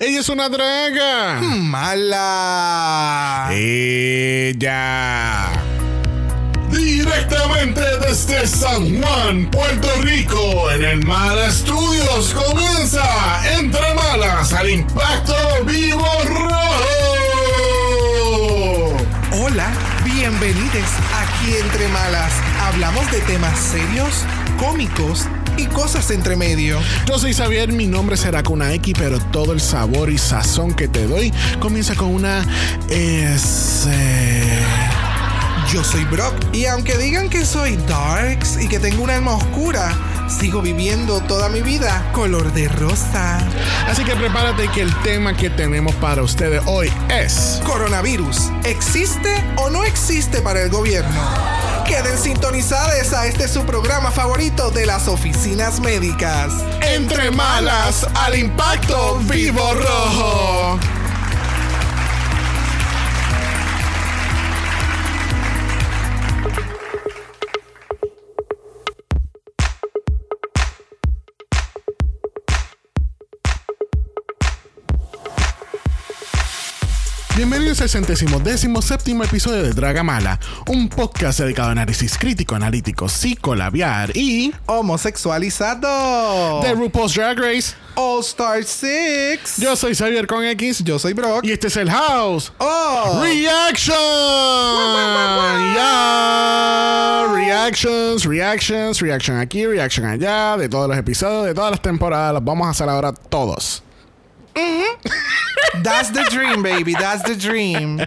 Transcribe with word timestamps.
Ella 0.00 0.20
es 0.20 0.28
una 0.28 0.48
draga. 0.48 1.40
Mala. 1.40 3.48
Ella. 3.50 5.48
Directamente 6.70 7.80
desde 8.06 8.46
San 8.46 9.02
Juan, 9.02 9.50
Puerto 9.50 9.88
Rico, 10.02 10.70
en 10.70 10.84
el 10.84 11.04
Mala 11.04 11.50
Studios 11.50 12.32
comienza 12.32 13.02
Entre 13.58 13.92
Malas 13.94 14.52
al 14.52 14.70
Impacto 14.70 15.34
Vivo 15.64 16.06
Rojo. 16.26 16.56
Hola, 19.32 19.68
bienvenidos 20.04 20.90
aquí 21.12 21.56
Entre 21.60 21.88
Malas. 21.88 22.34
Hablamos 22.62 23.10
de 23.10 23.18
temas 23.22 23.58
serios, 23.58 24.24
cómicos 24.60 25.26
y 25.58 25.66
cosas 25.66 26.10
entre 26.10 26.36
medio. 26.36 26.78
Yo 27.06 27.18
soy 27.18 27.34
Xavier, 27.34 27.72
mi 27.72 27.86
nombre 27.86 28.16
será 28.16 28.42
con 28.42 28.54
una 28.54 28.72
X, 28.74 28.94
pero 28.96 29.18
todo 29.18 29.52
el 29.52 29.60
sabor 29.60 30.10
y 30.10 30.18
sazón 30.18 30.74
que 30.74 30.88
te 30.88 31.06
doy 31.06 31.32
comienza 31.60 31.94
con 31.94 32.14
una 32.14 32.46
S. 32.88 33.90
Yo 35.72 35.84
soy 35.84 36.04
Brock 36.04 36.34
y 36.52 36.64
aunque 36.66 36.96
digan 36.96 37.28
que 37.28 37.44
soy 37.44 37.76
darks 37.88 38.58
y 38.62 38.68
que 38.68 38.78
tengo 38.78 39.02
una 39.02 39.16
alma 39.16 39.32
oscura, 39.32 39.94
sigo 40.28 40.62
viviendo 40.62 41.20
toda 41.20 41.48
mi 41.48 41.62
vida 41.62 42.10
color 42.12 42.52
de 42.52 42.68
rosa. 42.68 43.38
Así 43.88 44.04
que 44.04 44.14
prepárate 44.14 44.68
que 44.68 44.82
el 44.82 44.94
tema 45.02 45.36
que 45.36 45.50
tenemos 45.50 45.94
para 45.96 46.22
ustedes 46.22 46.62
hoy 46.66 46.92
es 47.08 47.60
Coronavirus, 47.64 48.50
¿existe 48.64 49.44
o 49.56 49.70
no 49.70 49.84
existe 49.84 50.40
para 50.40 50.62
el 50.62 50.70
gobierno? 50.70 51.20
Queden 51.86 52.18
sintonizados 52.18 53.12
a 53.14 53.26
este 53.26 53.48
su 53.48 53.64
programa 53.64 54.10
favorito 54.10 54.70
de 54.70 54.84
las 54.84 55.08
oficinas 55.08 55.80
médicas. 55.80 56.52
Entre 56.82 57.30
malas 57.30 58.06
al 58.14 58.38
impacto 58.38 59.18
vivo 59.24 59.72
rojo. 59.74 60.97
Bienvenidos 77.38 77.80
al 77.80 77.88
centésimo 77.88 78.40
décimo 78.40 78.82
séptimo 78.82 79.22
episodio 79.22 79.62
de 79.62 79.70
Dragamala, 79.70 80.40
un 80.66 80.88
podcast 80.88 81.38
dedicado 81.38 81.68
a 81.68 81.70
análisis 81.70 82.18
crítico, 82.18 82.56
analítico, 82.56 83.08
psicolabiar 83.08 84.10
y 84.16 84.52
Homosexualizado. 84.66 86.60
de 86.62 86.74
RuPaul's 86.74 87.14
Drag 87.14 87.38
Race. 87.38 87.76
All 87.94 88.22
Star 88.24 88.64
6. 88.64 89.58
Yo 89.58 89.76
soy 89.76 89.94
Xavier 89.94 90.26
con 90.26 90.44
X 90.44 90.82
Yo 90.82 90.98
soy 90.98 91.12
Brock. 91.12 91.44
y 91.44 91.52
este 91.52 91.68
es 91.68 91.76
el 91.76 91.88
House 91.88 92.52
Oh. 92.58 93.20
Reaction. 93.22 93.94
Reactions, 97.36 98.24
reactions, 98.24 99.00
reaction 99.00 99.38
aquí, 99.38 99.64
reaction 99.64 100.06
allá, 100.06 100.56
de 100.56 100.68
todos 100.68 100.88
los 100.88 100.98
episodios, 100.98 101.46
de 101.46 101.54
todas 101.54 101.70
las 101.70 101.80
temporadas, 101.82 102.34
los 102.34 102.42
vamos 102.44 102.66
a 102.66 102.70
hacer 102.70 102.88
ahora 102.88 103.12
todos. 103.12 103.84
That's 105.82 106.12
the 106.12 106.24
dream, 106.30 106.62
baby. 106.62 106.94
That's 106.94 107.22
the 107.22 107.36
dream. 107.36 107.98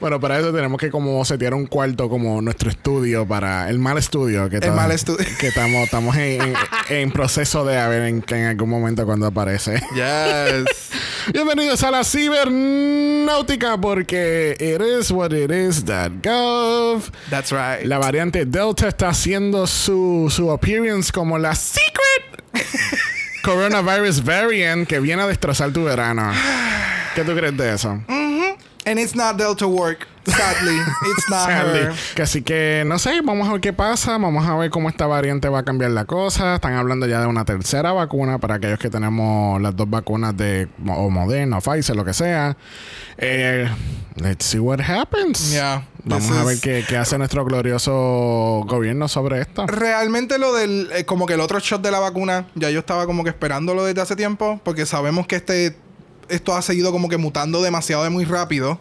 Bueno, 0.00 0.20
para 0.20 0.38
eso 0.38 0.52
tenemos 0.52 0.78
que 0.78 0.90
como 0.90 1.24
setear 1.24 1.54
un 1.54 1.66
cuarto 1.66 2.08
como 2.08 2.40
nuestro 2.40 2.70
estudio 2.70 3.26
para 3.26 3.68
el 3.68 3.78
mal 3.78 3.98
estudio 3.98 4.48
que 4.48 4.58
El 4.58 4.72
mal 4.72 4.92
estudio. 4.92 5.26
que 5.40 5.48
estamos 5.48 5.84
estamos 5.84 6.14
en, 6.16 6.40
en- 6.42 6.56
en 6.90 7.10
proceso 7.10 7.64
de 7.64 7.78
a 7.78 7.88
ver 7.88 8.02
en, 8.02 8.24
en 8.28 8.46
algún 8.46 8.68
momento 8.70 9.04
cuando 9.06 9.26
aparece. 9.26 9.80
Yes. 9.94 10.90
Bienvenidos 11.32 11.82
a 11.82 11.90
la 11.90 12.04
cibernáutica 12.04 13.76
porque 13.80 14.56
it 14.60 14.80
is 14.80 15.10
what 15.10 15.32
it 15.32 15.50
is 15.50 15.84
that 15.86 16.12
gov. 16.22 17.10
That's 17.30 17.50
right. 17.50 17.84
La 17.84 17.98
variante 17.98 18.44
Delta 18.44 18.88
está 18.88 19.08
haciendo 19.08 19.66
su, 19.66 20.28
su 20.30 20.50
appearance 20.52 21.10
como 21.10 21.38
la 21.38 21.54
secret 21.54 22.44
coronavirus 23.42 24.22
variant 24.24 24.86
que 24.86 25.00
viene 25.00 25.22
a 25.22 25.26
destrozar 25.26 25.72
tu 25.72 25.84
verano. 25.84 26.32
¿Qué 27.14 27.24
tú 27.24 27.34
crees 27.34 27.56
de 27.56 27.74
eso? 27.74 28.00
And 28.86 28.98
it's 28.98 29.14
not 29.14 29.36
Delta 29.36 29.66
work. 29.66 30.06
Sadly, 30.30 30.76
it's 31.10 31.28
not 31.30 31.46
Sadly. 31.46 31.80
her. 31.80 31.94
Que 32.14 32.22
así 32.22 32.42
que 32.42 32.84
no 32.86 32.98
sé, 32.98 33.20
vamos 33.22 33.48
a 33.48 33.52
ver 33.52 33.60
qué 33.60 33.72
pasa, 33.72 34.18
vamos 34.18 34.46
a 34.46 34.56
ver 34.56 34.70
cómo 34.70 34.88
esta 34.88 35.06
variante 35.06 35.48
va 35.48 35.60
a 35.60 35.62
cambiar 35.64 35.90
la 35.92 36.04
cosa. 36.04 36.56
Están 36.56 36.74
hablando 36.74 37.06
ya 37.06 37.20
de 37.20 37.26
una 37.26 37.44
tercera 37.44 37.92
vacuna 37.92 38.38
para 38.38 38.56
aquellos 38.56 38.78
que 38.78 38.90
tenemos 38.90 39.60
las 39.60 39.74
dos 39.74 39.88
vacunas 39.88 40.36
de 40.36 40.68
o 40.86 41.10
Moderna 41.10 41.58
o 41.58 41.60
Pfizer, 41.60 41.96
lo 41.96 42.04
que 42.04 42.12
sea. 42.14 42.56
Eh, 43.16 43.68
let's 44.16 44.44
see 44.44 44.58
what 44.58 44.80
happens. 44.80 45.50
Yeah, 45.52 45.84
Vamos 46.04 46.30
a 46.30 46.44
ver 46.44 46.58
qué, 46.60 46.84
qué 46.88 46.96
hace 46.96 47.18
nuestro 47.18 47.44
glorioso 47.44 48.62
gobierno 48.66 49.08
sobre 49.08 49.40
esto. 49.40 49.66
Realmente 49.66 50.38
lo 50.38 50.54
del, 50.54 50.88
eh, 50.94 51.04
como 51.04 51.26
que 51.26 51.34
el 51.34 51.40
otro 51.40 51.58
shot 51.58 51.82
de 51.82 51.90
la 51.90 51.98
vacuna, 51.98 52.46
ya 52.54 52.70
yo 52.70 52.80
estaba 52.80 53.06
como 53.06 53.24
que 53.24 53.30
esperándolo 53.30 53.84
desde 53.84 54.00
hace 54.00 54.16
tiempo, 54.16 54.60
porque 54.64 54.86
sabemos 54.86 55.26
que 55.26 55.36
este, 55.36 55.76
esto 56.28 56.54
ha 56.56 56.62
seguido 56.62 56.92
como 56.92 57.08
que 57.08 57.16
mutando 57.16 57.62
demasiado 57.62 58.04
de 58.04 58.10
muy 58.10 58.24
rápido. 58.24 58.78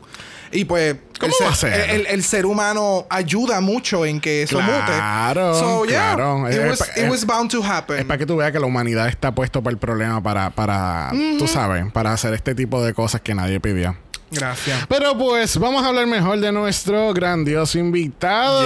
Y 0.52 0.66
pues, 0.66 0.96
¿Cómo 1.20 1.34
el, 1.40 1.46
va 1.46 1.52
a 1.52 1.56
ser, 1.56 1.74
ser? 1.74 1.90
El, 1.90 2.06
el 2.08 2.24
ser 2.24 2.46
humano 2.46 3.06
ayuda 3.10 3.60
mucho 3.62 4.06
en 4.06 4.20
que 4.22 4.44
eso 4.44 4.60
Claro, 4.60 5.48
mute. 5.50 5.60
So, 5.60 5.86
yeah, 5.86 6.14
claro. 6.16 6.48
It, 6.50 6.54
Es 6.56 6.80
was, 6.80 6.90
it 6.90 7.04
es- 7.04 7.10
was 7.10 7.26
bound 7.26 7.52
to 7.52 7.60
Es 7.60 7.66
happen. 7.70 8.08
para 8.08 8.18
que 8.18 8.26
tú 8.26 8.38
veas 8.38 8.52
que 8.52 8.60
la 8.60 8.66
humanidad 8.66 9.08
está 9.08 9.34
puesto 9.34 9.62
para 9.62 9.72
el 9.74 9.78
problema, 9.78 10.22
para, 10.24 10.50
para 10.52 11.12
tú 11.38 11.48
sabes, 11.48 11.92
para 11.92 12.14
hacer 12.14 12.34
este 12.34 12.56
tipo 12.56 12.84
de 12.84 12.94
cosas 12.94 13.22
que 13.22 13.34
nadie 13.36 13.60
pidió. 13.60 13.96
Gracias. 14.30 14.86
Pero 14.90 15.18
pues 15.18 15.58
vamos 15.58 15.84
a 15.84 15.88
hablar 15.88 16.06
mejor 16.06 16.38
de 16.40 16.52
nuestro 16.52 17.14
grandioso 17.14 17.80
invitado. 17.80 18.60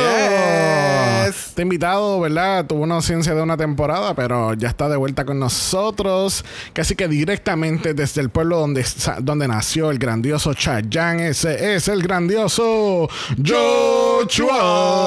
Yes. 1.28 1.48
Este 1.50 1.62
invitado, 1.64 2.20
¿verdad? 2.20 2.66
Tuvo 2.66 2.84
una 2.84 2.96
ausencia 2.96 3.34
de 3.34 3.42
una 3.42 3.58
temporada, 3.58 4.14
pero 4.16 4.54
ya 4.54 4.68
está 4.70 4.90
de 4.90 4.98
vuelta 4.98 5.26
con 5.26 5.40
nosotros. 5.40 6.44
Casi 6.74 6.96
que 6.96 7.08
directamente 7.08 7.94
desde 7.94 8.22
el 8.22 8.30
pueblo 8.30 8.58
donde, 8.60 8.86
donde 9.20 9.48
nació 9.48 9.92
el 9.92 10.00
grandioso 10.00 10.54
Chayanne. 10.54 11.30
Ese 11.30 11.76
es 11.76 11.88
el 11.88 12.02
grandioso 12.04 13.08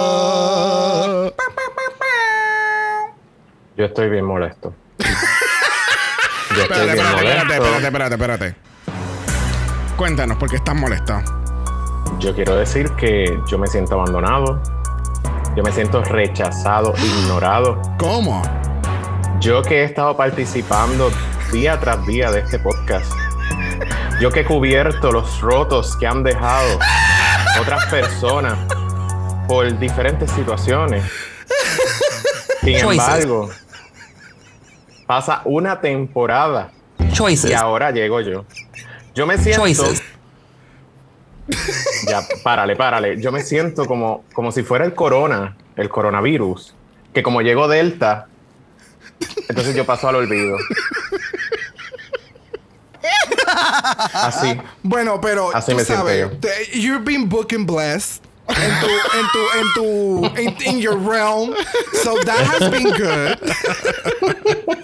Joshua. 0.04 1.32
Yo 3.76 3.84
estoy 3.84 4.08
bien 4.08 4.25
molesto. 4.25 4.72
Yo 4.98 6.62
estoy 6.62 6.62
Espérate, 6.62 6.92
bien 6.92 7.06
espérate, 7.06 7.26
espérate, 7.26 7.60
molesto. 7.60 7.86
espérate, 7.86 8.14
espérate, 8.14 8.14
espérate. 8.14 8.54
Cuéntanos, 9.96 10.36
¿por 10.38 10.48
qué 10.50 10.56
estás 10.56 10.75
molesto? 10.76 11.20
Yo 12.20 12.34
quiero 12.34 12.56
decir 12.56 12.91
que 12.92 13.41
yo 13.48 13.58
me 13.58 13.66
siento 13.66 13.94
abandonado. 13.94 14.60
Yo 15.56 15.62
me 15.62 15.70
siento 15.70 16.03
rechazado, 16.03 16.94
ignorado. 16.97 17.81
¿Cómo? 17.97 18.42
Yo 19.38 19.62
que 19.62 19.82
he 19.82 19.84
estado 19.84 20.16
participando 20.16 21.12
día 21.53 21.78
tras 21.78 22.04
día 22.06 22.32
de 22.32 22.41
este 22.41 22.59
podcast. 22.59 23.12
Yo 24.20 24.32
que 24.32 24.41
he 24.41 24.44
cubierto 24.44 25.12
los 25.12 25.41
rotos 25.41 25.97
que 25.97 26.09
han 26.09 26.25
dejado 26.25 26.78
otras 27.60 27.87
personas 27.87 28.59
por 29.47 29.78
diferentes 29.78 30.28
situaciones. 30.32 31.04
Sin 32.62 32.76
embargo, 32.76 33.48
pasa 35.06 35.43
una 35.44 35.81
temporada 35.81 36.72
Choices. 37.12 37.50
y 37.50 37.54
ahora 37.54 37.93
llego 37.93 38.20
yo. 38.20 38.44
Yo 39.14 39.25
me 39.25 39.38
siento. 39.38 39.62
Choices. 39.62 40.03
Ya, 42.09 42.22
párale, 42.43 42.75
párale. 42.77 43.21
Yo 43.21 43.31
me 43.32 43.43
siento 43.43 43.84
como, 43.87 44.25
como 44.32 44.50
si 44.53 44.62
fuera 44.62 44.84
el 44.84 44.94
corona, 44.94 45.56
el 45.77 45.88
coronavirus, 45.88 46.75
que 47.12 47.22
como 47.22 47.43
llegó 47.43 47.69
Delta, 47.69 48.27
entonces 49.49 49.75
yo 49.75 49.84
paso 49.84 50.09
al 50.09 50.16
olvido. 50.16 50.56
Así. 54.12 54.58
Bueno, 54.82 55.20
pero 55.20 55.55
Así 55.55 55.73
tú 55.73 55.76
me 55.76 55.85
siento 55.85 56.05
sabes, 56.06 56.20
yo. 56.31 56.31
te- 56.38 56.79
you've 56.81 57.05
been 57.05 57.29
booking 57.29 57.67
blessed. 57.67 58.24
En 58.49 58.81
tu, 58.81 58.88
en 59.19 59.26
tu, 59.32 59.49
en 59.58 59.67
tu, 59.75 60.25
in, 60.43 60.75
in 60.75 60.79
your 60.79 60.96
realm. 60.96 61.55
So 62.02 62.17
that 62.25 62.44
has 62.46 62.70
been 62.70 62.91
good. 62.93 63.38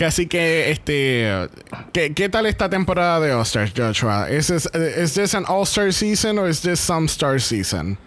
Así 0.00 0.26
que, 0.26 0.70
este, 0.70 1.48
¿qué, 1.92 2.14
qué 2.14 2.28
tal 2.30 2.46
esta 2.46 2.70
temporada 2.70 3.20
de 3.20 3.32
All 3.32 3.44
Stars, 3.44 3.72
Joshua? 3.76 4.30
¿Es 4.30 4.46
this, 4.48 4.66
is 4.74 5.14
this 5.14 5.34
an 5.34 5.44
All 5.44 5.64
Star 5.64 5.92
season 5.92 6.38
or 6.38 6.48
is 6.48 6.62
this 6.62 6.80
some 6.80 7.06
Star 7.06 7.38
season? 7.38 7.98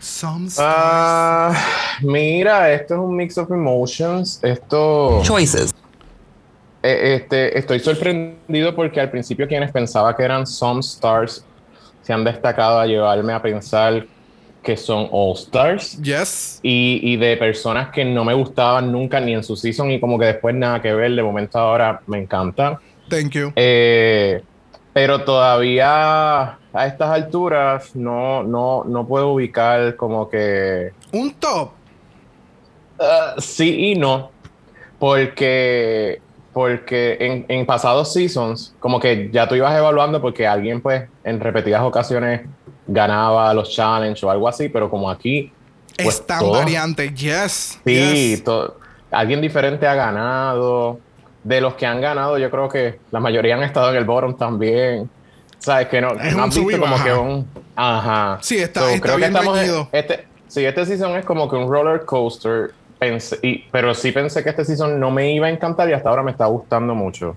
Some 0.00 0.48
Ah, 0.58 1.54
mira, 2.02 2.72
esto 2.72 2.94
es 2.94 3.00
un 3.00 3.16
mix 3.16 3.38
of 3.38 3.50
emotions. 3.50 4.40
Esto. 4.42 5.22
Choices. 5.22 5.72
Eh, 6.82 7.16
este, 7.16 7.58
estoy 7.58 7.78
sorprendido 7.80 8.74
porque 8.74 9.00
al 9.00 9.10
principio 9.10 9.46
quienes 9.46 9.70
pensaba 9.70 10.16
que 10.16 10.24
eran 10.24 10.46
some 10.46 10.80
stars 10.80 11.44
se 12.10 12.14
han 12.14 12.24
destacado 12.24 12.80
a 12.80 12.86
llevarme 12.86 13.32
a 13.32 13.40
pensar 13.40 14.04
que 14.64 14.76
son 14.76 15.06
all 15.12 15.36
stars 15.36 15.96
Yes. 16.02 16.58
y, 16.60 16.98
y 17.04 17.16
de 17.16 17.36
personas 17.36 17.90
que 17.90 18.04
no 18.04 18.24
me 18.24 18.34
gustaban 18.34 18.90
nunca 18.90 19.20
ni 19.20 19.32
en 19.32 19.44
su 19.44 19.54
season 19.54 19.92
y 19.92 20.00
como 20.00 20.18
que 20.18 20.24
después 20.24 20.52
nada 20.56 20.82
que 20.82 20.92
ver, 20.92 21.14
de 21.14 21.22
momento 21.22 21.56
ahora 21.60 22.00
me 22.08 22.18
encanta. 22.18 22.80
Thank 23.08 23.30
you. 23.30 23.52
Eh, 23.54 24.42
pero 24.92 25.22
todavía 25.22 26.58
a 26.72 26.86
estas 26.86 27.10
alturas 27.10 27.94
no, 27.94 28.42
no, 28.42 28.82
no 28.82 29.06
puedo 29.06 29.28
ubicar 29.34 29.94
como 29.94 30.28
que 30.28 30.90
Un 31.12 31.32
top. 31.34 31.70
Uh, 32.98 33.40
sí 33.40 33.92
y 33.92 33.94
no. 33.94 34.32
Porque, 34.98 36.20
porque 36.52 37.16
en, 37.20 37.44
en 37.48 37.64
pasados 37.66 38.12
seasons, 38.12 38.74
como 38.80 38.98
que 39.00 39.30
ya 39.32 39.46
tú 39.48 39.54
ibas 39.54 39.76
evaluando 39.76 40.20
porque 40.20 40.46
alguien, 40.46 40.80
pues, 40.80 41.04
en 41.24 41.40
repetidas 41.40 41.82
ocasiones 41.82 42.42
ganaba 42.86 43.52
los 43.54 43.70
challenges 43.70 44.22
o 44.24 44.30
algo 44.30 44.48
así, 44.48 44.68
pero 44.68 44.90
como 44.90 45.08
aquí. 45.10 45.52
Pues, 45.96 46.16
es 46.20 46.26
tan 46.26 46.50
variante. 46.50 47.12
Yes. 47.14 47.78
Sí, 47.84 48.30
yes. 48.32 48.44
to- 48.44 48.76
alguien 49.10 49.40
diferente 49.40 49.86
ha 49.86 49.94
ganado. 49.94 50.98
De 51.42 51.58
los 51.62 51.72
que 51.74 51.86
han 51.86 52.02
ganado, 52.02 52.36
yo 52.36 52.50
creo 52.50 52.68
que 52.68 53.00
la 53.10 53.18
mayoría 53.18 53.54
han 53.56 53.62
estado 53.62 53.88
en 53.90 53.96
el 53.96 54.04
bottom 54.04 54.36
también. 54.36 55.08
¿Sabes? 55.58 55.88
Que 55.88 56.00
no, 56.00 56.10
Es 56.12 56.36
no 56.36 56.44
has 56.44 56.54
visto 56.54 56.78
como 56.80 57.02
que 57.02 57.12
un. 57.12 57.48
Ajá. 57.76 58.38
Sí, 58.42 58.58
está- 58.58 58.92
está 58.92 59.16
bien 59.16 59.34
en- 59.34 59.42
reñido. 59.54 59.88
este, 59.92 60.26
sí, 60.48 60.64
este 60.64 60.84
season 60.84 61.16
es 61.16 61.24
como 61.24 61.48
que 61.48 61.56
un 61.56 61.70
roller 61.70 62.04
coaster. 62.04 62.72
Pensé, 63.00 63.38
y, 63.42 63.64
pero 63.72 63.94
sí 63.94 64.12
pensé 64.12 64.44
que 64.44 64.50
este 64.50 64.64
season 64.64 65.00
no 65.00 65.10
me 65.10 65.32
iba 65.32 65.46
a 65.46 65.50
encantar 65.50 65.88
y 65.88 65.94
hasta 65.94 66.10
ahora 66.10 66.22
me 66.22 66.30
está 66.30 66.44
gustando 66.46 66.94
mucho. 66.94 67.34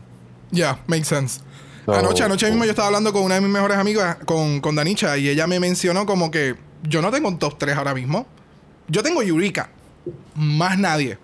Yeah, 0.51 0.77
makes 0.87 1.05
sense. 1.05 1.41
So, 1.85 1.93
anoche, 1.93 2.23
anoche 2.23 2.49
mismo 2.49 2.65
yo 2.65 2.71
estaba 2.71 2.87
hablando 2.87 3.13
con 3.13 3.23
una 3.23 3.35
de 3.35 3.41
mis 3.41 3.49
mejores 3.49 3.77
amigas, 3.77 4.17
con, 4.25 4.59
con 4.59 4.75
Danicha, 4.75 5.17
y 5.17 5.29
ella 5.29 5.47
me 5.47 5.61
mencionó 5.61 6.05
como 6.05 6.29
que 6.29 6.55
yo 6.83 7.01
no 7.01 7.11
tengo 7.11 7.29
un 7.29 7.39
top 7.39 7.57
3 7.57 7.77
ahora 7.77 7.93
mismo. 7.93 8.27
Yo 8.89 9.01
tengo 9.01 9.21
Eureka. 9.21 9.69
Más 10.35 10.77
nadie. 10.77 11.17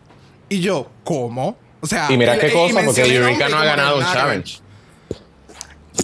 Y 0.47 0.62
yo, 0.62 0.89
¿cómo? 1.03 1.57
O 1.81 1.88
sea, 1.88 2.07
Y 2.09 2.18
mira 2.18 2.39
qué 2.39 2.51
cosa, 2.51 2.81
porque 2.86 3.13
Eureka 3.13 3.50
no 3.50 3.57
ha 3.57 3.65
ganado 3.65 3.97
un 3.97 4.03
challenge. 4.06 4.62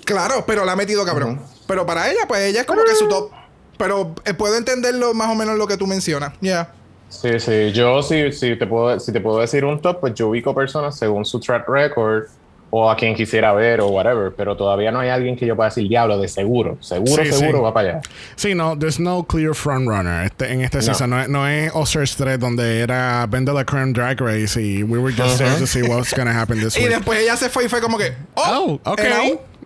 Claro, 0.03 0.43
pero 0.45 0.65
la 0.65 0.73
ha 0.73 0.75
metido 0.75 1.05
cabrón. 1.05 1.41
Pero 1.67 1.85
para 1.85 2.11
ella, 2.11 2.27
pues 2.27 2.41
ella 2.41 2.61
es 2.61 2.67
como 2.67 2.83
que 2.83 2.95
su 2.95 3.07
top. 3.07 3.31
Pero 3.77 4.13
eh, 4.25 4.33
puedo 4.33 4.57
entenderlo 4.57 5.13
más 5.13 5.29
o 5.29 5.35
menos 5.35 5.57
lo 5.57 5.67
que 5.67 5.77
tú 5.77 5.87
mencionas. 5.87 6.33
Yeah. 6.41 6.73
Sí, 7.09 7.39
sí. 7.39 7.71
Yo 7.71 8.01
sí, 8.03 8.31
sí 8.31 8.55
te 8.55 8.67
puedo, 8.67 8.99
si 8.99 9.11
te 9.11 9.21
puedo 9.21 9.39
decir 9.39 9.63
un 9.65 9.79
top, 9.81 9.99
pues 10.01 10.13
yo 10.15 10.29
ubico 10.29 10.53
personas 10.53 10.97
según 10.97 11.23
su 11.25 11.39
track 11.39 11.67
record 11.69 12.23
o 12.71 12.89
a 12.91 12.95
quien 12.97 13.15
quisiera 13.15 13.53
ver 13.53 13.79
o 13.79 13.87
whatever, 13.87 14.33
pero 14.35 14.57
todavía 14.57 14.91
no 14.91 14.99
hay 14.99 15.07
alguien 15.07 15.37
que 15.37 15.45
yo 15.45 15.55
pueda 15.55 15.69
decir 15.69 15.87
diablo 15.87 16.17
de 16.17 16.27
seguro. 16.27 16.77
Seguro, 16.81 17.23
Sí, 17.23 17.31
seguro 17.31 17.59
sí. 17.59 17.63
va 17.63 17.73
para 17.73 17.89
allá. 17.89 18.01
Sí, 18.35 18.53
no, 18.53 18.77
there's 18.77 18.99
no 18.99 19.23
clear 19.23 19.53
frontrunner 19.55 20.25
este, 20.25 20.51
en 20.51 20.59
este 20.61 20.77
No. 20.79 20.83
season. 20.83 21.09
No, 21.11 21.21
es- 21.21 21.29
no 21.29 21.47
es 21.47 21.71
All-Stars 21.73 22.17
3 22.17 22.37
donde 22.39 22.81
era 22.81 23.25
Ben 23.29 23.45
de 23.45 23.53
la 23.53 23.63
Creme 23.63 23.93
Drag 23.93 24.19
Race 24.19 24.61
y 24.61 24.83
we 24.83 24.97
were 24.99 25.13
just 25.15 25.37
there 25.37 25.55
to 25.57 25.65
see 25.65 25.83
what's 25.83 26.13
gonna 26.13 26.37
happen 26.37 26.59
this 26.59 26.75
Y 26.77 26.81
week. 26.81 26.89
después 26.89 27.19
ella 27.19 27.37
se 27.37 27.49
fue 27.49 27.65
y 27.65 27.69
fue 27.69 27.79
como 27.79 27.97
que, 27.97 28.11
oh, 28.33 28.77
Oh, 28.83 28.91
ok. 28.91 29.01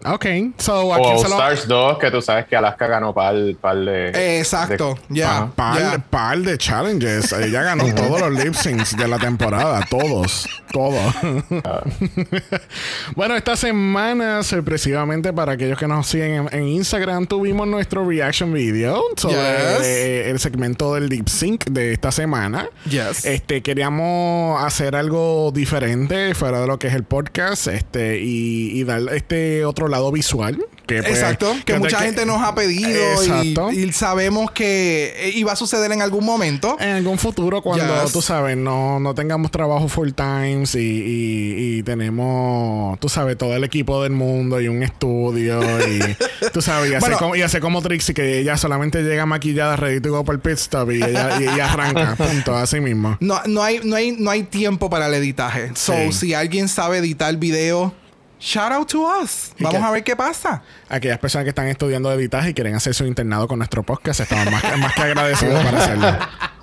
Ok. 0.05 0.25
So, 0.57 0.81
O 0.87 0.93
aquí 0.93 1.03
All 1.07 1.19
se 1.19 1.27
lo... 1.29 1.35
Stars 1.35 1.67
2, 1.67 1.97
que 1.99 2.09
tú 2.11 2.21
sabes 2.21 2.45
que 2.47 2.55
Alaska 2.55 2.87
ganó 2.87 3.13
par, 3.13 3.35
par 3.59 3.75
de. 3.77 4.39
Exacto, 4.39 4.97
de- 5.09 5.19
ya. 5.19 5.31
Ajá. 5.37 5.51
Par, 5.55 5.77
Yeah. 5.77 6.05
par 6.09 6.37
de 6.39 6.57
challenges. 6.57 7.31
Ella 7.33 7.63
ganó 7.63 7.93
todos 7.93 8.21
los 8.21 8.31
lip 8.43 8.53
syncs 8.53 8.95
de 8.95 9.07
la 9.07 9.19
temporada. 9.19 9.85
Todos. 9.89 10.47
Todos. 10.71 11.13
bueno, 13.15 13.35
esta 13.35 13.55
semana, 13.55 14.43
sorpresivamente, 14.43 15.33
para 15.33 15.53
aquellos 15.53 15.77
que 15.77 15.87
nos 15.87 16.07
siguen 16.07 16.47
en, 16.51 16.59
en 16.59 16.67
Instagram, 16.67 17.25
tuvimos 17.27 17.67
nuestro 17.67 18.07
reaction 18.07 18.53
video 18.53 19.01
sobre 19.17 19.35
Yes. 19.35 19.81
eh, 19.85 20.29
el 20.29 20.39
segmento 20.39 20.93
del 20.93 21.09
lip 21.09 21.27
sync 21.27 21.65
de 21.65 21.91
esta 21.93 22.11
semana. 22.11 22.69
Yes. 22.89 23.25
Este, 23.25 23.61
queríamos 23.61 24.63
hacer 24.63 24.95
algo 24.95 25.51
diferente 25.53 26.33
fuera 26.35 26.61
de 26.61 26.67
lo 26.67 26.79
que 26.79 26.87
es 26.87 26.93
el 26.93 27.03
podcast 27.03 27.67
este, 27.67 28.19
y, 28.21 28.79
y 28.79 28.83
dar 28.85 29.01
este 29.13 29.65
otro 29.65 29.88
lado 29.89 30.11
visual. 30.11 30.63
Que, 30.87 31.03
pues, 31.03 31.19
Exacto, 31.19 31.55
que 31.65 31.73
de 31.73 31.79
mucha 31.79 31.99
que- 31.99 32.05
gente 32.05 32.25
nos 32.25 32.41
ha 32.41 32.55
pedido 32.55 32.89
Exacto. 33.21 33.71
y, 33.71 33.83
y 33.83 33.91
sabemos 33.93 34.49
que 34.49 35.13
eh, 35.17 35.31
iba 35.35 35.51
a 35.51 35.55
suceder 35.55 35.91
en 35.91 36.01
algún 36.01 36.25
momento. 36.25 36.77
En 36.79 36.89
algún 36.95 37.19
futuro, 37.19 37.61
cuando 37.61 38.01
Yes. 38.03 38.11
tú 38.11 38.23
sabes, 38.23 38.57
no, 38.57 38.99
no 38.99 39.13
tengamos 39.13 39.51
trabajo 39.51 39.87
full 39.87 40.09
times 40.13 40.73
y, 40.73 40.79
y- 40.79 41.77
y 41.77 41.83
tenemos, 41.83 42.99
tú 42.99 43.07
sabes, 43.07 43.37
todo 43.37 43.55
el 43.55 43.63
equipo 43.63 44.01
del 44.01 44.13
mundo 44.13 44.59
y 44.59 44.67
un 44.67 44.81
estudio 44.81 45.61
y 45.87 45.99
tú 46.53 46.61
sabes, 46.61 46.89
y 46.91 46.95
hacer, 46.95 47.01
Bueno. 47.01 47.17
como, 47.19 47.35
y 47.35 47.41
hacer 47.43 47.61
como 47.61 47.81
Trixie, 47.83 48.15
que 48.15 48.39
ella 48.39 48.57
solamente 48.57 49.03
llega 49.03 49.25
maquillada, 49.27 49.75
ready 49.75 50.01
to 50.01 50.09
go 50.11 50.23
por 50.25 50.35
el 50.35 50.41
pit 50.41 50.53
stop 50.53 50.91
y 50.91 51.03
ella, 51.03 51.39
y 51.39 51.59
arranca, 51.59 52.15
punto, 52.17 52.55
así 52.55 52.79
mismo. 52.79 53.15
No, 53.19 53.39
no, 53.45 53.61
hay, 53.61 53.79
no, 53.83 53.95
hay, 53.95 54.13
no 54.13 54.31
hay 54.31 54.41
tiempo 54.43 54.89
para 54.89 55.05
el 55.07 55.13
editaje. 55.13 55.71
So, 55.75 55.93
Sí. 55.93 56.11
si 56.13 56.33
alguien 56.33 56.67
sabe 56.67 56.97
editar 56.97 57.35
video, 57.37 57.93
shout 58.39 58.71
out 58.71 58.87
to 58.89 59.05
us. 59.21 59.51
¿Y 59.57 59.63
Vamos 59.63 59.81
a 59.81 59.91
ver 59.91 60.03
qué 60.03 60.15
pasa. 60.15 60.63
Aquellas 60.87 61.19
personas 61.19 61.43
que 61.45 61.49
están 61.49 61.67
estudiando 61.67 62.11
editaje 62.11 62.49
y 62.49 62.53
quieren 62.53 62.75
hacer 62.75 62.93
su 62.93 63.05
internado 63.05 63.47
con 63.47 63.59
nuestro 63.59 63.83
podcast, 63.83 64.21
estamos 64.21 64.51
más, 64.51 64.77
más 64.77 64.93
que 64.93 65.01
agradecidos 65.01 65.63
para 65.63 65.77
hacerlo. 65.79 66.17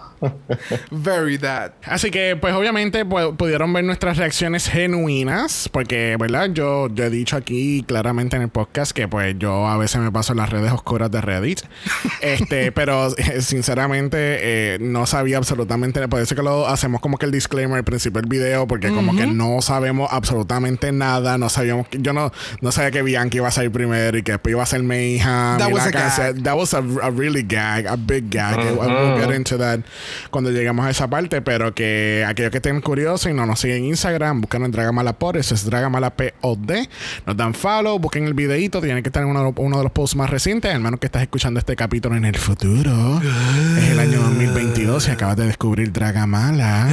Very 0.91 1.39
that. 1.39 1.73
Así 1.85 2.11
que, 2.11 2.37
pues 2.41 2.55
obviamente 2.55 3.05
pu- 3.05 3.37
pudieron 3.37 3.73
ver 3.73 3.85
nuestras 3.85 4.17
reacciones 4.17 4.69
genuinas, 4.69 5.69
porque, 5.73 6.17
¿verdad? 6.19 6.51
Yo, 6.53 6.89
yo 6.95 7.05
he 7.05 7.11
dicho 7.11 7.37
aquí 7.37 7.85
claramente 7.87 8.37
en 8.37 8.43
el 8.43 8.49
podcast 8.49 8.93
que 8.93 9.09
pues 9.09 9.37
yo 9.39 9.67
a 9.69 9.77
veces 9.77 10.01
me 10.01 10.11
paso 10.13 10.33
en 10.33 10.39
las 10.39 10.51
redes 10.51 10.73
oscuras 10.73 11.11
de 11.11 11.21
Reddit. 11.21 11.61
este, 12.23 12.73
pero 12.73 13.09
eh, 13.17 13.41
sinceramente 13.43 14.17
eh, 14.21 14.79
no 14.81 15.07
sabía 15.07 15.37
absolutamente, 15.39 16.07
por 16.09 16.21
eso 16.21 16.35
que 16.35 16.43
lo 16.43 16.67
hacemos 16.67 17.01
como 17.01 17.19
que 17.19 17.27
el 17.27 17.33
disclaimer 17.33 17.79
al 17.79 17.85
principio 17.85 18.21
del 18.21 18.29
video, 18.31 18.67
porque 18.67 18.89
como 18.89 19.17
que 19.17 19.27
no 19.27 19.61
sabemos 19.61 20.09
absolutamente 20.13 20.93
nada, 20.93 21.39
no 21.39 21.49
sabíamos, 21.49 21.89
que- 21.89 21.99
yo 22.01 22.13
no, 22.13 22.33
no 22.61 22.73
sabía 22.73 22.91
que 22.91 23.03
Bianca 23.03 23.37
iba 23.37 23.49
a 23.49 23.51
salir 23.51 23.71
primero 23.71 24.17
y 24.19 24.23
que 24.23 24.33
después 24.33 24.53
iba 24.53 24.63
a 24.63 24.67
ser 24.67 24.83
Mayhem. 24.83 25.59
That 25.59 25.69
y 25.71 25.73
was 25.73 25.87
a 25.87 25.91
gag. 25.91 26.43
That 26.43 26.57
was 26.57 26.75
a, 26.75 26.79
a 26.79 27.11
really 27.11 27.43
gag, 27.43 27.87
a 27.87 27.97
big 27.97 28.31
gag. 28.31 28.59
I 28.59 28.73
will 28.73 29.19
get 29.21 29.35
into 29.35 29.57
that 29.59 29.81
cuando 30.31 30.51
lleguemos 30.51 30.87
a 30.87 30.91
esa 30.91 31.09
parte, 31.09 31.43
pero 31.43 31.75
que 31.75 32.25
aquellos 32.27 32.51
que 32.51 32.59
estén 32.59 32.81
curiosos 32.81 33.31
y 33.31 33.35
no 33.35 33.47
nos 33.47 33.61
siguen 33.61 33.79
en 33.79 33.85
Instagram, 33.87 34.41
buscan 34.41 34.65
en 34.65 34.71
Dragamala 34.71 35.13
por 35.19 35.37
eso 35.37 35.55
es 35.55 35.65
Dragamala 35.65 36.11
POD. 36.11 36.89
Nos 37.27 37.37
dan 37.37 37.55
follow, 37.55 37.99
busquen 37.99 38.25
el 38.25 38.35
videito, 38.35 38.81
tienen 38.81 39.03
que 39.03 39.09
estar 39.09 39.23
en 39.23 39.29
uno, 39.29 39.53
uno 39.57 39.79
de 39.79 39.83
los 39.83 39.93
posts 39.93 40.17
más 40.17 40.31
recientes, 40.31 40.73
al 40.73 40.81
menos 40.81 41.01
que 41.01 41.07
estás 41.07 41.23
escuchando 41.23 41.61
este 41.61 41.77
capítulo 41.77 42.17
en 42.17 42.25
el 42.25 42.37
futuro. 42.37 43.21
es 43.79 43.91
el 43.91 43.99
año 43.99 44.21
2022 44.23 45.09
y 45.09 45.11
acabas 45.11 45.37
de 45.37 45.47
descubrir 45.47 45.93
Dragamala. 45.93 46.89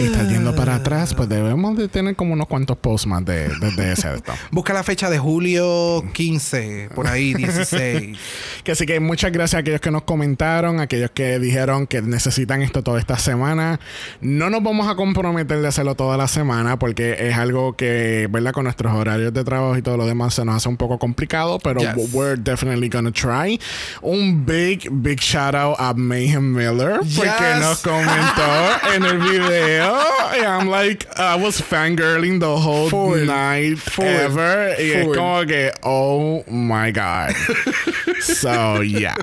y 0.00 0.04
estás 0.04 0.28
yendo 0.28 0.54
para 0.54 0.76
atrás, 0.76 1.14
pues 1.14 1.28
debemos 1.28 1.76
de 1.76 1.88
tener 1.88 2.16
como 2.16 2.34
unos 2.34 2.46
cuantos 2.46 2.76
posts 2.76 3.06
más 3.06 3.24
de, 3.24 3.48
de, 3.48 3.72
de 3.76 3.92
ese 3.92 4.08
de. 4.08 4.22
Busca 4.50 4.72
la 4.72 4.82
fecha 4.82 5.10
de 5.10 5.18
julio 5.18 6.04
15, 6.12 6.90
por 6.94 7.06
ahí 7.06 7.34
16. 7.34 8.16
Que 8.64 8.72
así 8.72 8.84
que 8.84 8.98
muchas 8.98 9.30
gracias 9.30 9.54
a 9.54 9.60
aquellos 9.60 9.80
que 9.80 9.90
nos 9.90 10.02
comentaron, 10.02 10.80
a 10.80 10.84
aquellos 10.84 11.10
que 11.12 11.38
dijeron 11.38 11.86
que 11.86 12.02
necesitan 12.36 12.60
esto 12.62 12.82
toda 12.82 12.98
esta 13.00 13.16
semana. 13.16 13.80
No 14.20 14.50
nos 14.50 14.62
vamos 14.62 14.86
a 14.88 14.94
comprometer 14.94 15.58
de 15.62 15.68
hacerlo 15.68 15.94
toda 15.94 16.18
la 16.18 16.28
semana 16.28 16.78
porque 16.78 17.16
es 17.28 17.34
algo 17.36 17.74
que, 17.76 18.28
¿verdad? 18.30 18.52
Con 18.52 18.64
nuestros 18.64 18.92
horarios 18.92 19.32
de 19.32 19.42
trabajo 19.42 19.76
y 19.78 19.80
todo 19.82 19.96
lo 19.96 20.04
demás 20.06 20.34
se 20.34 20.44
nos 20.44 20.56
hace 20.56 20.68
un 20.68 20.76
poco 20.76 20.98
complicado, 20.98 21.58
pero 21.58 21.80
Yes. 21.80 22.12
we're 22.12 22.36
definitely 22.36 22.88
gonna 22.90 23.10
try. 23.10 23.58
Un 24.02 24.44
big, 24.44 24.88
big 24.90 25.18
shout 25.20 25.54
out 25.54 25.76
a 25.78 25.94
Mayhem 25.94 26.52
Miller 26.52 26.98
porque 27.16 27.30
Yes. 27.30 27.60
nos 27.60 27.80
comentó 27.80 28.70
en 28.94 29.04
el 29.04 29.18
video. 29.18 29.96
Y 30.38 30.42
I'm 30.44 30.68
like, 30.70 31.06
I 31.16 31.36
was 31.42 31.62
fangirling 31.62 32.38
the 32.40 32.46
whole 32.46 32.90
Full. 32.90 33.24
night 33.26 33.78
Full. 33.78 34.04
ever. 34.04 34.76
Y 34.78 34.90
es 34.92 35.04
Full. 35.06 35.16
como 35.16 35.46
que, 35.46 35.72
oh 35.84 36.44
my 36.50 36.90
God. 36.92 37.34
so, 38.20 38.82
yeah. 38.82 39.14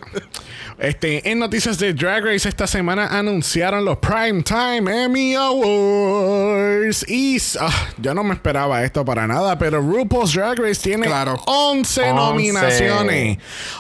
Este, 0.78 1.30
en 1.30 1.40
noticias 1.40 1.78
de 1.78 1.94
Drag 1.94 2.24
Race 2.26 2.48
esta 2.50 2.66
semana 2.68 3.08
anunciaron 3.08 3.86
los 3.86 3.98
Primetime 3.98 5.04
Emmy 5.06 5.36
Awards. 5.36 7.06
Y 7.08 7.38
ah, 7.60 7.72
yo 7.98 8.14
no 8.14 8.24
me 8.24 8.34
esperaba 8.34 8.84
esto 8.84 9.06
para 9.06 9.28
nada, 9.28 9.58
pero 9.58 9.80
RuPaul's 9.82 10.34
Drag 10.34 10.58
Race 10.60 10.82
tiene 10.82 11.06
Claro. 11.06 11.40
11 11.46 12.02
Once. 12.02 12.14
nominaciones. 12.14 13.38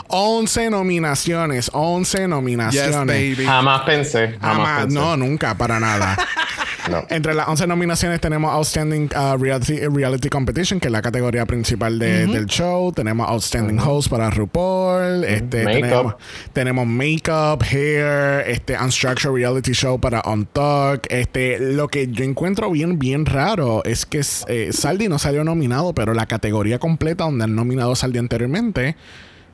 11 0.07 0.69
nominaciones. 0.69 1.69
11 1.73 2.27
nominaciones. 2.27 3.19
Yes, 3.19 3.37
baby. 3.37 3.45
Jamás 3.45 3.81
pensé. 3.81 4.37
Jamás 4.39 4.55
Jamás, 4.57 4.81
pensé. 4.85 4.99
no, 4.99 5.17
nunca, 5.17 5.55
para 5.57 5.79
nada. 5.79 6.15
No. 6.89 7.05
Entre 7.09 7.33
las 7.33 7.47
11 7.47 7.67
nominaciones 7.67 8.19
tenemos 8.19 8.51
Outstanding 8.51 9.09
uh, 9.15 9.37
reality, 9.37 9.79
reality 9.87 10.29
Competition, 10.29 10.79
que 10.79 10.87
es 10.87 10.91
la 10.91 11.01
categoría 11.01 11.45
principal 11.45 11.97
de- 11.99 12.27
del 12.27 12.45
show. 12.47 12.91
Tenemos 12.91 13.27
Outstanding 13.29 13.79
Host 13.79 14.09
para 14.09 14.29
RuPaul. 14.29 15.23
Este, 15.23 15.63
Makeup. 15.63 15.81
tenemos, 15.81 16.15
tenemos 16.53 16.87
Makeup, 16.87 17.63
Hair, 17.63 18.47
este, 18.47 18.77
Unstructured 18.77 19.33
Reality 19.33 19.71
Show 19.71 19.99
para 19.99 20.21
Untuck. 20.25 21.05
Este, 21.09 21.57
lo 21.59 21.87
que 21.87 22.07
yo 22.09 22.23
encuentro 22.23 22.69
bien, 22.71 22.99
bien 22.99 23.25
raro 23.25 23.83
es 23.85 24.05
que 24.05 24.21
eh, 24.47 24.69
Saldi 24.73 25.07
no 25.07 25.19
salió 25.19 25.43
nominado, 25.43 25.93
pero 25.93 26.13
la 26.13 26.25
categoría 26.25 26.79
completa 26.79 27.23
donde 27.23 27.45
han 27.45 27.55
nominado 27.55 27.93
a 27.93 27.95
Saldi 27.95 28.19
anteriormente 28.19 28.95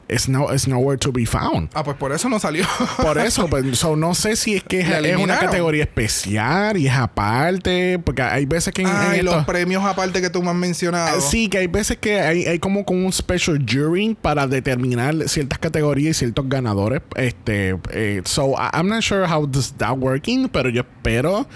it's, 0.09 0.27
no, 0.27 0.51
it's 0.51 0.67
nowhere 0.67 0.97
to 0.97 1.11
be 1.11 1.25
found. 1.25 1.69
Ah, 1.73 1.83
pues 1.83 1.95
por 1.97 2.11
eso 2.11 2.27
no 2.29 2.39
salió. 2.39 2.65
Por 2.97 3.17
eso, 3.17 3.47
pues, 3.47 3.77
so, 3.77 3.95
no 3.95 4.13
sé 4.13 4.35
si 4.35 4.55
es 4.55 4.63
que 4.63 4.81
es, 4.81 4.89
es 4.89 5.17
una 5.17 5.39
categoría 5.39 5.83
especial 5.83 6.77
y 6.77 6.87
es 6.87 6.93
aparte, 6.93 7.99
porque 7.99 8.21
hay 8.21 8.45
veces 8.45 8.73
que 8.73 8.81
en, 8.81 8.87
en 8.87 8.95
Ay, 8.95 9.21
los 9.21 9.45
premios 9.45 9.83
aparte 9.85 10.21
que 10.21 10.29
tú 10.29 10.41
me 10.41 10.49
has 10.49 10.55
mencionado. 10.55 11.17
Ah, 11.17 11.21
Sí, 11.21 11.47
que 11.47 11.59
hay 11.59 11.67
veces 11.67 11.97
que 11.97 12.19
hay, 12.19 12.45
hay 12.45 12.59
como, 12.59 12.83
como 12.83 13.05
un 13.05 13.13
special 13.13 13.63
jury 13.69 14.17
para 14.19 14.47
determinar 14.47 15.15
ciertas 15.27 15.59
categorías 15.59 16.17
y 16.17 16.19
ciertos 16.19 16.47
ganadores. 16.49 17.01
Este, 17.15 17.77
eh, 17.91 18.21
so 18.25 18.55
I'm 18.57 18.87
not 18.87 19.03
sure 19.03 19.25
how 19.25 19.47
this 19.47 19.71
that 19.77 19.97
working, 19.97 20.49
pero 20.49 20.69
yo 20.69 20.81
espero 20.81 21.47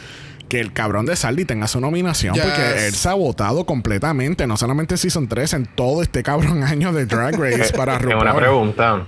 que 0.54 0.60
el 0.60 0.72
cabrón 0.72 1.08
de 1.08 1.16
Saldi 1.16 1.46
tenga 1.46 1.68
su 1.68 1.80
nominación 1.80 2.36
Yes. 2.36 2.44
porque 2.44 2.86
él 2.86 2.94
se 2.94 3.10
ha 3.10 3.16
votado 3.16 3.66
completamente, 3.66 4.46
no 4.46 4.56
solamente 4.56 4.94
en 4.94 4.98
Season 5.00 5.28
3, 5.28 5.54
en 5.54 5.66
todo 5.66 6.04
este 6.04 6.22
cabrón 6.22 6.64
año 6.64 6.94
de 6.94 7.08
Drag 7.08 7.36
Race 7.40 7.74
para 7.74 7.98
Tengo 7.98 8.12
RuPaul. 8.12 8.22
una 8.22 8.36
pregunta. 8.36 9.06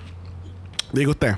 Diga 0.91 1.11
usted, 1.11 1.35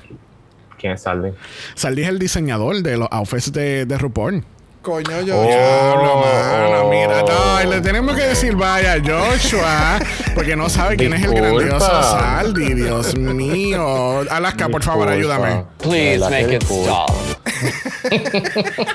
¿Quién 0.78 0.94
es 0.94 1.02
Saldi? 1.02 1.32
Saldi 1.74 2.02
es 2.04 2.08
el 2.08 2.18
diseñador 2.18 2.82
de 2.82 2.96
los 2.96 3.08
outfits 3.10 3.52
de, 3.52 3.84
de 3.84 3.98
RuPaul. 3.98 4.42
Coño, 4.80 5.20
yo. 5.22 5.40
Oh. 5.40 5.42
Diablo, 5.44 6.20
mano, 6.24 6.88
mira, 6.88 7.22
no, 7.22 7.62
y 7.62 7.66
le 7.66 7.80
tenemos 7.82 8.16
que 8.16 8.22
decir 8.22 8.54
vaya 8.56 8.94
a 8.94 9.00
Joshua, 9.00 9.98
porque 10.34 10.56
no 10.56 10.70
sabe 10.70 10.96
quién 10.96 11.12
es 11.12 11.22
el 11.24 11.34
grandioso 11.34 12.02
Saldi, 12.02 12.72
Dios 12.72 13.14
mío. 13.18 14.20
Alaska, 14.30 14.68
por 14.70 14.82
favor, 14.82 15.08
ayúdame. 15.08 15.64
Please 15.82 16.20
make 16.30 16.54
it 16.54 16.62
stop. 16.62 17.10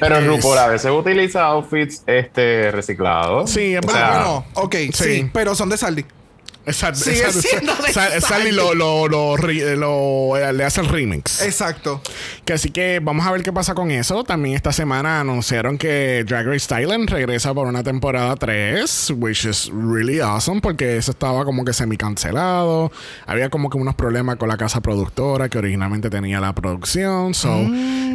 Pero 0.00 0.20
RuPaul 0.20 0.58
a 0.58 0.66
veces 0.68 0.90
utiliza 0.90 1.44
outfits 1.44 2.02
este, 2.06 2.70
reciclados. 2.70 3.50
Sí, 3.50 3.74
es 3.74 3.80
O 3.82 3.86
verdad. 3.86 3.94
sea, 3.94 4.16
Bueno, 4.18 4.44
ok, 4.54 4.74
sí. 4.74 4.92
Sí. 4.92 5.30
pero 5.32 5.54
son 5.54 5.68
de 5.68 5.76
Saldi. 5.76 6.04
Exacto, 6.66 7.00
Sigue 7.00 7.18
exacto. 7.18 7.40
siendo 7.42 7.74
de 7.76 7.92
Sal- 7.92 8.22
Saldi 8.22 8.50
lo, 8.52 8.74
lo, 8.74 9.06
lo, 9.08 9.36
lo- 9.36 10.36
eh, 10.36 10.52
le 10.52 10.64
hace 10.64 10.80
el 10.80 10.88
remix. 10.88 11.42
Exacto. 11.42 12.00
Que 12.44 12.54
así 12.54 12.70
que 12.70 13.00
vamos 13.02 13.26
a 13.26 13.32
ver 13.32 13.42
qué 13.42 13.52
pasa 13.52 13.74
con 13.74 13.90
eso. 13.90 14.24
También 14.24 14.54
esta 14.56 14.72
semana 14.72 15.20
anunciaron 15.20 15.76
que 15.78 16.24
Drag 16.26 16.46
Race 16.46 16.66
Thailand 16.66 17.08
regresa 17.10 17.52
por 17.52 17.66
una 17.66 17.82
temporada 17.82 18.34
3, 18.36 19.12
which 19.18 19.44
is 19.44 19.70
really 19.74 20.20
awesome 20.20 20.60
porque 20.60 20.96
eso 20.96 21.10
estaba 21.12 21.44
como 21.44 21.64
que 21.64 21.72
semi 21.72 21.96
cancelado. 21.96 22.90
Había 23.26 23.50
como 23.50 23.68
que 23.68 23.76
unos 23.76 23.94
problemas 23.94 24.36
con 24.36 24.48
la 24.48 24.56
casa 24.56 24.80
productora 24.80 25.48
que 25.48 25.58
originalmente 25.58 26.08
tenía 26.08 26.40
la 26.40 26.54
producción. 26.54 27.34
So 27.34 27.50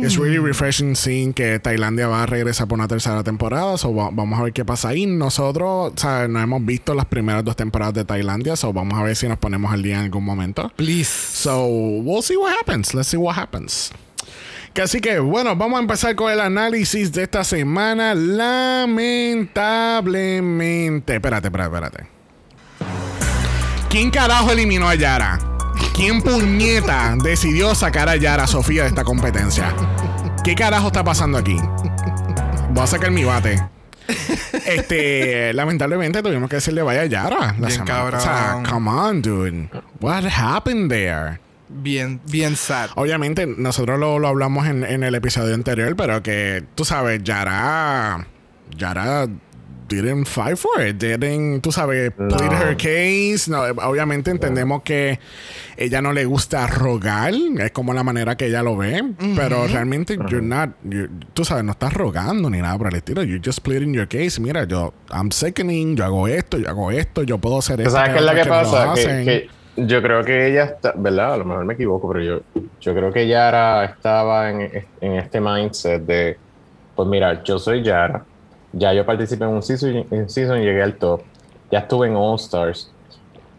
it's 0.02 0.18
really 0.18 0.40
refreshing 0.40 0.96
seeing 0.96 1.34
que 1.34 1.60
Tailandia 1.60 2.08
va 2.08 2.24
a 2.24 2.26
regresar 2.26 2.68
por 2.68 2.78
una 2.80 2.88
tercera 2.88 3.24
temporada. 3.24 3.78
So 3.78 3.94
va- 3.94 4.10
vamos 4.12 4.40
a 4.40 4.44
ver 4.44 4.54
qué 4.54 4.66
pasa 4.66 4.90
ahí. 4.90 5.06
Nosotros, 5.06 5.94
o 5.96 5.98
sea, 5.98 6.28
no 6.28 6.40
hemos 6.42 6.66
visto 6.66 6.94
las 6.96 7.06
primeras 7.06 7.44
dos 7.44 7.56
temporadas 7.56 7.94
de 7.94 8.06
Tailandia. 8.06 8.39
So 8.56 8.74
vamos 8.74 9.00
a 9.00 9.04
ver 9.04 9.16
si 9.16 9.28
nos 9.28 9.38
ponemos 9.38 9.72
al 9.72 9.84
día 9.84 9.96
en 9.96 10.06
algún 10.06 10.24
momento. 10.24 10.72
Please. 10.76 11.10
So, 11.10 11.66
we'll 11.66 12.22
see 12.22 12.36
what 12.36 12.54
happens. 12.60 12.94
Let's 12.94 13.10
see 13.10 13.18
what 13.18 13.38
happens. 13.38 13.92
Así 14.82 15.02
que, 15.02 15.20
bueno, 15.20 15.56
vamos 15.56 15.78
a 15.78 15.82
empezar 15.82 16.16
con 16.16 16.32
el 16.32 16.40
análisis 16.40 17.12
de 17.12 17.24
esta 17.24 17.44
semana. 17.44 18.16
Lamentablemente. 18.16 21.16
Espérate, 21.16 21.48
espérate, 21.48 21.76
espérate. 21.76 22.08
¿Quién 23.90 24.12
carajo 24.12 24.52
eliminó 24.52 24.88
a 24.88 24.96
Yara? 24.96 25.38
¿Quién 25.94 26.22
puñeta 26.22 27.18
decidió 27.22 27.76
sacar 27.76 28.08
a 28.08 28.16
Yara 28.16 28.48
Sofía 28.48 28.84
de 28.84 28.90
esta 28.90 29.04
competencia? 29.04 29.76
¿Qué 30.44 30.56
carajo 30.56 30.88
está 30.88 31.04
pasando 31.04 31.38
aquí? 31.38 31.58
Voy 32.70 32.84
a 32.84 32.88
sacar 32.88 33.12
mi 33.12 33.26
bate. 33.26 33.62
Este, 34.66 35.54
lamentablemente 35.54 36.22
tuvimos 36.22 36.50
que 36.50 36.58
decirle 36.58 36.82
vaya 36.82 37.06
Yara. 37.06 37.56
La 37.60 37.68
Bien 37.68 37.72
semana- 37.86 38.04
O 38.18 38.20
sea, 38.20 38.32
cabrón. 38.32 38.66
come 38.66 38.90
on, 38.92 39.22
dude. 39.22 39.70
What 40.00 40.24
happened 40.26 40.90
there? 40.92 41.40
Bien, 41.70 42.20
bien 42.26 42.56
sad. 42.56 42.90
Obviamente, 42.96 43.46
nosotros 43.46 44.00
lo, 44.00 44.18
lo 44.20 44.28
hablamos 44.28 44.68
en, 44.68 44.84
en 44.84 45.04
el 45.04 45.14
episodio 45.16 45.54
anterior, 45.54 45.96
pero 45.96 46.24
que 46.24 46.64
tú 46.76 46.84
sabes, 46.86 47.24
Yara. 47.24 48.26
Yara 48.76 49.28
didn't 49.90 50.26
fight 50.26 50.58
for 50.58 50.82
it. 50.82 50.98
Didn't, 50.98 51.62
tú 51.62 51.72
sabes, 51.72 52.12
plead 52.12 52.52
her 52.54 52.78
case. 52.78 53.50
No, 53.50 53.64
obviamente 53.86 54.32
entendemos 54.32 54.84
que 54.84 55.20
ella 55.78 56.02
no 56.02 56.14
le 56.14 56.26
gusta 56.26 56.66
rogar. 56.68 57.34
Es 57.60 57.72
como 57.72 57.94
la 57.94 58.04
manera 58.04 58.38
que 58.38 58.46
ella 58.48 58.64
lo 58.64 58.78
ve. 58.78 59.04
Pero 59.36 59.68
realmente, 59.68 60.16
you're 60.30 60.42
not. 60.42 60.70
you- 60.84 61.10
tú 61.34 61.44
sabes, 61.44 61.64
no 61.64 61.72
estás 61.72 61.94
rogando 61.94 62.50
ni 62.50 62.60
nada 62.62 62.78
por 62.78 62.88
el 62.88 62.96
estilo. 62.96 63.24
You're 63.24 63.42
just 63.44 63.60
pleading 63.62 63.94
your 63.94 64.08
case. 64.08 64.40
Mira, 64.40 64.64
yo, 64.66 64.94
I'm 65.12 65.32
sickening. 65.32 65.96
Yo 65.96 66.06
hago 66.06 66.28
esto, 66.28 66.58
yo 66.58 66.70
hago 66.70 66.92
esto. 66.92 67.24
Yo 67.24 67.38
puedo 67.38 67.60
hacer 67.60 67.78
¿tú 67.78 67.82
esto. 67.84 67.94
¿Sabes 67.96 68.12
qué 68.12 68.18
es 68.20 68.26
la 68.26 68.36
que 68.36 68.44
no 68.44 68.50
pasa? 68.50 68.94
Que, 68.96 69.04
que 69.26 69.50
yo 69.86 70.02
creo 70.02 70.24
que 70.26 70.48
ella 70.52 70.66
está, 70.66 70.94
¿verdad? 70.98 71.36
A 71.36 71.38
lo 71.38 71.46
mejor 71.46 71.64
me 71.66 71.74
equivoco, 71.76 72.12
pero 72.12 72.22
yo, 72.22 72.62
yo 72.82 72.94
creo 72.94 73.14
que 73.14 73.28
Yara 73.28 73.86
estaba 73.86 74.50
en, 74.50 74.86
en 75.00 75.14
este 75.16 75.40
mindset 75.40 76.02
de, 76.06 76.38
pues 76.96 77.08
mira, 77.08 77.42
yo 77.44 77.58
soy 77.60 77.82
Yara, 77.82 78.26
ya 78.74 78.94
yo 78.94 79.06
participé 79.06 79.44
en 79.46 79.52
un 79.52 79.64
season, 79.64 80.06
en 80.12 80.30
season 80.30 80.60
y 80.62 80.66
llegué 80.66 80.82
al 80.82 80.96
top, 80.96 81.22
ya 81.72 81.80
estuve 81.80 82.08
en 82.08 82.16
All 82.16 82.36
Stars, 82.36 82.92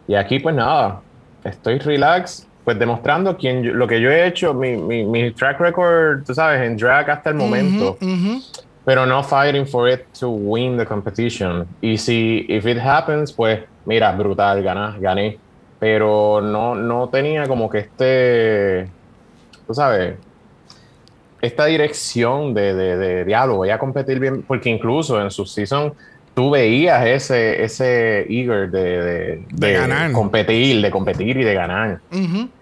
y 0.07 0.15
aquí 0.15 0.39
pues 0.41 0.55
nada, 0.55 1.01
estoy 1.45 1.79
relax, 1.79 2.47
pues 2.65 2.79
demostrando 2.79 3.37
quién 3.37 3.63
yo- 3.63 3.73
lo 3.73 3.87
que 3.87 4.01
yo 4.01 4.11
he 4.11 4.27
hecho, 4.27 4.53
mi, 4.55 4.77
mi, 4.77 5.05
mi 5.05 5.33
track 5.33 5.61
record, 5.61 6.25
tú 6.25 6.35
sabes, 6.35 6.61
en 6.63 6.77
drag 6.77 7.09
hasta 7.11 7.31
el 7.31 7.37
momento. 7.37 7.97
Ujú. 8.01 8.41
pero 8.83 9.05
no 9.07 9.23
fighting 9.23 9.67
for 9.67 9.89
it 9.89 10.01
to 10.19 10.31
win 10.31 10.77
the 10.79 10.87
competition. 10.87 11.67
Y 11.83 11.97
si 11.99 12.47
if 12.49 12.67
it 12.67 12.79
happens, 12.79 13.31
pues 13.33 13.61
mira, 13.85 14.11
brutal, 14.13 14.63
gané, 14.63 14.99
gané. 14.99 15.39
Pero 15.79 16.41
no, 16.41 16.75
no 16.75 17.09
tenía 17.11 17.47
como 17.47 17.69
que 17.69 17.79
este, 17.81 18.91
tú 19.67 19.75
sabes, 19.75 20.17
esta 21.41 21.67
dirección 21.67 22.55
de, 22.55 22.75
de, 22.75 22.97
de 22.97 23.25
diálogo, 23.25 23.59
voy 23.59 23.71
a 23.71 23.79
competir 23.79 24.19
bien, 24.21 24.43
porque 24.43 24.69
incluso 24.71 25.21
en 25.21 25.31
su 25.31 25.47
season 25.47 25.95
tú 26.35 26.51
veías 26.51 27.07
ese, 27.07 27.63
ese 27.65 28.27
eager 28.33 28.71
de, 28.71 28.81
de, 29.03 29.45
De 29.51 29.73
ganar. 29.73 30.13
competir, 30.13 30.81
de 30.83 30.91
competir 30.91 31.37
y 31.39 31.45
de 31.45 31.55
ganar. 31.55 32.01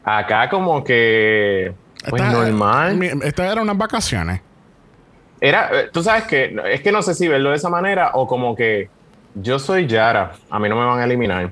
Acá 0.05 0.49
como 0.49 0.83
que, 0.85 1.73
pues 2.09 2.23
Esta- 2.23 2.33
normal. 2.33 3.03
Estas 3.23 3.53
eran 3.53 3.65
unas 3.65 3.77
vacaciones. 3.79 4.41
Era, 5.41 5.71
eh, 5.73 5.89
tú 5.93 6.03
sabes 6.03 6.25
que 6.25 6.57
es 6.73 6.81
que 6.81 6.91
no 6.91 7.01
sé 7.03 7.15
si 7.15 7.29
verlo 7.29 7.51
de 7.51 7.57
esa 7.57 7.69
manera 7.69 8.11
o 8.15 8.27
como 8.27 8.57
que 8.57 8.89
yo 9.35 9.59
soy 9.59 9.87
Yara, 9.87 10.33
a 10.51 10.59
mí 10.59 10.69
no 10.69 10.75
me 10.77 10.85
van 10.85 10.99
a 10.99 11.05
eliminar. 11.05 11.51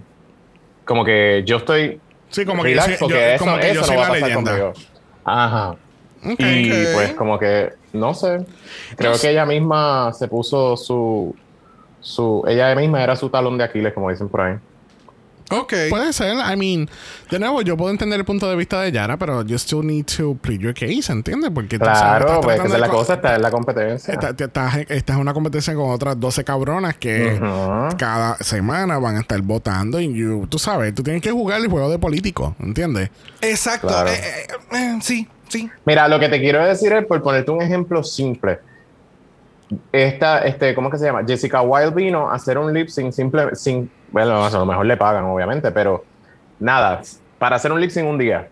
Como 0.84 1.04
que 1.04 1.42
yo 1.46 1.58
estoy 1.58 2.00
Sí, 2.30 2.44
como 2.44 2.62
que 2.64 2.74
yo 2.74 2.80
soy, 2.82 2.96
yo- 3.10 3.16
eso, 3.16 3.44
como 3.44 3.58
que 3.58 3.74
yo 3.74 3.84
soy 3.84 3.96
no 3.96 4.02
la 4.02 4.10
leyenda. 4.10 4.50
conmigo. 4.50 4.72
Ajá. 5.24 5.76
Y 6.32 6.94
pues 6.94 7.12
como 7.14 7.38
que, 7.38 7.72
no 7.92 8.14
sé, 8.14 8.44
creo 8.96 9.18
que 9.18 9.30
ella 9.30 9.46
misma 9.46 10.12
se 10.12 10.28
puso 10.28 10.76
su, 10.76 11.34
su, 12.00 12.44
ella 12.46 12.74
misma 12.74 13.02
era 13.02 13.16
su 13.16 13.28
talón 13.28 13.58
de 13.58 13.64
Aquiles, 13.64 13.92
como 13.92 14.10
dicen 14.10 14.28
por 14.28 14.40
ahí. 14.40 14.56
Ok. 15.48 15.72
Puede 15.90 16.12
ser. 16.12 16.34
I 16.34 16.56
mean, 16.56 16.90
de 17.30 17.38
nuevo, 17.38 17.62
yo 17.62 17.76
puedo 17.76 17.92
entender 17.92 18.18
el 18.18 18.24
punto 18.24 18.50
de 18.50 18.56
vista 18.56 18.80
de 18.82 18.90
Yara, 18.90 19.16
pero 19.16 19.42
you 19.44 19.54
still 19.54 19.86
need 19.86 20.04
to 20.16 20.34
plead 20.34 20.58
your 20.58 20.74
case, 20.74 21.12
¿entiendes? 21.12 21.52
Porque 21.54 21.78
tú 21.78 21.84
sabes, 21.84 22.00
Claro, 22.00 22.26
estás 22.26 22.44
pues 22.44 22.72
es 22.74 22.80
la 22.80 22.88
cosa, 22.88 23.14
está 23.14 23.36
en 23.36 23.42
la 23.42 23.50
competencia. 23.52 24.12
Estás, 24.14 24.34
estás, 24.40 24.76
estás 24.88 25.14
en 25.14 25.20
una 25.22 25.32
competencia 25.32 25.72
con 25.76 25.90
otras 25.90 26.18
12 26.18 26.42
cabronas 26.42 26.96
que 26.96 27.38
cada 27.96 28.36
semana 28.38 28.98
van 28.98 29.18
a 29.18 29.20
estar 29.20 29.40
votando 29.42 30.00
y 30.00 30.12
you- 30.12 30.48
tú 30.48 30.58
sabes, 30.58 30.92
tú 30.96 31.04
tienes 31.04 31.22
que 31.22 31.30
jugar 31.30 31.60
el 31.60 31.68
juego 31.68 31.90
de 31.90 31.98
político, 32.00 32.56
¿entiendes? 32.58 33.10
Exacto. 33.40 33.86
Claro. 33.86 34.10
Eh, 34.10 34.14
eh, 34.16 34.76
eh, 34.76 34.98
sí, 35.00 35.28
sí. 35.48 35.70
Mira, 35.84 36.08
lo 36.08 36.18
que 36.18 36.28
te 36.28 36.40
quiero 36.40 36.64
decir 36.64 36.92
es, 36.92 37.04
por 37.06 37.22
ponerte 37.22 37.50
un 37.50 37.62
ejemplo 37.62 38.02
simple, 38.02 38.58
esta, 39.92 40.40
este, 40.46 40.74
¿cómo 40.74 40.90
que 40.90 40.98
se 40.98 41.06
llama? 41.06 41.22
Jessica 41.26 41.60
Wilde 41.62 41.90
vino 41.94 42.30
a 42.30 42.34
hacer 42.34 42.56
un 42.58 42.72
lip 42.72 42.88
sync 42.88 43.12
simple, 43.12 43.54
sin, 43.54 43.90
bueno, 44.12 44.44
a 44.44 44.50
lo 44.50 44.64
mejor 44.66 44.86
le 44.86 44.96
pagan, 44.96 45.24
obviamente, 45.24 45.70
pero 45.72 46.04
nada, 46.60 47.00
para 47.38 47.56
hacer 47.56 47.72
un 47.72 47.80
lip 47.80 47.90
sync 47.90 48.06
un 48.08 48.18
día. 48.18 48.48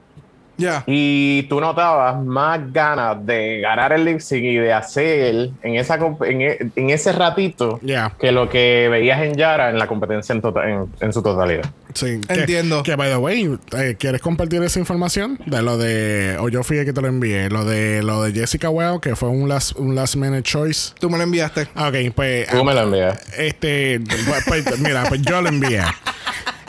Y 0.86 1.44
tú 1.48 1.60
notabas 1.60 2.16
más 2.24 2.72
ganas 2.72 3.24
de 3.26 3.60
ganar 3.60 3.92
el 3.92 4.04
lip 4.04 4.20
sync 4.20 4.42
y 4.44 4.56
de 4.56 4.72
hacer 4.72 5.50
en, 5.62 5.74
esa, 5.76 5.96
en, 5.96 6.42
e- 6.42 6.58
en 6.76 6.90
ese 6.90 7.12
ratito 7.12 7.78
que 8.18 8.30
lo 8.32 8.48
que 8.48 8.88
veías 8.88 9.20
en 9.22 9.34
Yara 9.34 9.70
en 9.70 9.78
la 9.78 9.86
competencia 9.88 10.32
en, 10.32 10.40
tota- 10.42 10.68
en, 10.68 10.86
en 11.00 11.12
su 11.12 11.22
totalidad. 11.22 11.64
Sí. 11.94 12.20
Que- 12.26 12.34
Entiendo. 12.40 12.82
Que, 12.82 12.96
by 12.96 13.08
the 13.10 13.16
way, 13.16 13.58
eh, 13.76 13.96
¿quieres 13.98 14.20
compartir 14.20 14.62
esa 14.62 14.78
información? 14.78 15.38
De 15.46 15.62
lo 15.62 15.78
de. 15.78 16.36
O 16.40 16.48
yo 16.48 16.62
fui 16.62 16.78
el 16.78 16.84
que 16.84 16.92
te 16.92 17.00
lo 17.00 17.08
envié. 17.08 17.48
Lo 17.50 17.64
de 17.64 18.02
lo 18.02 18.22
de 18.22 18.32
Jessica 18.32 18.68
Well, 18.70 19.00
que 19.00 19.16
fue 19.16 19.28
un 19.28 19.48
last, 19.48 19.76
un 19.78 19.94
last 19.94 20.16
minute 20.16 20.42
choice. 20.42 20.92
Tú 20.98 21.08
me 21.08 21.16
lo 21.18 21.24
enviaste. 21.24 21.68
Ah, 21.74 21.88
Ok, 21.88 22.12
pues. 22.14 22.48
Tú 22.48 22.64
me 22.64 22.74
lo 22.74 22.80
envías. 22.82 23.18
Este, 23.38 24.00
pues, 24.48 24.64
pues, 24.64 24.78
mira, 24.80 25.04
pues 25.08 25.22
yo 25.22 25.40
lo 25.40 25.48
envié. 25.48 25.82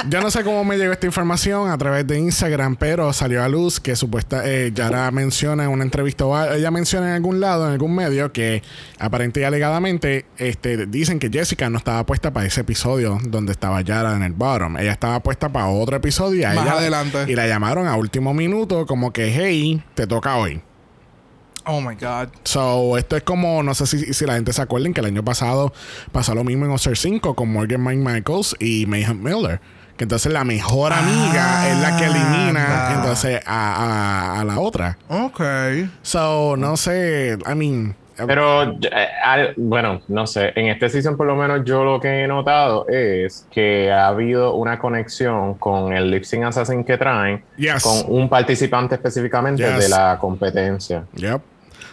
Yo 0.07 0.21
no 0.21 0.29
sé 0.29 0.43
cómo 0.43 0.63
me 0.63 0.77
llegó 0.77 0.91
esta 0.93 1.07
información 1.07 1.67
a 1.71 1.77
través 1.79 2.05
de 2.05 2.19
Instagram, 2.19 2.75
pero 2.75 3.11
salió 3.11 3.41
a 3.43 3.47
luz 3.49 3.79
que 3.79 3.95
supuesta 3.95 4.43
eh, 4.45 4.71
Yara 4.71 5.09
menciona 5.09 5.63
en 5.63 5.71
una 5.71 5.83
entrevista, 5.83 6.25
o 6.27 6.53
ella 6.53 6.69
menciona 6.69 7.07
en 7.07 7.13
algún 7.13 7.39
lado, 7.39 7.65
en 7.65 7.71
algún 7.71 7.95
medio, 7.95 8.31
que 8.31 8.61
aparentemente 8.99 9.39
y 9.39 9.43
alegadamente 9.45 10.25
este, 10.37 10.85
dicen 10.85 11.17
que 11.17 11.29
Jessica 11.31 11.71
no 11.71 11.79
estaba 11.79 12.05
puesta 12.05 12.31
para 12.31 12.45
ese 12.45 12.61
episodio 12.61 13.17
donde 13.23 13.53
estaba 13.53 13.81
Yara 13.81 14.15
en 14.15 14.21
el 14.21 14.33
bottom. 14.33 14.77
Ella 14.77 14.91
estaba 14.91 15.14
puesta 15.19 15.49
para 15.49 15.67
otro 15.67 15.95
episodio 15.97 16.41
y, 16.41 16.43
a 16.43 16.53
Más 16.53 16.65
ella- 16.65 16.77
adelante. 16.77 17.25
y 17.27 17.35
la 17.35 17.47
llamaron 17.47 17.87
a 17.87 17.95
último 17.95 18.33
minuto 18.33 18.85
como 18.85 19.11
que, 19.13 19.31
hey, 19.33 19.83
te 19.95 20.07
toca 20.07 20.35
hoy. 20.37 20.61
Oh 21.67 21.81
my 21.81 21.95
God. 21.95 22.29
So, 22.43 22.95
esto 22.97 23.17
es 23.17 23.23
como, 23.23 23.63
no 23.63 23.73
sé 23.73 23.87
si, 23.87 24.13
si 24.13 24.25
la 24.25 24.35
gente 24.35 24.53
se 24.53 24.61
acuerden 24.61 24.93
que 24.93 24.99
el 25.01 25.07
año 25.07 25.23
pasado 25.25 25.73
pasó 26.11 26.35
lo 26.35 26.43
mismo 26.43 26.65
en 26.65 26.71
Oscar 26.71 26.95
5 26.95 27.33
con 27.35 27.51
Morgan 27.51 27.83
Mike 27.83 28.03
Michaels 28.03 28.55
y 28.59 28.85
Mayhem 28.85 29.23
Miller. 29.23 29.59
Que 29.97 30.03
entonces 30.03 30.31
la 30.31 30.43
mejor 30.43 30.93
amiga 30.93 31.69
es 31.69 31.79
la 31.79 31.97
que 31.97 32.05
elimina 32.05 32.91
entonces 32.95 33.41
a, 33.47 34.35
a- 34.35 34.41
a 34.41 34.43
la 34.43 34.59
otra. 34.59 34.97
Ok. 35.07 35.41
So, 36.03 36.55
no 36.57 36.77
sé, 36.77 37.37
I 37.51 37.55
mean... 37.55 37.95
Pero, 38.25 38.63
eh, 38.63 39.53
bueno, 39.57 40.01
no 40.07 40.25
sé. 40.25 40.53
En 40.55 40.67
este 40.67 40.89
season, 40.89 41.17
por 41.17 41.27
lo 41.27 41.35
menos, 41.35 41.63
yo 41.65 41.83
lo 41.83 41.99
que 41.99 42.23
he 42.23 42.27
notado 42.27 42.87
es 42.87 43.45
que 43.51 43.91
ha 43.91 44.07
habido 44.07 44.55
una 44.55 44.79
conexión 44.79 45.55
con 45.55 45.91
el 45.93 46.09
lip 46.11 46.23
sync 46.23 46.43
assassin 46.45 46.83
que 46.83 46.97
traen 46.97 47.43
Yes. 47.57 47.83
con 47.83 48.03
un 48.07 48.29
participante 48.29 48.95
específicamente 48.95 49.63
Yes. 49.63 49.79
de 49.79 49.89
la 49.89 50.17
competencia. 50.19 51.03
Yep. 51.15 51.41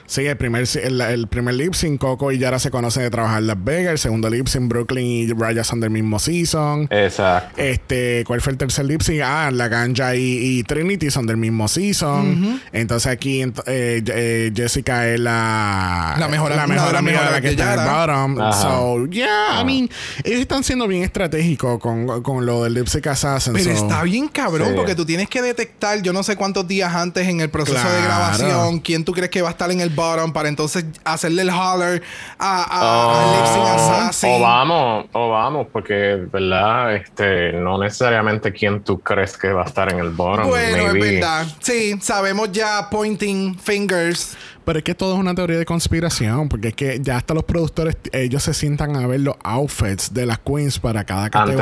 Sí, 0.06 0.26
el 0.26 0.36
primer, 0.36 0.64
el, 0.82 1.00
el 1.00 1.26
primer 1.26 1.54
lip 1.54 1.74
sync, 1.74 1.98
Coco 2.00 2.32
y 2.32 2.38
Yara 2.38 2.58
se 2.58 2.70
conocen 2.70 3.02
de 3.02 3.10
trabajar 3.10 3.38
en 3.38 3.46
Las 3.46 3.62
Vegas. 3.64 3.92
El 3.92 3.98
segundo 3.98 4.28
lip 4.28 4.46
sync, 4.46 4.68
Brooklyn 4.68 5.06
y 5.06 5.32
Raya 5.32 5.64
son 5.64 5.80
del 5.80 5.90
mismo 5.90 6.18
season. 6.18 6.86
Exacto. 6.90 7.60
Este, 7.60 8.24
¿cuál 8.26 8.40
fue 8.40 8.52
el 8.52 8.58
tercer 8.58 8.84
lip 8.84 9.00
sync? 9.00 9.20
Ah, 9.24 9.50
la 9.52 9.68
Ganja 9.68 10.14
y, 10.14 10.58
y 10.58 10.62
Trinity 10.64 11.10
son 11.10 11.26
del 11.26 11.38
mismo 11.38 11.66
season. 11.68 12.60
Entonces 12.72 13.10
aquí 13.10 13.40
ent- 13.42 13.62
eh, 13.66 14.02
eh, 14.06 14.52
Jessica 14.54 15.08
es 15.08 15.18
la, 15.20 16.16
La 16.18 16.28
mejor- 16.28 16.50
la 16.54 16.66
mejor 16.66 16.92
de 16.92 16.98
amiga 16.98 17.18
de 17.20 17.24
la 17.24 17.30
mejores 17.30 17.40
que 17.40 17.56
que 17.56 17.62
está 17.62 17.74
en 17.74 17.80
el 17.80 17.86
bottom. 17.86 18.40
Ajá. 18.40 18.62
So, 18.62 19.06
yeah, 19.06 19.60
I 19.60 19.64
mean, 19.64 19.88
ellos 20.24 20.40
están 20.40 20.62
siendo 20.64 20.86
bien 20.88 21.04
estratégicos 21.04 21.78
con, 21.78 22.22
con 22.22 22.44
lo 22.44 22.64
del 22.64 22.74
lip 22.74 22.86
sync 22.86 23.06
assassin. 23.06 23.54
Pero 23.54 23.64
so- 23.76 23.82
está 23.84 24.02
bien 24.02 24.28
cabrón 24.28 24.68
Sí. 24.70 24.74
porque 24.76 24.94
tú 24.94 25.06
tienes 25.06 25.28
que 25.28 25.40
detectar, 25.42 26.02
yo 26.02 26.12
no 26.12 26.22
sé 26.22 26.36
cuántos 26.36 26.68
días 26.68 26.94
antes 26.94 27.26
en 27.28 27.40
el 27.40 27.48
proceso 27.50 27.78
de 27.78 27.82
Claro. 27.84 28.04
grabación, 28.04 28.80
quién 28.80 29.04
tú 29.04 29.12
crees 29.12 29.30
que 29.30 29.40
va 29.40 29.48
a 29.48 29.52
estar 29.52 29.70
en 29.70 29.80
el 29.80 29.88
bottom 29.88 30.01
para 30.32 30.48
entonces 30.48 30.84
hacerle 31.04 31.42
el 31.42 31.50
holler 31.50 32.02
a, 32.38 32.64
a, 32.70 33.46
sync 33.46 33.66
assassin. 33.66 34.30
o 34.32 34.40
vamos, 34.40 35.06
o 35.12 35.28
vamos, 35.30 35.66
porque, 35.72 36.26
¿verdad? 36.32 36.96
Este, 36.96 37.52
no 37.52 37.78
necesariamente 37.78 38.52
quién 38.52 38.82
tú 38.82 39.00
crees 39.00 39.36
que 39.36 39.52
va 39.52 39.62
a 39.62 39.66
estar 39.66 39.92
en 39.92 39.98
el 39.98 40.10
bottom. 40.10 40.48
Bueno, 40.48 40.92
maybe. 40.92 40.98
es 40.98 41.20
verdad. 41.20 41.46
Sí, 41.60 41.98
sabemos 42.00 42.50
ya 42.52 42.88
pointing 42.90 43.58
fingers. 43.58 44.36
Pero 44.64 44.78
es 44.78 44.84
que 44.84 44.94
todo 44.94 45.14
es 45.14 45.20
una 45.20 45.34
teoría 45.34 45.58
de 45.58 45.64
conspiración, 45.64 46.48
porque 46.48 46.68
es 46.68 46.74
que 46.74 46.98
ya 47.00 47.16
hasta 47.16 47.34
los 47.34 47.44
productores, 47.44 47.96
ellos 48.12 48.42
se 48.42 48.54
sientan 48.54 48.96
a 48.96 49.06
ver 49.06 49.20
los 49.20 49.36
outfits 49.42 50.14
de 50.14 50.26
las 50.26 50.38
queens 50.38 50.78
para 50.78 51.04
cada 51.04 51.30
Antes, 51.32 51.56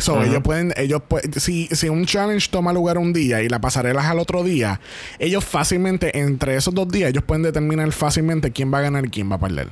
so, 0.00 0.22
ellos 0.22 0.40
pueden, 0.42 0.72
ellos 0.76 1.02
pueden, 1.06 1.32
si, 1.40 1.66
si 1.72 1.88
un 1.88 2.06
challenge 2.06 2.48
toma 2.50 2.72
lugar 2.72 2.96
un 2.98 3.12
día 3.12 3.42
y 3.42 3.48
la 3.48 3.60
pasarela 3.60 4.00
es 4.00 4.06
al 4.08 4.18
otro 4.18 4.42
día, 4.42 4.80
ellos 5.18 5.44
fácilmente, 5.44 6.18
entre 6.18 6.56
esos 6.56 6.72
dos 6.74 6.88
días, 6.88 7.10
ellos 7.10 7.24
pueden 7.24 7.42
determinar 7.42 7.90
fácilmente 7.92 8.50
quién 8.52 8.72
va 8.72 8.78
a 8.78 8.82
ganar 8.82 9.04
y 9.06 9.10
quién 9.10 9.30
va 9.30 9.36
a 9.36 9.40
perder. 9.40 9.68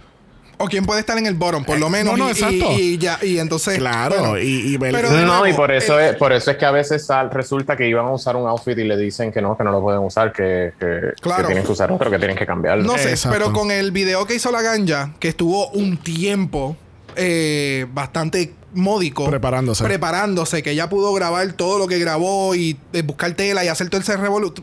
O 0.63 0.67
quién 0.67 0.85
puede 0.85 1.01
estar 1.01 1.17
en 1.17 1.25
el 1.25 1.33
bottom, 1.37 1.65
por 1.65 1.79
lo 1.79 1.87
Eh, 1.87 1.91
menos. 1.91 2.19
no, 2.19 2.25
no, 2.25 2.29
y, 2.29 2.33
exacto. 2.33 2.73
y, 2.79 2.81
y 2.83 2.99
ya, 2.99 3.19
y 3.23 3.39
entonces. 3.39 3.79
Claro, 3.79 4.15
bueno, 4.19 4.39
y, 4.39 4.75
y 4.75 4.77
ver- 4.77 4.93
pero 4.93 5.11
No, 5.11 5.25
nuevo, 5.25 5.47
y 5.47 5.55
por 5.55 5.73
eso, 5.73 5.99
el- 5.99 6.11
es, 6.11 6.17
por 6.17 6.35
eso 6.35 6.51
es 6.51 6.59
que 6.59 6.67
a 6.67 6.71
veces 6.71 7.07
sal- 7.07 7.31
resulta 7.31 7.79
que 7.79 7.89
iban 7.89 8.05
a 8.05 8.11
usar 8.13 8.37
un 8.37 8.47
outfit 8.47 8.77
y 8.77 8.85
le 8.85 8.99
dicen 8.99 9.33
que 9.33 9.41
no, 9.41 9.57
que 9.57 9.65
no 9.65 9.71
lo 9.73 9.81
pueden 9.81 10.03
usar, 10.03 10.35
que, 10.35 10.73
que- 10.79 11.13
Claro. 11.23 11.45
que 11.45 11.47
tienen 11.47 11.65
que 11.65 11.73
usar 11.73 11.91
otro, 11.91 12.11
que 12.11 12.19
tienen 12.19 12.37
que 12.37 12.45
cambiarlo. 12.45 12.85
No 12.85 12.99
sé, 12.99 13.09
Exacto. 13.09 13.39
pero 13.39 13.55
con 13.55 13.71
el 13.71 13.91
video 13.91 14.27
que 14.27 14.35
hizo 14.35 14.53
la 14.53 14.61
ganja, 14.61 15.15
que 15.19 15.29
estuvo 15.29 15.69
un 15.71 15.97
tiempo 15.97 16.77
eh, 17.17 17.87
bastante 17.93 18.55
módico. 18.75 19.27
Preparándose. 19.29 19.85
Preparándose, 19.85 20.63
que 20.63 20.71
ella 20.71 20.89
pudo 20.89 21.13
grabar 21.13 21.53
todo 21.53 21.79
lo 21.79 21.87
que 21.87 21.99
grabó 21.99 22.55
y 22.55 22.79
eh, 22.93 23.03
buscar 23.03 23.33
tela 23.33 23.65
y 23.65 23.69
hacer 23.69 23.89
todo 23.91 24.01
ese 24.01 24.17
revolut. 24.17 24.61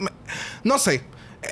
No 0.64 0.78
sé. 0.78 1.04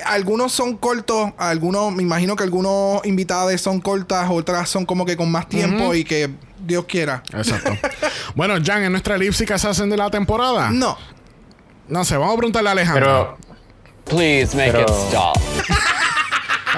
Algunos 0.04 0.52
son 0.52 0.76
cortos, 0.76 1.30
algunos, 1.38 1.92
me 1.92 2.02
imagino 2.02 2.36
que 2.36 2.42
algunos 2.42 3.04
invitados 3.06 3.58
son 3.60 3.80
cortas, 3.80 4.28
otras 4.30 4.68
son 4.68 4.84
como 4.84 5.06
que 5.06 5.16
con 5.16 5.30
más 5.30 5.48
tiempo 5.48 5.94
y 5.94 6.04
que 6.04 6.28
Dios 6.58 6.84
quiera. 6.86 7.22
Exacto. 7.32 7.70
bueno, 8.34 8.54
Jan, 8.62 8.82
¿es 8.82 8.90
nuestra 8.90 9.14
elipsis 9.14 9.46
que 9.46 9.58
se 9.58 9.68
hacen 9.68 9.88
de 9.88 9.96
la 9.96 10.10
temporada? 10.10 10.70
No. 10.70 10.98
No 11.88 12.04
sé, 12.04 12.16
vamos 12.16 12.34
a 12.34 12.36
preguntarle 12.36 12.68
a 12.68 12.72
Alejandro. 12.72 13.36
Pero, 13.38 13.56
Please 14.06 14.56
make 14.56 14.72
Pero- 14.72 14.82
it 14.82 14.88
stop. 15.08 15.36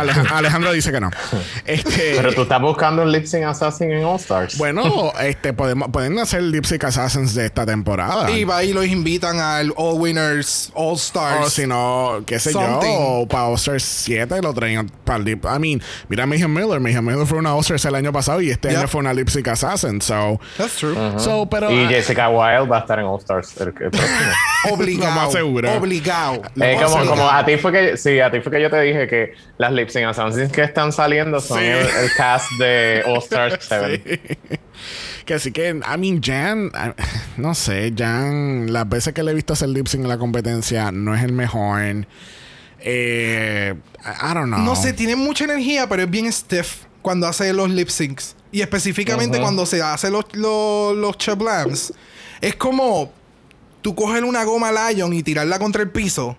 Aleja- 0.00 0.36
Alejandro 0.36 0.72
dice 0.72 0.92
que 0.92 1.00
no. 1.00 1.10
Este, 1.64 2.14
pero 2.16 2.32
tú 2.32 2.42
estás 2.42 2.60
buscando 2.60 3.02
un 3.02 3.12
lip 3.12 3.24
sync 3.26 3.44
assassin 3.44 3.92
en 3.92 4.04
All 4.04 4.16
Stars. 4.16 4.56
Bueno, 4.58 5.12
este 5.20 5.52
podemos 5.52 5.88
pueden 5.90 6.18
hacer 6.18 6.42
Lip 6.42 6.64
Sync 6.64 6.84
Assassins 6.84 7.34
de 7.34 7.46
esta 7.46 7.66
temporada. 7.66 8.30
Y 8.30 8.44
va 8.44 8.64
y 8.64 8.72
los 8.72 8.86
invitan 8.86 9.38
al 9.40 9.72
All 9.76 10.00
Winners, 10.00 10.70
All 10.74 10.94
Stars. 10.96 11.46
o 11.46 11.50
si 11.50 11.66
no, 11.66 12.22
qué 12.26 12.38
sé 12.38 12.52
Something. 12.52 12.86
yo, 12.88 12.98
o 13.22 13.28
para 13.28 13.44
All-Stars 13.48 13.82
7 13.82 14.40
lo 14.42 14.52
traen 14.54 14.88
para 15.04 15.18
el 15.18 15.24
Lip. 15.24 15.44
I 15.44 15.58
mean, 15.58 15.82
mira 16.08 16.24
a 16.24 16.26
Mayhem 16.26 16.52
Miller. 16.52 16.80
Mayhem 16.80 17.04
Miller 17.04 17.26
fue 17.26 17.38
una 17.38 17.54
All-Stars 17.54 17.84
el 17.84 17.94
año 17.94 18.12
pasado 18.12 18.40
y 18.40 18.50
este 18.50 18.68
Yep. 18.68 18.78
año 18.78 18.88
fue 18.88 19.00
una 19.00 19.12
Lip 19.14 19.28
Sync 19.28 19.48
Assassin. 19.48 20.00
So, 20.00 20.40
That's 20.56 20.76
true. 20.76 20.94
so 21.18 21.46
pero. 21.50 21.70
y 21.70 21.84
ah, 21.84 21.88
Jessica 21.88 22.28
Wilde 22.28 22.68
va 22.68 22.78
a 22.78 22.80
estar 22.80 22.98
en 22.98 23.06
All 23.06 23.18
Stars 23.20 23.56
el, 23.60 23.68
el 23.68 23.72
próximo. 23.90 24.08
Obligado. 24.72 25.14
Lo 25.14 25.20
más 25.20 25.32
seguro. 25.32 25.72
Obligado. 25.74 26.42
Eh, 26.60 26.78
como, 26.82 27.04
como 27.06 27.28
a 27.30 27.44
ti 27.44 27.56
fue 27.56 27.72
que 27.72 27.96
sí, 27.96 28.20
a 28.20 28.30
ti 28.30 28.40
fue 28.40 28.52
que 28.52 28.60
yo 28.62 28.70
te 28.70 28.80
dije 28.80 29.06
que 29.06 29.34
las 29.58 29.72
lip 29.72 29.87
sync 29.90 30.06
assassins 30.06 30.50
que 30.52 30.62
están 30.62 30.92
saliendo 30.92 31.40
son 31.40 31.58
Sí. 31.58 31.64
el, 31.64 31.86
el 31.86 32.12
cast 32.16 32.50
de 32.58 33.02
All 33.06 33.18
Stars 33.18 33.58
7. 33.68 34.38
Sí. 34.48 34.58
Que 35.24 35.34
así 35.34 35.50
que, 35.52 35.68
I 35.70 35.98
mean, 35.98 36.22
Jan, 36.22 36.70
ah, 36.72 36.94
no 37.36 37.54
sé, 37.54 37.92
Jan, 37.96 38.72
las 38.72 38.88
veces 38.88 39.12
que 39.12 39.22
le 39.22 39.32
he 39.32 39.34
visto 39.34 39.52
hacer 39.52 39.68
lip 39.68 39.86
sync 39.88 40.02
en 40.04 40.08
la 40.08 40.16
competencia, 40.18 40.90
no 40.92 41.14
es 41.14 41.22
el 41.22 41.32
mejor. 41.32 42.06
Eh, 42.80 43.74
I 44.04 44.34
don't 44.34 44.46
know. 44.46 44.60
No 44.60 44.76
sé, 44.76 44.92
tiene 44.92 45.16
mucha 45.16 45.44
energía, 45.44 45.88
pero 45.88 46.02
es 46.04 46.10
bien 46.10 46.32
stiff 46.32 46.84
cuando 47.02 47.26
hace 47.26 47.52
los 47.52 47.68
lip 47.70 47.88
syncs. 47.88 48.36
Y 48.52 48.60
específicamente 48.62 49.36
Ujú. 49.38 49.44
cuando 49.44 49.66
se 49.66 49.82
hace 49.82 50.10
los, 50.10 50.24
los, 50.32 50.96
los 50.96 51.18
chablams. 51.18 51.92
Es 52.40 52.54
como 52.56 53.12
tú 53.82 53.94
coger 53.94 54.24
una 54.24 54.44
goma 54.44 54.70
Lion 54.92 55.12
y 55.12 55.22
tirarla 55.22 55.58
contra 55.58 55.82
el 55.82 55.90
piso. 55.90 56.38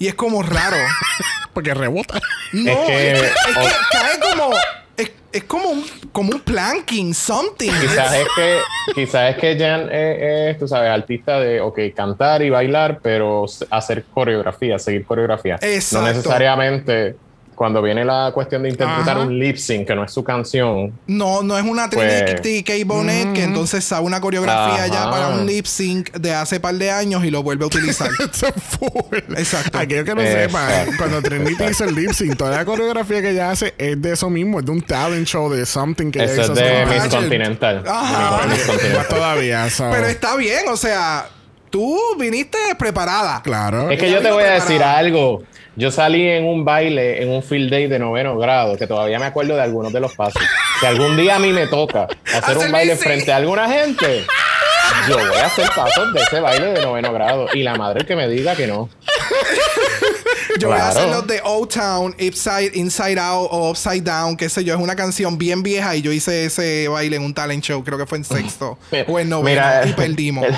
Y 0.00 0.08
es 0.08 0.14
como 0.14 0.42
raro. 0.42 0.76
Porque 1.54 1.72
rebota. 1.74 2.18
no, 2.52 2.70
Es 2.72 2.78
es 2.78 2.86
que- 2.86 3.12
es 3.26 3.32
que 3.54 3.60
o- 3.60 3.70
cae 3.92 4.18
como. 4.32 4.50
Es, 4.96 5.12
es 5.32 5.44
como 5.44 5.68
un, 5.70 5.84
como 6.12 6.32
un 6.32 6.40
planking, 6.40 7.14
something. 7.14 7.70
Quizás 7.80 8.14
es 8.14 8.26
que, 8.36 8.58
quizás 8.94 9.30
es 9.30 9.36
que 9.40 9.56
Jan 9.58 9.88
es, 9.90 10.52
es, 10.52 10.58
tú 10.58 10.66
sabes, 10.68 10.90
artista 10.90 11.38
de, 11.40 11.60
ok, 11.60 11.78
cantar 11.94 12.42
y 12.42 12.50
bailar, 12.50 12.98
pero 13.02 13.46
hacer 13.70 14.04
coreografía, 14.12 14.78
seguir 14.78 15.04
coreografía. 15.06 15.58
Exacto. 15.62 16.06
No 16.06 16.12
necesariamente 16.12 17.16
cuando 17.60 17.82
viene 17.82 18.06
la 18.06 18.30
cuestión 18.32 18.62
de 18.62 18.70
interpretar 18.70 19.18
Ajá. 19.18 19.26
un 19.26 19.38
lip 19.38 19.56
sync, 19.56 19.86
que 19.86 19.94
no 19.94 20.02
es 20.02 20.10
su 20.10 20.24
canción. 20.24 20.98
No, 21.06 21.42
no 21.42 21.58
es 21.58 21.64
una 21.66 21.90
Pues- 21.90 22.24
Trinity 22.40 22.62
K. 22.62 22.72
Bonnet 22.86 23.34
que 23.34 23.42
entonces 23.44 23.84
sabe 23.84 24.06
una 24.06 24.18
coreografía 24.18 24.86
ya 24.86 25.10
para 25.10 25.28
un 25.28 25.44
lip 25.44 25.66
sync 25.66 26.10
de 26.12 26.32
hace 26.34 26.58
par 26.58 26.74
de 26.76 26.90
años 26.90 27.22
y 27.22 27.30
lo 27.30 27.42
vuelve 27.42 27.64
a 27.64 27.66
utilizar. 27.66 28.08
Exacto. 29.36 29.78
Aquello 29.78 30.04
que 30.06 30.14
no 30.14 30.22
Exacto. 30.22 30.58
sepan, 30.58 30.96
cuando 30.96 31.20
Trinity 31.20 31.64
hizo 31.70 31.84
el 31.84 31.94
lip 31.94 32.12
sync, 32.12 32.38
toda 32.38 32.56
la 32.56 32.64
coreografía 32.64 33.20
que 33.20 33.30
ella 33.32 33.50
hace 33.50 33.74
es 33.76 34.00
de 34.00 34.12
eso 34.12 34.30
mismo, 34.30 34.60
es 34.60 34.64
de 34.64 34.72
un 34.72 34.80
talent 34.80 35.26
show, 35.26 35.50
de 35.50 35.66
something 35.66 36.10
que 36.10 36.22
ella 36.22 36.32
Eso 36.32 36.42
hizo. 36.42 36.52
es 36.54 36.58
de 36.58 36.86
Miss. 36.86 37.14
Continental. 37.14 37.84
Ajá. 37.86 38.46
Miss 38.46 38.62
Continental. 38.62 39.06
todavía. 39.08 39.68
so- 39.68 39.90
Pero 39.90 40.06
está 40.06 40.34
bien, 40.36 40.60
o 40.70 40.78
sea, 40.78 41.26
tú 41.68 41.98
viniste 42.18 42.56
preparada. 42.78 43.42
Claro. 43.42 43.90
Es 43.90 43.98
que 43.98 44.06
Ella 44.06 44.16
yo 44.16 44.22
te 44.22 44.32
voy 44.32 44.44
a 44.44 44.52
decir 44.52 44.82
algo. 44.82 45.42
Yo 45.76 45.90
salí 45.90 46.28
en 46.28 46.44
un 46.44 46.64
baile, 46.64 47.22
en 47.22 47.30
un 47.30 47.42
field 47.42 47.70
day 47.70 47.86
de 47.86 47.98
noveno 47.98 48.36
grado, 48.36 48.76
que 48.76 48.86
todavía 48.86 49.18
me 49.18 49.26
acuerdo 49.26 49.54
de 49.56 49.62
algunos 49.62 49.92
de 49.92 50.00
los 50.00 50.14
pasos. 50.14 50.42
Si 50.80 50.86
algún 50.86 51.16
día 51.16 51.36
a 51.36 51.38
mí 51.38 51.52
me 51.52 51.66
toca 51.66 52.08
hacer 52.34 52.58
un 52.58 52.72
baile 52.72 52.96
frente 52.96 53.32
a 53.32 53.36
alguna 53.36 53.68
gente, 53.68 54.26
yo 55.08 55.16
voy 55.16 55.38
a 55.38 55.46
hacer 55.46 55.68
pasos 55.74 56.12
de 56.12 56.20
ese 56.20 56.40
baile 56.40 56.72
de 56.72 56.82
noveno 56.82 57.12
grado. 57.12 57.46
Y 57.54 57.62
la 57.62 57.76
madre 57.76 58.04
que 58.04 58.16
me 58.16 58.28
diga 58.28 58.56
que 58.56 58.66
no. 58.66 58.88
Yo 60.58 60.68
voy 60.68 60.78
a 60.78 60.88
hacer 60.88 61.08
los 61.08 61.26
de 61.26 61.40
Old 61.44 61.70
Town, 61.70 62.14
Upside, 62.20 62.72
Inside 62.74 63.18
Out 63.18 63.48
o 63.50 63.70
Upside 63.70 64.02
Down, 64.02 64.36
qué 64.36 64.48
sé 64.48 64.64
yo. 64.64 64.74
Es 64.74 64.80
una 64.80 64.96
canción 64.96 65.38
bien 65.38 65.62
vieja 65.62 65.94
y 65.96 66.02
yo 66.02 66.12
hice 66.12 66.44
ese 66.44 66.88
baile 66.88 67.16
en 67.16 67.22
un 67.22 67.32
talent 67.32 67.62
show, 67.62 67.82
creo 67.84 67.96
que 67.96 68.06
fue 68.06 68.18
en 68.18 68.24
sexto 68.24 68.76
o 69.06 69.18
en 69.18 69.28
noveno 69.28 69.60
Mira, 69.60 69.86
y 69.86 69.92
perdimos. 69.92 70.44
El, 70.44 70.54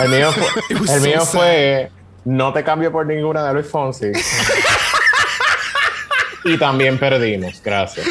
el 0.00 0.10
mío, 0.10 0.32
fue, 0.32 0.76
el 0.94 1.00
mío 1.00 1.24
fue 1.24 1.90
No 2.24 2.52
te 2.52 2.62
cambio 2.62 2.92
por 2.92 3.06
ninguna 3.06 3.46
de 3.46 3.54
Luis 3.54 3.66
Fonsi. 3.66 4.12
y 6.44 6.56
también 6.58 6.98
perdimos. 6.98 7.60
Gracias. 7.62 8.06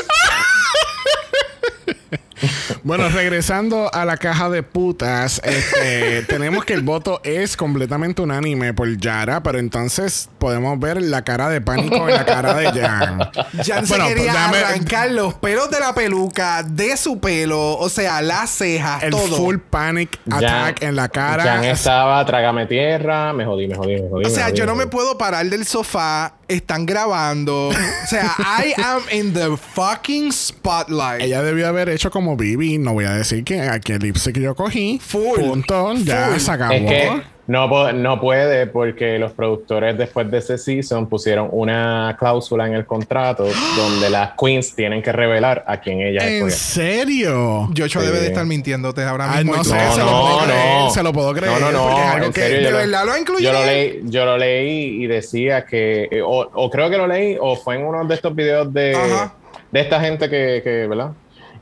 Bueno, 2.83 3.09
regresando 3.09 3.93
a 3.93 4.05
la 4.05 4.17
caja 4.17 4.49
de 4.49 4.63
putas, 4.63 5.41
este, 5.43 6.23
tenemos 6.27 6.65
que 6.65 6.73
el 6.73 6.81
voto 6.81 7.21
es 7.23 7.57
completamente 7.57 8.21
unánime 8.21 8.73
por 8.73 8.97
Yara, 8.97 9.43
pero 9.43 9.59
entonces 9.59 10.29
podemos 10.37 10.79
ver 10.79 11.01
la 11.01 11.23
cara 11.23 11.49
de 11.49 11.61
pánico 11.61 12.07
en 12.09 12.15
la 12.15 12.25
cara 12.25 12.53
de 12.53 12.71
Jan. 12.71 13.19
Jan 13.65 13.85
se 13.85 13.97
quería 13.97 14.47
pues, 14.49 14.63
arrancar 14.63 15.11
los 15.11 15.33
pelos 15.35 15.69
de 15.69 15.79
la 15.79 15.93
peluca, 15.93 16.63
de 16.63 16.97
su 16.97 17.19
pelo, 17.19 17.77
o 17.77 17.89
sea, 17.89 18.21
las 18.21 18.49
cejas, 18.49 19.03
El 19.03 19.11
todo. 19.11 19.37
full 19.37 19.57
panic 19.57 20.19
attack 20.29 20.81
en 20.81 20.95
la 20.95 21.09
cara. 21.09 21.43
Jan 21.43 21.63
estaba, 21.63 22.25
trágame 22.25 22.65
tierra, 22.65 23.33
me 23.33 23.45
jodí, 23.45 23.67
me 23.67 23.75
jodí, 23.75 24.01
me 24.01 24.09
jodí. 24.09 24.25
O 24.25 24.29
sea, 24.29 24.45
jodí, 24.45 24.57
yo 24.57 24.65
no 24.65 24.75
me 24.75 24.87
puedo 24.87 25.17
parar 25.17 25.45
del 25.45 25.65
sofá, 25.65 26.35
están 26.47 26.85
grabando. 26.85 27.69
O 27.69 28.07
sea, 28.07 28.35
I 28.37 28.73
am 28.81 29.01
in 29.11 29.33
the 29.33 29.57
fucking 29.57 30.31
spotlight. 30.31 31.21
Ella 31.21 31.41
debió 31.41 31.67
haber 31.67 31.89
hecho 31.89 32.11
como 32.11 32.35
Bibi. 32.35 32.60
No 32.79 32.93
voy 32.93 33.05
a 33.05 33.11
decir 33.11 33.43
que 33.43 33.61
aquí 33.61 33.93
el 33.93 33.99
lipstick 33.99 34.35
que 34.35 34.41
yo 34.41 34.55
cogí. 34.55 34.99
Full. 35.01 35.39
Punto. 35.39 35.93
Ya 36.03 36.27
Full. 36.29 36.39
se 36.39 36.51
acabó. 36.51 36.73
Es 36.73 36.81
que 36.85 37.11
no, 37.47 37.91
no 37.91 38.21
puede 38.21 38.67
porque 38.67 39.17
los 39.19 39.31
productores 39.33 39.97
después 39.97 40.29
de 40.31 40.37
ese 40.37 40.57
season 40.57 41.07
pusieron 41.09 41.49
una 41.51 42.15
cláusula 42.17 42.65
en 42.67 42.75
el 42.75 42.85
contrato 42.85 43.45
donde 43.75 44.09
las 44.09 44.31
queens 44.39 44.73
tienen 44.73 45.01
que 45.01 45.11
revelar 45.11 45.63
a 45.67 45.81
quién 45.81 45.99
ellas 46.01 46.23
¿En 46.23 46.47
escogieron. 46.47 47.73
Yo 47.73 47.85
serio? 47.89 48.01
debe 48.05 48.17
Sí. 48.17 48.21
de 48.23 48.27
estar 48.27 48.45
mintiéndote 48.45 49.03
ahora 49.03 49.31
Ay, 49.33 49.43
mismo. 49.43 49.55
no 49.55 49.61
y 49.63 49.65
sé, 49.65 49.75
No, 49.75 49.91
se 49.93 49.99
lo 49.99 50.05
no, 50.05 50.21
puedo 50.21 50.39
creer, 50.45 50.79
no. 50.79 50.89
se 50.91 51.03
lo 51.03 51.13
puedo 51.13 51.33
creer. 51.33 51.51
No, 51.53 51.59
no, 51.59 51.71
no, 51.71 51.83
porque 51.83 52.01
es 52.01 52.07
algo 52.07 52.31
que- 52.31 52.41
serio, 52.41 52.57
¿De 52.57 52.63
yo 52.63 52.71
lo- 52.71 52.77
verdad 52.77 53.05
lo 53.05 53.17
incluyeron? 53.17 53.53
Yo 53.55 53.59
lo 53.59 53.65
leí, 53.65 54.01
yo 54.05 54.25
lo 54.25 54.37
leí 54.37 55.03
y 55.03 55.07
decía 55.07 55.65
que, 55.65 56.07
eh, 56.11 56.21
o, 56.21 56.49
o 56.53 56.69
creo 56.69 56.89
que 56.89 56.97
lo 56.97 57.07
leí, 57.07 57.37
o 57.39 57.55
fue 57.57 57.75
en 57.75 57.85
uno 57.85 58.05
de 58.05 58.15
estos 58.15 58.33
videos 58.35 58.71
de, 58.73 58.95
Ajá. 58.95 59.33
de 59.71 59.79
esta 59.81 59.99
gente 59.99 60.29
que, 60.29 60.61
que, 60.63 60.87
¿verdad? 60.87 61.11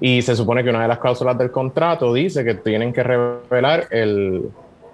Y 0.02 0.22
se 0.22 0.36
supone 0.36 0.64
que 0.64 0.70
una 0.70 0.82
de 0.82 0.88
las 0.88 1.00
cláusulas 1.00 1.38
del 1.38 1.52
contrato 1.52 2.14
dice 2.14 2.44
que 2.46 2.54
tienen 2.56 2.94
que 2.94 3.04
revelar 3.04 3.88
el, 3.92 4.44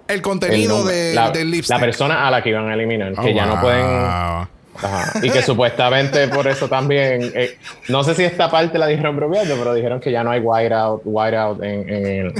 El 0.08 0.16
el 0.16 0.22
contenido 0.22 0.78
nombre, 0.78 0.94
de, 0.94 1.14
la, 1.14 1.30
del 1.30 1.48
la 1.50 1.56
lipstick. 1.56 1.78
persona 1.80 2.26
a 2.26 2.30
la 2.30 2.42
que 2.42 2.48
iban 2.50 2.68
a 2.68 2.74
eliminar, 2.74 3.12
Oh, 3.16 3.22
que 3.22 3.32
ya 3.34 3.46
no 3.46 3.60
pueden 3.60 3.84
Ajá. 3.86 5.12
Y 5.22 5.30
que 5.30 5.40
supuestamente 5.42 6.28
por 6.28 6.46
eso 6.48 6.68
también, 6.68 7.32
eh, 7.34 7.56
no 7.88 8.02
sé 8.04 8.14
si 8.14 8.24
esta 8.24 8.50
parte 8.50 8.78
la 8.78 8.86
dijeron 8.88 9.16
bromeando, 9.16 9.54
pero 9.56 9.72
dijeron 9.72 10.00
que 10.00 10.10
ya 10.12 10.22
no 10.22 10.30
hay 10.32 10.40
whiteout, 10.40 11.00
whiteout 11.04 11.62
en, 11.62 11.88
en, 11.88 12.06
el- 12.06 12.26
en- 12.26 12.34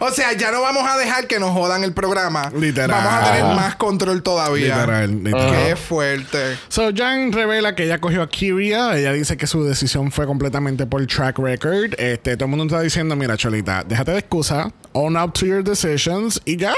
O 0.00 0.10
sea, 0.10 0.32
ya 0.32 0.50
no 0.50 0.60
vamos 0.62 0.84
a 0.88 0.96
dejar 0.98 1.26
que 1.26 1.38
nos 1.38 1.50
jodan 1.50 1.84
el 1.84 1.92
programa. 1.92 2.50
Literal. 2.54 2.90
Vamos 2.90 3.12
a 3.12 3.24
tener 3.32 3.42
Ajá. 3.44 3.54
más 3.54 3.76
control 3.76 4.22
todavía. 4.22 4.76
Literal, 4.76 5.24
literal. 5.24 5.66
Qué 5.66 5.76
fuerte. 5.76 6.58
So, 6.68 6.90
Jan 6.94 7.32
revela 7.32 7.74
que 7.74 7.84
ella 7.84 8.00
cogió 8.00 8.22
a 8.22 8.28
Kiria. 8.28 8.96
Ella 8.96 9.12
dice 9.12 9.36
que 9.36 9.46
su 9.46 9.64
decisión 9.64 10.10
fue 10.12 10.26
completamente 10.26 10.86
por 10.86 11.06
track 11.06 11.38
record. 11.38 11.94
Este, 11.98 12.36
todo 12.36 12.46
el 12.46 12.50
mundo 12.50 12.64
está 12.64 12.80
diciendo, 12.80 13.16
mira, 13.16 13.36
Cholita, 13.36 13.84
déjate 13.84 14.12
de 14.12 14.18
excusa. 14.18 14.72
Own 14.92 15.16
up 15.16 15.32
to 15.32 15.46
your 15.46 15.62
decisions 15.62 16.40
y 16.44 16.56
ya. 16.56 16.74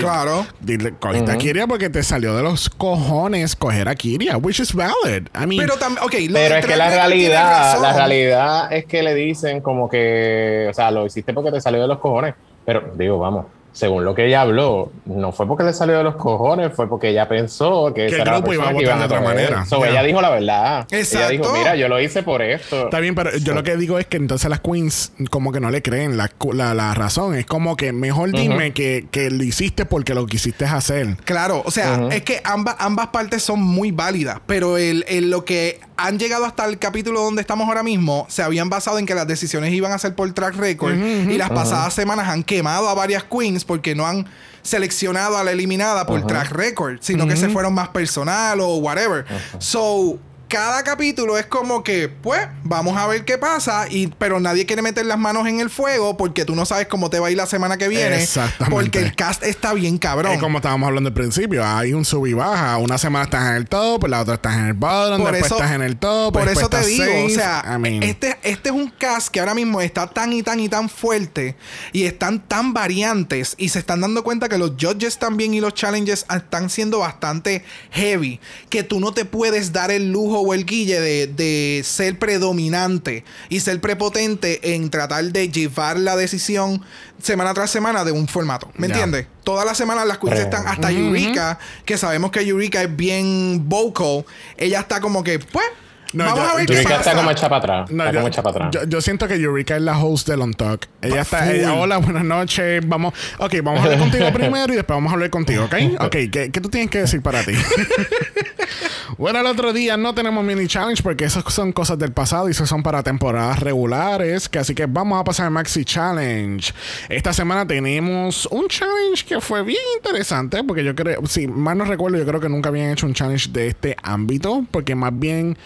Claro. 0.00 0.46
Dile, 0.60 0.94
cogiste 0.98 1.30
a 1.30 1.36
Kiria 1.36 1.66
porque 1.66 1.90
te 1.90 2.02
salió 2.02 2.34
de 2.36 2.42
los 2.42 2.68
cojones 2.68 3.56
coger 3.56 3.88
a 3.88 3.94
Kiria, 3.94 4.36
which 4.36 4.60
is 4.60 4.72
valid. 4.72 5.28
I 5.34 5.46
mean, 5.46 5.58
Pero 5.58 5.76
también, 5.76 6.04
ok, 6.04 6.14
lo 6.28 6.34
Pero 6.34 6.54
es 6.56 6.66
que 6.66 6.76
la 6.76 6.90
realidad, 6.90 7.80
la 7.80 7.92
realidad 7.92 8.72
es 8.72 8.86
que 8.86 9.02
le 9.02 9.14
dicen 9.14 9.60
como 9.60 9.88
que, 9.88 10.68
o 10.70 10.74
sea, 10.74 10.90
lo 10.90 11.06
hiciste 11.06 11.32
porque 11.32 11.50
te 11.50 11.60
salió 11.60 11.80
de 11.80 11.88
los 11.88 11.98
cojones. 11.98 12.34
Pero 12.64 12.92
digo, 12.96 13.18
vamos, 13.18 13.46
según 13.76 14.06
lo 14.06 14.14
que 14.14 14.26
ella 14.26 14.40
habló, 14.40 14.90
no 15.04 15.32
fue 15.32 15.46
porque 15.46 15.62
le 15.62 15.74
salió 15.74 15.98
de 15.98 16.02
los 16.02 16.16
cojones, 16.16 16.72
fue 16.74 16.88
porque 16.88 17.10
ella 17.10 17.28
pensó 17.28 17.92
que, 17.94 18.06
Que 18.06 18.16
el 18.16 18.24
grupo 18.24 18.54
iba 18.54 18.70
a 18.70 18.72
votar 18.72 18.98
de 18.98 19.04
otra 19.04 19.20
manera. 19.20 19.66
So. 19.66 19.84
Ella 19.84 20.02
dijo 20.02 20.22
la 20.22 20.30
verdad. 20.30 20.86
Ella 20.90 21.28
dijo, 21.28 21.52
mira, 21.52 21.76
yo 21.76 21.86
lo 21.86 22.00
hice 22.00 22.22
por 22.22 22.40
esto. 22.40 22.84
Está 22.84 23.00
bien, 23.00 23.14
pero 23.14 23.36
yo 23.36 23.52
lo 23.52 23.62
que 23.62 23.76
digo 23.76 23.98
es 23.98 24.06
que 24.06 24.16
entonces 24.16 24.48
las 24.48 24.60
queens 24.60 25.12
como 25.28 25.52
que 25.52 25.60
no 25.60 25.70
le 25.70 25.82
creen 25.82 26.16
la, 26.16 26.30
la, 26.54 26.72
la 26.72 26.94
razón. 26.94 27.34
Es 27.34 27.44
como 27.44 27.76
que 27.76 27.92
mejor 27.92 28.32
dime 28.32 28.72
que, 28.72 29.08
que 29.10 29.30
lo 29.30 29.42
hiciste 29.44 29.84
porque 29.84 30.14
lo 30.14 30.24
quisiste 30.24 30.64
hacer. 30.64 31.18
Claro, 31.26 31.62
o 31.66 31.70
sea, 31.70 32.08
es 32.12 32.22
que 32.22 32.40
ambas, 32.44 32.76
ambas 32.78 33.08
partes 33.08 33.42
son 33.42 33.60
muy 33.60 33.90
válidas, 33.90 34.40
pero 34.46 34.78
el, 34.78 35.04
el- 35.06 35.28
lo 35.28 35.44
que 35.44 35.80
han 35.96 36.18
llegado 36.18 36.44
hasta 36.44 36.64
el 36.66 36.78
capítulo 36.78 37.22
donde 37.22 37.40
estamos 37.40 37.68
ahora 37.68 37.82
mismo 37.82 38.26
se 38.28 38.42
habían 38.42 38.68
basado 38.68 38.98
en 38.98 39.06
que 39.06 39.14
las 39.14 39.26
decisiones 39.26 39.72
iban 39.72 39.92
a 39.92 39.98
ser 39.98 40.14
por 40.14 40.30
track 40.32 40.56
record 40.56 40.94
y 40.94 41.36
las 41.38 41.50
pasadas 41.50 41.94
semanas 41.94 42.28
han 42.28 42.42
quemado 42.42 42.88
a 42.88 42.94
varias 42.94 43.24
queens 43.24 43.64
porque 43.64 43.94
no 43.94 44.06
han 44.06 44.26
seleccionado 44.62 45.36
a 45.38 45.44
la 45.44 45.52
eliminada 45.52 46.06
por 46.06 46.26
track 46.26 46.50
record, 46.50 46.98
sino 47.00 47.26
que 47.26 47.36
se 47.36 47.48
fueron 47.48 47.72
más 47.74 47.88
personal 47.88 48.60
o 48.60 48.76
whatever. 48.76 49.24
So, 49.58 50.18
cada 50.48 50.84
capítulo 50.84 51.36
es 51.38 51.46
como 51.46 51.82
que, 51.82 52.08
pues, 52.08 52.40
vamos 52.62 52.96
a 52.96 53.06
ver 53.06 53.24
qué 53.24 53.36
pasa, 53.38 53.86
y, 53.90 54.06
pero 54.06 54.38
nadie 54.40 54.64
quiere 54.66 54.82
meter 54.82 55.04
las 55.06 55.18
manos 55.18 55.46
en 55.48 55.60
el 55.60 55.70
fuego 55.70 56.16
porque 56.16 56.44
tú 56.44 56.54
no 56.54 56.64
sabes 56.66 56.86
cómo 56.86 57.10
te 57.10 57.18
va 57.18 57.28
a 57.28 57.30
ir 57.30 57.36
la 57.36 57.46
semana 57.46 57.76
que 57.76 57.88
viene. 57.88 58.22
Exactamente. 58.22 58.70
Porque 58.70 58.98
el 59.00 59.14
cast 59.16 59.42
está 59.42 59.72
bien 59.74 59.98
cabrón. 59.98 60.32
Es 60.32 60.38
como 60.40 60.58
estábamos 60.58 60.86
hablando 60.86 61.08
al 61.08 61.14
principio, 61.14 61.64
hay 61.66 61.92
un 61.92 62.04
sub 62.04 62.26
y 62.26 62.32
baja. 62.32 62.76
Una 62.78 62.98
semana 62.98 63.24
estás 63.24 63.48
en 63.48 63.54
el 63.56 63.68
top, 63.68 64.06
la 64.08 64.20
otra 64.22 64.34
estás 64.34 64.56
en 64.56 64.66
el 64.66 64.74
bottom, 64.74 65.20
Por 65.20 65.32
después 65.32 65.46
eso- 65.52 65.56
estás 65.56 65.72
en 65.74 65.82
el 65.82 65.96
top. 65.96 66.32
Por 66.32 66.48
eso 66.48 66.68
te 66.68 66.84
digo, 66.86 67.04
o 67.24 67.28
sea, 67.30 67.64
I 67.74 67.78
mean, 67.78 68.02
este, 68.02 68.36
este 68.42 68.68
es 68.68 68.74
un 68.74 68.88
cast 68.90 69.28
que 69.28 69.40
ahora 69.40 69.54
mismo 69.54 69.80
está 69.80 70.06
tan 70.06 70.32
y 70.32 70.42
tan 70.42 70.60
y 70.60 70.68
tan 70.68 70.88
fuerte 70.88 71.56
y 71.92 72.04
están 72.04 72.40
tan 72.46 72.72
variantes 72.72 73.54
y 73.58 73.68
se 73.70 73.78
están 73.80 74.00
dando 74.00 74.22
cuenta 74.22 74.48
que 74.48 74.58
los 74.58 74.72
judges 74.80 75.18
también 75.18 75.54
y 75.54 75.60
los 75.60 75.74
challenges 75.74 76.24
están 76.34 76.70
siendo 76.70 77.00
bastante 77.00 77.64
heavy, 77.90 78.40
que 78.70 78.82
tú 78.82 79.00
no 79.00 79.12
te 79.12 79.24
puedes 79.24 79.72
dar 79.72 79.90
el 79.90 80.12
lujo 80.12 80.35
o 80.40 80.54
el 80.54 80.64
guille 80.66 81.00
de, 81.00 81.26
de 81.26 81.82
ser 81.84 82.18
predominante 82.18 83.24
y 83.48 83.60
ser 83.60 83.80
prepotente 83.80 84.74
en 84.74 84.90
tratar 84.90 85.24
de 85.24 85.48
llevar 85.48 85.98
la 85.98 86.16
decisión 86.16 86.82
semana 87.22 87.54
tras 87.54 87.70
semana 87.70 88.04
de 88.04 88.12
un 88.12 88.28
formato, 88.28 88.70
¿me 88.76 88.86
entiendes? 88.88 89.26
Todas 89.44 89.64
las 89.64 89.76
semanas 89.78 90.06
las 90.06 90.18
queens 90.18 90.38
están 90.40 90.66
hasta 90.66 90.90
Eureka, 90.90 91.58
que 91.84 91.96
sabemos 91.96 92.30
que 92.30 92.40
Eureka 92.40 92.82
es 92.82 92.94
bien 92.96 93.68
vocal, 93.68 94.24
ella 94.56 94.80
está 94.80 95.00
como 95.00 95.22
que, 95.24 95.38
pues, 95.38 95.64
No, 96.12 96.24
vamos 96.24 96.48
a 96.50 96.54
ver 96.56 96.66
qué 96.66 96.72
Eureka 96.74 96.98
pasa. 96.98 97.10
está 97.10 97.16
como 97.20 97.30
hecha 97.30 97.48
para 97.48 97.58
atrás. 97.58 97.90
no, 97.90 98.04
está 98.04 98.12
yo, 98.12 98.18
como 98.20 98.28
hecha 98.28 98.42
para 98.42 98.66
atrás. 98.66 98.70
yo- 98.84 98.88
yo 98.88 99.00
siento 99.00 99.26
que 99.28 99.34
Eureka 99.34 99.76
es 99.76 99.82
la 99.82 99.98
host 99.98 100.28
del 100.28 100.40
On 100.40 100.52
Talk. 100.54 100.86
Ella 101.02 101.22
está. 101.22 101.52
Ella, 101.52 101.74
Hola, 101.74 101.96
buenas 101.98 102.24
noches. 102.24 102.86
Vamos. 102.86 103.12
Ok, 103.38 103.54
vamos 103.62 103.80
a 103.80 103.84
hablar 103.84 103.98
contigo 104.10 104.32
primero 104.32 104.72
y 104.72 104.76
después 104.76 104.94
vamos 104.96 105.10
a 105.10 105.14
hablar 105.14 105.30
contigo, 105.30 105.64
¿ok? 105.64 105.74
Ok, 106.00 106.16
¿qué, 106.32 106.50
qué 106.52 106.60
tú 106.60 106.68
tienes 106.70 106.90
que 106.90 106.98
decir 107.00 107.22
para 107.22 107.42
ti? 107.44 107.52
bueno, 109.18 109.40
el 109.40 109.46
otro 109.46 109.72
día 109.72 109.96
no 109.96 110.14
tenemos 110.14 110.44
mini 110.44 110.66
challenge 110.66 111.02
porque 111.02 111.24
esas 111.24 111.44
son 111.52 111.72
cosas 111.72 111.98
del 111.98 112.12
pasado 112.12 112.48
y 112.48 112.50
esas 112.52 112.68
son 112.68 112.82
para 112.82 113.02
temporadas 113.02 113.60
regulares. 113.60 114.48
Que 114.48 114.58
así 114.58 114.74
que 114.74 114.86
vamos 114.86 115.20
a 115.20 115.24
pasar 115.24 115.46
al 115.46 115.52
Maxi 115.52 115.84
Challenge. 115.84 116.72
Esta 117.08 117.32
semana 117.32 117.66
tenemos 117.66 118.46
un 118.46 118.68
challenge 118.68 119.24
que 119.24 119.40
fue 119.40 119.62
bien 119.62 119.82
interesante 119.96 120.62
porque 120.64 120.84
yo 120.84 120.94
creo, 120.94 121.24
si 121.26 121.46
mal 121.46 121.78
no 121.78 121.84
recuerdo, 121.84 122.18
yo 122.18 122.26
creo 122.26 122.40
que 122.40 122.48
nunca 122.48 122.68
habían 122.68 122.90
hecho 122.90 123.06
un 123.06 123.14
challenge 123.14 123.50
de 123.50 123.68
este 123.68 123.96
ámbito 124.02 124.64
porque 124.70 124.94
más 124.94 125.16
bien 125.18 125.56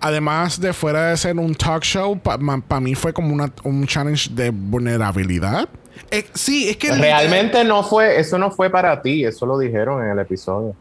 además 0.00 0.60
de 0.60 0.72
fuera 0.72 1.10
de 1.10 1.16
ser 1.16 1.38
un 1.38 1.54
talk 1.54 1.82
show, 1.82 2.18
para 2.18 2.80
mí 2.80 2.94
fue 2.94 3.12
como 3.12 3.32
una, 3.32 3.50
un 3.62 3.86
challenge 3.86 4.30
de 4.34 4.50
vulnerabilidad. 4.50 5.68
Eh, 6.10 6.26
sí, 6.34 6.68
es 6.68 6.76
que 6.76 6.92
Realmente 6.92 7.64
no 7.64 7.82
fue, 7.82 8.20
eso 8.20 8.38
no 8.38 8.50
fue 8.50 8.68
para 8.68 9.00
ti, 9.00 9.24
eso 9.24 9.46
lo 9.46 9.58
dijeron 9.58 10.04
en 10.04 10.10
el 10.10 10.18
episodio. 10.18 10.76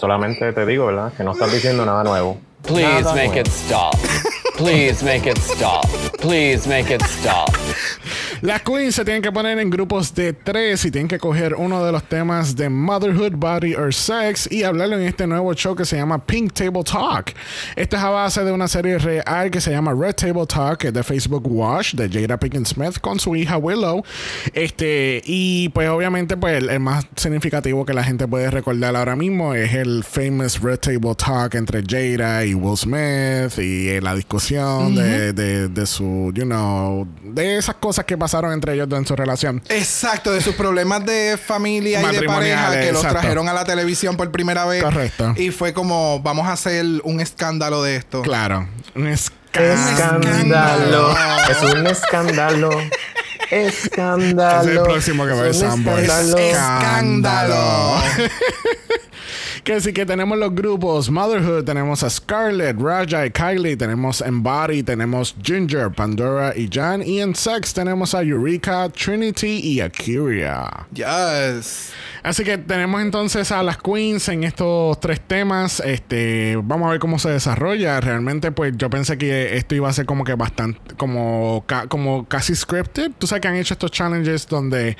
Solamente 0.00 0.50
te 0.54 0.64
digo, 0.64 0.86
¿verdad? 0.86 1.12
Que 1.14 1.22
no 1.22 1.32
estás 1.32 1.52
diciendo 1.52 1.84
nada 1.84 2.02
nuevo. 2.02 2.38
Please 2.62 3.02
Nada 3.02 3.12
make 3.14 3.26
nuevo. 3.26 3.40
it 3.40 3.48
stop. 3.48 3.94
Please 4.60 5.02
make 5.02 5.24
it 5.24 5.38
stop. 5.38 5.86
Please 6.18 6.68
make 6.68 6.90
it 6.90 7.00
stop. 7.06 7.48
Las 8.42 8.62
queens 8.62 8.94
se 8.94 9.04
tienen 9.04 9.22
que 9.22 9.32
poner 9.32 9.58
en 9.58 9.70
grupos 9.70 10.14
de 10.14 10.32
tres 10.32 10.84
y 10.84 10.90
tienen 10.90 11.08
que 11.08 11.18
coger 11.18 11.54
uno 11.54 11.84
de 11.84 11.92
los 11.92 12.02
temas 12.04 12.56
de 12.56 12.68
motherhood, 12.68 13.32
body 13.36 13.74
or 13.74 13.92
sex 13.92 14.50
y 14.50 14.62
hablarlo 14.62 14.96
en 14.98 15.06
este 15.06 15.26
nuevo 15.26 15.52
show 15.54 15.74
que 15.74 15.84
se 15.84 15.96
llama 15.96 16.24
Pink 16.24 16.52
Table 16.52 16.82
Talk. 16.82 17.34
Esto 17.76 17.96
es 17.96 18.02
a 18.02 18.08
base 18.10 18.44
de 18.44 18.52
una 18.52 18.66
serie 18.68 18.98
real 18.98 19.50
que 19.50 19.60
se 19.60 19.70
llama 19.70 19.94
Red 19.94 20.14
Table 20.14 20.46
Talk, 20.46 20.78
que 20.78 20.88
es 20.88 20.94
de 20.94 21.02
Facebook 21.02 21.46
Watch, 21.46 21.94
de 21.94 22.08
Jada 22.08 22.38
Pinkett 22.38 22.66
Smith 22.66 22.98
con 22.98 23.18
su 23.18 23.36
hija 23.36 23.56
Willow. 23.58 24.02
Este, 24.52 25.22
y 25.24 25.68
pues 25.70 25.88
obviamente, 25.88 26.36
pues 26.36 26.62
el, 26.62 26.70
el 26.70 26.80
más 26.80 27.06
significativo 27.16 27.84
que 27.84 27.92
la 27.92 28.04
gente 28.04 28.26
puede 28.26 28.50
recordar 28.50 28.96
ahora 28.96 29.16
mismo 29.16 29.54
es 29.54 29.74
el 29.74 30.02
famous 30.02 30.60
Red 30.60 30.80
Table 30.80 31.14
Talk 31.14 31.54
entre 31.54 31.82
Jada 31.82 32.44
y 32.44 32.54
Will 32.54 32.76
Smith 32.76 33.58
y 33.58 33.88
eh, 33.88 34.00
la 34.02 34.14
discusión 34.14 34.49
de, 34.50 35.32
de, 35.32 35.68
de 35.68 35.86
su, 35.86 36.32
you 36.34 36.44
know, 36.44 37.06
de 37.22 37.56
esas 37.56 37.76
cosas 37.76 38.04
que 38.04 38.18
pasaron 38.18 38.52
entre 38.52 38.74
ellos 38.74 38.88
en 38.90 39.06
su 39.06 39.14
relación. 39.14 39.62
Exacto, 39.68 40.32
de 40.32 40.40
sus 40.40 40.54
problemas 40.54 41.04
de 41.06 41.38
familia 41.42 42.02
y 42.02 42.16
de 42.16 42.22
pareja 42.22 42.80
que 42.80 42.92
los 42.92 43.02
trajeron 43.02 43.48
a 43.48 43.52
la 43.52 43.64
televisión 43.64 44.16
por 44.16 44.30
primera 44.30 44.64
vez. 44.64 44.82
Correcto. 44.82 45.34
Y 45.36 45.50
fue 45.50 45.72
como, 45.72 46.20
vamos 46.20 46.46
a 46.46 46.52
hacer 46.52 46.84
un 47.04 47.20
escándalo 47.20 47.82
de 47.82 47.96
esto. 47.96 48.22
Claro, 48.22 48.68
un 48.94 49.06
Escándalo. 49.06 50.30
Escándalo. 50.30 51.16
Es 51.50 51.62
un 51.74 51.86
escándalo. 51.86 52.70
Escándalo. 53.50 54.70
Es 54.70 54.76
el 54.76 54.82
próximo 54.82 55.26
que 55.26 55.32
va 55.32 55.46
a 55.46 55.52
Soundboy. 55.52 56.02
escándalo. 56.02 56.38
Escándalo. 56.38 58.02
Que 59.62 59.80
sí 59.80 59.92
que 59.92 60.06
tenemos 60.06 60.38
los 60.38 60.54
grupos 60.54 61.10
Motherhood, 61.10 61.64
tenemos 61.64 62.02
a 62.02 62.10
Scarlett, 62.10 62.80
Raja 62.80 63.26
y 63.26 63.30
Kylie, 63.30 63.76
tenemos 63.76 64.20
Embody, 64.20 64.82
tenemos 64.82 65.34
Ginger, 65.42 65.90
Pandora 65.90 66.52
y 66.56 66.68
Jan. 66.70 67.02
Y 67.02 67.20
en 67.20 67.34
Sex 67.34 67.72
tenemos 67.72 68.14
a 68.14 68.22
Eureka, 68.22 68.88
Trinity 68.88 69.60
y 69.62 69.80
Akira. 69.80 70.86
Yes. 70.92 71.92
Así 72.22 72.44
que 72.44 72.58
tenemos 72.58 73.00
entonces 73.02 73.50
a 73.50 73.62
las 73.62 73.78
queens 73.78 74.28
en 74.28 74.44
estos 74.44 75.00
tres 75.00 75.20
temas. 75.20 75.80
Este, 75.80 76.56
vamos 76.62 76.88
a 76.88 76.90
ver 76.92 77.00
cómo 77.00 77.18
se 77.18 77.30
desarrolla. 77.30 78.00
Realmente, 78.00 78.52
pues 78.52 78.74
yo 78.76 78.90
pensé 78.90 79.16
que 79.16 79.56
esto 79.56 79.74
iba 79.74 79.88
a 79.88 79.92
ser 79.92 80.06
como 80.06 80.24
que 80.24 80.34
bastante, 80.34 80.78
como, 80.96 81.64
ca- 81.66 81.86
como 81.86 82.26
casi 82.26 82.54
scripted. 82.54 83.12
Tú 83.18 83.26
sabes 83.26 83.40
que 83.42 83.48
han 83.48 83.56
hecho 83.56 83.74
estos 83.74 83.90
challenges 83.90 84.46
donde 84.46 84.96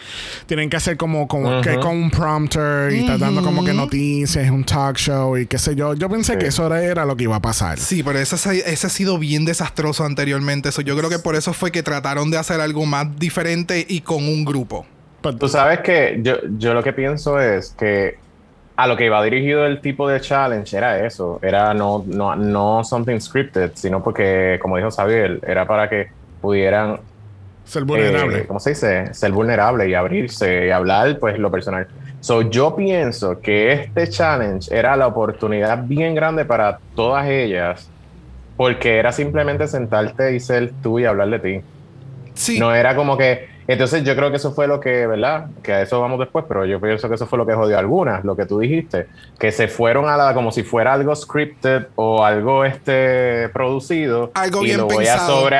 tienen 0.46 0.70
que 0.70 0.76
hacer 0.76 0.96
como, 0.96 1.28
como 1.28 1.60
que 1.60 1.76
con 1.80 1.96
un 1.96 2.10
prompter 2.10 2.92
y 2.92 3.00
estás 3.00 3.20
dando 3.20 3.42
como 3.42 3.64
que 3.64 3.72
noticias, 3.74 4.50
un 4.50 4.64
talk 4.64 4.96
show 4.96 5.36
y 5.36 5.46
qué 5.46 5.58
sé 5.58 5.74
yo. 5.76 5.94
Yo 5.94 6.08
pensé 6.08 6.38
que 6.38 6.46
eso 6.46 6.66
era, 6.66 6.82
era 6.82 7.04
lo 7.04 7.16
que 7.16 7.24
iba 7.24 7.36
a 7.36 7.42
pasar. 7.42 7.78
Sí, 7.78 8.02
pero 8.02 8.18
ese, 8.18 8.36
ha- 8.48 8.52
ese 8.54 8.86
ha 8.86 8.90
sido 8.90 9.18
bien 9.18 9.44
desastroso 9.44 10.04
anteriormente. 10.04 10.72
So, 10.72 10.80
yo 10.82 10.96
creo 10.96 11.10
que 11.10 11.18
por 11.18 11.36
eso 11.36 11.52
fue 11.52 11.70
que 11.70 11.82
trataron 11.82 12.30
de 12.30 12.38
hacer 12.38 12.60
algo 12.60 12.86
más 12.86 13.06
diferente 13.18 13.84
y 13.88 14.00
con 14.00 14.24
un 14.26 14.44
grupo. 14.44 14.86
But- 15.22 15.38
Tú 15.38 15.48
sabes 15.48 15.80
que 15.80 16.18
yo, 16.22 16.36
yo 16.58 16.74
lo 16.74 16.82
que 16.82 16.92
pienso 16.92 17.40
es 17.40 17.70
que 17.78 18.16
a 18.76 18.86
lo 18.86 18.96
que 18.96 19.04
iba 19.04 19.22
dirigido 19.22 19.66
el 19.66 19.80
tipo 19.82 20.08
de 20.08 20.20
challenge 20.20 20.74
era 20.74 21.04
eso, 21.04 21.38
era 21.42 21.74
no, 21.74 22.02
no, 22.06 22.34
no 22.34 22.82
something 22.82 23.20
scripted, 23.20 23.72
sino 23.74 24.02
porque, 24.02 24.58
como 24.62 24.78
dijo 24.78 24.90
Xavier, 24.90 25.40
era 25.46 25.66
para 25.66 25.88
que 25.90 26.08
pudieran, 26.40 26.98
ser 27.64 27.84
vulnerable. 27.84 28.38
eh, 28.38 28.46
¿cómo 28.46 28.58
se 28.58 28.70
dice? 28.70 29.12
Ser 29.12 29.32
vulnerable 29.32 29.86
y 29.86 29.92
abrirse 29.94 30.68
y 30.68 30.70
hablar, 30.70 31.18
pues, 31.18 31.38
lo 31.38 31.50
personal. 31.50 31.86
So, 32.20 32.42
yo 32.42 32.74
pienso 32.74 33.38
que 33.40 33.72
este 33.72 34.08
challenge 34.08 34.74
era 34.74 34.96
la 34.96 35.06
oportunidad 35.08 35.84
bien 35.84 36.14
grande 36.14 36.46
para 36.46 36.78
todas 36.94 37.26
ellas, 37.28 37.86
porque 38.56 38.96
era 38.98 39.12
simplemente 39.12 39.66
sentarte 39.68 40.34
y 40.34 40.40
ser 40.40 40.72
tú 40.82 40.98
y 40.98 41.04
hablar 41.04 41.28
de 41.30 41.38
ti. 41.38 41.60
Sí. 42.34 42.58
No 42.58 42.74
era 42.74 42.94
como 42.96 43.16
que. 43.18 43.48
Entonces, 43.72 44.02
yo 44.04 44.16
creo 44.16 44.30
que 44.30 44.36
eso 44.36 44.52
fue 44.52 44.66
lo 44.66 44.80
que, 44.80 45.06
¿verdad? 45.06 45.46
Que 45.62 45.72
a 45.72 45.82
eso 45.82 46.00
vamos 46.00 46.18
después, 46.18 46.44
pero 46.48 46.64
yo 46.64 46.80
pienso 46.80 47.08
que 47.08 47.14
eso 47.14 47.26
fue 47.26 47.38
lo 47.38 47.46
que 47.46 47.54
jodió 47.54 47.76
a 47.76 47.80
algunas, 47.80 48.24
lo 48.24 48.34
que 48.36 48.46
tú 48.46 48.58
dijiste, 48.58 49.06
que 49.38 49.52
se 49.52 49.68
fueron 49.68 50.08
a 50.08 50.16
la. 50.16 50.34
como 50.34 50.50
si 50.50 50.62
fuera 50.62 50.92
algo 50.94 51.14
scripted 51.14 51.86
o 51.94 52.24
algo 52.24 52.64
este 52.64 53.48
producido. 53.50 54.30
Algo 54.34 54.62
y 54.62 54.64
bien 54.66 54.78
lo 54.78 54.86
voy 54.86 55.06
a 55.06 55.18
sobre. 55.18 55.56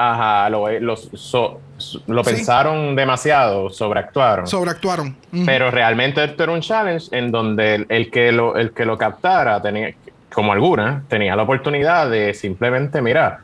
Ajá, 0.00 0.48
lo, 0.48 0.70
lo, 0.78 0.96
so- 0.96 1.60
lo 2.06 2.22
Sí. 2.24 2.30
pensaron 2.34 2.94
demasiado, 2.94 3.68
sobreactuaron. 3.70 4.46
Sobreactuaron. 4.46 5.16
Pero 5.44 5.70
realmente 5.72 6.22
esto 6.22 6.44
era 6.44 6.52
un 6.52 6.60
challenge 6.60 7.08
en 7.10 7.32
donde 7.32 7.74
el, 7.74 7.86
el 7.88 8.10
que, 8.10 8.30
lo, 8.30 8.56
el 8.56 8.70
que 8.72 8.84
lo 8.84 8.96
captara 8.96 9.60
tenía, 9.60 9.92
como 10.32 10.52
alguna, 10.52 11.02
tenía 11.08 11.34
la 11.34 11.42
oportunidad 11.42 12.08
de 12.10 12.32
simplemente, 12.34 13.02
mira, 13.02 13.40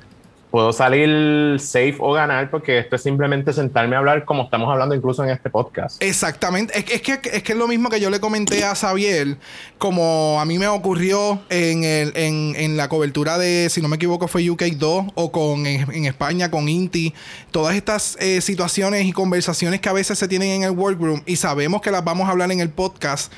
puedo 0.55 0.73
salir 0.73 1.59
safe 1.59 1.97
o 1.99 2.13
ganar 2.13 2.49
porque 2.49 2.79
esto 2.79 2.95
es 2.95 3.03
simplemente 3.03 3.53
sentarme 3.53 3.97
a 3.97 3.99
hablar 3.99 4.25
como 4.25 4.45
estamos 4.45 4.71
hablando 4.71 4.95
incluso 4.95 5.25
en 5.25 5.31
este 5.31 5.51
podcast. 5.51 6.01
Exactamente. 6.01 6.79
Es, 6.79 6.89
es 6.93 7.03
que, 7.03 7.15
es 7.15 7.43
que 7.43 7.53
es 7.55 7.59
lo 7.59 7.67
mismo 7.67 7.89
que 7.89 7.99
yo 7.99 8.09
le 8.09 8.21
comenté 8.21 8.65
a 8.65 8.77
Xavier, 8.77 9.37
como 9.79 10.41
a 10.41 10.45
mí 10.45 10.61
me 10.61 10.69
ocurrió 10.69 11.41
en, 11.49 11.83
el, 11.83 12.13
en, 12.15 12.55
en 12.55 12.77
la 12.77 12.89
cobertura 12.89 13.37
de, 13.37 13.69
si 13.69 13.83
no 13.83 13.89
me 13.89 13.97
equivoco, 13.97 14.29
fue 14.29 14.45
UK2 14.45 15.11
o 15.17 15.33
con 15.33 15.67
en, 15.67 15.91
en 15.93 16.05
España 16.05 16.49
con 16.53 16.69
Inti. 16.69 17.13
Todas 17.51 17.75
estas 17.75 18.17
eh, 18.21 18.41
situaciones 18.41 19.07
y 19.07 19.13
conversaciones 19.13 19.81
que 19.81 19.89
a 19.89 19.93
veces 19.93 20.21
se 20.21 20.29
tienen 20.29 20.51
en 20.51 20.63
el 20.63 20.71
workroom 20.71 21.23
y 21.27 21.35
sabemos 21.35 21.83
que 21.83 21.91
las 21.91 22.05
vamos 22.05 22.29
a 22.29 22.31
hablar 22.31 22.53
en 22.53 22.61
el 22.61 22.71
podcast. 22.71 23.33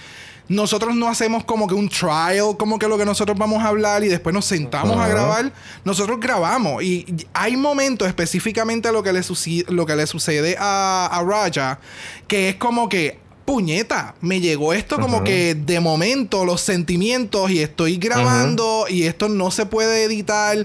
Nosotros 0.48 0.94
no 0.94 1.08
hacemos 1.08 1.44
como 1.44 1.66
que 1.66 1.74
un 1.74 1.88
trial, 1.88 2.56
como 2.56 2.78
que 2.78 2.86
lo 2.86 2.96
que 2.96 3.04
nosotros 3.04 3.36
vamos 3.36 3.62
a 3.64 3.68
hablar 3.68 4.04
y 4.04 4.08
después 4.08 4.32
nos 4.32 4.44
sentamos 4.44 4.96
a 4.96 5.08
grabar. 5.08 5.52
Nosotros 5.84 6.20
grabamos 6.20 6.82
y 6.82 7.04
hay 7.34 7.56
momentos 7.56 8.06
específicamente 8.06 8.92
lo 8.92 9.02
que 9.02 9.12
le, 9.12 9.20
suci- 9.20 9.66
lo 9.68 9.86
que 9.86 9.96
le 9.96 10.06
sucede 10.06 10.56
a, 10.58 11.08
a 11.10 11.22
Raja, 11.24 11.80
que 12.28 12.48
es 12.50 12.54
como 12.56 12.88
que, 12.88 13.18
puñeta, 13.44 14.14
me 14.20 14.40
llegó 14.40 14.72
esto 14.72 14.98
como 15.00 15.18
que 15.24 15.54
de 15.54 15.78
momento 15.80 16.44
los 16.44 16.60
sentimientos 16.60 17.50
y 17.50 17.60
estoy 17.60 17.96
grabando 17.96 18.86
y 18.88 19.04
esto 19.04 19.28
no 19.28 19.50
se 19.52 19.66
puede 19.66 20.02
editar 20.04 20.58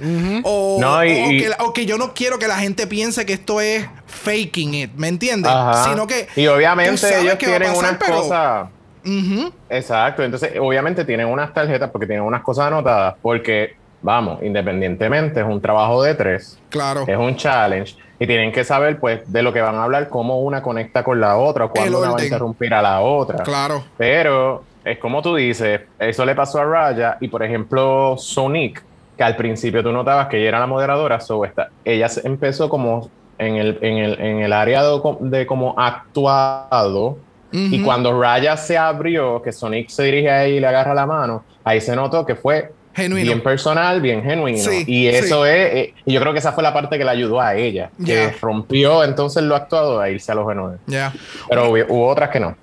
o, 0.44 0.78
No, 0.80 1.04
y- 1.06 1.12
o 1.12 1.30
que, 1.42 1.50
la- 1.50 1.58
o 1.66 1.74
que 1.74 1.86
yo 1.86 1.98
no 1.98 2.14
quiero 2.14 2.38
que 2.40 2.48
la 2.48 2.58
gente 2.58 2.86
piense 2.88 3.26
que 3.26 3.34
esto 3.34 3.62
es 3.62 3.86
faking 4.08 4.74
it, 4.74 4.92
¿me 4.96 5.08
entiendes? 5.08 5.52
Sino 5.90 6.06
que... 6.08 6.28
y 6.36 6.46
obviamente 6.48 6.92
ellos 7.22 7.38
tienen 7.52 7.70
pasar, 7.74 7.78
unas 7.78 7.98
pero- 8.04 8.22
cosas. 8.22 8.68
Ujú. 9.06 9.52
Exacto, 9.70 10.24
entonces 10.24 10.54
obviamente 10.60 11.06
tienen 11.06 11.28
unas 11.28 11.54
tarjetas 11.54 11.90
porque 11.90 12.08
tienen 12.08 12.24
unas 12.24 12.42
cosas 12.42 12.68
anotadas 12.68 13.16
porque, 13.22 13.76
vamos, 14.02 14.42
independientemente 14.44 15.40
es 15.40 15.46
un 15.46 15.60
trabajo 15.62 16.04
de 16.04 16.16
tres, 16.16 16.60
Claro. 16.70 17.04
es 17.08 17.18
un 17.18 17.36
challenge 17.36 17.96
y 18.20 18.28
tienen 18.28 18.52
que 18.52 18.64
saber 18.64 19.00
pues 19.00 19.32
de 19.32 19.42
lo 19.42 19.52
que 19.52 19.62
van 19.62 19.76
a 19.76 19.84
hablar, 19.84 20.08
cómo 20.10 20.40
una 20.42 20.62
conecta 20.62 21.04
con 21.04 21.20
la 21.20 21.38
otra, 21.38 21.68
cuándo 21.68 22.00
una 22.00 22.12
va 22.12 22.20
a 22.20 22.24
interrumpir 22.24 22.74
a 22.74 22.82
la 22.82 23.02
otra. 23.02 23.44
Claro. 23.44 23.84
Pero 23.98 24.64
es 24.86 25.00
como 25.00 25.22
tú 25.22 25.36
dices, 25.36 25.82
eso 25.98 26.26
le 26.26 26.36
pasó 26.36 26.60
a 26.60 26.66
Raya 26.66 27.18
y 27.20 27.28
por 27.28 27.42
ejemplo 27.44 28.16
Sonic, 28.18 28.84
que 29.18 29.24
al 29.24 29.36
principio 29.36 29.82
tú 29.82 29.92
notabas 29.92 30.28
que 30.28 30.38
ella 30.38 30.50
era 30.50 30.60
la 30.60 30.68
moderadora, 30.68 31.20
so 31.20 31.44
esta, 31.46 31.70
ella 31.84 32.08
empezó 32.24 32.70
como 32.70 33.10
en 33.40 33.56
el, 33.56 33.80
en 33.82 33.98
el, 33.98 34.22
en 34.22 34.40
el 34.42 34.54
área 34.54 34.84
de 35.20 35.46
como 35.48 35.74
actuado 35.78 37.18
y 37.52 37.76
Ujú. 37.76 37.86
cuando 37.86 38.20
Raya 38.20 38.56
se 38.58 38.78
abrió, 38.78 39.42
que 39.42 39.52
Sonic 39.52 39.90
se 39.90 40.04
dirige 40.04 40.30
a 40.30 40.46
ella 40.46 40.58
y 40.58 40.60
le 40.60 40.68
agarra 40.68 40.94
la 40.94 41.06
mano, 41.06 41.44
ahí 41.64 41.82
se 41.82 41.96
notó 41.96 42.26
que 42.26 42.36
fue 42.36 42.72
Genuino. 42.94 43.26
bien 43.26 43.42
personal, 43.42 44.02
bien 44.02 44.22
genuino. 44.24 44.58
Sí, 44.58 44.84
y 44.86 45.08
eso 45.08 45.44
sí. 45.46 45.50
es, 45.50 45.74
eh, 45.74 45.94
y 46.06 46.14
yo 46.14 46.20
creo 46.22 46.34
que 46.34 46.40
esa 46.40 46.52
fue 46.52 46.62
la 46.64 46.74
parte 46.74 46.98
que 46.98 47.04
le 47.06 47.10
ayudó 47.12 47.40
a 47.40 47.56
ella, 47.56 47.90
que 48.06 48.32
rompió 48.42 49.04
entonces 49.04 49.44
lo 49.44 49.56
actuado 49.56 50.00
a 50.02 50.10
irse 50.10 50.32
a 50.32 50.36
los 50.36 50.48
genuinos. 50.48 50.80
Ya. 50.88 51.14
Pero 51.50 51.70
hubo, 51.70 51.78
hubo 51.88 52.08
otras 52.08 52.30
que 52.30 52.40
no. 52.40 52.56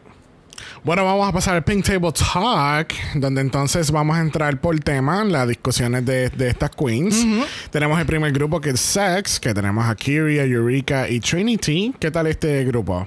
Bueno, 0.84 1.04
vamos 1.04 1.28
a 1.28 1.32
pasar 1.32 1.54
al 1.56 1.64
Pink 1.64 1.84
Table 1.84 2.12
Talk, 2.12 2.92
donde 3.14 3.40
entonces 3.40 3.90
vamos 3.90 4.16
a 4.16 4.20
entrar 4.20 4.58
por 4.60 4.78
tema, 4.80 5.24
las 5.24 5.48
discusiones 5.48 6.06
de, 6.06 6.30
de 6.30 6.48
estas 6.48 6.70
queens. 6.70 7.26
Tenemos 7.70 7.98
el 7.98 8.06
primer 8.06 8.30
grupo 8.32 8.60
que 8.60 8.70
es 8.70 8.80
Sex, 8.80 9.40
que 9.40 9.52
tenemos 9.52 9.84
a 9.86 9.94
Kyria, 9.96 10.44
Eureka 10.44 11.08
y 11.08 11.20
Trinity. 11.20 11.94
¿Qué 11.98 12.10
tal 12.10 12.26
este 12.28 12.64
grupo? 12.64 13.06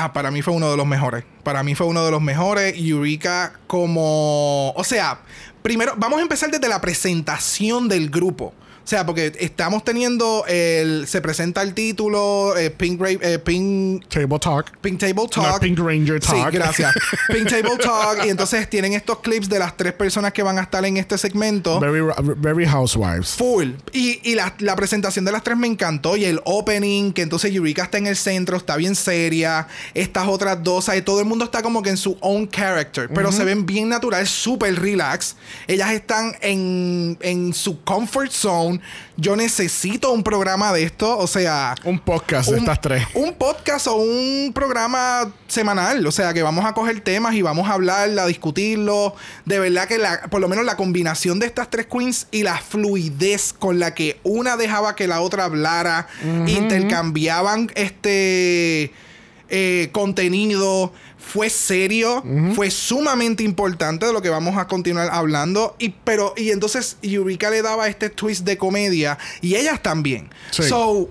Ah, 0.00 0.12
para 0.12 0.30
mí 0.30 0.42
fue 0.42 0.54
uno 0.54 0.70
de 0.70 0.76
los 0.76 0.86
mejores. 0.86 1.24
Para 1.42 1.64
mí 1.64 1.74
fue 1.74 1.88
uno 1.88 2.04
de 2.04 2.12
los 2.12 2.22
mejores. 2.22 2.72
Eureka 2.78 3.58
como... 3.66 4.70
O 4.76 4.84
sea, 4.84 5.22
primero 5.60 5.94
vamos 5.96 6.20
a 6.20 6.22
empezar 6.22 6.52
desde 6.52 6.68
la 6.68 6.80
presentación 6.80 7.88
del 7.88 8.08
grupo. 8.08 8.54
O 8.88 8.90
sea, 8.90 9.04
porque 9.04 9.34
estamos 9.38 9.84
teniendo 9.84 10.46
el... 10.48 11.06
Se 11.06 11.20
presenta 11.20 11.60
el 11.60 11.74
título, 11.74 12.56
eh, 12.56 12.70
Pink, 12.70 12.98
eh, 13.20 13.38
Pink, 13.38 14.08
Table 14.08 14.38
Talk. 14.38 14.78
Pink 14.80 14.98
Table 14.98 15.14
No, 15.24 15.28
Talk. 15.28 15.60
Pink 15.60 15.78
Ranger 15.78 16.18
Talk. 16.18 16.50
Sí, 16.50 16.56
gracias. 16.56 16.94
Pink 17.28 17.50
Table 17.50 17.76
Talk. 17.76 18.24
Y 18.24 18.30
entonces 18.30 18.70
tienen 18.70 18.94
estos 18.94 19.18
clips 19.18 19.50
de 19.50 19.58
las 19.58 19.76
tres 19.76 19.92
personas 19.92 20.32
que 20.32 20.42
van 20.42 20.58
a 20.58 20.62
estar 20.62 20.82
en 20.86 20.96
este 20.96 21.18
segmento. 21.18 21.78
Very, 21.78 22.00
very 22.38 22.64
Housewives. 22.64 23.32
Full. 23.32 23.72
Y, 23.92 24.20
y 24.22 24.34
la, 24.34 24.54
la 24.60 24.74
presentación 24.74 25.26
de 25.26 25.32
las 25.32 25.44
tres 25.44 25.58
me 25.58 25.66
encantó. 25.66 26.16
Y 26.16 26.24
el 26.24 26.40
opening, 26.46 27.12
que 27.12 27.20
entonces 27.20 27.54
Eureka 27.54 27.82
está 27.82 27.98
en 27.98 28.06
el 28.06 28.16
centro, 28.16 28.56
está 28.56 28.76
bien 28.76 28.94
seria. 28.94 29.68
Estas 29.92 30.28
otras 30.28 30.64
dos, 30.64 30.88
ahí 30.88 31.02
todo 31.02 31.20
el 31.20 31.26
mundo 31.26 31.44
está 31.44 31.60
como 31.60 31.82
que 31.82 31.90
en 31.90 31.98
su 31.98 32.16
own 32.22 32.48
character. 32.48 33.10
Pero 33.14 33.32
se 33.32 33.44
ven 33.44 33.66
bien 33.66 33.90
natural, 33.90 34.26
súper 34.26 34.80
relax. 34.80 35.36
Ellas 35.66 35.92
están 35.92 36.34
en, 36.40 37.18
en 37.20 37.52
su 37.52 37.84
comfort 37.84 38.32
zone. 38.32 38.77
Yo 39.16 39.36
necesito 39.36 40.10
un 40.12 40.22
programa 40.22 40.72
de 40.72 40.82
esto. 40.82 41.18
O 41.18 41.26
sea. 41.26 41.74
Un 41.84 41.98
podcast 41.98 42.50
de 42.50 42.58
estas 42.58 42.80
tres. 42.80 43.06
Un 43.14 43.34
podcast 43.34 43.86
o 43.86 43.96
un 43.96 44.52
programa 44.54 45.32
semanal. 45.46 46.06
O 46.06 46.12
sea, 46.12 46.32
que 46.32 46.42
vamos 46.42 46.64
a 46.64 46.72
coger 46.72 47.00
temas 47.00 47.34
y 47.34 47.42
vamos 47.42 47.68
a 47.68 47.74
hablar, 47.74 48.10
a 48.18 48.26
discutirlo. 48.26 49.14
De 49.44 49.58
verdad 49.58 49.86
que 49.86 49.98
la, 49.98 50.22
por 50.30 50.40
lo 50.40 50.48
menos 50.48 50.64
la 50.64 50.76
combinación 50.76 51.38
de 51.38 51.46
estas 51.46 51.70
tres 51.70 51.86
queens 51.86 52.26
y 52.30 52.42
la 52.42 52.58
fluidez 52.58 53.52
con 53.52 53.78
la 53.78 53.94
que 53.94 54.20
una 54.22 54.56
dejaba 54.56 54.94
que 54.94 55.06
la 55.06 55.20
otra 55.20 55.44
hablara, 55.44 56.06
intercambiaban 56.46 57.70
este 57.74 58.92
eh, 59.48 59.88
contenido. 59.92 60.92
Fue 61.18 61.50
serio, 61.50 62.22
fue 62.54 62.70
sumamente 62.70 63.42
importante 63.42 64.06
de 64.06 64.12
lo 64.12 64.22
que 64.22 64.30
vamos 64.30 64.56
a 64.56 64.66
continuar 64.66 65.08
hablando. 65.10 65.74
Y, 65.78 65.90
pero, 65.90 66.32
y 66.36 66.50
entonces 66.50 66.96
Eureka 67.02 67.50
le 67.50 67.60
daba 67.60 67.88
este 67.88 68.08
twist 68.08 68.44
de 68.44 68.56
comedia 68.56 69.18
y 69.40 69.56
ellas 69.56 69.82
también. 69.82 70.30
Sí. 70.50 70.62
So, 70.62 71.10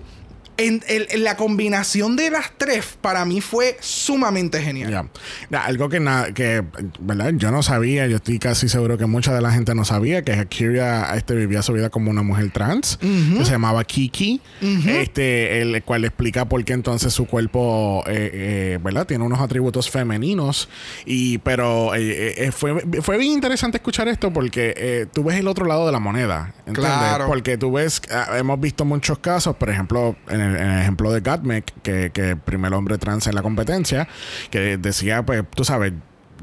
en, 0.57 0.83
en 0.87 1.23
la 1.23 1.37
combinación 1.37 2.15
de 2.15 2.29
las 2.31 2.51
tres, 2.57 2.97
para 2.99 3.23
mí 3.25 3.41
fue 3.41 3.77
sumamente 3.79 4.61
genial. 4.61 5.09
Ya, 5.49 5.63
algo 5.65 5.89
que, 5.89 5.99
na- 5.99 6.33
que, 6.33 6.63
¿verdad? 6.99 7.33
Yo 7.35 7.51
no 7.51 7.61
sabía, 7.63 8.07
yo 8.07 8.17
estoy 8.17 8.39
casi 8.39 8.67
seguro 8.69 8.97
que 8.97 9.05
mucha 9.05 9.33
de 9.33 9.41
la 9.41 9.51
gente 9.51 9.75
no 9.75 9.85
sabía 9.85 10.21
que 10.23 10.33
Akira 10.33 11.15
este, 11.15 11.35
vivía 11.35 11.61
su 11.61 11.73
vida 11.73 11.89
como 11.89 12.09
una 12.11 12.23
mujer 12.23 12.51
trans, 12.51 12.97
que 12.97 13.45
se 13.45 13.51
llamaba 13.51 13.83
Kiki, 13.83 14.41
este, 14.87 15.61
el 15.61 15.83
cual 15.83 16.05
explica 16.05 16.45
por 16.45 16.63
qué 16.63 16.73
entonces 16.73 17.13
su 17.13 17.25
cuerpo, 17.25 18.03
eh, 18.07 18.29
eh, 18.33 18.79
¿verdad? 18.81 19.05
Tiene 19.05 19.23
unos 19.23 19.39
atributos 19.39 19.89
femeninos. 19.89 20.69
Y, 21.05 21.37
pero 21.39 21.93
eh, 21.95 22.45
eh, 22.47 22.51
fue, 22.51 22.81
fue 23.01 23.17
bien 23.17 23.33
interesante 23.33 23.77
escuchar 23.77 24.07
esto 24.07 24.31
porque 24.33 24.73
eh, 24.77 25.05
tú 25.11 25.23
ves 25.23 25.37
el 25.37 25.47
otro 25.47 25.65
lado 25.65 25.85
de 25.85 25.91
la 25.91 25.99
moneda, 25.99 26.53
¿entiendes? 26.65 26.85
Claro. 26.85 27.27
Porque 27.27 27.57
tú 27.57 27.71
ves, 27.73 28.01
ah, 28.11 28.37
hemos 28.37 28.59
visto 28.59 28.85
muchos 28.85 29.19
casos, 29.19 29.55
por 29.55 29.69
ejemplo, 29.69 30.15
en 30.29 30.41
el, 30.41 30.46
el 30.55 30.79
ejemplo 30.79 31.11
de 31.11 31.21
Gatmec, 31.21 31.73
que, 31.81 32.11
que 32.11 32.35
primer 32.35 32.73
hombre 32.73 32.97
trans 32.97 33.27
en 33.27 33.35
la 33.35 33.41
competencia, 33.41 34.07
que 34.49 34.77
decía, 34.77 35.25
pues, 35.25 35.43
tú 35.53 35.63
sabes, 35.63 35.93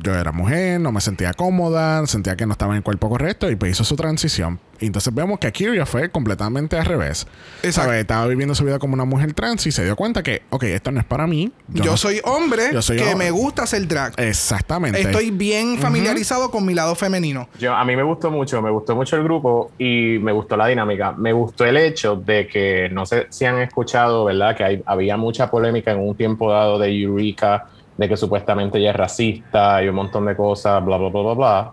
yo 0.02 0.14
era 0.14 0.32
mujer, 0.32 0.80
no 0.80 0.92
me 0.92 1.00
sentía 1.00 1.32
cómoda, 1.32 2.06
sentía 2.06 2.36
que 2.36 2.46
no 2.46 2.52
estaba 2.52 2.72
en 2.72 2.78
el 2.78 2.82
cuerpo 2.82 3.08
correcto 3.08 3.50
y 3.50 3.56
pues 3.56 3.72
hizo 3.72 3.84
su 3.84 3.96
transición. 3.96 4.58
Y 4.80 4.86
entonces 4.86 5.14
vemos 5.14 5.38
que 5.38 5.46
Akira 5.46 5.86
fue 5.86 6.10
completamente 6.10 6.76
al 6.76 6.84
revés. 6.84 7.26
Exacto. 7.62 7.88
¿Sabes? 7.90 8.00
Estaba 8.00 8.26
viviendo 8.26 8.54
su 8.54 8.64
vida 8.64 8.78
como 8.78 8.94
una 8.94 9.04
mujer 9.04 9.32
trans 9.32 9.66
y 9.66 9.72
se 9.72 9.84
dio 9.84 9.94
cuenta 9.96 10.22
que, 10.22 10.42
ok, 10.50 10.64
esto 10.64 10.90
no 10.90 10.98
es 11.00 11.06
para 11.06 11.26
mí. 11.26 11.52
Yo, 11.68 11.84
no- 11.92 11.96
soy 11.96 12.20
hombre 12.24 12.64
Yo 12.72 12.82
soy 12.82 12.96
que 12.96 13.04
hombre. 13.04 13.26
me 13.26 13.30
gusta 13.30 13.62
hacer 13.62 13.86
drag. 13.86 14.12
Exactamente. 14.20 15.00
Estoy 15.00 15.30
bien 15.30 15.78
familiarizado 15.78 16.50
con 16.50 16.66
mi 16.66 16.74
lado 16.74 16.94
femenino. 16.96 17.48
Yo, 17.58 17.72
a 17.74 17.84
mí 17.84 17.94
me 17.96 18.02
gustó 18.02 18.30
mucho, 18.30 18.60
me 18.60 18.70
gustó 18.70 18.94
mucho 18.96 19.16
el 19.16 19.22
grupo 19.22 19.70
y 19.78 20.18
me 20.20 20.32
gustó 20.32 20.56
la 20.56 20.66
dinámica. 20.66 21.12
Me 21.12 21.32
gustó 21.32 21.64
el 21.64 21.76
hecho 21.76 22.16
de 22.16 22.46
que, 22.48 22.88
no 22.92 23.06
sé 23.06 23.26
si 23.30 23.44
han 23.44 23.58
escuchado, 23.60 24.24
¿verdad? 24.24 24.56
Que 24.56 24.64
hay- 24.64 24.82
había 24.86 25.16
mucha 25.16 25.50
polémica 25.50 25.92
en 25.92 26.00
un 26.00 26.14
tiempo 26.16 26.50
dado 26.50 26.78
de 26.78 26.90
Eureka, 27.00 27.68
de 27.96 28.08
que 28.08 28.16
supuestamente 28.16 28.78
ella 28.78 28.90
es 28.90 28.96
racista 28.96 29.82
y 29.82 29.88
un 29.88 29.94
montón 29.94 30.26
de 30.26 30.36
cosas, 30.36 30.84
bla, 30.84 30.96
bla, 30.96 31.08
bla, 31.08 31.20
bla, 31.22 31.34
bla. 31.34 31.72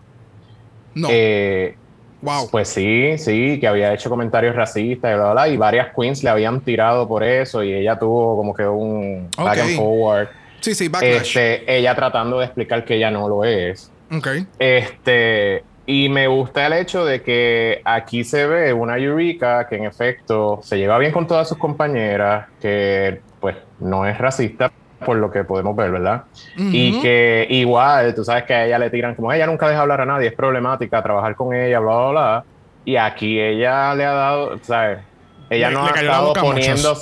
No. 0.94 1.08
Eh, 1.12 1.76
wow. 2.22 2.50
Pues 2.52 2.68
sí, 2.68 3.18
sí, 3.18 3.60
que 3.60 3.68
había 3.68 3.94
hecho 3.94 4.10
comentarios 4.10 4.56
racistas 4.56 5.12
y 5.12 5.16
bla, 5.16 5.24
bla, 5.24 5.34
bla, 5.34 5.48
y 5.50 5.58
varias 5.58 5.88
queens 5.96 6.24
le 6.24 6.30
habían 6.30 6.62
tirado 6.62 7.08
por 7.08 7.24
eso 7.24 7.64
y 7.64 7.74
ella 7.74 7.98
tuvo 7.98 8.38
como 8.38 8.54
que 8.54 8.68
un 8.68 9.30
back 9.38 9.58
Ok. 9.58 9.64
and 9.64 9.76
forward. 9.76 10.28
sí, 10.60 10.76
sí, 10.76 10.88
backlash. 10.88 11.38
Este, 11.38 11.78
ella 11.78 11.96
tratando 11.96 12.40
de 12.40 12.46
explicar 12.46 12.86
que 12.86 12.96
ella 12.96 13.10
no 13.10 13.28
lo 13.28 13.44
es. 13.44 13.92
Ok. 14.16 14.28
Este, 14.60 15.64
y 15.88 16.10
me 16.10 16.28
gusta 16.28 16.68
el 16.68 16.74
hecho 16.74 17.04
de 17.06 17.22
que 17.24 17.82
aquí 17.84 18.24
se 18.24 18.46
ve 18.46 18.72
una 18.74 18.98
Eureka 18.98 19.68
que 19.68 19.78
en 19.78 19.86
efecto 19.86 20.60
se 20.62 20.78
lleva 20.78 20.98
bien 21.00 21.12
con 21.12 21.26
todas 21.26 21.50
sus 21.50 21.58
compañeras, 21.58 22.48
que 22.62 23.22
pues 23.40 23.56
no 23.80 24.06
es 24.06 24.18
racista 24.18 24.72
por 25.06 25.18
lo 25.18 25.32
que 25.32 25.44
podemos 25.44 25.76
ver, 25.76 25.92
¿verdad? 25.92 26.24
Y 26.56 26.92
Ujú. 26.92 27.02
que 27.02 27.48
igual, 27.50 28.14
tú 28.16 28.24
sabes 28.24 28.44
que 28.44 28.54
a 28.54 28.66
ella 28.66 28.80
le 28.80 28.90
tiran 28.90 29.16
como 29.16 29.32
ella 29.34 29.48
nunca 29.48 29.68
deja 29.68 29.82
hablar 29.82 30.02
a 30.02 30.06
nadie, 30.06 30.28
es 30.28 30.36
problemática 30.36 31.02
trabajar 31.02 31.36
con 31.36 31.54
ella, 31.56 31.80
bla, 31.80 31.96
bla, 31.98 32.10
bla. 32.12 32.44
Y 32.86 32.96
aquí 32.96 33.40
ella 33.40 33.94
le 33.96 34.06
ha 34.06 34.14
dado, 34.14 34.60
¿sabes? 34.64 35.00
Ella 35.50 35.70
Le- 35.70 35.76
no 35.76 35.84
le 35.86 35.92
ha 35.92 36.02
estado 36.02 36.34
poniendo, 36.34 36.98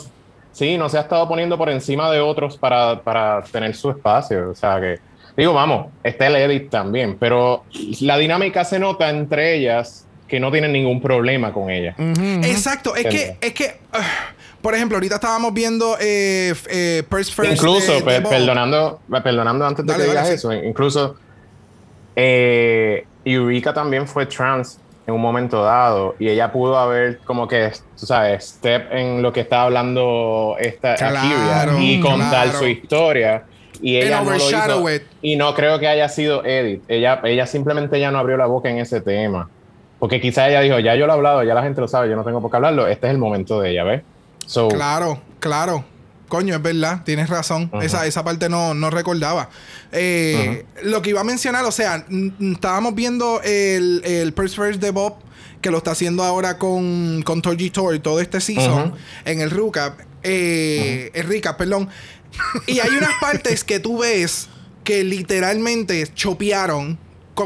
sí, 0.52 0.78
no 0.78 0.90
se 0.90 0.98
ha 0.98 1.02
estado 1.02 1.28
poniendo 1.28 1.58
por 1.58 1.70
encima 1.70 2.12
de 2.12 2.20
otros 2.20 2.58
para, 2.58 3.02
para 3.02 3.42
tener 3.44 3.76
su 3.76 3.90
espacio. 3.92 4.50
O 4.52 4.56
sea 4.56 4.80
que, 4.80 4.98
digo, 5.38 5.54
vamos, 5.54 5.94
está 6.04 6.28
el 6.28 6.36
edit 6.36 6.70
también, 6.70 7.18
pero 7.20 7.66
la 8.02 8.18
dinámica 8.18 8.64
se 8.66 8.80
nota 8.80 9.10
entre 9.10 9.56
ellas 9.56 10.06
que 10.28 10.40
no 10.40 10.52
tienen 10.52 10.72
ningún 10.74 11.02
problema 11.02 11.52
con 11.52 11.70
ella. 11.70 11.96
Exacto. 12.44 12.96
Es 12.96 13.08
que, 13.08 13.38
es 13.42 13.54
que, 13.54 13.82
ah, 13.92 14.02
por 14.62 14.76
ejemplo, 14.76 14.98
ahorita 14.98 15.16
estábamos 15.16 15.54
viendo 15.54 15.96
eh, 16.00 16.54
eh, 16.70 17.04
Purse 17.10 17.32
First. 17.34 17.52
incluso, 17.54 17.94
de- 18.02 18.02
de 18.14 18.22
perdonando, 18.22 19.00
perdonando 19.24 19.66
antes 19.66 19.86
de 19.86 19.92
Dale, 19.92 20.04
que 20.04 20.08
dale, 20.08 20.20
digas 20.20 20.28
sí. 20.28 20.34
eso, 20.36 20.54
incluso 20.54 21.16
eh, 22.16 23.06
Eureka 23.26 23.74
también 23.74 24.08
fue 24.08 24.26
trans 24.26 24.80
en 25.08 25.14
un 25.14 25.22
momento 25.22 25.64
dado 25.64 26.16
y 26.20 26.30
ella 26.30 26.52
pudo 26.52 26.78
haber 26.78 27.20
como 27.20 27.48
que, 27.48 27.72
tú 28.00 28.06
sabes, 28.06 28.44
step 28.46 28.92
en 28.92 29.22
lo 29.22 29.34
que 29.34 29.42
estaba 29.42 29.64
hablando 29.64 30.56
esta 30.60 30.96
Claro, 30.96 31.18
Akira 31.18 31.68
y 31.82 32.00
contar 32.00 32.44
claro. 32.46 32.60
su 32.60 32.68
historia. 32.68 33.44
Y 33.82 33.96
ella 33.96 34.22
no 34.22 34.32
lo 34.32 34.36
hizo. 34.36 34.90
it. 34.94 35.04
Y 35.22 35.38
no 35.38 35.56
creo 35.56 35.80
que 35.80 35.88
haya 35.88 36.10
sido 36.10 36.44
Edith. 36.44 36.84
Ella, 36.90 37.22
ella 37.24 37.46
simplemente 37.48 37.98
ya 38.00 38.12
no 38.12 38.20
abrió 38.20 38.36
la 38.36 38.46
boca 38.46 38.70
en 38.70 38.78
ese 38.78 39.00
tema. 39.00 39.50
Porque 40.00 40.20
quizá 40.22 40.50
ella 40.50 40.60
dijo, 40.62 40.80
ya 40.80 40.96
yo 40.96 41.08
lo 41.08 41.14
he 41.14 41.16
hablado, 41.16 41.44
ya 41.44 41.54
la 41.54 41.64
gente 41.64 41.80
lo 41.82 41.88
sabe, 41.88 42.10
yo 42.10 42.16
no 42.18 42.24
tengo 42.26 42.42
por 42.42 42.52
qué 42.52 42.58
hablarlo. 42.58 42.88
Este 42.88 43.08
es 43.08 43.12
el 43.14 43.18
momento 43.20 43.62
de 43.62 43.72
ella, 43.72 43.84
¿ves? 43.86 44.02
So, 44.50 44.68
Claro, 44.70 45.22
claro. 45.40 45.86
Coño, 46.28 46.56
es 46.56 46.62
verdad, 46.62 47.04
tienes 47.06 47.30
razón. 47.30 47.72
Esa, 47.82 48.06
esa 48.08 48.24
parte 48.24 48.50
no, 48.50 48.74
no 48.74 48.90
recordaba. 48.90 49.50
Eh, 49.92 50.66
Lo 50.84 51.02
que 51.02 51.12
iba 51.12 51.22
a 51.22 51.24
mencionar, 51.24 51.66
o 51.66 51.72
sea, 51.72 52.06
estábamos 52.40 52.96
viendo 52.96 53.42
el, 53.44 54.02
el 54.04 54.34
First 54.34 54.80
de 54.82 54.92
Bob, 54.92 55.16
que 55.62 55.70
lo 55.72 55.78
está 55.80 55.92
haciendo 55.92 56.24
ahora 56.24 56.58
con, 56.58 57.22
con 57.24 57.42
Torgy 57.42 57.70
Tour 57.70 57.98
todo 58.00 58.20
este 58.20 58.42
season, 58.42 58.94
en 59.26 59.42
el 59.42 59.50
recap. 59.52 60.00
Eh, 60.24 61.12
El 61.14 61.28
recap, 61.28 61.58
perdón. 61.58 61.90
y 62.68 62.80
hay 62.80 62.90
unas 62.90 63.14
partes 63.22 63.64
que 63.64 63.80
tú 63.80 64.00
ves 64.00 64.50
que 64.84 65.04
literalmente 65.04 66.08
chopearon 66.14 66.98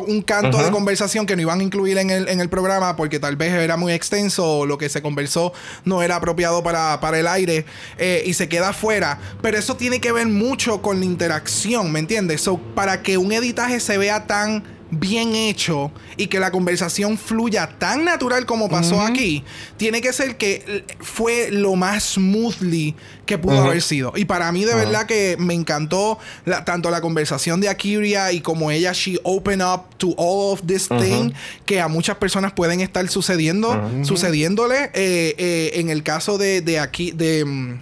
un 0.01 0.21
canto 0.21 0.63
de 0.63 0.71
conversación 0.71 1.25
que 1.25 1.35
no 1.35 1.41
iban 1.41 1.59
a 1.59 1.63
incluir 1.63 1.97
en 1.97 2.09
el, 2.09 2.27
en 2.27 2.39
el 2.39 2.49
programa 2.49 2.95
porque 2.95 3.19
tal 3.19 3.35
vez 3.35 3.53
era 3.53 3.77
muy 3.77 3.93
extenso 3.93 4.59
o 4.59 4.65
lo 4.65 4.77
que 4.77 4.89
se 4.89 5.01
conversó 5.01 5.53
no 5.85 6.01
era 6.03 6.15
apropiado 6.15 6.63
para, 6.63 6.99
para 6.99 7.19
el 7.19 7.27
aire 7.27 7.65
eh, 7.97 8.23
y 8.25 8.33
se 8.33 8.49
queda 8.49 8.69
afuera. 8.69 9.19
Pero 9.41 9.57
eso 9.57 9.75
tiene 9.75 9.99
que 9.99 10.11
ver 10.11 10.27
mucho 10.27 10.81
con 10.81 10.99
la 10.99 11.05
interacción, 11.05 11.91
¿me 11.91 11.99
entiendes? 11.99 12.41
So, 12.41 12.57
para 12.57 13.01
que 13.01 13.17
un 13.17 13.31
editaje 13.31 13.79
se 13.79 13.97
vea 13.97 14.25
tan 14.27 14.63
bien 14.99 15.35
hecho 15.35 15.91
y 16.17 16.27
que 16.27 16.39
la 16.39 16.51
conversación 16.51 17.17
fluya 17.17 17.67
tan 17.79 18.05
natural 18.05 18.45
como 18.45 18.69
pasó 18.69 19.01
aquí, 19.01 19.43
tiene 19.77 20.01
que 20.01 20.13
ser 20.13 20.37
que 20.37 20.85
fue 20.99 21.49
lo 21.51 21.75
más 21.75 22.03
smoothly 22.15 22.95
que 23.25 23.37
pudo 23.37 23.55
haber 23.63 23.81
sido. 23.81 24.13
Y 24.15 24.25
para 24.25 24.51
mí 24.51 24.65
de 24.65 24.75
verdad 24.75 25.05
que 25.05 25.35
me 25.39 25.53
encantó 25.53 26.19
la- 26.45 26.65
tanto 26.65 26.89
la 26.91 26.99
conversación 27.01 27.61
de 27.61 27.69
Akiria 27.69 28.31
y 28.31 28.41
como 28.41 28.69
ella 28.71 28.91
she 28.93 29.17
open 29.23 29.61
up 29.61 29.83
to 29.97 30.13
all 30.17 30.53
of 30.53 30.61
this 30.67 30.87
thing 30.89 31.31
que 31.65 31.79
a 31.79 31.87
muchas 31.87 32.17
personas 32.17 32.51
pueden 32.53 32.81
estar 32.81 33.07
sucediendo, 33.07 33.69
sucediéndole. 34.03 34.91
Eh, 34.93 35.35
eh, 35.37 35.71
en 35.75 35.89
el 35.89 36.03
caso 36.03 36.37
de, 36.37 36.61
de 36.61 36.79
aquí, 36.79 37.11
de 37.11 37.45
mm, 37.45 37.79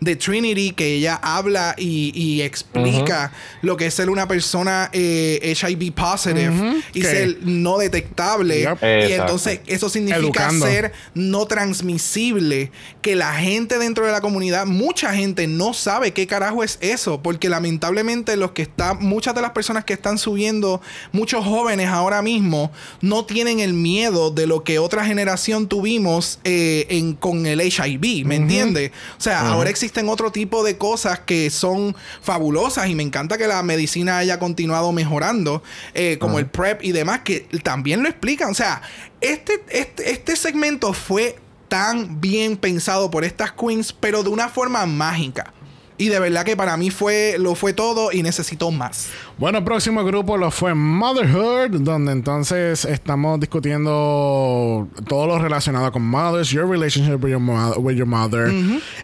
de 0.00 0.14
Trinity, 0.16 0.70
que 0.70 0.94
ella 0.94 1.18
habla 1.20 1.74
y, 1.76 2.12
y 2.14 2.42
explica 2.42 3.32
lo 3.62 3.76
que 3.76 3.86
es 3.86 3.94
ser 3.94 4.10
una 4.10 4.28
persona 4.28 4.90
eh, 4.92 5.54
HIV 5.60 5.92
positive 5.92 6.50
Ujú. 6.50 6.80
y 6.94 7.02
ser 7.02 7.38
no 7.42 7.78
detectable. 7.78 8.60
Yep. 8.60 8.78
Y 9.08 9.12
entonces 9.14 9.60
eso 9.66 9.88
significa 9.88 10.18
Educando. 10.20 10.66
ser 10.66 10.92
no 11.14 11.46
transmisible. 11.46 12.70
Que 13.02 13.16
la 13.16 13.34
gente 13.34 13.78
dentro 13.78 14.06
de 14.06 14.12
la 14.12 14.20
comunidad, 14.20 14.66
mucha 14.66 15.12
gente 15.14 15.46
no 15.46 15.74
sabe 15.74 16.12
qué 16.12 16.26
carajo 16.26 16.62
es 16.62 16.78
eso. 16.80 17.22
Porque 17.22 17.48
lamentablemente 17.48 18.36
los 18.36 18.52
que 18.52 18.62
están, 18.62 18.98
muchas 19.00 19.34
de 19.34 19.42
las 19.42 19.50
personas 19.50 19.84
que 19.84 19.94
están 19.94 20.18
subiendo, 20.18 20.80
muchos 21.12 21.44
jóvenes 21.44 21.88
ahora 21.88 22.22
mismo, 22.22 22.70
no 23.00 23.24
tienen 23.24 23.60
el 23.60 23.72
miedo 23.72 24.30
de 24.30 24.46
lo 24.46 24.62
que 24.62 24.78
otra 24.78 25.04
generación 25.04 25.68
tuvimos 25.68 26.38
eh, 26.44 26.86
en, 26.90 27.14
con 27.14 27.46
el 27.46 27.60
HIV. 27.60 28.26
¿Me 28.26 28.36
entiendes? 28.36 28.92
O 29.18 29.20
sea, 29.20 29.48
ahora 29.48 29.70
existen 29.88 30.10
otro 30.10 30.30
tipo 30.30 30.62
de 30.62 30.76
cosas 30.76 31.20
que 31.20 31.48
son 31.48 31.96
fabulosas 32.20 32.88
y 32.88 32.94
me 32.94 33.02
encanta 33.02 33.38
que 33.38 33.46
la 33.46 33.62
medicina 33.62 34.18
haya 34.18 34.38
continuado 34.38 34.92
mejorando, 34.92 35.62
eh, 35.94 36.18
como 36.20 36.38
el 36.38 36.46
PrEP 36.46 36.84
y 36.84 36.92
demás, 36.92 37.20
que 37.20 37.48
también 37.62 38.02
lo 38.02 38.08
explican. 38.10 38.50
O 38.50 38.54
sea, 38.54 38.82
este, 39.22 39.64
este, 39.70 40.10
este 40.10 40.36
segmento 40.36 40.92
fue 40.92 41.38
tan 41.68 42.20
bien 42.20 42.58
pensado 42.58 43.10
por 43.10 43.24
estas 43.24 43.52
queens, 43.52 43.94
pero 43.94 44.22
de 44.22 44.28
una 44.28 44.50
forma 44.50 44.84
mágica. 44.84 45.54
Y 45.96 46.08
de 46.08 46.20
verdad 46.20 46.44
que 46.44 46.54
para 46.54 46.76
mí 46.76 46.90
fue, 46.90 47.36
lo 47.38 47.54
fue 47.54 47.72
todo 47.72 48.12
y 48.12 48.22
necesito 48.22 48.70
más. 48.70 49.08
Bueno, 49.38 49.58
el 49.58 49.64
próximo 49.64 50.02
grupo 50.04 50.36
lo 50.36 50.50
fue 50.50 50.74
Motherhood, 50.74 51.80
donde 51.82 52.10
entonces 52.10 52.84
estamos 52.84 53.38
discutiendo 53.38 54.88
todo 55.06 55.28
lo 55.28 55.38
relacionado 55.38 55.92
con 55.92 56.02
mothers, 56.04 56.50
your 56.50 56.68
relationship 56.68 57.22
with 57.22 57.30
your, 57.30 57.38
mo- 57.38 57.74
with 57.76 57.94
your 57.94 58.06
mother. 58.06 58.52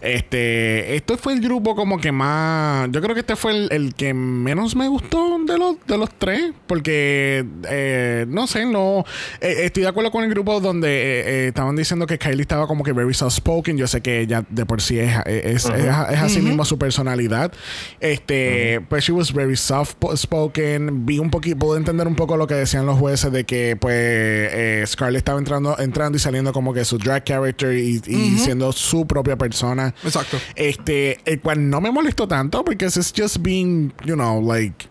Este, 0.02 0.96
esto 0.96 1.16
fue 1.18 1.34
el 1.34 1.40
grupo 1.40 1.76
como 1.76 2.00
que 2.00 2.10
más, 2.10 2.88
yo 2.90 3.00
creo 3.00 3.14
que 3.14 3.20
este 3.20 3.36
fue 3.36 3.52
el, 3.52 3.68
el 3.70 3.94
que 3.94 4.12
menos 4.12 4.74
me 4.74 4.88
gustó 4.88 5.38
de 5.46 5.56
los 5.56 5.76
de 5.86 5.98
los 5.98 6.10
tres, 6.18 6.52
porque 6.66 7.44
eh, 7.70 8.26
no 8.28 8.48
sé, 8.48 8.66
no, 8.66 9.04
eh, 9.40 9.54
estoy 9.60 9.84
de 9.84 9.88
acuerdo 9.88 10.10
con 10.10 10.24
el 10.24 10.30
grupo 10.30 10.58
donde 10.60 10.88
eh, 10.88 11.22
eh, 11.44 11.48
estaban 11.48 11.76
diciendo 11.76 12.06
que 12.08 12.18
Kylie 12.18 12.42
estaba 12.42 12.66
como 12.66 12.82
que 12.82 12.92
very 12.92 13.14
soft 13.14 13.36
spoken. 13.36 13.76
Yo 13.76 13.86
sé 13.86 14.00
que 14.00 14.22
ella 14.22 14.44
de 14.50 14.66
por 14.66 14.82
sí 14.82 14.98
es, 14.98 15.14
es, 15.26 15.64
es- 15.66 15.70
es 16.10 16.18
así 16.18 16.40
mismo 16.40 16.64
súper 16.64 16.84
personalidad. 16.86 17.52
Este, 18.00 18.80
pues 18.88 19.04
she 19.04 19.12
was 19.12 19.32
very 19.32 19.56
soft 19.56 19.90
spoken. 19.92 20.23
Vi 20.28 21.18
un 21.18 21.30
poquito, 21.30 21.58
pude 21.58 21.78
entender 21.78 22.06
un 22.06 22.16
poco 22.16 22.36
lo 22.36 22.46
que 22.46 22.54
decían 22.54 22.86
los 22.86 22.98
jueces 22.98 23.32
de 23.32 23.44
que 23.44 23.76
pues 23.76 23.94
eh, 23.96 24.84
Scarlett 24.86 25.18
estaba 25.18 25.38
entrando, 25.38 25.78
entrando 25.78 26.16
y 26.16 26.20
saliendo 26.20 26.52
como 26.52 26.72
que 26.72 26.84
su 26.84 26.98
drag 26.98 27.24
character 27.24 27.76
y, 27.76 28.00
y 28.06 28.38
siendo 28.38 28.72
su 28.72 29.06
propia 29.06 29.36
persona. 29.36 29.94
Exacto. 30.04 30.38
Este, 30.54 31.18
el 31.24 31.40
cual 31.40 31.68
no 31.68 31.80
me 31.80 31.90
molestó 31.90 32.26
tanto 32.28 32.64
porque 32.64 32.86
it's 32.86 33.12
just 33.16 33.38
being, 33.40 33.92
you 34.04 34.14
know, 34.14 34.40
like 34.40 34.88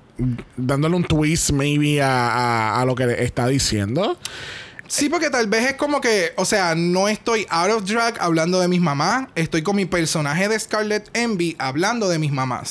dándole 0.57 0.95
un 0.95 1.03
twist 1.03 1.51
maybe 1.51 2.01
a, 2.01 2.29
a, 2.29 2.81
a 2.81 2.85
lo 2.85 2.95
que 2.95 3.23
está 3.23 3.47
diciendo. 3.47 4.17
Sí, 4.93 5.09
porque 5.09 5.31
tal 5.31 5.47
vez 5.47 5.71
es 5.71 5.73
como 5.73 5.99
que, 5.99 6.33
o 6.35 6.45
sea, 6.45 6.75
no 6.75 7.07
estoy 7.07 7.47
out 7.49 7.71
of 7.71 7.83
drag 7.83 8.21
hablando 8.21 8.59
de 8.59 8.67
mis 8.67 8.79
mamás, 8.79 9.25
estoy 9.33 9.63
con 9.63 9.75
mi 9.75 9.85
personaje 9.85 10.47
de 10.47 10.59
Scarlet 10.59 11.09
Envy 11.13 11.55
hablando 11.57 12.07
de 12.07 12.19
mis 12.19 12.31
mamás. 12.31 12.69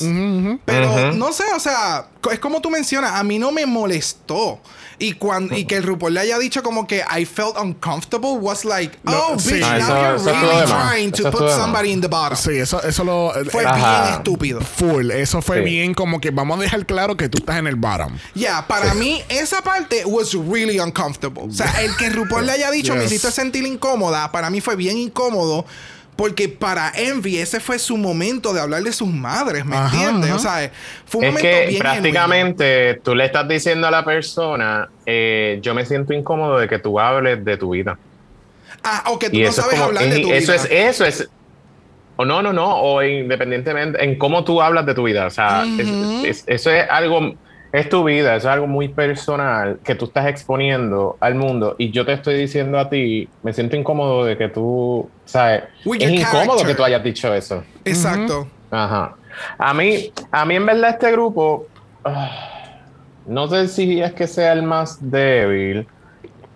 Pero 0.63 1.11
no 1.11 1.33
sé, 1.33 1.43
o 1.53 1.59
sea, 1.59 2.07
es 2.31 2.39
como 2.39 2.61
tú 2.61 2.69
mencionas, 2.69 3.11
a 3.15 3.25
mí 3.25 3.39
no 3.39 3.51
me 3.51 3.65
molestó. 3.65 4.61
Y, 5.03 5.13
cuando, 5.13 5.53
y 5.53 5.65
que 5.65 5.75
el 5.75 5.83
RuPaul 5.83 6.13
le 6.13 6.21
haya 6.21 6.39
dicho 6.39 6.63
como 6.63 6.87
que 6.87 7.03
I 7.09 7.25
felt 7.25 7.57
uncomfortable 7.57 8.37
was 8.39 8.63
like, 8.63 8.97
oh, 9.05 9.35
bitch, 9.35 9.59
now 9.59 10.15
you're 10.15 10.17
really 10.17 10.65
trying 10.65 11.11
to 11.11 11.29
put 11.29 11.49
somebody 11.49 11.91
in 11.91 11.99
the 11.99 12.07
bottom. 12.07 12.37
Sí, 12.37 12.57
eso, 12.57 12.81
eso 12.81 13.03
lo... 13.03 13.33
Fue 13.51 13.65
bien 13.65 14.13
estúpido. 14.13 14.61
Full. 14.61 15.11
Eso 15.11 15.41
fue 15.41 15.59
bien 15.59 15.93
como 15.93 16.21
que 16.21 16.31
vamos 16.31 16.57
a 16.59 16.61
dejar 16.61 16.85
claro 16.85 17.17
que 17.17 17.27
tú 17.27 17.39
estás 17.39 17.57
en 17.57 17.67
el 17.67 17.75
bottom. 17.75 18.17
Ya, 18.33 18.65
para 18.65 18.93
mí 18.93 19.21
esa 19.27 19.61
parte 19.61 20.05
was 20.05 20.33
really 20.33 20.79
uncomfortable. 20.79 21.43
O 21.49 21.51
sea, 21.51 21.81
el 21.81 21.93
que 21.97 22.09
RuPaul 22.09 22.45
le 22.45 22.53
haya 22.53 22.71
dicho 22.71 22.95
me 22.95 23.03
hiciste 23.03 23.29
sentir 23.29 23.65
incómoda, 23.65 24.31
para 24.31 24.49
mí 24.49 24.61
fue 24.61 24.77
bien 24.77 24.97
incómodo 24.97 25.65
porque 26.15 26.49
para 26.49 26.91
Envy 26.95 27.37
ese 27.37 27.59
fue 27.59 27.79
su 27.79 27.97
momento 27.97 28.53
de 28.53 28.61
hablar 28.61 28.83
de 28.83 28.93
sus 28.93 29.07
madres, 29.07 29.65
¿me 29.65 29.77
entiendes? 29.77 30.31
O 30.31 30.39
sea, 30.39 30.71
fue 31.05 31.19
un 31.19 31.25
es 31.25 31.33
momento 31.33 31.69
que 31.69 31.77
prácticamente 31.79 33.01
tú 33.03 33.15
le 33.15 33.25
estás 33.25 33.47
diciendo 33.47 33.87
a 33.87 33.91
la 33.91 34.05
persona, 34.05 34.89
eh, 35.05 35.59
yo 35.61 35.73
me 35.73 35.85
siento 35.85 36.13
incómodo 36.13 36.57
de 36.57 36.67
que 36.67 36.79
tú 36.79 36.99
hables 36.99 37.43
de 37.43 37.57
tu 37.57 37.71
vida. 37.71 37.97
Ah, 38.83 39.03
o 39.07 39.17
que 39.17 39.29
tú 39.29 39.39
no 39.39 39.51
sabes 39.51 39.79
hablar 39.79 40.03
de 40.03 40.19
tu 40.19 40.31
eso 40.31 40.51
vida. 40.51 40.63
Es, 40.63 40.71
eso 40.71 41.05
es, 41.05 41.29
o 42.15 42.25
no, 42.25 42.41
no, 42.41 42.53
no, 42.53 42.75
o 42.75 43.01
independientemente 43.01 44.03
en 44.03 44.17
cómo 44.17 44.43
tú 44.43 44.61
hablas 44.61 44.85
de 44.85 44.93
tu 44.93 45.03
vida. 45.03 45.25
O 45.25 45.31
sea, 45.31 45.65
eso 46.47 46.71
es 46.71 46.89
algo 46.89 47.35
es 47.73 47.89
tu 47.89 48.03
vida, 48.03 48.35
es 48.35 48.45
algo 48.45 48.67
muy 48.67 48.87
personal 48.87 49.79
que 49.83 49.95
tú 49.95 50.05
estás 50.05 50.27
exponiendo 50.27 51.17
al 51.19 51.33
mundo 51.33 51.75
y 51.79 51.89
yo 51.89 52.05
te 52.05 52.13
estoy 52.13 52.35
diciendo 52.35 52.77
a 52.77 52.87
ti, 52.87 53.27
me 53.41 53.51
siento 53.51 53.75
incómodo 53.75 54.25
de 54.25 54.37
que 54.37 54.47
tú, 54.47 55.09
¿sabes? 55.25 55.63
es 55.99 56.09
incómodo 56.11 56.63
que 56.63 56.75
tú 56.75 56.83
hayas 56.83 57.03
dicho 57.03 57.33
eso. 57.33 57.63
Exacto. 57.83 58.47
Ajá. 58.69 59.15
A 59.57 59.73
mí, 59.73 60.13
a 60.31 60.45
mí 60.45 60.55
en 60.55 60.67
verdad 60.67 60.91
este 60.91 61.11
grupo, 61.11 61.65
ah, 62.05 62.77
no 63.25 63.47
sé 63.47 63.67
si 63.67 63.99
es 63.99 64.13
que 64.13 64.27
sea 64.27 64.53
el 64.53 64.61
más 64.61 64.99
débil, 65.09 65.87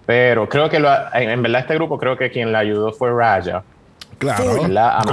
pero 0.06 0.48
creo 0.48 0.70
que 0.70 0.80
lo, 0.80 0.88
en 1.16 1.42
verdad 1.42 1.62
este 1.62 1.74
grupo 1.74 1.98
creo 1.98 2.16
que 2.16 2.30
quien 2.30 2.52
la 2.52 2.60
ayudó 2.60 2.94
fue 2.94 3.12
Raya. 3.12 3.64
Claro. 4.20 4.64
A 4.80 5.04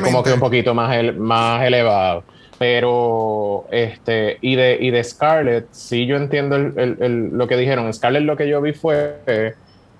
como 0.00 0.22
que 0.22 0.32
un 0.32 0.40
poquito 0.40 0.74
más, 0.74 1.12
más 1.16 1.64
elevado. 1.64 2.22
Pero, 2.60 3.64
este, 3.70 4.36
y 4.42 4.54
de, 4.54 4.76
y 4.78 4.90
de 4.90 5.02
Scarlett, 5.02 5.68
sí 5.70 6.04
yo 6.04 6.16
entiendo 6.16 6.58
lo 6.58 7.48
que 7.48 7.56
dijeron. 7.56 7.90
Scarlett 7.90 8.24
lo 8.24 8.36
que 8.36 8.50
yo 8.50 8.60
vi 8.60 8.74
fue 8.74 9.54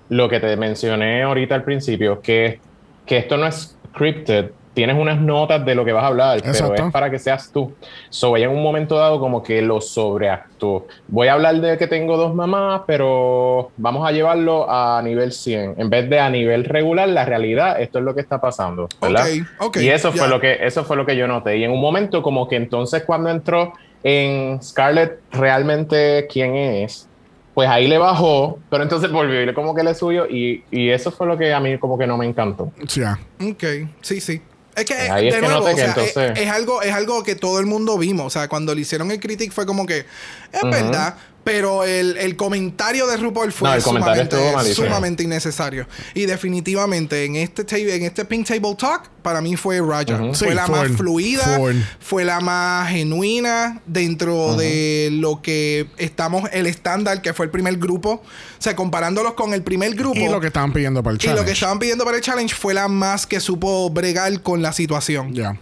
lo 0.09 0.29
que 0.29 0.39
te 0.39 0.55
mencioné 0.57 1.23
ahorita 1.23 1.55
al 1.55 1.63
principio, 1.63 2.21
que, 2.21 2.59
que 3.07 3.17
esto 3.17 3.35
no 3.37 3.47
es 3.47 3.75
scripted, 3.95 4.51
tienes 4.73 4.95
unas 4.97 5.19
notas 5.19 5.65
de 5.65 5.75
lo 5.75 5.83
que 5.83 5.91
vas 5.91 6.03
a 6.03 6.07
hablar, 6.07 6.41
pero 6.41 6.73
es 6.73 6.81
para 6.91 7.09
que 7.09 7.19
seas 7.19 7.51
tú. 7.51 7.73
So, 8.09 8.37
ella 8.37 8.45
en 8.45 8.51
un 8.51 8.63
momento 8.63 8.95
dado 8.95 9.19
como 9.19 9.43
que 9.43 9.61
lo 9.61 9.81
sobreactuó. 9.81 10.87
Voy 11.07 11.27
a 11.27 11.33
hablar 11.33 11.59
de 11.59 11.77
que 11.77 11.87
tengo 11.87 12.17
dos 12.17 12.33
mamás, 12.33 12.81
pero 12.87 13.71
vamos 13.77 14.07
a 14.07 14.11
llevarlo 14.11 14.69
a 14.69 15.01
nivel 15.03 15.31
100. 15.31 15.75
En 15.77 15.89
vez 15.89 16.09
de 16.09 16.19
a 16.19 16.29
nivel 16.29 16.65
regular, 16.65 17.09
la 17.09 17.25
realidad, 17.25 17.81
esto 17.81 17.99
es 17.99 18.05
lo 18.05 18.15
que 18.15 18.21
está 18.21 18.39
pasando, 18.39 18.87
¿verdad? 19.01 19.27
y 19.75 19.89
eso 19.89 20.11
fue, 20.11 20.27
lo 20.27 20.39
que, 20.39 20.59
eso 20.61 20.83
fue 20.83 20.95
lo 20.95 21.05
que 21.05 21.15
yo 21.15 21.27
noté. 21.27 21.57
Y 21.57 21.63
en 21.63 21.71
un 21.71 21.81
momento 21.81 22.21
como 22.21 22.47
que 22.47 22.55
entonces 22.55 23.03
cuando 23.03 23.29
entró 23.29 23.73
en 24.03 24.61
Scarlett 24.63 25.19
realmente 25.31 26.27
quién 26.31 26.55
es, 26.55 27.07
pues 27.53 27.69
ahí 27.69 27.87
le 27.87 27.97
bajó, 27.97 28.59
pero 28.69 28.83
entonces 28.83 29.11
volvió 29.11 29.43
y 29.43 29.53
como 29.53 29.75
que 29.75 29.83
le 29.83 29.93
subió 29.93 30.25
y, 30.25 30.63
y, 30.71 30.89
eso 30.89 31.11
fue 31.11 31.27
lo 31.27 31.37
que 31.37 31.53
a 31.53 31.59
mí 31.59 31.77
como 31.77 31.97
que 31.97 32.07
no 32.07 32.17
me 32.17 32.25
encantó. 32.25 32.71
Sí. 32.87 33.01
Ok, 33.03 33.89
sí, 34.01 34.21
sí. 34.21 34.41
Es 34.75 34.85
que, 34.85 34.95
de 34.95 35.41
nuevo, 35.41 35.67
es, 35.67 36.49
algo, 36.49 36.81
es 36.81 36.93
algo 36.93 37.23
que 37.23 37.35
todo 37.35 37.59
el 37.59 37.65
mundo 37.65 37.97
vimos. 37.97 38.25
O 38.25 38.29
sea, 38.29 38.47
cuando 38.47 38.73
le 38.73 38.81
hicieron 38.81 39.11
el 39.11 39.19
critic 39.19 39.51
fue 39.51 39.65
como 39.65 39.85
que, 39.85 40.05
es 40.51 40.61
verdad, 40.63 41.15
pero 41.43 41.83
el, 41.83 42.17
el, 42.17 42.35
comentario 42.35 43.07
de 43.07 43.17
RuPaul 43.17 43.51
fue 43.51 43.81
sumamente, 43.81 45.23
innecesario. 45.23 45.87
Y 46.13 46.25
definitivamente 46.25 47.25
en 47.25 47.35
este, 47.35 47.95
en 47.95 48.03
este 48.03 48.25
Pink 48.25 48.47
Table 48.47 48.75
Talk, 48.75 49.09
para 49.23 49.41
mí 49.41 49.55
fue 49.55 49.81
Raja. 49.81 50.19
fue 50.33 50.53
la 50.53 50.67
más 50.67 50.91
fluida, 50.91 51.59
fue 51.99 52.25
la 52.25 52.39
más 52.41 52.89
genuina 52.89 53.81
dentro 53.85 54.55
de 54.55 55.09
lo 55.11 55.41
que 55.41 55.87
estamos, 55.97 56.49
el 56.53 56.67
estándar 56.67 57.21
que 57.21 57.33
fue 57.33 57.45
el 57.45 57.51
primer 57.51 57.77
grupo. 57.77 58.21
O 58.21 58.63
sea, 58.63 58.75
comparándolos 58.75 59.33
con 59.33 59.53
el 59.53 59.63
primer 59.63 59.95
grupo. 59.95 60.19
Y 60.19 60.29
lo 60.29 60.39
que 60.39 60.47
estaban 60.47 60.71
pidiendo 60.71 61.01
para 61.01 61.13
el 61.13 61.19
challenge. 61.19 61.39
Y 61.39 61.41
lo 61.41 61.45
que 61.45 61.53
estaban 61.53 61.79
pidiendo 61.79 62.05
para 62.05 62.17
el 62.17 62.23
challenge 62.23 62.53
fue 62.53 62.75
la 62.75 62.87
más 62.87 63.25
que 63.25 63.39
supo 63.39 63.89
bregar 63.89 64.41
con 64.43 64.61
la 64.61 64.73
situación. 64.73 65.33
Ya. 65.33 65.57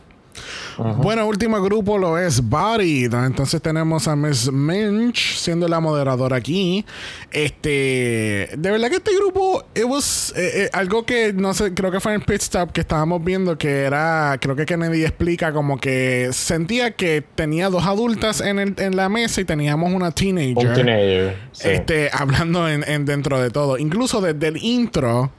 Bueno, 0.98 1.28
último 1.28 1.62
grupo 1.62 1.98
lo 1.98 2.18
es 2.18 2.42
Body. 2.42 3.06
Entonces 3.06 3.62
tenemos 3.62 4.08
a 4.08 4.16
Miss 4.16 4.52
Minch 4.52 5.36
siendo 5.36 5.68
la 5.68 5.80
moderadora 5.80 6.38
aquí. 6.38 6.86
Este, 7.32 8.50
de 8.58 8.72
verdad 8.72 8.90
que 8.90 8.96
este 8.96 9.16
grupo, 9.16 9.66
it 9.76 9.84
was 9.84 10.34
eh, 10.36 10.64
eh, 10.64 10.70
algo 10.74 11.06
que 11.06 11.34
no 11.34 11.54
sé, 11.54 11.74
creo 11.74 11.92
que 11.92 12.00
fue 12.00 12.14
en 12.14 12.22
el 12.22 12.26
pit 12.26 12.42
stop 12.42 12.72
que 12.72 12.82
estábamos 12.82 13.24
viendo 13.24 13.58
que 13.58 13.82
era, 13.82 14.38
creo 14.40 14.56
que 14.56 14.66
Kennedy 14.66 15.04
explica 15.04 15.52
como 15.52 15.78
que 15.78 16.30
sentía 16.32 16.92
que 16.92 17.24
tenía 17.36 17.70
dos 17.70 17.86
adultas 17.86 18.42
en, 18.42 18.60
el, 18.60 18.76
en 18.78 18.96
la 18.96 19.10
mesa 19.10 19.42
y 19.42 19.46
teníamos 19.46 19.92
una 19.94 20.12
teenager. 20.12 20.70
Un 20.70 20.74
teenager. 20.74 21.38
Este, 21.64 22.10
hablando 22.12 22.70
en, 22.70 23.06
dentro 23.06 23.40
de 23.40 23.50
todo. 23.50 23.78
Incluso 23.78 24.22
desde 24.22 24.48
el 24.48 24.64
intro 24.64 25.32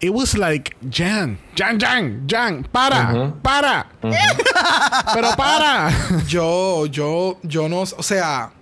it 0.00 0.10
was 0.10 0.36
like, 0.36 0.74
Jan, 0.90 1.38
Jan, 1.54 1.78
Jan, 1.78 2.26
Jan, 2.26 2.64
para, 2.72 3.34
para. 3.42 3.86
Pero 5.14 5.36
para. 5.36 5.90
yo, 6.26 6.86
yo, 6.86 7.38
yo 7.42 7.68
no, 7.68 7.80
o 7.80 8.02
sea, 8.02 8.52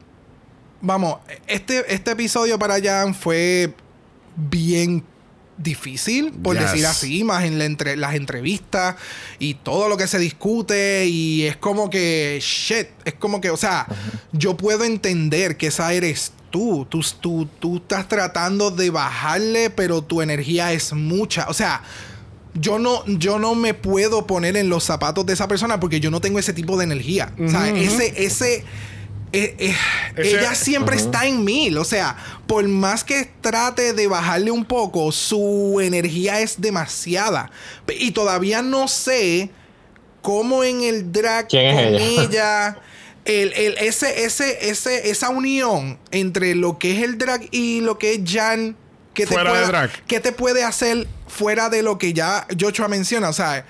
vamos, 0.80 1.18
este, 1.47 1.93
este 1.93 2.12
episodio 2.12 2.59
para 2.59 2.80
Jan 2.82 3.14
fue 3.14 3.72
bien 4.36 5.05
difícil, 5.57 6.32
por 6.32 6.59
decir 6.59 6.86
así, 6.86 7.24
más 7.24 7.45
en 7.45 7.59
las 8.01 8.14
entrevistas 8.14 8.97
y 9.39 9.55
todo 9.55 9.89
lo 9.89 9.97
que 9.97 10.07
se 10.07 10.18
discute 10.18 11.07
y 11.07 11.47
es 11.47 11.57
como 11.57 11.91
que, 11.91 12.39
shit, 12.41 12.89
es 13.05 13.14
como 13.14 13.41
que, 13.41 13.51
o 13.51 13.57
sea, 13.57 13.86
yo 14.32 14.57
puedo 14.57 14.84
entender 14.84 15.57
que 15.57 15.66
esa 15.66 15.93
eres 15.93 16.32
tú. 16.51 16.86
Tú, 16.88 17.03
tú. 17.20 17.49
tú 17.59 17.76
estás 17.76 18.09
tratando 18.09 18.70
de 18.70 18.90
bajarle, 18.90 19.70
pero 19.70 20.03
tu 20.03 20.22
energía 20.22 20.72
es 20.72 20.92
mucha. 20.92 21.46
O 21.49 21.55
sea, 21.55 21.82
yo 22.55 22.78
no, 22.78 23.05
yo 23.07 23.38
no 23.38 23.55
me 23.55 23.74
puedo 23.74 24.26
poner 24.26 24.57
en 24.57 24.68
los 24.68 24.84
zapatos 24.84 25.24
de 25.26 25.32
esa 25.32 25.49
persona 25.49 25.78
porque 25.80 26.01
yo 26.01 26.11
no 26.11 26.20
tengo 26.20 26.38
ese 26.38 26.53
tipo 26.53 26.76
de 26.76 26.84
energía. 26.84 27.32
O 27.38 27.49
sea, 27.49 27.68
ese, 27.68 28.24
ese, 28.24 28.64
eh, 29.32 29.57
eh, 29.59 29.74
ella 30.16 30.55
siempre 30.55 30.96
está 30.96 31.26
en 31.26 31.44
mil. 31.44 31.78
O 31.78 31.84
sea, 31.84 32.16
por 32.46 32.66
más 32.66 33.05
que 33.05 33.30
trate 33.40 33.92
de 33.92 34.07
bajarle 34.07 34.51
un 34.51 34.64
poco, 34.64 35.12
su 35.12 35.80
energía 35.82 36.40
es 36.40 36.61
demasiada. 36.61 37.51
Y 37.99 38.12
todavía 38.12 38.62
no 38.62 38.88
sé 38.88 39.51
cómo 40.22 40.64
en 40.64 40.82
el 40.82 41.12
drag 41.12 41.49
con 41.49 41.61
ella 41.61 42.78
el, 43.29 43.76
ese, 43.79 44.24
ese, 44.24 44.70
ese, 44.70 45.11
esa 45.11 45.29
unión 45.29 45.99
entre 46.11 46.55
lo 46.55 46.79
que 46.79 46.97
es 46.97 47.03
el 47.03 47.18
drag 47.18 47.49
y 47.51 47.83
lo 47.83 47.99
que 47.99 48.14
es 48.14 48.20
Jan, 48.24 48.74
que 49.12 49.26
te, 49.26 49.35
puede, 49.35 49.91
que 50.07 50.20
te 50.20 50.33
puede 50.33 50.64
hacer 50.64 51.07
fuera 51.26 51.68
de 51.68 51.83
lo 51.83 51.99
que 51.99 52.12
ya 52.12 52.47
Joshua 52.59 52.89
menciona. 52.89 53.29
O 53.29 53.33
sea, 53.33 53.66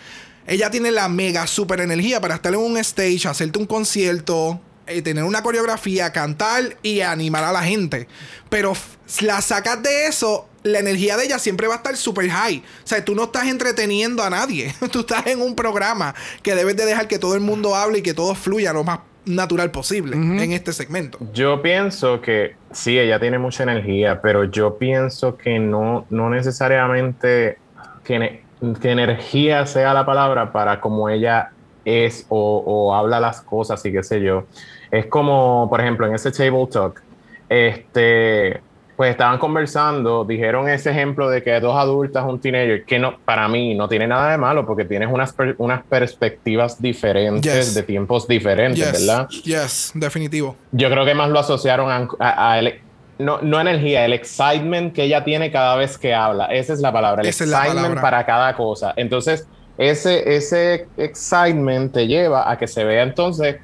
ella 0.47 0.71
tiene 0.71 0.91
la 0.91 1.09
mega 1.09 1.47
super 1.47 1.81
energía 1.81 2.21
para 2.21 2.37
estar 2.37 2.55
en 2.55 2.61
un 2.61 2.77
stage, 2.79 3.27
hacerte 3.27 3.59
un 3.59 3.67
concierto, 3.67 4.61
eh, 4.87 5.03
tener 5.03 5.25
una 5.25 5.43
coreografía, 5.43 6.13
cantar 6.13 6.77
y 6.83 7.01
animar 7.01 7.45
a 7.45 7.53
la 7.53 7.63
gente. 7.63 8.09
Pero 8.49 8.75
la 9.21 9.43
sacas 9.43 9.83
de 9.83 10.07
eso, 10.07 10.49
la 10.63 10.79
energía 10.79 11.17
de 11.17 11.25
ella 11.25 11.39
siempre 11.39 11.67
va 11.67 11.75
a 11.75 11.77
estar 11.79 11.97
super 11.97 12.29
high. 12.31 12.63
O 12.85 12.87
sea, 12.87 13.05
tú 13.05 13.15
no 13.15 13.25
estás 13.25 13.49
entreteniendo 13.49 14.23
a 14.23 14.31
nadie. 14.31 14.75
tú 14.93 15.01
estás 15.01 15.27
en 15.27 15.43
un 15.43 15.55
programa 15.55 16.15
que 16.43 16.55
debes 16.55 16.77
de 16.77 16.87
dejar 16.87 17.09
que 17.09 17.19
todo 17.19 17.35
el 17.35 17.41
mundo 17.41 17.75
hable 17.75 17.99
y 17.99 18.03
que 18.03 18.15
todo 18.15 18.35
fluya 18.35 18.73
lo 18.73 18.85
más 18.85 19.01
natural 19.29 19.70
posible 19.70 20.16
en 20.16 20.53
este 20.53 20.72
segmento. 20.72 21.18
Yo 21.33 21.62
pienso 21.62 22.20
que 22.20 22.57
sí, 22.72 22.99
ella 22.99 23.20
tiene 23.20 23.39
mucha 23.39 23.62
energía, 23.62 24.20
pero 24.20 24.45
yo 24.45 24.79
pienso 24.79 25.37
que 25.37 25.59
no, 25.59 26.07
no 26.11 26.31
necesariamente 26.31 27.59
tiene 28.05 28.43
que 28.81 28.91
energía 28.91 29.66
sea 29.66 29.95
la 29.95 30.05
palabra 30.05 30.53
para 30.53 30.81
como 30.81 31.09
ella 31.09 31.53
es 31.85 32.26
o, 32.29 32.62
o 32.66 32.95
habla 32.95 33.20
las 33.20 33.41
cosas 33.41 33.85
y 33.87 33.93
qué 33.93 34.03
sé 34.03 34.20
yo. 34.20 34.45
Es 34.91 35.07
como, 35.07 35.68
por 35.70 35.81
ejemplo, 35.81 36.07
en 36.07 36.14
ese 36.14 36.33
table 36.33 36.66
talk, 36.66 37.03
este, 37.49 38.61
pues 38.99 39.13
estaban 39.13 39.39
conversando, 39.39 40.25
dijeron 40.25 40.69
ese 40.69 40.91
ejemplo 40.91 41.31
de 41.31 41.41
que 41.41 41.61
dos 41.61 41.77
adultas, 41.77 42.25
un 42.27 42.41
teenager, 42.41 42.85
que 42.85 42.99
no, 42.99 43.17
para 43.25 43.47
mí 43.47 43.77
no 43.77 43.89
tiene 43.89 44.09
nada 44.09 44.33
de 44.33 44.39
malo 44.39 44.67
porque 44.67 44.85
tienes 44.85 45.09
unas, 45.09 45.33
per- 45.33 45.55
unas 45.59 45.85
perspectivas 45.87 46.83
diferentes 46.83 47.45
Yes. 47.69 47.75
de 47.77 47.85
tiempos 47.85 48.27
diferentes, 48.27 48.85
Yes, 48.91 49.07
¿verdad? 49.07 49.29
yes, 49.45 49.93
definitivo. 49.95 50.57
Yo 50.73 50.91
creo 50.91 51.05
que 51.05 51.15
más 51.15 51.31
lo 51.31 51.39
asociaron 51.39 51.89
a, 51.93 52.09
a- 52.19 52.53
a 52.55 52.59
el- 52.59 52.81
no, 53.21 53.39
no 53.41 53.61
energía, 53.61 54.05
el 54.05 54.13
excitement 54.15 54.93
que 54.93 55.05
ella 55.05 55.23
tiene 55.23 55.53
cada 55.53 55.77
vez 55.77 55.97
que 55.97 56.13
habla. 56.13 56.47
Esa 56.47 56.73
es 56.73 56.81
la 56.81 56.93
palabra, 56.93 57.23
el 57.23 57.29
Esa 57.29 57.45
excitement 57.45 57.77
palabra. 57.77 58.01
para 58.03 58.27
cada 58.27 58.57
cosa. 58.57 58.95
Entonces, 58.97 59.47
ese, 59.79 60.35
ese 60.37 60.89
excitement 60.97 61.93
te 61.93 62.09
lleva 62.09 62.51
a 62.51 62.59
que 62.59 62.67
se 62.67 62.83
vea 62.83 63.05
entonces 63.05 63.59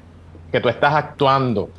que 0.49 0.61
tú 0.61 0.69
estás 0.69 0.93
actuando. 0.95 1.69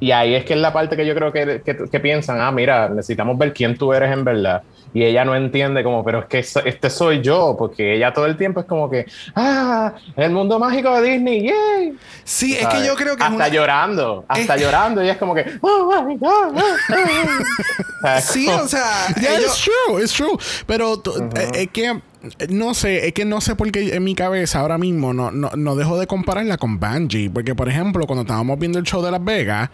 Y 0.00 0.12
ahí 0.12 0.34
es 0.34 0.44
que 0.44 0.54
es 0.54 0.60
la 0.60 0.72
parte 0.72 0.96
que 0.96 1.04
yo 1.04 1.14
creo 1.14 1.32
que, 1.32 1.60
que, 1.64 1.76
que 1.90 2.00
piensan, 2.00 2.40
ah, 2.40 2.52
mira, 2.52 2.88
necesitamos 2.88 3.36
ver 3.36 3.52
quién 3.52 3.76
tú 3.76 3.92
eres 3.92 4.12
en 4.12 4.24
verdad. 4.24 4.62
Y 4.94 5.04
ella 5.04 5.22
no 5.24 5.34
entiende 5.36 5.82
como, 5.84 6.02
pero 6.04 6.20
es 6.20 6.26
que 6.26 6.38
este 6.38 6.88
soy 6.88 7.20
yo, 7.20 7.56
porque 7.58 7.96
ella 7.96 8.12
todo 8.12 8.24
el 8.26 8.36
tiempo 8.36 8.60
es 8.60 8.66
como 8.66 8.88
que, 8.88 9.04
ah, 9.34 9.92
el 10.16 10.30
mundo 10.30 10.58
mágico 10.58 10.98
de 11.00 11.10
Disney, 11.10 11.42
yay. 11.42 11.94
Sí, 12.24 12.54
es 12.54 12.62
¿sabes? 12.62 12.78
que 12.80 12.86
yo 12.86 12.94
creo 12.94 13.14
que 13.16 13.22
es 13.22 13.28
hasta 13.28 13.34
una- 13.34 13.48
llorando, 13.48 14.24
hasta 14.28 14.54
Es- 14.54 14.62
llorando, 14.62 15.04
y 15.04 15.08
es 15.10 15.16
como 15.18 15.34
que, 15.34 15.44
oh 15.60 16.02
my 16.02 16.16
God, 16.16 16.30
oh, 16.30 16.56
oh". 16.56 16.94
O 17.98 18.00
sea, 18.06 18.18
es 18.18 18.24
Sí, 18.24 18.48
o 18.48 18.66
sea, 18.68 18.84
Yeah, 19.20 19.34
ellos- 19.38 19.44
it's 19.46 19.64
true, 19.64 20.02
it's 20.02 20.12
true. 20.12 20.38
Pero 20.66 20.98
tú- 21.00 21.28
eh, 21.36 21.50
es 21.54 21.68
que 21.70 21.86
eh, 21.86 22.00
no 22.48 22.74
sé, 22.74 23.06
es 23.06 23.12
que 23.12 23.24
no 23.24 23.40
sé 23.40 23.54
por 23.54 23.70
qué 23.70 23.94
en 23.94 24.02
mi 24.02 24.14
cabeza 24.14 24.60
ahora 24.60 24.76
mismo 24.76 25.12
no, 25.12 25.30
no, 25.30 25.50
no 25.56 25.76
dejo 25.76 25.98
de 25.98 26.06
compararla 26.06 26.56
con 26.56 26.78
Bungie. 26.80 27.30
Porque, 27.30 27.54
por 27.54 27.68
ejemplo, 27.68 28.06
cuando 28.06 28.22
estábamos 28.22 28.58
viendo 28.58 28.78
el 28.78 28.84
show 28.84 29.02
de 29.02 29.10
Las 29.10 29.24
Vegas, 29.24 29.70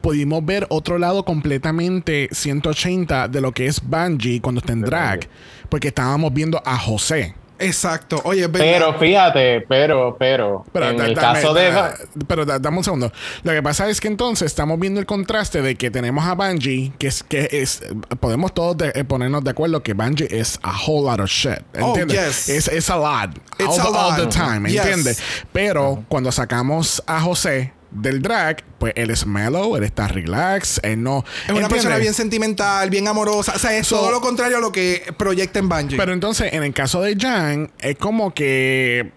pudimos 0.00 0.44
ver 0.44 0.66
otro 0.70 0.98
lado 0.98 1.24
completamente 1.24 2.28
180 2.32 3.28
de 3.28 3.40
lo 3.40 3.52
que 3.52 3.66
es 3.66 3.80
Bungie 3.82 4.40
cuando 4.40 4.60
está 4.60 4.72
en 4.72 4.82
drag. 4.82 5.28
Porque 5.68 5.88
estábamos 5.88 6.32
viendo 6.32 6.60
a 6.64 6.76
José. 6.78 7.34
Exacto. 7.64 8.20
Oye, 8.24 8.48
pero 8.48 8.98
fíjate, 8.98 9.62
pero, 9.68 10.16
pero, 10.18 10.64
Pero, 10.72 10.88
en 10.90 10.96
da- 10.96 11.06
el 11.06 11.14
dame- 11.14 11.40
caso 11.40 11.54
de... 11.54 11.70
da- 11.70 11.94
pero 12.26 12.44
da- 12.44 12.58
dame 12.58 12.78
un 12.78 12.84
segundo. 12.84 13.12
Lo 13.42 13.52
que 13.52 13.62
pasa 13.62 13.88
es 13.88 14.00
que 14.00 14.08
entonces 14.08 14.46
estamos 14.46 14.78
viendo 14.78 15.00
el 15.00 15.06
contraste 15.06 15.62
de 15.62 15.76
que 15.76 15.90
tenemos 15.90 16.24
a 16.26 16.34
Bungie, 16.34 16.92
que 16.98 17.06
es 17.06 17.22
que 17.22 17.48
es 17.50 17.82
podemos 18.20 18.52
todos 18.54 18.76
de- 18.78 18.92
eh, 18.94 19.04
ponernos 19.04 19.42
de 19.44 19.50
acuerdo 19.50 19.82
que 19.82 19.94
Bungie 19.94 20.28
es 20.30 20.58
a 20.62 20.72
whole 20.86 21.08
lot 21.10 21.20
of 21.20 21.30
shit. 21.30 21.58
Oh, 21.80 21.88
¿Entiendes? 21.96 22.46
yes. 22.46 22.48
Es 22.48 22.68
es 22.68 22.90
a 22.90 22.96
lot. 22.96 23.36
It's 23.58 23.78
all, 23.78 23.80
a 23.80 23.82
the, 23.82 23.88
all 23.88 23.92
lot. 24.10 24.16
the 24.16 24.26
time, 24.38 24.68
Yes. 24.68 24.84
¿entiendes? 24.84 25.22
Pero 25.52 26.04
cuando 26.08 26.30
sacamos 26.32 27.02
a 27.06 27.20
José 27.20 27.72
del 27.94 28.20
drag, 28.20 28.62
pues 28.78 28.92
él 28.96 29.10
es 29.10 29.26
mellow, 29.26 29.76
él 29.76 29.84
está 29.84 30.08
relax, 30.08 30.80
él 30.82 31.02
no. 31.02 31.18
es 31.18 31.24
una 31.24 31.60
¿entiendes? 31.60 31.68
persona 31.72 31.96
bien 31.96 32.14
sentimental, 32.14 32.90
bien 32.90 33.08
amorosa. 33.08 33.52
O 33.54 33.58
sea, 33.58 33.76
es 33.76 33.86
So- 33.86 33.96
todo 33.96 34.10
lo 34.10 34.20
contrario 34.20 34.58
a 34.58 34.60
lo 34.60 34.72
que 34.72 35.02
proyecta 35.16 35.58
en 35.60 35.68
Bungie. 35.68 35.96
Pero 35.96 36.12
entonces, 36.12 36.52
en 36.52 36.62
el 36.62 36.74
caso 36.74 37.00
de 37.00 37.16
Jan, 37.16 37.70
es 37.80 37.96
como 37.96 38.34
que. 38.34 39.12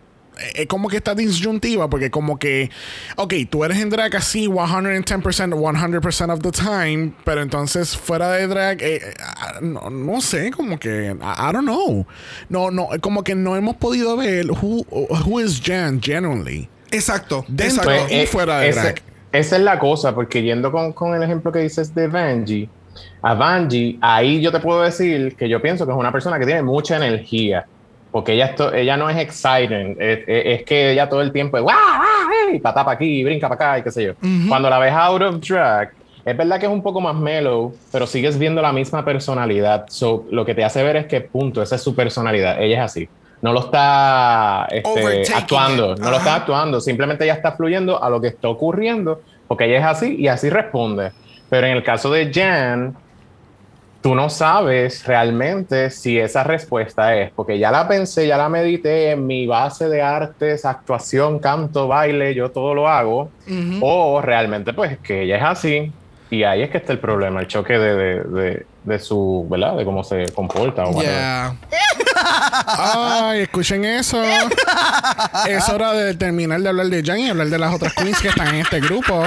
Es 0.54 0.68
como 0.68 0.88
que 0.88 0.98
está 0.98 1.16
disyuntiva, 1.16 1.90
porque 1.90 2.12
como 2.12 2.38
que. 2.38 2.70
Ok, 3.16 3.34
tú 3.50 3.64
eres 3.64 3.80
en 3.80 3.90
drag 3.90 4.16
así 4.16 4.48
110%, 4.48 5.56
100% 5.56 6.32
of 6.32 6.42
the 6.42 6.52
time, 6.52 7.14
pero 7.26 7.42
entonces 7.42 7.98
fuera 7.98 8.30
de 8.34 8.46
drag, 8.46 8.82
eh, 8.84 8.98
eh, 8.98 9.14
no, 9.62 9.90
no 9.90 10.22
sé, 10.22 10.52
como 10.52 10.78
que. 10.78 11.08
I, 11.20 11.50
I 11.50 11.52
don't 11.52 11.64
know. 11.68 12.06
No, 12.50 12.70
no, 12.70 12.88
como 13.02 13.24
que 13.24 13.34
no 13.34 13.56
hemos 13.56 13.78
podido 13.78 14.16
ver 14.16 14.52
who, 14.52 14.86
who 14.92 15.40
is 15.40 15.60
Jan 15.66 16.00
genuinely. 16.00 16.70
Exacto. 16.92 17.46
Dentro 17.48 17.92
exacto. 17.92 18.14
y 18.14 18.26
fuera 18.26 18.60
de 18.60 18.70
ese- 18.70 18.80
drag. 18.82 19.02
Esa 19.32 19.56
es 19.58 19.62
la 19.62 19.78
cosa, 19.78 20.16
porque 20.16 20.42
yendo 20.42 20.72
con, 20.72 20.94
con 20.94 21.14
el 21.14 21.22
ejemplo 21.22 21.52
que 21.52 21.60
dices 21.60 21.94
de 21.94 22.08
Bungie, 22.08 22.70
a 23.22 23.34
Bungie, 23.34 23.98
ahí 24.02 24.42
yo 24.42 24.52
te 24.52 24.60
puedo 24.60 24.82
decir 24.82 25.36
que 25.36 25.50
yo 25.50 25.62
pienso 25.62 25.86
que 25.86 25.92
es 25.92 25.98
una 25.98 26.12
persona 26.12 26.40
que 26.40 26.46
tiene 26.46 26.62
mucha 26.64 26.96
energía, 26.96 27.66
porque 28.12 28.34
ella, 28.34 28.46
esto, 28.46 28.74
ella 28.74 28.96
no 28.98 29.10
es 29.10 29.18
exciting, 29.18 29.98
es, 30.00 30.20
es- 30.28 30.60
es 30.60 30.64
que 30.64 30.92
ella 30.94 31.10
todo 31.10 31.22
el 31.22 31.32
tiempo 31.34 31.58
es 31.58 31.64
¡guau, 31.64 31.76
hey! 32.50 32.60
patá 32.60 32.86
para 32.86 32.96
aquí, 32.96 33.24
brinca 33.24 33.50
para 33.50 33.72
acá 33.74 33.80
y 33.80 33.84
qué 33.84 33.92
sé 33.92 34.06
yo. 34.06 34.14
Cuando 34.48 34.70
la 34.70 34.80
ves 34.80 34.94
out 34.94 35.22
of 35.22 35.40
drag, 35.42 35.92
es 36.26 36.36
verdad 36.36 36.60
que 36.60 36.66
es 36.66 36.72
un 36.72 36.82
poco 36.82 37.00
más 37.02 37.16
mellow, 37.16 37.76
pero 37.92 38.08
sigues 38.08 38.38
viendo 38.40 38.62
la 38.62 38.72
misma 38.72 39.04
personalidad. 39.06 39.86
So, 39.90 40.26
lo 40.32 40.46
que 40.46 40.56
te 40.56 40.64
hace 40.64 40.82
ver 40.84 40.96
es 40.96 41.06
que, 41.06 41.22
punto, 41.22 41.62
esa 41.62 41.76
es 41.76 41.82
su 41.82 41.94
personalidad, 41.96 42.62
ella 42.62 42.78
es 42.78 42.84
así. 42.92 43.10
No 43.42 43.54
lo 43.54 43.60
está 43.66 44.68
este, 44.72 45.34
actuando, 45.34 45.94
it. 45.94 46.00
no 46.00 46.10
lo 46.10 46.18
está 46.18 46.36
actuando, 46.36 46.82
simplemente 46.82 47.24
ella 47.24 47.36
está 47.36 47.52
fluyendo 47.52 48.02
a 48.04 48.10
lo 48.10 48.20
que 48.20 48.28
está 48.30 48.50
ocurriendo, 48.50 49.22
porque 49.48 49.66
ella 49.66 49.78
es 49.80 49.86
así 49.86 50.16
y 50.16 50.28
así 50.28 50.50
responde. 50.50 51.12
Pero 51.50 51.68
en 51.68 51.74
el 51.74 51.84
caso 51.84 52.10
de 52.12 52.32
Jan, 52.34 52.96
tú 54.02 54.16
no 54.16 54.30
sabes 54.30 55.06
realmente 55.06 55.90
si 55.92 56.18
esa 56.20 56.44
respuesta 56.44 57.16
es, 57.16 57.32
porque 57.32 57.60
ya 57.60 57.72
la 57.72 57.88
pensé, 57.88 58.26
ya 58.28 58.38
la 58.38 58.50
medité 58.50 59.12
en 59.12 59.28
mi 59.28 59.46
base 59.46 59.88
de 59.88 60.02
artes, 60.02 60.66
actuación, 60.66 61.40
canto, 61.40 61.88
baile, 61.88 62.34
yo 62.34 62.50
todo 62.52 62.74
lo 62.74 62.88
hago, 62.88 63.30
o 63.82 64.20
realmente 64.22 64.74
pues 64.74 64.98
que 65.00 65.24
ella 65.24 65.38
es 65.38 65.44
así. 65.44 65.92
Y 66.30 66.44
ahí 66.44 66.62
es 66.64 66.70
que 66.70 66.78
está 66.80 66.92
el 66.92 67.00
problema, 67.00 67.40
el 67.40 67.48
choque 67.48 67.78
de, 67.78 67.96
de, 67.96 68.24
de- 68.24 68.66
de 68.84 69.00
su, 69.00 69.46
¿verdad? 69.50 69.76
De 69.78 69.84
cómo 69.86 70.02
se 70.04 70.26
comporta. 70.34 70.84
O 70.86 70.92
whatever. 70.92 71.12
Yeah. 71.14 71.56
Ay, 72.30 73.42
escuchen 73.42 73.86
eso. 73.86 74.22
es 75.48 75.70
hora 75.70 75.94
de 75.94 76.14
terminar 76.16 76.62
de 76.62 76.70
hablar 76.70 76.88
de 76.88 77.04
Jan 77.04 77.20
y 77.20 77.30
hablar 77.30 77.48
de 77.48 77.58
las 77.58 77.74
otras 77.74 77.94
queens 77.94 78.20
que 78.20 78.30
están 78.30 78.48
en 78.50 78.62
este 78.62 78.80
grupo. 78.80 79.24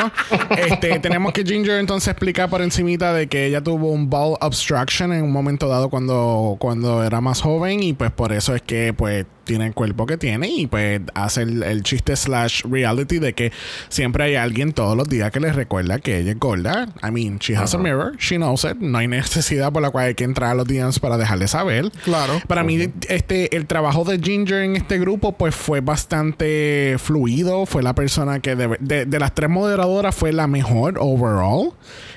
Este, 0.57 0.99
tenemos 1.01 1.33
que 1.33 1.45
Ginger 1.45 1.79
entonces 1.79 2.09
explicar 2.09 2.49
por 2.51 2.63
encimita 2.63 3.13
de 3.13 3.29
que 3.29 3.47
ella 3.47 3.63
tuvo 3.63 3.91
un 3.91 4.11
ball 4.11 4.37
obstruction 4.41 5.13
en 5.13 5.23
un 5.23 5.33
momento 5.33 5.69
dado 5.69 5.89
cuando, 5.89 6.57
cuando 6.59 7.05
era 7.05 7.21
más 7.21 7.41
joven 7.41 7.83
y 7.83 7.93
pues 7.93 8.11
por 8.11 8.33
eso 8.33 8.55
es 8.55 8.63
que 8.63 8.93
pues 8.93 9.27
tiene 9.51 9.67
el 9.67 9.75
cuerpo 9.75 10.07
que 10.07 10.17
tiene 10.17 10.49
y 10.49 10.69
pues 10.69 11.01
hace 11.15 11.43
el, 11.43 11.65
el 11.65 11.83
chiste 11.83 12.15
slash 12.15 12.63
reality 12.71 13.19
de 13.19 13.33
que 13.33 13.51
siempre 13.89 14.23
hay 14.23 14.37
alguien 14.37 14.73
todos 14.73 14.97
los 14.97 15.09
días 15.09 15.33
que 15.33 15.41
les 15.41 15.57
recuerda 15.57 15.99
que 15.99 16.19
ella 16.19 16.31
es 16.31 16.39
gorda. 16.39 16.87
I 17.03 17.11
mean, 17.11 17.39
she 17.41 17.57
has 17.57 17.75
a 17.75 17.79
mirror, 17.79 18.17
she 18.19 18.37
knows 18.37 18.63
it. 18.63 18.77
No 18.79 18.99
hay 18.99 19.09
necesidad 19.09 19.73
por 19.73 19.83
la 19.83 19.91
cual 19.91 20.05
hay 20.07 20.15
que 20.15 20.23
entrar 20.23 20.51
a 20.53 20.55
los 20.55 20.69
DMs 20.69 21.01
para 21.01 21.17
dejarle 21.19 21.49
saber. 21.49 21.91
Claro. 22.05 22.41
Para 22.47 22.63
mí, 22.63 22.91
este, 23.09 23.57
el 23.57 23.67
trabajo 23.67 24.05
de 24.05 24.21
Ginger 24.21 24.63
en 24.63 24.77
este 24.77 24.99
grupo, 25.01 25.33
pues 25.33 25.53
fue 25.57 25.81
bastante 25.81 26.95
fluido. 26.99 27.67
Fue 27.67 27.83
la 27.83 27.95
persona 27.97 28.39
que 28.39 28.55
de, 28.55 28.77
de- 28.79 29.05
de 29.07 29.19
las 29.19 29.35
tres 29.35 29.51
moderadoras 29.51 30.15
fue 30.15 30.33
la 30.33 30.47
mejor 30.47 30.95
overall. 31.01 31.73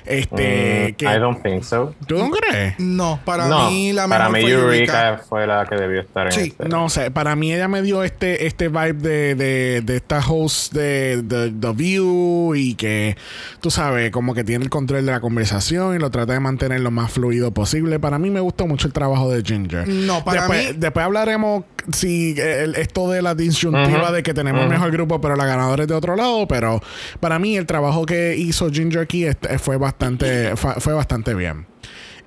Este, 0.06 0.90
Mm, 0.90 0.94
que, 0.96 1.04
I 1.06 1.18
don't 1.18 1.42
think 1.42 1.62
so. 1.62 1.94
¿Tú 2.06 2.18
no 2.18 2.30
crees? 2.30 2.74
No, 2.78 3.18
para 3.24 3.48
no, 3.48 3.70
mí 3.70 3.92
la 3.92 4.06
para 4.06 4.28
mejor 4.28 4.48
mí 4.48 4.52
fue 4.54 4.62
Eureka, 4.62 5.08
Eureka. 5.08 5.24
fue 5.28 5.46
la 5.46 5.64
que 5.66 5.76
debió 5.76 6.00
estar 6.02 6.26
en 6.26 6.32
Sí, 6.32 6.40
este. 6.50 6.68
No 6.68 6.88
sé, 6.90 7.10
para 7.10 7.34
mí 7.36 7.52
ella 7.52 7.68
me 7.68 7.80
dio 7.82 8.02
este, 8.04 8.46
este 8.46 8.68
vibe 8.68 8.92
de, 8.94 9.34
de, 9.34 9.80
de 9.82 9.96
esta 9.96 10.18
host 10.20 10.72
de, 10.74 11.22
de 11.22 11.50
The 11.50 11.72
View 11.72 12.54
y 12.54 12.74
que, 12.74 13.16
tú 13.60 13.70
sabes, 13.70 14.10
como 14.10 14.34
que 14.34 14.44
tiene 14.44 14.64
el 14.64 14.70
control 14.70 15.06
de 15.06 15.12
la 15.12 15.20
conversación 15.20 15.94
y 15.96 15.98
lo 15.98 16.10
trata 16.10 16.34
de 16.34 16.40
mantener 16.40 16.80
lo 16.80 16.90
más 16.90 17.10
fluido 17.12 17.52
posible. 17.52 17.98
Para 17.98 18.18
mí 18.18 18.30
me 18.30 18.40
gustó 18.40 18.66
mucho 18.66 18.86
el 18.86 18.92
trabajo 18.92 19.30
de 19.30 19.42
Ginger. 19.42 19.88
No, 19.88 20.22
para 20.24 20.40
después, 20.42 20.72
mí- 20.72 20.76
Después 20.78 21.04
hablaremos 21.06 21.64
si 21.92 22.34
el- 22.38 22.74
esto 22.76 23.10
de 23.10 23.22
la 23.22 23.34
disyuntiva 23.34 24.10
de 24.12 24.22
que 24.22 24.34
tenemos 24.34 24.62
mejor 24.68 24.90
grupo, 24.90 25.20
pero 25.20 25.36
la 25.36 25.44
ganadora 25.46 25.82
es 25.82 25.88
de 25.88 25.94
otro 25.94 26.16
lado. 26.16 26.46
Pero 26.48 26.80
para 27.20 27.38
mí 27.38 27.56
el 27.56 27.66
trabajo 27.66 28.06
que 28.06 28.36
hizo 28.36 28.70
Ginger 28.70 29.00
aquí 29.02 29.24
este, 29.24 29.58
fue 29.58 29.76
bastante, 29.76 30.56
fue 30.56 30.92
bastante 30.94 31.34
bien. 31.34 31.66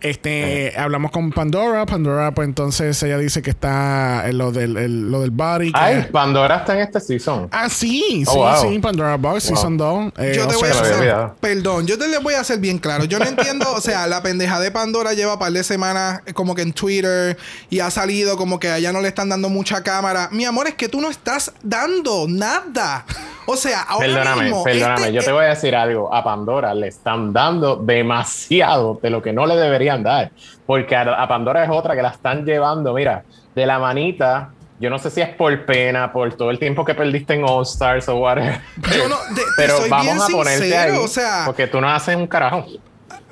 Este, 0.02 0.74
hablamos 0.78 1.12
con 1.12 1.32
Pandora. 1.32 1.86
Pandora, 1.86 2.32
pues 2.32 2.48
entonces 2.48 3.02
ella 3.02 3.18
dice 3.18 3.42
que 3.42 3.50
está 3.50 4.28
en 4.30 4.38
lo 4.38 4.52
del, 4.52 4.78
el- 4.78 5.10
lo 5.12 5.22
del 5.22 5.32
body. 5.32 5.72
que- 5.72 5.80
Ay, 5.80 6.08
Pandora 6.12 6.58
está 6.58 6.74
en 6.76 6.82
este 6.82 7.00
season. 7.00 7.48
Ah, 7.52 7.68
sí, 7.68 8.04
sí, 8.08 8.24
Oh, 8.28 8.36
wow. 8.38 8.62
sí, 8.72 8.80
Pandora 8.80 9.16
Box, 9.18 9.48
Wow. 9.48 9.56
Season 9.56 9.78
2. 9.78 10.14
Eh, 10.18 10.34
Yo 10.36 10.48
te 10.48 10.56
voy 10.56 10.70
a 10.70 10.74
sea, 10.74 10.82
hacer, 10.82 11.30
perdón, 11.40 11.88
yo 11.88 11.98
te 11.98 12.08
le 12.08 12.20
voy 12.20 12.36
a 12.36 12.42
hacer 12.42 12.60
bien 12.60 12.78
claro. 12.78 13.06
Yo 13.06 13.18
no 13.20 13.26
entiendo, 13.26 13.66
o 13.74 13.82
sea, 13.82 14.06
la 14.08 14.22
pendeja 14.22 14.60
de 14.60 14.70
Pandora 14.72 15.14
lleva 15.14 15.34
un 15.34 15.40
par 15.40 15.52
de 15.52 15.64
semanas 15.64 16.22
eh, 16.26 16.34
como 16.34 16.54
que 16.54 16.62
en 16.62 16.74
Twitter 16.74 17.38
y 17.70 17.80
ha 17.80 17.90
salido 17.90 18.38
como 18.38 18.60
que 18.60 18.70
a 18.70 18.78
ella 18.78 18.92
no 18.94 19.02
le 19.02 19.08
están 19.08 19.30
dando 19.30 19.50
mucha 19.50 19.82
cámara. 19.82 20.30
Mi 20.32 20.46
amor, 20.46 20.68
es 20.68 20.76
que 20.76 20.90
tú 20.90 21.02
no 21.02 21.10
estás 21.10 21.52
dando 21.64 22.28
nada. 22.30 23.04
O 23.50 23.56
sea, 23.56 23.82
ahora 23.84 24.06
Perdóname, 24.08 24.42
mismo. 24.44 24.64
perdóname. 24.64 25.02
este- 25.02 25.14
yo 25.14 25.22
te 25.24 25.32
voy 25.32 25.46
a 25.46 25.50
decir 25.50 25.76
algo. 25.76 26.14
A 26.14 26.24
Pandora 26.24 26.74
le 26.74 26.88
están 26.88 27.32
dando 27.34 27.78
demasiado 27.78 29.00
de 29.02 29.10
lo 29.10 29.22
que 29.22 29.34
no 29.34 29.46
le 29.46 29.56
deberían 29.56 30.04
dar. 30.04 30.32
Porque 30.66 30.96
a, 30.96 31.02
a 31.02 31.28
Pandora 31.28 31.64
es 31.64 31.70
otra 31.70 31.96
que 31.96 32.02
la 32.02 32.10
están 32.10 32.46
llevando, 32.46 32.94
mira, 32.94 33.24
de 33.56 33.66
la 33.66 33.80
manita. 33.80 34.50
Yo 34.80 34.90
no 34.92 35.00
sé 35.00 35.10
si 35.10 35.22
es 35.22 35.30
por 35.30 35.66
pena, 35.66 36.12
por 36.14 36.34
todo 36.36 36.52
el 36.52 36.60
tiempo 36.60 36.86
que 36.86 36.94
perdiste 36.94 37.34
en 37.34 37.44
All 37.44 37.64
Stars 37.64 38.08
o 38.10 38.18
whatever. 38.18 38.60
Yo 38.96 39.08
no- 39.10 39.18
de- 39.34 39.42
te 39.42 39.48
Pero 39.56 39.78
soy 39.78 39.90
vamos 39.90 40.06
bien 40.06 40.18
a 40.22 40.28
ponerte 40.28 40.60
sincero, 40.62 40.94
ahí. 40.94 41.00
o 41.04 41.08
sea- 41.08 41.44
porque 41.46 41.66
tú 41.68 41.82
no 41.82 41.90
haces 41.90 42.16
un 42.16 42.28
carajo. 42.28 42.66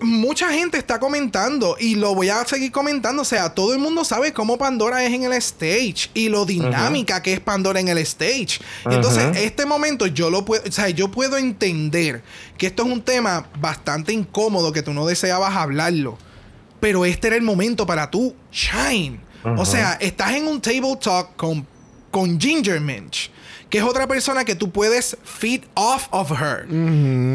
Mucha 0.02 0.52
gente 0.52 0.78
está 0.78 1.00
comentando 1.00 1.78
y 1.80 1.96
lo 1.96 2.14
voy 2.14 2.30
a 2.30 2.46
seguir 2.46 2.72
comentando. 2.72 3.22
O 3.22 3.26
sea, 3.26 3.54
todo 3.54 3.74
el 3.74 3.80
mundo 3.80 4.04
sabe 4.04 4.34
cómo 4.34 4.58
Pandora 4.58 5.04
es 5.04 5.14
en 5.14 5.24
el 5.24 5.34
stage 5.34 6.10
y 6.14 6.30
lo 6.30 6.46
dinámica 6.46 7.22
que 7.22 7.34
es 7.34 7.40
Pandora 7.40 7.80
en 7.80 7.88
el 7.88 7.98
stage. 8.00 8.60
Entonces, 8.86 9.38
este 9.38 9.66
momento 9.66 10.08
yo 10.08 10.30
lo 10.30 10.46
puedo, 10.46 10.64
o 10.68 10.72
sea, 10.72 10.90
yo 10.90 11.10
puedo 11.10 11.38
entender 11.38 12.24
que 12.58 12.68
esto 12.68 12.84
es 12.84 12.92
un 12.92 13.02
tema 13.02 13.48
bastante 13.60 14.14
incómodo 14.14 14.72
que 14.72 14.82
tú 14.82 14.94
no 14.94 15.06
deseabas 15.06 15.56
hablarlo. 15.56 16.18
Pero 16.80 17.06
este 17.06 17.28
era 17.28 17.36
el 17.36 17.42
momento 17.42 17.86
para 17.86 18.12
tú 18.12 18.36
shine. 18.52 19.20
O 19.58 19.66
sea, 19.66 19.94
estás 20.02 20.34
en 20.34 20.48
un 20.48 20.60
table 20.60 20.98
talk 21.00 21.36
con, 21.36 21.66
con 22.10 22.40
Ginger 22.40 22.82
Minch, 22.82 23.30
que 23.76 23.80
es 23.80 23.84
otra 23.84 24.08
persona 24.08 24.46
que 24.46 24.56
tú 24.56 24.72
puedes 24.72 25.18
feed 25.26 25.64
off 25.74 26.08
of 26.12 26.32
her. 26.32 26.66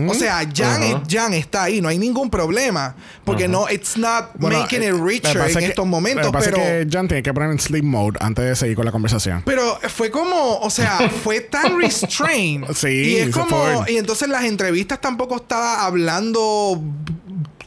O 0.08 0.14
sea, 0.14 0.40
Jan, 0.56 1.34
está 1.34 1.64
ahí, 1.64 1.82
no 1.82 1.88
hay 1.90 1.98
ningún 1.98 2.30
problema. 2.30 2.94
Porque 3.26 3.46
no, 3.46 3.68
it's 3.68 3.98
not 3.98 4.30
Bueno, 4.38 4.58
making 4.60 4.82
eh, 4.82 4.86
it 4.86 4.94
que 4.94 5.02
richer 5.02 5.36
en 5.36 5.54
que- 5.58 5.66
estos 5.66 5.86
momentos, 5.86 6.32
pasa 6.32 6.46
pero. 6.50 6.56
que 6.56 6.86
Jan 6.90 7.08
tiene 7.08 7.22
que 7.22 7.34
poner 7.34 7.50
en 7.50 7.58
sleep 7.58 7.84
mode 7.84 8.16
antes 8.20 8.42
de 8.42 8.56
seguir 8.56 8.74
con 8.74 8.86
la 8.86 8.90
conversación. 8.92 9.42
Pero 9.44 9.78
fue 9.90 10.10
como, 10.10 10.60
o 10.60 10.70
sea, 10.70 11.10
fue 11.22 11.40
tan 11.42 11.78
restrained. 11.78 12.72
Sí, 12.74 12.88
Y 12.88 13.16
es 13.16 13.30
como, 13.36 13.84
y 13.86 13.98
entonces 13.98 14.26
las 14.30 14.44
entrevistas 14.44 14.98
tampoco 14.98 15.36
estaba 15.36 15.84
hablando 15.84 16.82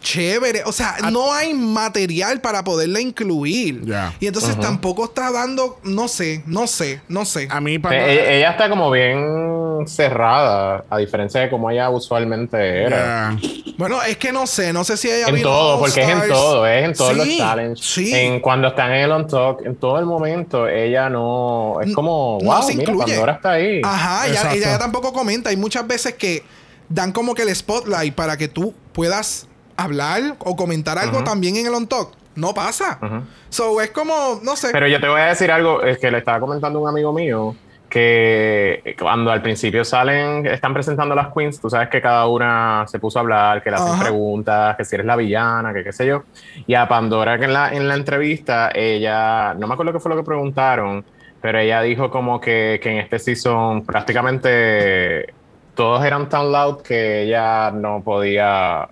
chévere. 0.03 0.61
O 0.65 0.71
sea, 0.71 0.97
no 1.11 1.33
hay 1.33 1.53
material 1.55 2.41
para 2.41 2.63
poderla 2.63 2.99
incluir. 2.99 3.81
Y 4.19 4.27
entonces 4.27 4.59
tampoco 4.59 5.05
está 5.05 5.31
dando, 5.31 5.79
no 5.83 6.07
sé, 6.07 6.43
no 6.45 6.67
sé, 6.67 7.01
no 7.07 7.25
sé. 7.25 7.47
A 7.49 7.59
mí, 7.59 7.75
Eh, 7.75 7.79
para. 7.79 8.07
ella, 8.07 8.31
ella 8.31 8.51
está 8.51 8.69
como 8.69 8.91
bien 8.91 9.87
cerrada, 9.87 10.85
a 10.89 10.97
diferencia 10.97 11.41
de 11.41 11.49
como 11.49 11.71
ella 11.71 11.89
usualmente 11.89 12.83
era. 12.83 13.35
Bueno, 13.77 14.01
es 14.03 14.17
que 14.17 14.31
no 14.31 14.45
sé, 14.45 14.71
no 14.71 14.83
sé 14.83 14.97
si 14.97 15.09
ella 15.09 15.27
En 15.29 15.35
vino 15.35 15.49
todo, 15.49 15.79
porque 15.79 16.01
es 16.03 16.09
en 16.09 16.27
todo, 16.29 16.67
es 16.67 16.85
en 16.85 16.93
todos 16.93 17.17
los 17.17 17.27
challenges. 17.37 17.85
Sí. 17.85 18.13
En 18.13 18.39
cuando 18.39 18.67
están 18.67 18.91
en 18.93 19.01
el 19.05 19.11
on 19.11 19.27
talk, 19.27 19.65
en 19.65 19.75
todo 19.75 19.97
el 19.97 20.05
momento, 20.05 20.67
ella 20.67 21.09
no. 21.09 21.77
Es 21.81 21.93
como, 21.93 22.37
no 22.41 22.51
wow, 22.51 22.61
se 22.63 22.75
mira, 22.75 22.91
incluye. 22.91 23.13
Pandora 23.13 23.33
está 23.33 23.51
ahí. 23.53 23.81
Ajá, 23.83 24.27
ella, 24.27 24.53
ella 24.53 24.77
tampoco 24.77 25.11
comenta. 25.13 25.49
Hay 25.49 25.57
muchas 25.57 25.87
veces 25.87 26.13
que 26.13 26.43
dan 26.89 27.11
como 27.11 27.33
que 27.33 27.41
el 27.43 27.55
spotlight 27.55 28.13
para 28.13 28.37
que 28.37 28.47
tú 28.47 28.73
puedas 28.91 29.47
hablar 29.78 30.36
o 30.39 30.55
comentar 30.55 30.97
algo 30.97 31.17
Ujú. 31.17 31.26
también 31.26 31.55
en 31.55 31.65
el 31.67 31.74
on 31.74 31.88
talk. 31.88 32.11
No 32.36 32.53
pasa. 32.53 32.97
Ujú. 33.01 33.21
So 33.49 33.82
es 33.82 33.91
como, 33.91 34.39
no 34.43 34.55
sé. 34.55 34.69
Pero 34.71 34.88
yo 34.88 34.99
te 34.99 35.07
voy 35.07 35.21
a 35.21 35.26
decir 35.26 35.51
algo, 35.51 35.84
es 35.84 35.99
que 35.99 36.09
le 36.09 36.17
estaba 36.19 36.39
comentando 36.39 36.80
un 36.80 36.88
amigo 36.89 37.13
mío 37.13 37.55
que 37.89 38.95
cuando 38.99 39.30
al 39.30 39.43
principio 39.43 39.86
salen, 39.86 40.47
están 40.47 40.74
presentando 40.74 41.13
las 41.13 41.28
queens, 41.32 41.61
tú 41.61 41.69
sabes 41.69 41.89
que 41.89 42.01
cada 42.01 42.26
una 42.28 42.86
se 42.88 42.97
puso 42.97 43.19
a 43.19 43.21
hablar, 43.21 43.61
que 43.61 43.69
le 43.69 43.76
hacen 43.76 43.93
Ajá. 43.93 44.01
preguntas, 44.05 44.76
que 44.76 44.84
si 44.84 44.95
eres 44.95 45.05
la 45.05 45.15
villana, 45.15 45.71
que 45.76 45.84
qué 45.84 45.93
sé 45.93 46.07
yo. 46.07 46.24
Y 46.65 46.74
a 46.74 46.88
Pandora 46.88 47.38
que 47.38 47.45
en 47.45 47.53
la, 47.53 47.71
en 47.71 47.88
la 47.88 47.93
entrevista, 47.93 48.71
ella, 48.74 49.53
no 49.53 49.67
me 49.67 49.76
acuerdo 49.76 49.93
qué 49.93 49.99
fue 49.99 50.09
lo 50.09 50.17
que 50.17 50.24
preguntaron, 50.24 51.05
pero 51.39 51.59
ella 51.59 51.84
dijo 51.84 52.09
como 52.09 52.41
que, 52.41 52.80
que 52.82 52.89
en 52.89 52.97
este 52.97 53.19
season 53.19 53.86
prácticamente 53.86 55.32
todos 55.76 56.03
eran 56.03 56.30
tan 56.30 56.51
loud 56.51 56.82
que 56.82 57.24
ella 57.24 57.69
no 57.69 58.01
podía... 58.03 58.89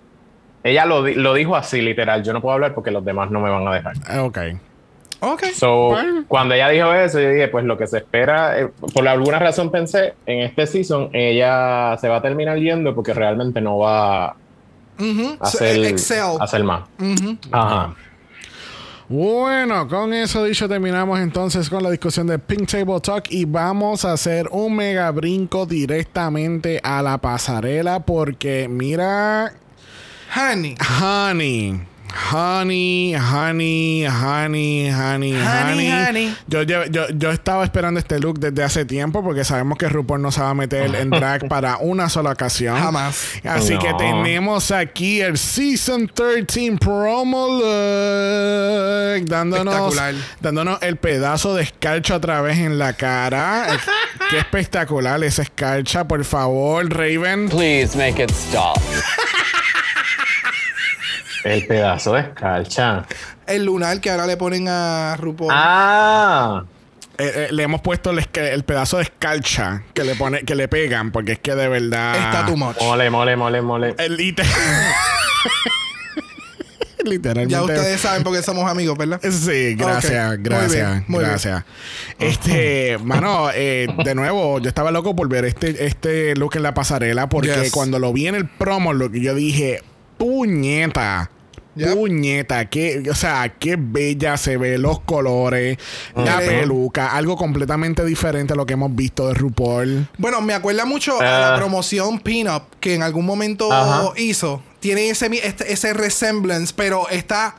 Ella 0.64 0.86
lo, 0.86 1.06
lo 1.08 1.34
dijo 1.34 1.56
así, 1.56 1.80
literal, 1.80 2.22
yo 2.22 2.32
no 2.32 2.40
puedo 2.40 2.54
hablar 2.54 2.74
porque 2.74 2.90
los 2.90 3.04
demás 3.04 3.30
no 3.30 3.40
me 3.40 3.50
van 3.50 3.66
a 3.66 3.74
dejar. 3.74 3.96
Eh, 4.10 4.18
Ok. 4.20 4.38
ok. 5.20 5.42
So, 5.54 5.88
Bueno. 5.90 6.24
cuando 6.28 6.54
ella 6.54 6.68
dijo 6.68 6.92
eso, 6.94 7.20
yo 7.20 7.30
dije, 7.30 7.48
pues 7.48 7.64
lo 7.64 7.76
que 7.76 7.86
se 7.86 7.98
espera, 7.98 8.60
eh, 8.60 8.68
por 8.94 9.06
alguna 9.08 9.38
razón 9.38 9.70
pensé, 9.70 10.14
en 10.26 10.40
este 10.40 10.66
season 10.66 11.10
ella 11.12 11.96
se 12.00 12.08
va 12.08 12.16
a 12.16 12.22
terminar 12.22 12.58
yendo 12.58 12.94
porque 12.94 13.12
realmente 13.14 13.60
no 13.60 13.78
va 13.78 14.26
a 14.26 14.34
hacer, 15.40 15.84
Excel. 15.84 16.20
a 16.40 16.44
hacer 16.44 16.62
más. 16.62 16.82
Ajá. 17.50 17.94
Bueno, 19.08 19.86
con 19.88 20.14
eso 20.14 20.44
dicho 20.44 20.68
terminamos 20.68 21.20
entonces 21.20 21.68
con 21.68 21.82
la 21.82 21.90
discusión 21.90 22.26
de 22.28 22.38
Pink 22.38 22.66
Table 22.70 23.00
Talk 23.00 23.24
y 23.30 23.44
vamos 23.44 24.04
a 24.06 24.12
hacer 24.12 24.48
un 24.52 24.74
mega 24.76 25.10
brinco 25.10 25.66
directamente 25.66 26.80
a 26.82 27.02
la 27.02 27.18
pasarela 27.18 28.00
porque 28.00 28.68
mira, 28.70 29.52
Honey. 30.34 30.76
honey, 30.80 31.80
honey, 32.32 33.14
honey, 33.14 34.04
honey, 34.06 34.90
honey, 34.90 35.34
honey. 35.34 35.90
honey. 35.90 36.36
Yo, 36.46 36.62
yo, 36.62 36.84
yo, 36.86 37.08
yo 37.10 37.30
estaba 37.30 37.64
esperando 37.64 38.00
este 38.00 38.18
look 38.18 38.38
desde 38.40 38.62
hace 38.62 38.84
tiempo 38.86 39.22
porque 39.22 39.44
sabemos 39.44 39.76
que 39.76 39.88
RuPaul 39.90 40.22
no 40.22 40.32
se 40.32 40.40
va 40.40 40.50
a 40.50 40.54
meter 40.54 40.94
en 40.94 41.10
drag 41.10 41.48
para 41.48 41.76
una 41.78 42.08
sola 42.08 42.30
ocasión. 42.30 42.78
Jamás. 42.78 43.32
Así 43.44 43.74
No. 43.74 43.80
que 43.80 43.92
tenemos 43.94 44.70
aquí 44.70 45.20
el 45.20 45.36
Season 45.36 46.10
13 46.14 46.78
Promo 46.80 47.48
Look. 47.48 49.26
Dándonos, 49.28 49.74
Espectacular. 49.74 50.14
dándonos 50.40 50.82
el 50.82 50.96
pedazo 50.96 51.54
de 51.54 51.64
escarcha 51.64 52.16
otra 52.16 52.40
vez 52.40 52.56
en 52.58 52.78
la 52.78 52.94
cara. 52.94 53.66
Qué 54.30 54.38
espectacular 54.38 55.22
esa 55.24 55.42
escarcha, 55.42 56.08
por 56.08 56.24
favor, 56.24 56.88
Raven. 56.88 57.48
Please 57.50 57.96
make 57.98 58.22
it 58.22 58.30
stop. 58.30 58.78
El 61.44 61.66
pedazo 61.66 62.14
de 62.14 62.20
escarcha. 62.20 63.04
El 63.46 63.64
lunar 63.64 64.00
que 64.00 64.10
ahora 64.10 64.26
le 64.26 64.36
ponen 64.36 64.68
a 64.68 65.16
RuPaul. 65.18 65.50
Ah, 65.52 66.64
Eh, 67.18 67.30
eh, 67.34 67.48
le 67.52 67.62
hemos 67.64 67.80
puesto 67.82 68.10
el, 68.10 68.24
pedazo 68.64 68.96
de 68.96 69.02
escarcha 69.04 69.82
que 69.92 70.02
le 70.02 70.14
pone, 70.14 70.40
que 70.44 70.54
le 70.54 70.66
pegan, 70.68 71.10
porque 71.12 71.32
es 71.32 71.38
que 71.40 71.54
de 71.54 71.68
verdad. 71.68 72.16
Está 72.16 72.46
too 72.46 72.56
much. 72.56 72.80
mole, 72.80 73.10
mole, 73.10 73.36
mole, 73.36 73.60
mole. 73.60 73.94
El 73.98 74.16
liter- 74.16 74.46
Literalmente. 77.04 77.52
Ya 77.52 77.62
ustedes 77.62 78.00
saben 78.00 78.22
por 78.22 78.32
qué 78.32 78.42
somos 78.42 78.70
amigos, 78.70 78.96
¿verdad? 78.96 79.20
Sí, 79.22 79.74
gracias. 79.74 80.28
Muy 80.38 80.38
gracias, 80.38 80.72
bien, 80.92 81.04
muy 81.08 81.18
bien. 81.18 81.30
gracias. 81.30 81.64
Este, 82.20 82.96
mano, 83.02 83.48
eh, 83.52 83.88
de 84.04 84.14
nuevo, 84.14 84.60
yo 84.60 84.68
estaba 84.68 84.92
loco 84.92 85.16
por 85.16 85.28
ver 85.28 85.44
este, 85.44 85.84
este 85.86 86.36
look 86.36 86.54
en 86.56 86.62
la 86.62 86.74
pasarela 86.74 87.28
porque 87.28 87.48
Yes. 87.64 87.72
cuando 87.72 87.98
lo 87.98 88.12
vi 88.12 88.28
en 88.28 88.36
el 88.36 88.46
promo 88.48 88.92
look, 88.92 89.14
yo 89.14 89.34
dije, 89.34 89.82
puñeta. 90.22 91.30
Yep. 91.74 91.94
Puñeta, 91.94 92.66
que, 92.68 93.02
o 93.10 93.14
sea, 93.14 93.54
qué 93.58 93.76
bella 93.78 94.36
se 94.36 94.58
ve 94.58 94.76
los 94.76 95.00
colores, 95.00 95.78
la 96.14 96.36
Ujú. 96.36 96.46
peluca, 96.46 97.12
algo 97.16 97.36
completamente 97.38 98.04
diferente 98.04 98.52
a 98.52 98.56
lo 98.56 98.66
que 98.66 98.74
hemos 98.74 98.94
visto 98.94 99.26
de 99.28 99.32
RuPaul. 99.34 100.06
Bueno, 100.18 100.42
me 100.42 100.52
acuerda 100.52 100.84
mucho 100.84 101.18
a 101.18 101.24
la 101.24 101.54
Ah. 101.54 101.56
promoción 101.56 102.18
Pinup 102.20 102.64
que 102.78 102.94
en 102.94 103.02
algún 103.02 103.24
momento 103.24 103.70
hizo. 104.18 104.62
Tiene 104.80 105.08
ese, 105.08 105.30
este- 105.42 105.72
ese 105.72 105.94
resemblance, 105.94 106.74
pero 106.76 107.08
está 107.08 107.54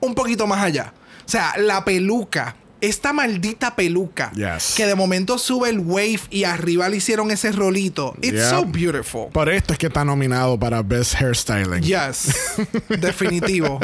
un 0.00 0.14
poquito 0.14 0.46
más 0.46 0.64
allá. 0.64 0.94
O 1.26 1.28
sea, 1.30 1.52
la 1.58 1.84
peluca. 1.84 2.56
Esta 2.80 3.12
maldita 3.12 3.74
peluca. 3.74 4.30
Yes. 4.32 4.74
Que 4.76 4.86
de 4.86 4.94
momento 4.94 5.36
sube 5.38 5.68
el 5.68 5.80
wave 5.80 6.20
y 6.30 6.44
arriba 6.44 6.88
le 6.88 6.98
hicieron 6.98 7.30
ese 7.32 7.50
rolito. 7.50 8.14
It's 8.22 8.34
Yep. 8.34 8.50
so 8.50 8.64
beautiful. 8.66 9.26
Por 9.32 9.48
esto 9.48 9.72
es 9.72 9.78
que 9.80 9.88
está 9.88 10.04
nominado 10.04 10.56
para 10.58 10.80
Best 10.82 11.14
Hairstyling. 11.20 11.82
Yes. 11.82 12.56
Definitivo. 12.88 13.80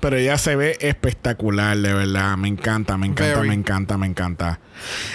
Pero 0.00 0.16
ella 0.16 0.38
se 0.38 0.54
ve 0.54 0.76
espectacular, 0.80 1.76
de 1.76 1.92
verdad. 1.92 2.36
Me 2.36 2.46
encanta, 2.48 2.96
me 2.96 3.06
encanta, 3.06 3.34
Very. 3.36 3.48
me 3.48 3.54
encanta, 3.54 3.98
me 3.98 4.06
encanta. 4.06 4.60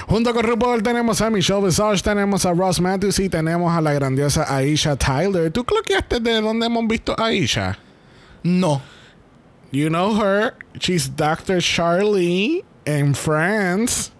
Junto 0.07 0.33
con 0.33 0.43
RuPaul 0.43 0.83
tenemos 0.83 1.21
a 1.21 1.29
Michelle 1.29 1.61
Visage, 1.65 2.01
tenemos 2.03 2.45
a 2.45 2.53
Ross 2.53 2.81
Matthews 2.81 3.19
y 3.19 3.29
tenemos 3.29 3.71
a 3.75 3.79
la 3.79 3.93
grandiosa 3.93 4.53
Aisha 4.53 4.95
Tyler. 4.97 5.51
¿Tú 5.51 5.63
cloqueaste 5.63 6.19
de 6.19 6.41
dónde 6.41 6.65
hemos 6.65 6.85
visto 6.87 7.15
a 7.17 7.27
Aisha? 7.27 7.77
No. 8.43 8.81
You 9.71 9.87
know 9.87 10.19
her. 10.21 10.53
She's 10.79 11.09
Dr. 11.15 11.61
Charlie 11.61 12.65
in 12.85 13.13
France. 13.15 14.11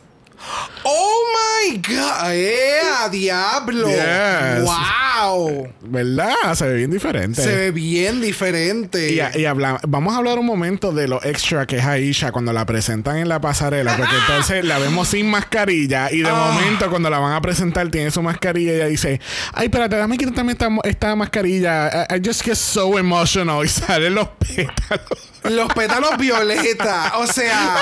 Oh 0.84 1.24
my 1.70 1.78
God. 1.78 2.32
¡Eh, 2.32 2.80
diablo! 3.12 3.88
Yes. 3.88 4.64
¡Wow! 4.64 5.68
¿Verdad? 5.82 6.34
Se 6.56 6.68
ve 6.68 6.74
bien 6.78 6.90
diferente. 6.90 7.40
Se 7.44 7.56
ve 7.56 7.70
bien 7.72 8.22
diferente. 8.22 9.12
Y, 9.14 9.40
y 9.40 9.46
habla- 9.46 9.80
vamos 9.88 10.16
a 10.16 10.18
hablar 10.18 10.40
un 10.40 10.48
momento 10.48 10.92
de 10.92 11.08
lo 11.08 11.24
extra 11.24 11.68
que 11.68 11.78
es 11.78 11.86
Aisha 11.86 12.32
cuando 12.32 12.54
la 12.54 12.66
presentan 12.66 13.18
en 13.18 13.30
la 13.30 13.40
pasarela, 13.40 13.96
porque 13.96 14.16
entonces 14.28 14.66
la 14.66 14.80
vemos 14.80 15.10
sin 15.10 15.30
mascarilla 15.30 16.12
y 16.12 16.24
de 16.24 16.30
Ah. 16.30 16.52
momento 16.56 16.90
cuando 16.90 17.12
la 17.12 17.20
van 17.20 17.34
a 17.34 17.42
presentar 17.42 17.90
tiene 17.92 18.10
su 18.10 18.24
mascarilla 18.24 18.72
y 18.72 18.76
ella 18.78 18.88
dice, 18.88 19.22
ay, 19.54 19.66
espérate, 19.66 19.96
dame 19.98 20.18
quitarme 20.18 20.54
esta, 20.54 20.70
esta 20.86 21.16
mascarilla. 21.16 22.08
I, 22.10 22.16
I 22.16 22.22
just 22.26 22.42
get 22.44 22.56
so 22.56 22.98
emotional 22.98 23.64
y 23.64 23.68
salen 23.68 24.16
los 24.16 24.28
pétalos. 24.40 25.31
Los 25.44 25.74
pétalos 25.74 26.18
violeta. 26.18 27.14
O 27.18 27.26
sea, 27.28 27.76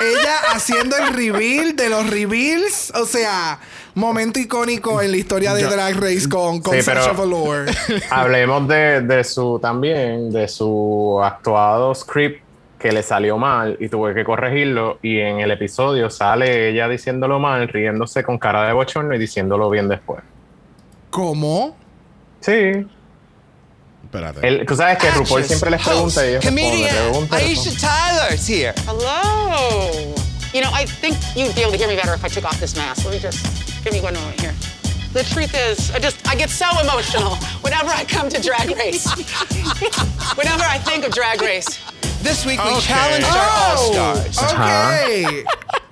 ella 0.00 0.36
haciendo 0.54 0.96
el 0.96 1.12
reveal 1.12 1.74
de 1.76 1.88
los 1.88 2.08
reveals. 2.08 2.92
O 2.94 3.04
sea, 3.04 3.58
momento 3.94 4.38
icónico 4.38 5.02
en 5.02 5.10
la 5.10 5.16
historia 5.16 5.54
de 5.54 5.62
Yo- 5.62 5.70
Drag 5.70 5.94
Race 6.00 6.28
con, 6.28 6.60
con 6.60 6.74
Sí, 6.76 6.82
Sasha 6.82 7.12
Velour. 7.12 7.66
Hablemos 8.10 8.68
de, 8.68 9.00
de 9.02 9.24
su 9.24 9.58
también, 9.60 10.30
de 10.30 10.46
su 10.48 11.20
actuado 11.22 11.94
script 11.94 12.42
que 12.78 12.90
le 12.90 13.02
salió 13.04 13.38
mal 13.38 13.76
y 13.80 13.88
tuve 13.88 14.12
que 14.14 14.24
corregirlo. 14.24 14.98
Y 15.02 15.18
en 15.20 15.40
el 15.40 15.50
episodio 15.50 16.10
sale 16.10 16.68
ella 16.70 16.88
diciéndolo 16.88 17.38
mal, 17.38 17.68
riéndose 17.68 18.22
con 18.24 18.38
cara 18.38 18.66
de 18.66 18.72
bochorno 18.72 19.14
y 19.14 19.18
diciéndolo 19.18 19.68
bien 19.70 19.88
después. 19.88 20.22
¿Cómo? 21.10 21.76
Sí. 22.40 22.86
Espérate. 24.12 24.46
El- 24.46 24.66
tú 24.66 24.76
sabes 24.76 24.98
que 24.98 25.10
RuPaul 25.10 25.40
Actress, 25.40 25.46
siempre 25.46 25.70
les 25.70 25.80
pregunta 25.82 26.24
y 26.24 26.28
ellos 26.28 26.44
responden, 26.44 26.70
comedian 26.70 26.96
preguntan, 26.96 27.38
Aisha 27.40 27.70
Tyler's 27.80 28.46
here. 28.46 28.74
Hello. 28.86 30.14
You 30.52 30.60
know, 30.60 30.70
I 30.74 30.84
think 30.84 31.16
you'd 31.34 31.54
be 31.54 31.62
able 31.62 31.72
to 31.72 31.78
hear 31.78 31.88
me 31.88 31.96
better 31.96 32.12
if 32.12 32.22
I 32.22 32.28
took 32.28 32.44
off 32.44 32.60
this 32.60 32.76
mask. 32.76 33.04
Let 33.06 33.14
me 33.14 33.18
just 33.18 33.40
give 33.82 33.94
me 33.94 34.00
one 34.02 34.12
moment 34.14 34.38
here. 34.38 34.52
The 35.14 35.24
truth 35.24 35.54
is, 35.54 35.90
I 35.94 35.98
just 35.98 36.16
I 36.28 36.34
get 36.36 36.50
so 36.50 36.66
emotional 36.80 37.36
whenever 37.62 37.88
I 37.88 38.04
come 38.04 38.28
to 38.28 38.38
Drag 38.40 38.68
Race. 38.76 39.06
whenever 40.36 40.64
I 40.64 40.78
think 40.84 41.06
of 41.06 41.12
Drag 41.12 41.40
Race. 41.40 41.80
This 42.22 42.44
week 42.44 42.62
we 42.62 42.70
Okay. 42.70 42.80
challenged 42.80 43.26
our 43.26 43.48
all-stars. 43.64 44.38
Ok. 44.38 45.44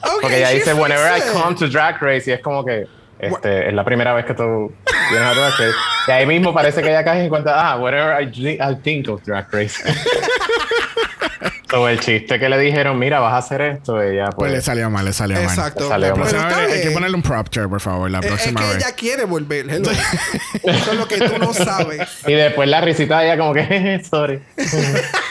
Ok, 0.03 0.21
Porque 0.23 0.37
ella 0.37 0.53
dice, 0.53 0.75
whenever 0.75 1.05
I 1.09 1.21
come 1.33 1.55
to 1.57 1.69
Drag 1.69 2.01
Race, 2.03 2.27
y 2.29 2.33
es 2.33 2.41
como 2.43 2.65
que 2.65 2.87
este, 3.21 3.69
es 3.69 3.75
la 3.75 3.85
primera 3.85 4.13
vez 4.15 4.25
que 4.25 4.35
tú 4.35 4.73
vienes 5.11 5.29
a 5.29 5.35
Drag 5.35 5.51
Race. 5.53 5.75
Y 6.09 6.11
ahí 6.13 6.27
mismo 6.27 6.53
parece 6.55 6.83
que 6.83 6.89
ella 6.89 7.05
cae 7.05 7.23
en 7.25 7.29
cuenta, 7.29 7.71
ah, 7.73 7.77
whenever 7.79 8.21
I, 8.23 8.27
dri- 8.27 8.59
I 8.61 8.77
think 8.83 9.09
of 9.09 9.23
Drag 9.25 9.47
Race. 9.53 9.77
so, 11.71 11.89
el 11.89 12.01
chiste 12.01 12.39
que 12.41 12.49
le 12.49 12.59
dijeron, 12.59 12.99
mira, 12.99 13.21
vas 13.21 13.35
a 13.35 13.39
hacer 13.39 13.61
esto, 13.61 14.01
ella 14.03 14.25
Pues 14.27 14.35
pues... 14.37 14.53
le 14.53 14.61
salió 14.61 14.91
mal, 14.91 15.05
le 15.05 15.13
salió 15.13 15.37
mal. 15.37 15.45
Exacto. 15.45 15.89
Salió 15.89 16.09
La 16.09 16.15
mal. 16.17 16.27
Pero 16.29 16.39
próxima 16.43 16.63
vez 16.67 16.73
hay 16.77 16.83
que 16.83 16.91
ponerle 16.91 17.17
un 17.17 17.23
prop 17.23 17.49
chair, 17.49 17.69
por 17.69 17.81
favor, 17.81 18.11
la 18.11 18.19
Es 18.21 18.27
próxima 18.27 18.61
que 18.61 18.67
vez. 18.67 18.77
ella 18.79 18.95
quiere 18.97 19.25
volver. 19.25 19.67
hello. 19.71 19.91
Eso 20.65 20.91
es 20.93 20.99
lo 20.99 21.07
que 21.07 21.19
tú 21.19 21.39
no 21.39 21.53
sabes. 21.55 22.09
Y 22.27 22.33
después 22.33 22.69
la 22.69 22.81
risita 22.81 23.21
de 23.21 23.27
ella 23.27 23.39
como 23.39 23.55
que, 23.55 24.03
sorry. 24.09 24.43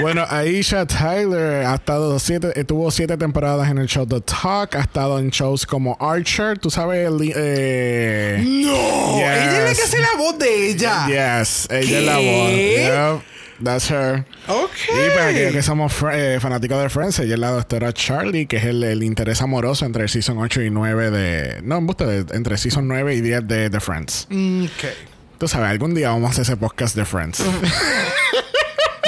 Bueno, 0.00 0.24
Aisha 0.28 0.86
Tyler 0.86 1.66
ha 1.66 1.74
estado 1.74 2.18
siete, 2.18 2.52
eh, 2.54 2.64
tuvo 2.64 2.90
siete 2.90 3.16
temporadas 3.16 3.68
en 3.70 3.78
el 3.78 3.86
show 3.88 4.06
The 4.06 4.20
Talk, 4.20 4.76
ha 4.76 4.80
estado 4.80 5.18
en 5.18 5.30
shows 5.30 5.66
como 5.66 5.96
Archer, 6.00 6.58
tú 6.58 6.70
sabes, 6.70 7.08
el, 7.08 7.32
eh, 7.34 8.38
No. 8.42 9.16
Yes. 9.18 9.26
Ella 9.26 9.58
es 9.58 9.68
la 9.68 9.74
que 9.74 9.82
hace 9.82 9.98
la 9.98 10.16
voz 10.18 10.38
de 10.38 10.70
ella. 10.70 11.06
yes, 11.40 11.68
ella 11.70 11.98
es 11.98 12.04
la 12.06 12.16
voz. 12.18 13.20
Yep, 13.20 13.64
that's 13.64 13.90
her. 13.90 14.24
Ok. 14.48 14.70
Y 14.88 15.10
para 15.10 15.28
aquellos 15.28 15.52
que 15.52 15.62
somos 15.62 15.92
eh, 16.12 16.38
fanáticos 16.40 16.80
de 16.82 16.88
Friends, 16.88 17.18
ella 17.18 17.34
es 17.34 17.40
la 17.40 17.50
doctora 17.50 17.92
Charlie, 17.92 18.46
que 18.46 18.56
es 18.58 18.64
el, 18.64 18.82
el 18.84 19.02
interés 19.02 19.42
amoroso 19.42 19.84
entre 19.86 20.04
el 20.04 20.08
season 20.08 20.38
8 20.38 20.62
y 20.62 20.70
9 20.70 21.10
de. 21.10 21.60
No, 21.62 21.80
de- 21.80 22.24
entre 22.34 22.56
season 22.58 22.86
9 22.88 23.14
y 23.16 23.20
10 23.20 23.46
de, 23.48 23.68
de 23.70 23.80
Friends. 23.80 24.26
Ok. 24.30 24.88
Tú 25.38 25.48
sabes, 25.48 25.70
algún 25.70 25.94
día 25.94 26.10
vamos 26.10 26.28
a 26.28 26.30
hacer 26.32 26.42
ese 26.42 26.56
podcast 26.56 26.94
de 26.96 27.04
Friends. 27.04 27.42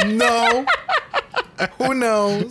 No. 0.07 0.64
Who 1.78 1.94
knows? 1.94 2.44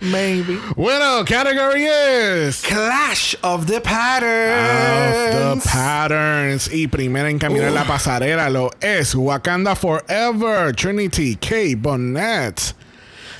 Maybe. 0.00 0.58
bueno, 0.76 1.24
category 1.24 1.84
is. 1.86 2.60
Clash 2.62 3.34
of 3.42 3.66
the 3.66 3.76
Of 3.78 3.82
Patterns. 3.82 5.62
the 5.64 5.68
patterns. 5.68 6.68
Y 6.72 6.86
primera 6.88 7.28
en 7.30 7.38
caminar 7.38 7.72
la 7.72 7.84
pasarela 7.84 8.48
lo 8.50 8.70
es 8.80 9.14
Wakanda 9.14 9.74
Forever, 9.76 10.72
Trinity 10.74 11.36
K. 11.36 11.74
Bonnet. 11.76 12.74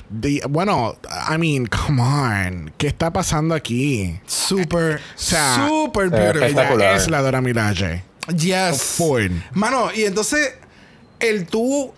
The- 0.09 0.41
bueno, 0.49 0.97
I 1.29 1.37
mean, 1.37 1.65
come 1.67 1.99
on. 2.01 2.71
¿Qué 2.77 2.87
está 2.87 3.11
pasando 3.11 3.55
aquí? 3.55 4.19
Super, 4.25 4.99
sea, 5.15 5.65
super 5.67 6.09
beautiful. 6.09 6.49
Ella 6.81 6.95
es 6.95 7.09
la 7.09 7.21
Dora 7.21 7.41
Milaje. 7.41 8.03
Yes. 8.37 8.81
Full. 8.97 9.31
Mano, 9.53 9.91
y 9.93 10.03
entonces, 10.03 10.53
el 11.19 11.45
tú 11.47 11.93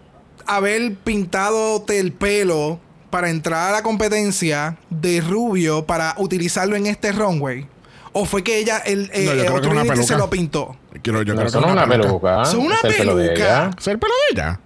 haber 0.48 0.96
pintado 0.96 1.84
el 1.88 2.12
pelo 2.12 2.80
para 3.10 3.30
entrar 3.30 3.70
a 3.70 3.72
la 3.72 3.84
competencia 3.84 4.78
de 4.90 5.22
rubio 5.22 5.86
para 5.86 6.16
utilizarlo 6.18 6.76
en 6.76 6.88
este 6.88 7.12
runway. 7.12 7.66
¿O 8.14 8.26
fue 8.26 8.44
que 8.44 8.58
ella, 8.60 8.78
el, 8.80 9.10
eh, 9.14 9.26
No, 9.26 9.34
yo 9.34 9.40
creo 9.42 9.46
que 9.46 9.52
otro 9.58 9.72
una 9.72 9.82
Trinity 9.82 10.04
se 10.08 10.18
lo 10.18 10.30
pintó? 10.30 10.76
Quiero, 11.02 11.22
yo 11.22 11.34
No, 11.34 11.40
creo 11.40 11.48
eso 11.50 11.60
que 11.60 11.66
no 11.66 11.68
es 11.68 11.74
una 11.74 11.88
peluca. 11.88 12.42
Eso 12.44 12.52
es 12.52 12.66
una 12.66 12.76
peluca. 12.82 13.70
¿Es 13.78 13.88
el 13.88 14.00
pelo 14.00 14.14
de 14.14 14.32
ella? 14.32 14.60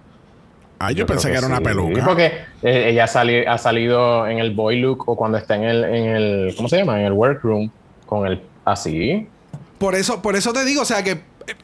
Ah, 0.78 0.92
yo, 0.92 1.04
pensé 1.04 1.30
que, 1.30 1.36
era 1.36 1.46
una 1.46 1.58
sí, 1.58 1.64
peluca. 1.64 2.04
Porque 2.04 2.26
eh, 2.62 2.88
ella 2.90 3.06
sali- 3.06 3.44
ha 3.44 3.58
salido 3.58 4.26
en 4.26 4.38
el 4.38 4.54
boy 4.54 4.80
look 4.80 5.08
o 5.08 5.16
cuando 5.16 5.36
está 5.36 5.56
en 5.56 5.64
el, 5.64 5.84
en 5.84 6.04
el, 6.06 6.54
¿cómo 6.56 6.68
se 6.68 6.78
llama? 6.78 6.98
En 7.00 7.06
el 7.06 7.12
workroom 7.12 7.70
con 8.06 8.26
el 8.26 8.40
así. 8.64 9.28
Por 9.78 9.94
eso, 9.94 10.22
por 10.22 10.36
eso 10.36 10.52
te 10.52 10.64
digo, 10.64 10.82
o 10.82 10.86
sea 10.86 11.02
que 11.04 11.20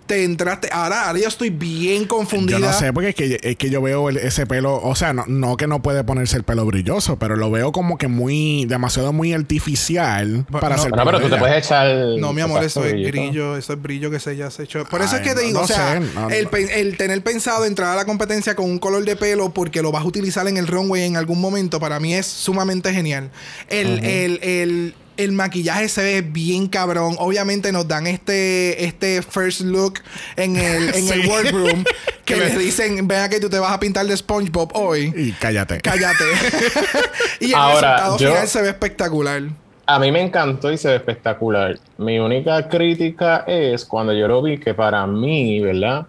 te 0.06 0.24
entraste. 0.24 0.68
Ahora, 0.72 1.06
ahora 1.08 1.18
yo 1.18 1.28
estoy 1.28 1.50
bien 1.50 2.06
confundida. 2.06 2.58
Yo 2.58 2.66
no 2.66 2.72
sé, 2.72 2.92
porque 2.92 3.10
es 3.10 3.14
que, 3.14 3.40
es 3.42 3.56
que 3.56 3.70
yo 3.70 3.82
veo 3.82 4.08
el- 4.08 4.16
ese 4.18 4.46
pelo, 4.46 4.80
o 4.80 4.94
sea, 4.94 5.12
no, 5.12 5.24
no 5.26 5.56
que 5.56 5.66
no 5.66 5.82
puede 5.82 6.02
ponerse 6.04 6.36
el 6.36 6.42
pelo 6.44 6.64
brilloso, 6.64 7.18
pero 7.18 7.36
lo 7.36 7.50
veo 7.50 7.72
como 7.72 7.98
que 7.98 8.08
muy, 8.08 8.64
demasiado 8.66 9.12
muy 9.12 9.32
artificial 9.32 10.46
para 10.50 10.70
no. 10.70 10.74
hacer 10.76 10.90
Bueno, 10.90 11.04
pero 11.06 11.20
tú 11.20 11.28
te 11.28 11.36
puedes 11.36 11.64
echar. 11.66 11.88
No, 12.18 12.32
mi 12.32 12.40
amor, 12.40 12.62
eso 12.64 12.84
es 12.84 12.92
brillo, 12.92 13.56
eso 13.56 13.72
es 13.74 13.82
brillo 13.82 14.10
que 14.10 14.20
se 14.20 14.36
ya 14.36 14.50
se 14.50 14.62
echó. 14.64 14.84
Por 14.84 15.02
eso 15.02 15.16
Ay, 15.16 15.22
es 15.22 15.28
que 15.28 15.34
te 15.34 15.40
no- 15.42 15.46
digo, 15.46 15.58
no 15.60 15.64
o 15.64 15.68
sea, 15.68 15.92
sé, 15.94 16.00
no, 16.14 16.30
el, 16.30 16.90
no. 16.90 16.96
tener 16.96 17.22
pensado 17.22 17.64
entrar 17.64 17.90
a 17.92 17.96
la 17.96 18.04
competencia 18.04 18.54
con 18.54 18.66
un 18.66 18.78
color 18.78 19.04
de 19.04 19.16
pelo 19.16 19.50
porque 19.52 19.82
lo 19.82 19.92
vas 19.92 20.02
a 20.02 20.06
utilizar 20.06 20.46
en 20.48 20.56
el 20.56 20.66
runway 20.66 21.02
en 21.02 21.16
algún 21.16 21.40
momento, 21.40 21.80
para 21.80 22.00
mí 22.00 22.14
es 22.14 22.26
sumamente 22.26 22.92
genial. 22.92 23.30
El, 23.68 24.04
el, 24.04 24.38
el, 24.42 24.94
el 25.16 25.32
maquillaje 25.32 25.88
se 25.88 26.02
ve 26.02 26.22
bien 26.22 26.66
cabrón. 26.68 27.16
Obviamente 27.18 27.72
nos 27.72 27.86
dan 27.88 28.06
este, 28.06 28.84
este 28.84 29.22
first 29.22 29.60
look 29.62 29.94
en 30.36 30.56
el, 30.56 30.94
en 30.94 31.08
el 31.08 31.26
workroom 31.28 31.84
que 32.24 32.36
les 32.36 32.54
le- 32.54 32.60
dicen, 32.62 33.06
vea 33.08 33.28
que 33.28 33.40
tú 33.40 33.48
te 33.48 33.58
vas 33.58 33.72
a 33.72 33.80
pintar 33.80 34.06
de 34.06 34.16
SpongeBob 34.16 34.70
hoy. 34.74 35.12
Y 35.16 35.32
cállate. 35.32 35.80
Cállate. 35.80 36.24
y 37.40 37.46
el 37.46 37.54
Ahora, 37.54 37.74
resultado 37.92 38.18
yo- 38.18 38.28
final 38.30 38.48
se 38.48 38.62
ve 38.62 38.68
espectacular. 38.70 39.42
A 39.88 39.98
mí 40.00 40.10
me 40.10 40.20
encantó 40.20 40.72
y 40.72 40.78
se 40.78 40.88
ve 40.88 40.96
espectacular. 40.96 41.78
Mi 41.98 42.18
única 42.18 42.68
crítica 42.68 43.44
es 43.46 43.84
cuando 43.84 44.12
yo 44.12 44.26
lo 44.26 44.42
vi 44.42 44.58
que 44.58 44.74
para 44.74 45.06
mí, 45.06 45.60
¿verdad? 45.60 46.06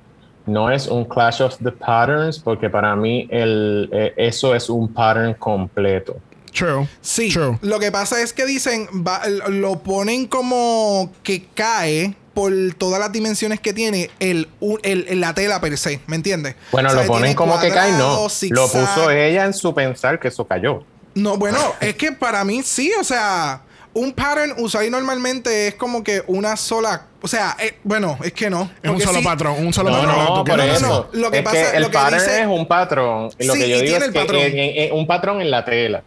No 0.47 0.71
es 0.71 0.87
un 0.87 1.05
Clash 1.05 1.41
of 1.43 1.57
the 1.63 1.71
Patterns 1.71 2.39
porque 2.39 2.69
para 2.69 2.95
mí 2.95 3.27
el, 3.29 3.87
eh, 3.93 4.13
eso 4.17 4.55
es 4.55 4.69
un 4.69 4.91
pattern 4.91 5.33
completo. 5.35 6.17
True. 6.57 6.87
Sí, 7.01 7.29
True. 7.31 7.57
lo 7.61 7.79
que 7.79 7.91
pasa 7.91 8.21
es 8.21 8.33
que 8.33 8.45
dicen, 8.45 8.87
va- 9.07 9.21
lo 9.49 9.79
ponen 9.79 10.27
como 10.27 11.11
que 11.23 11.45
cae 11.53 12.15
por 12.33 12.51
todas 12.77 12.99
las 12.99 13.11
dimensiones 13.11 13.59
que 13.59 13.73
tiene 13.73 14.09
el, 14.19 14.47
un- 14.59 14.79
el- 14.83 15.05
el- 15.09 15.21
la 15.21 15.33
tela 15.33 15.59
per 15.59 15.77
se, 15.77 15.99
¿me 16.07 16.15
entiendes? 16.15 16.55
Bueno, 16.71 16.89
O 16.89 16.91
sea, 16.91 17.01
lo 17.01 17.07
ponen 17.07 17.33
como 17.35 17.59
que 17.59 17.69
cae, 17.69 17.91
no. 17.93 18.27
Lo 18.49 18.67
puso 18.67 19.09
ella 19.11 19.45
en 19.45 19.53
su 19.53 19.73
pensar 19.73 20.19
que 20.19 20.27
eso 20.27 20.45
cayó. 20.45 20.83
No, 21.15 21.37
bueno, 21.37 21.57
es 21.81 21.95
que 21.95 22.11
para 22.11 22.43
mí 22.43 22.61
sí, 22.63 22.91
o 22.99 23.03
sea, 23.03 23.61
un 23.93 24.13
pattern 24.13 24.53
usado 24.59 24.87
normalmente 24.91 25.69
es 25.69 25.73
como 25.73 26.03
que 26.03 26.21
una 26.27 26.55
sola, 26.55 27.07
o 27.23 27.27
sea, 27.27 27.57
eh, 27.59 27.79
bueno, 27.83 28.19
es 28.23 28.33
que 28.33 28.51
no. 28.51 28.69
Es 28.83 28.91
un 28.91 29.01
solo 29.01 29.17
sí- 29.17 29.25
patrón, 29.25 29.65
un 29.65 29.73
solo 29.73 29.89
No, 29.89 29.97
patrón. 29.97 30.25
no, 30.25 30.43
por 30.45 30.59
eso. 30.59 31.09
Lo 31.13 31.31
que 31.31 31.37
es 31.39 31.43
pasa- 31.43 31.71
que 31.71 31.77
el 31.77 31.81
lo 31.83 31.89
que 31.89 31.93
pattern 31.97 32.21
dice- 32.23 32.41
es 32.41 32.47
un 32.47 32.67
patrón. 32.67 33.29
Lo 33.39 33.53
Sí, 33.53 33.59
que 33.59 33.67
yo 33.69 33.77
y 33.77 33.81
digo 33.81 33.81
tiene 33.81 33.97
es 33.97 34.03
el 34.03 34.13
que 34.13 34.19
patrón. 34.19 34.99
un 34.99 35.07
patrón 35.07 35.41
en 35.41 35.49
la 35.49 35.65
tela. 35.65 36.03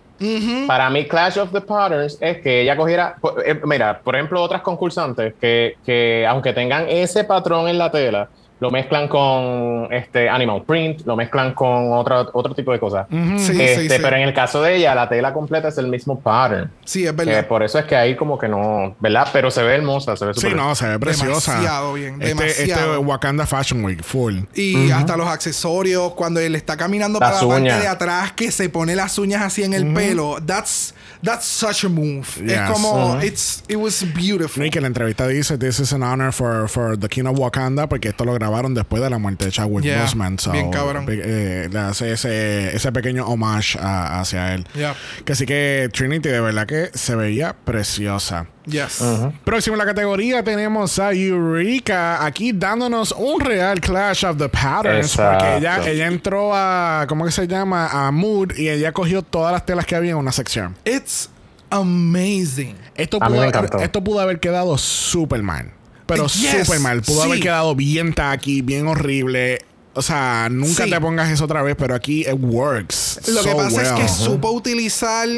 Para 0.66 0.90
mí, 0.90 1.06
Clash 1.06 1.38
of 1.38 1.50
the 1.52 1.60
Patterns 1.60 2.18
es 2.20 2.38
que 2.38 2.60
ella 2.62 2.76
cogiera. 2.76 3.16
eh, 3.44 3.58
Mira, 3.64 4.00
por 4.04 4.14
ejemplo, 4.14 4.42
otras 4.42 4.60
concursantes 4.62 5.34
que, 5.40 5.76
que 5.84 6.26
aunque 6.28 6.52
tengan 6.52 6.86
ese 6.88 7.24
patrón 7.24 7.68
en 7.68 7.78
la 7.78 7.90
tela, 7.90 8.28
lo 8.60 8.70
mezclan 8.70 9.08
con 9.08 9.88
este 9.90 10.28
animal 10.28 10.62
print, 10.66 11.06
lo 11.06 11.16
mezclan 11.16 11.54
con 11.54 11.92
otro, 11.92 12.28
otro 12.32 12.54
tipo 12.54 12.72
de 12.72 12.78
cosas. 12.78 13.06
Sí, 13.10 13.16
Este, 13.60 13.76
sí, 13.76 13.88
sí. 13.88 13.96
Pero 14.02 14.16
en 14.16 14.22
el 14.22 14.34
caso 14.34 14.62
de 14.62 14.76
ella, 14.76 14.94
la 14.94 15.08
tela 15.08 15.32
completa 15.32 15.68
es 15.68 15.78
el 15.78 15.88
mismo 15.88 16.20
pattern. 16.20 16.70
Sí, 16.84 17.04
es 17.06 17.12
Que 17.12 17.24
verdad. 17.24 17.46
por 17.48 17.62
eso 17.62 17.78
es 17.78 17.86
que 17.86 17.96
ahí 17.96 18.14
como 18.16 18.38
que 18.38 18.48
no, 18.48 18.94
¿verdad? 19.00 19.28
Pero 19.32 19.50
se 19.50 19.62
ve 19.62 19.74
hermosa, 19.76 20.16
se 20.16 20.26
ve 20.26 20.34
Sí, 20.34 20.48
no, 20.54 20.74
se 20.74 20.86
ve 20.88 20.98
preciosa. 20.98 21.52
Demasiado 21.54 21.92
bien, 21.94 22.14
Este, 22.20 22.26
demasiado. 22.28 22.92
este 22.94 22.98
Wakanda 22.98 23.46
Fashion 23.46 23.84
Week, 23.84 24.02
full. 24.02 24.40
Y 24.54 24.90
hasta 24.90 25.16
los 25.16 25.26
accesorios, 25.26 26.12
cuando 26.12 26.38
él 26.40 26.54
está 26.54 26.76
caminando 26.76 27.18
Las 27.18 27.32
para 27.32 27.42
la 27.42 27.48
parte 27.54 27.80
de 27.80 27.88
atrás, 27.88 28.32
que 28.32 28.50
se 28.50 28.68
pone 28.68 28.94
las 28.94 29.18
uñas 29.18 29.42
así 29.42 29.62
en 29.62 29.72
el 29.74 29.92
pelo. 29.94 30.36
That's, 30.44 30.94
that's 31.24 31.46
such 31.46 31.84
a 31.84 31.88
move. 31.88 32.26
Yes. 32.44 32.52
Es 32.52 32.60
como, 32.70 33.18
it's, 33.22 33.64
it 33.68 33.76
was 33.76 34.04
beautiful. 34.14 34.64
Y 34.64 34.70
que 34.70 34.80
la 34.80 34.86
entrevista 34.86 35.26
dice, 35.26 35.56
this 35.58 35.80
is 35.80 35.92
an 35.92 36.02
honor 36.02 36.32
for, 36.32 36.68
for 36.68 36.98
the 36.98 37.08
King 37.08 37.24
of 37.26 37.38
Wakanda, 37.38 37.88
porque 37.88 38.08
esto 38.08 38.24
lo 38.24 38.34
grabaron 38.50 38.74
después 38.74 39.02
de 39.02 39.08
la 39.10 39.18
muerte 39.18 39.44
de 39.46 39.52
Chadwick 39.52 39.84
Yeah, 39.84 40.02
Boseman. 40.02 40.38
So, 40.38 40.50
bien 40.52 40.70
cabrón. 40.70 41.06
eh, 41.08 41.68
le 41.70 41.78
hace 41.78 42.12
ese, 42.12 42.74
ese 42.74 42.92
pequeño 42.92 43.24
homage 43.26 43.78
a- 43.80 44.20
hacia 44.20 44.54
él. 44.54 44.66
Yeah. 44.74 44.94
Que 45.24 45.32
así 45.32 45.46
que 45.46 45.88
Trinity 45.92 46.28
de 46.28 46.40
verdad 46.40 46.66
que 46.66 46.90
se 46.94 47.14
veía 47.14 47.54
preciosa. 47.64 48.46
Yes. 48.66 49.02
Próximo 49.44 49.74
en 49.74 49.78
la 49.78 49.86
categoría 49.86 50.44
tenemos 50.44 50.98
a 50.98 51.12
Eureka 51.12 52.24
aquí 52.24 52.52
dándonos 52.52 53.12
un 53.12 53.40
real 53.40 53.80
Clash 53.80 54.24
of 54.26 54.36
the 54.36 54.48
Patterns. 54.48 55.06
Exacto. 55.06 55.44
Porque 55.44 55.56
ella, 55.58 55.88
ella 55.88 56.06
entró 56.06 56.50
a, 56.54 57.04
¿cómo 57.08 57.24
que 57.24 57.32
se 57.32 57.46
llama? 57.48 57.88
A 58.06 58.10
Mood 58.10 58.52
y 58.56 58.68
ella 58.68 58.92
cogió 58.92 59.22
todas 59.22 59.52
las 59.52 59.64
telas 59.64 59.86
que 59.86 59.96
había 59.96 60.10
en 60.12 60.18
una 60.18 60.32
sección. 60.32 60.76
It's 60.84 61.30
amazing. 61.70 62.76
Esto 62.94 63.18
A 63.20 63.28
mí 63.28 63.34
pudo, 63.34 63.40
me 63.40 63.46
haber, 63.48 63.56
encantó. 63.64 63.78
esto 63.78 64.04
pudo 64.04 64.20
haber 64.20 64.40
quedado 64.40 64.76
súper 64.78 65.42
mal. 65.42 65.72
Pero 66.10 66.26
Yes, 66.26 66.66
súper 66.66 66.80
mal. 66.80 67.02
Pudo 67.02 67.22
sí. 67.22 67.28
haber 67.28 67.40
quedado 67.40 67.74
bien 67.74 68.12
tacky, 68.14 68.62
bien 68.62 68.86
horrible. 68.86 69.64
O 69.94 70.02
sea, 70.02 70.48
nunca 70.50 70.84
Sí. 70.84 70.90
te 70.90 71.00
pongas 71.00 71.30
eso 71.30 71.44
otra 71.44 71.62
vez, 71.62 71.74
pero 71.78 71.94
aquí 71.94 72.20
it 72.22 72.36
works. 72.38 73.20
Lo 73.28 73.42
que 73.42 73.54
pasa 73.54 73.82
es 73.82 73.92
que 74.02 74.08
supo 74.08 74.50
utilizar 74.52 75.28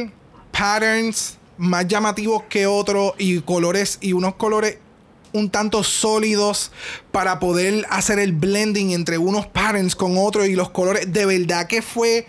patterns 0.51 1.39
más 1.57 1.87
llamativos 1.87 2.43
que 2.49 2.66
otros 2.66 3.12
y 3.18 3.41
colores 3.41 3.99
y 4.01 4.12
unos 4.12 4.35
colores 4.35 4.79
un 5.35 5.49
tanto 5.49 5.83
sólidos 5.83 6.73
para 7.11 7.41
poder 7.41 7.87
hacer 7.89 8.18
el 8.18 8.33
blending 8.33 8.91
entre 8.93 9.16
unos 9.16 9.47
patterns 9.47 9.97
con 9.97 10.18
otros 10.18 10.47
y 10.49 10.55
los 10.55 10.68
colores. 10.70 11.11
De 11.11 11.25
verdad 11.25 11.66
que 11.66 11.81
fue 11.81 12.27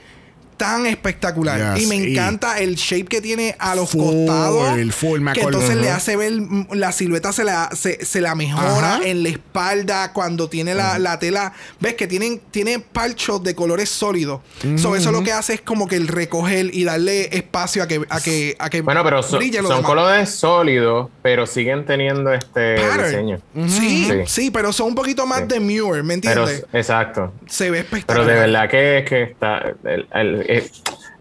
tan 0.58 0.86
espectacular. 0.86 1.76
Yes, 1.76 1.84
Y 1.84 1.88
me 1.88 1.96
y- 1.98 2.12
encanta 2.14 2.60
el 2.60 2.76
shape 2.76 3.06
que 3.06 3.22
tiene 3.22 3.56
a 3.60 3.76
los 3.76 3.90
Full, 3.92 4.02
costados. 4.28 4.94
full, 4.96 5.20
me 5.20 5.34
que 5.34 5.42
entonces 5.42 5.76
le 5.76 5.90
hace 5.90 6.16
ver 6.16 6.32
mm, 6.34 6.68
la 6.74 6.92
silueta 6.92 7.32
se 7.34 7.44
la, 7.44 7.70
se, 7.74 8.04
se 8.06 8.22
la 8.22 8.36
mejora 8.36 8.96
Ajá. 8.96 9.04
en 9.04 9.24
la 9.24 9.30
espalda 9.30 10.14
cuando 10.14 10.50
tiene 10.50 10.74
la, 10.76 11.00
la 11.00 11.20
tela. 11.20 11.54
Ves 11.80 11.96
que 11.96 12.08
tienen, 12.08 12.42
tiene 12.52 12.80
parchos 12.80 13.44
de 13.44 13.56
colores 13.56 13.90
sólidos. 13.90 14.42
So, 14.78 14.96
eso 14.96 15.12
lo 15.12 15.24
que 15.24 15.32
hace 15.32 15.54
es 15.56 15.62
como 15.62 15.88
que 15.88 15.96
el 15.96 16.08
recoger 16.08 16.74
y 16.74 16.84
darle 16.84 17.36
espacio 17.36 17.84
a 17.84 17.88
que, 17.88 18.02
a 18.10 18.20
que, 18.22 18.56
a 18.60 18.70
que 18.70 18.82
Bueno, 18.82 19.04
pero 19.04 19.22
so- 19.24 19.38
brille 19.38 19.62
lo 19.62 19.68
son 19.68 19.78
demás. 19.78 19.90
colores 19.90 20.30
sólidos, 20.30 21.10
pero 21.22 21.46
siguen 21.46 21.86
teniendo 21.86 22.32
este 22.34 22.76
Pattern. 22.76 23.04
diseño. 23.06 23.42
Sí, 23.68 24.06
Sí. 24.10 24.12
sí, 24.28 24.52
pero 24.52 24.72
son 24.74 24.88
un 24.90 24.96
poquito 24.96 25.26
más 25.26 25.42
Sí. 25.42 25.46
demure, 25.48 26.04
¿me 26.04 26.18
Pero, 26.20 26.44
entiendes? 26.48 26.66
exacto. 26.74 27.34
Se 27.48 27.70
ve 27.72 27.84
Pero 27.84 27.98
espectacular. 27.98 28.28
de 28.28 28.34
verdad 28.42 28.70
que, 28.70 29.06
que 29.08 29.24
está, 29.24 29.60
el- 29.84 30.08
el- 30.14 30.43
eh, 30.48 30.70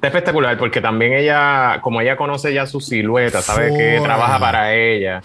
está 0.03 0.09
espectacular 0.09 0.59
porque 0.59 0.81
también 0.81 1.13
ella, 1.13 1.79
como 1.81 2.01
ella 2.01 2.17
conoce 2.17 2.53
ya 2.53 2.67
su 2.67 2.81
silueta, 2.81 3.41
sabe 3.41 3.73
que 3.77 4.01
trabaja 4.03 4.39
para 4.39 4.75
ella. 4.75 5.23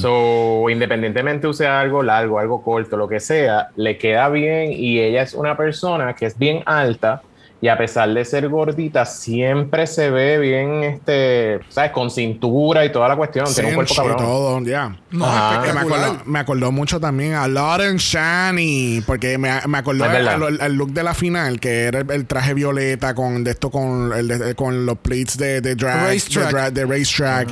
So, 0.00 0.70
independientemente 0.70 1.46
use 1.46 1.66
algo 1.66 2.02
largo, 2.02 2.38
algo 2.38 2.62
corto, 2.62 2.96
lo 2.96 3.06
que 3.06 3.20
sea, 3.20 3.68
le 3.76 3.98
queda 3.98 4.28
bien 4.30 4.72
y 4.72 5.00
ella 5.00 5.22
es 5.22 5.34
una 5.34 5.56
persona 5.56 6.14
que 6.14 6.26
es 6.26 6.38
bien 6.38 6.62
alta 6.64 7.22
y 7.64 7.68
a 7.68 7.78
pesar 7.78 8.12
de 8.12 8.22
ser 8.26 8.46
gordita, 8.50 9.06
siempre 9.06 9.86
se 9.86 10.10
ve 10.10 10.36
bien, 10.38 10.84
este, 10.84 11.60
¿sabes? 11.70 11.92
Con 11.92 12.10
cintura 12.10 12.84
y 12.84 12.92
toda 12.92 13.08
la 13.08 13.16
cuestión. 13.16 13.46
Tiene 13.54 13.70
un 13.70 13.74
cuerpo 13.76 13.94
cabrón. 13.94 14.16
todo, 14.18 14.60
ya. 14.60 14.94
No, 15.10 15.24
Ajá. 15.24 15.62
Que 15.62 15.72
me, 15.72 15.80
acordó, 15.80 16.22
me 16.26 16.38
acordó 16.40 16.72
mucho 16.72 17.00
también 17.00 17.32
a 17.32 17.48
Lauren 17.48 17.96
Shani, 17.96 19.02
porque 19.06 19.38
me, 19.38 19.50
me 19.66 19.78
acordó 19.78 20.04
al 20.04 20.74
look 20.74 20.92
de 20.92 21.02
la 21.02 21.14
final, 21.14 21.58
que 21.58 21.84
era 21.84 22.00
el, 22.00 22.10
el 22.10 22.26
traje 22.26 22.52
violeta 22.52 23.14
con 23.14 23.42
de 23.44 23.52
esto 23.52 23.70
con 23.70 24.12
el 24.12 24.28
de- 24.28 24.54
con 24.54 24.84
los 24.84 24.98
plates 24.98 25.38
de, 25.38 25.62
de 25.62 25.74
drag, 25.74 26.08
Racetrack. 26.08 26.46
de, 26.46 26.52
dra- 26.52 26.70
de 26.70 26.84
racetrack. 26.84 27.48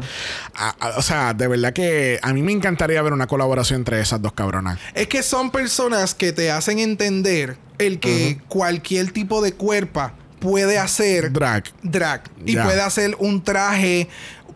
A- 0.57 0.75
a- 0.79 0.99
o 0.99 1.03
sea, 1.03 1.33
de 1.33 1.49
verdad 1.49 1.73
que 1.73 2.19
a 2.23 2.35
mí 2.35 2.43
me 2.43 2.53
encantaría 2.53 3.01
ver 3.01 3.15
una 3.15 3.27
colaboración 3.27 3.81
entre 3.81 3.99
esas 3.99 4.21
dos 4.21 4.33
cabronas. 4.35 4.79
Es 4.93 5.07
que 5.09 5.23
son 5.23 5.51
personas 5.51 6.15
que 6.15 6.33
te 6.35 6.51
hacen 6.51 6.81
entender 6.81 7.57
el 7.79 7.99
que 8.01 8.39
cualquier 8.49 9.11
tipo 9.13 9.43
de 9.43 9.53
cuerpo 9.55 10.11
puede 10.41 10.79
hacer 10.79 11.33
Drag. 11.33 11.65
drag 11.83 12.23
y 12.45 12.57
puede 12.57 12.81
hacer 12.83 13.17
un 13.19 13.43
traje 13.43 14.09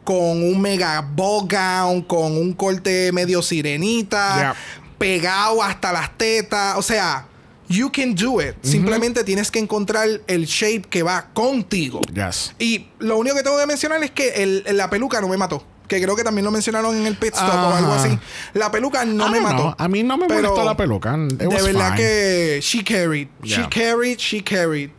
con 0.04 0.42
un 0.44 0.60
mega 0.60 1.00
ball 1.00 1.48
gown, 1.48 2.02
con 2.02 2.36
un 2.36 2.52
corte 2.52 3.10
medio 3.12 3.42
sirenita, 3.42 4.54
pegado 4.98 5.62
hasta 5.62 5.92
las 5.92 6.16
tetas, 6.16 6.76
o 6.76 6.82
sea, 6.82 7.26
you 7.68 7.90
can 7.90 8.14
do 8.14 8.40
it. 8.40 8.54
Simplemente 8.62 9.24
tienes 9.24 9.50
que 9.50 9.58
encontrar 9.58 10.08
el 10.26 10.46
shape 10.46 10.82
que 10.88 11.02
va 11.02 11.28
contigo. 11.34 12.00
Yes. 12.14 12.54
Y 12.58 12.86
lo 13.00 13.18
único 13.18 13.36
que 13.36 13.42
tengo 13.42 13.58
que 13.58 13.66
mencionar 13.66 14.02
es 14.04 14.10
que 14.12 14.28
el- 14.42 14.64
la 14.76 14.88
peluca 14.88 15.20
no 15.20 15.28
me 15.28 15.36
mató. 15.36 15.64
Que 15.88 16.02
creo 16.02 16.16
que 16.16 16.24
también 16.24 16.44
lo 16.44 16.50
mencionaron 16.50 16.96
en 16.96 17.06
el 17.06 17.14
pit 17.16 17.34
stop 17.34 17.54
o 17.54 17.74
algo 17.74 17.92
así. 17.92 18.18
La 18.54 18.70
peluca 18.70 19.04
no 19.04 19.28
I 19.28 19.30
me 19.30 19.40
mató. 19.40 19.56
know. 19.62 19.74
A 19.78 19.88
mí 19.88 20.02
no 20.02 20.16
me 20.18 20.26
Pero 20.26 20.42
molestó 20.48 20.64
la 20.64 20.76
peluca. 20.76 21.16
It 21.16 21.32
De 21.38 21.46
was 21.46 21.62
verdad 21.64 21.94
fine. 21.94 21.96
que 21.96 22.58
she 22.62 22.82
carried. 22.84 23.28
She 23.44 23.62
carried, 23.68 24.18
she 24.18 24.42
carried. 24.42 24.90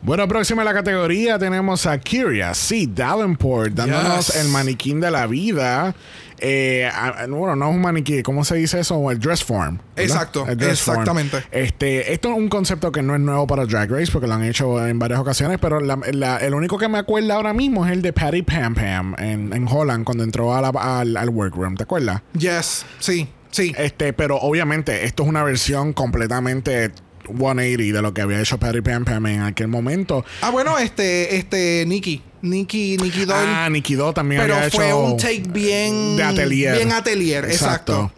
Bueno, 0.00 0.28
próxima 0.28 0.62
en 0.62 0.66
la 0.66 0.74
categoría 0.74 1.38
tenemos 1.40 1.84
a 1.86 1.98
Kyria 1.98 2.54
C. 2.54 2.86
Davenport 2.88 3.72
dándonos 3.74 4.28
Yes. 4.28 4.36
el 4.36 4.48
maniquín 4.48 5.00
de 5.00 5.10
la 5.10 5.26
vida. 5.26 5.94
Eh, 6.40 6.90
bueno, 7.28 7.56
no 7.56 7.68
es 7.70 7.74
un 7.74 7.80
maniquí, 7.80 8.22
¿cómo 8.22 8.44
se 8.44 8.56
dice 8.56 8.80
eso? 8.80 9.10
El 9.10 9.18
dress 9.18 9.44
form. 9.44 9.78
¿verdad? 9.96 10.04
Exacto, 10.16 10.46
El 10.48 10.56
dress 10.56 10.80
form. 10.82 11.00
exactamente. 11.00 11.42
Este, 11.50 12.12
esto 12.12 12.30
es 12.30 12.36
un 12.36 12.48
concepto 12.48 12.92
que 12.92 13.02
no 13.02 13.14
es 13.14 13.20
nuevo 13.20 13.46
para 13.46 13.66
Drag 13.66 13.90
Race 13.90 14.10
porque 14.12 14.26
lo 14.26 14.34
han 14.34 14.44
hecho 14.44 14.86
en 14.86 14.98
varias 14.98 15.20
ocasiones, 15.20 15.58
pero 15.60 15.80
la- 15.80 15.98
la- 16.12 16.36
el 16.38 16.54
único 16.54 16.78
que 16.78 16.88
me 16.88 16.98
acuerdo 16.98 17.32
ahora 17.32 17.52
mismo 17.52 17.86
es 17.86 17.92
el 17.92 18.02
de 18.02 18.12
Patty 18.12 18.42
Pam 18.42 18.74
Pam 18.74 19.14
en, 19.18 19.52
en 19.52 19.66
Holland 19.68 20.04
cuando 20.04 20.24
entró 20.24 20.54
a 20.54 20.60
la- 20.60 20.68
al, 21.00 21.16
al 21.16 21.28
workroom, 21.30 21.74
¿te 21.76 21.82
acuerdas? 21.84 22.22
Yes, 22.38 22.84
sí, 22.98 23.28
sí. 23.50 23.74
Este, 23.76 24.12
pero 24.12 24.36
obviamente 24.36 25.04
esto 25.04 25.22
es 25.24 25.28
una 25.28 25.42
versión 25.42 25.92
completamente 25.92 26.92
180 27.26 27.92
de 27.92 28.02
lo 28.02 28.14
que 28.14 28.22
había 28.22 28.40
hecho 28.40 28.58
Patty 28.58 28.80
Pam 28.80 29.04
Pam 29.04 29.26
en 29.26 29.42
aquel 29.42 29.68
momento. 29.68 30.24
Ah, 30.42 30.50
bueno, 30.50 30.78
este, 30.78 31.36
este, 31.36 31.84
Nikki. 31.86 32.22
Nikki, 32.42 32.96
Nikki 32.98 33.24
Doll. 33.24 33.36
Ah, 33.46 33.68
Nikki 33.70 33.94
Do 33.94 34.12
también 34.12 34.42
pero 34.42 34.56
había 34.56 34.70
fue 34.70 34.86
hecho 34.86 34.98
un 34.98 35.16
take 35.16 35.42
bien. 35.48 36.16
de 36.16 36.22
atelier. 36.22 36.76
Bien 36.76 36.92
atelier, 36.92 37.44
exacto. 37.46 38.12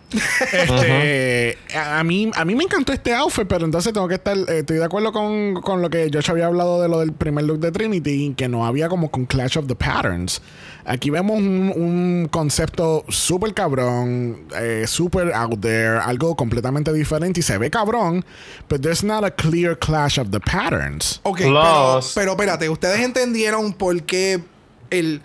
Este, 0.52 1.58
a, 1.74 2.00
a 2.00 2.04
mí, 2.04 2.30
a 2.34 2.44
mí 2.44 2.54
me 2.54 2.64
encantó 2.64 2.92
este 2.92 3.14
outfit, 3.14 3.46
pero 3.46 3.64
entonces 3.64 3.92
tengo 3.92 4.08
que 4.08 4.14
estar, 4.14 4.36
eh, 4.36 4.61
estoy 4.61 4.78
de 4.78 4.84
acuerdo 4.84 5.12
con, 5.12 5.54
con 5.62 5.82
lo 5.82 5.90
que 5.90 6.11
Josh 6.12 6.30
había 6.30 6.46
hablado 6.46 6.82
de 6.82 6.88
lo 6.88 7.00
del 7.00 7.12
primer 7.12 7.44
look 7.44 7.61
de 7.61 7.70
Trinity, 7.72 8.34
que 8.36 8.48
no 8.48 8.66
había 8.66 8.88
como 8.88 9.11
con 9.11 9.26
Clash 9.26 9.58
of 9.58 9.66
the 9.66 9.74
Patterns. 9.74 10.42
Aquí 10.84 11.11
vemos 11.11 11.38
un, 11.38 11.72
un 11.76 12.28
concepto 12.30 13.04
súper 13.08 13.54
cabrón, 13.54 14.46
eh, 14.58 14.84
súper 14.86 15.32
out 15.34 15.61
there, 15.61 15.98
algo 15.98 16.34
completamente 16.34 16.92
diferente 16.92 17.40
y 17.40 17.42
se 17.42 17.58
ve 17.58 17.70
cabrón, 17.70 18.24
but 18.68 18.80
there's 18.80 19.04
not 19.04 19.24
a 19.24 19.30
clear 19.30 19.78
clash 19.78 20.18
of 20.18 20.30
the 20.30 20.40
patterns. 20.40 21.20
Ok, 21.22 21.38
pero, 21.40 22.00
pero 22.14 22.32
espérate, 22.32 22.68
¿ustedes 22.68 23.00
entendieron 23.00 23.72
por 23.72 24.02
qué 24.02 24.42
el 24.90 25.22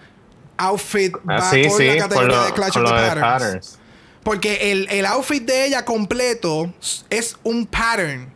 outfit 0.58 1.14
va 1.28 1.38
Ah, 1.38 1.50
sí, 1.52 1.68
con 1.68 1.78
sí, 1.78 1.86
la 1.86 1.98
categoría 1.98 2.38
lo, 2.38 2.46
de 2.46 2.54
Clash 2.54 2.78
of 2.78 2.84
the 2.84 3.20
patterns. 3.20 3.80
Porque 4.26 4.72
el, 4.72 4.88
el 4.90 5.06
outfit 5.06 5.44
de 5.46 5.68
ella 5.68 5.86
completo 5.86 6.74
es 7.10 7.38
un 7.44 7.66
pattern. 7.66 8.34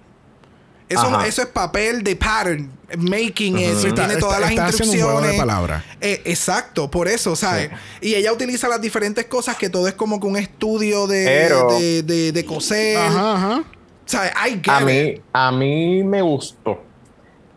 Eso, 0.88 1.02
Ajá. 1.02 1.28
eso 1.28 1.42
es 1.42 1.48
papel 1.50 2.04
de 2.04 2.16
pattern. 2.16 2.72
Making 2.98 3.58
it, 3.60 3.66
Sí, 3.76 3.88
está- 3.88 3.96
tiene 3.96 4.14
está- 4.14 4.20
todas 4.20 4.40
las 4.40 4.50
está 4.52 4.66
haciendo 4.68 4.94
un 4.96 5.02
juego 5.02 5.22
de 5.22 5.28
instrucciones. 5.28 5.40
palabras. 5.40 5.84
Eh, 6.02 6.22
exacto, 6.26 6.90
por 6.90 7.08
eso, 7.08 7.36
¿sabes? 7.36 7.70
Y 8.02 8.16
ella 8.16 8.32
utiliza 8.34 8.68
las 8.68 8.80
diferentes 8.82 9.26
cosas 9.26 9.58
que 9.58 9.70
todo 9.70 9.88
es 9.88 9.94
como 9.96 10.20
que 10.20 10.26
un 10.28 10.38
estudio 10.38 11.06
de, 11.08 11.26
Pero- 11.26 11.72
de, 11.80 12.02
de, 12.04 12.32
de 12.32 12.46
coser. 12.46 12.98
Ajá, 12.98 13.34
ajá. 13.36 13.64
¿Sabes? 14.06 14.32
I 14.48 14.50
get 14.64 14.70
A 14.70 14.80
it. 14.82 14.86
mí, 14.88 15.22
a 15.34 15.52
mí 15.52 16.04
me 16.04 16.22
gustó, 16.24 16.82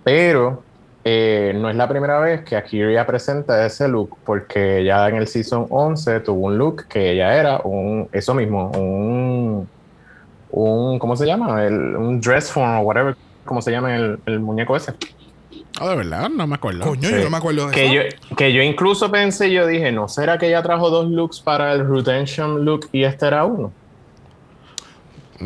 pero 0.05 0.63
eh, 1.05 1.53
no 1.57 1.69
es 1.69 1.77
la 1.77 1.89
primera 1.89 2.21
vez 2.21 2.43
que 2.43 2.57
Akira 2.57 3.05
presenta 3.07 3.65
ese 3.67 3.89
look, 3.89 4.17
porque 4.25 4.85
ya 4.85 5.09
en 5.09 5.17
el 5.17 5.27
season 5.27 5.67
11 5.69 6.21
tuvo 6.21 6.47
un 6.47 6.59
look 6.59 6.87
que 6.89 7.13
ella 7.13 7.37
era 7.37 7.61
un, 7.65 8.09
eso 8.13 8.35
mismo, 8.35 8.71
un, 8.71 9.69
un 10.51 10.99
¿cómo 10.99 11.17
se 11.17 11.27
llama? 11.27 11.65
El, 11.65 11.97
un 11.97 12.21
dress 12.21 12.51
form 12.51 12.79
o 12.79 12.81
whatever, 12.83 13.17
¿cómo 13.45 13.61
se 13.61 13.73
llama 13.73 13.97
el, 13.97 14.19
el 14.27 14.39
muñeco 14.39 14.77
ese? 14.77 14.95
Oh, 15.81 15.89
de 15.89 15.97
verdad, 15.97 16.29
no 16.29 16.47
me 16.47 16.55
acuerdo. 16.55 16.85
Coño, 16.85 17.09
yo 17.09 17.25
no 17.25 17.31
me 17.31 17.37
acuerdo 17.39 17.67
de 17.69 17.75
que 17.75 17.85
eso. 17.87 17.95
Yo, 17.95 18.37
que 18.37 18.53
yo 18.53 18.63
incluso 18.63 19.11
pensé, 19.11 19.51
yo 19.51 19.67
dije, 19.67 19.91
¿no 19.91 20.07
será 20.07 20.39
que 20.39 20.49
ella 20.49 20.63
trajo 20.63 20.91
dos 20.91 21.11
looks 21.11 21.41
para 21.41 21.73
el 21.73 21.89
Redemption 21.89 22.65
look 22.65 22.89
y 22.93 23.05
este 23.05 23.27
era 23.27 23.45
uno? 23.45 23.73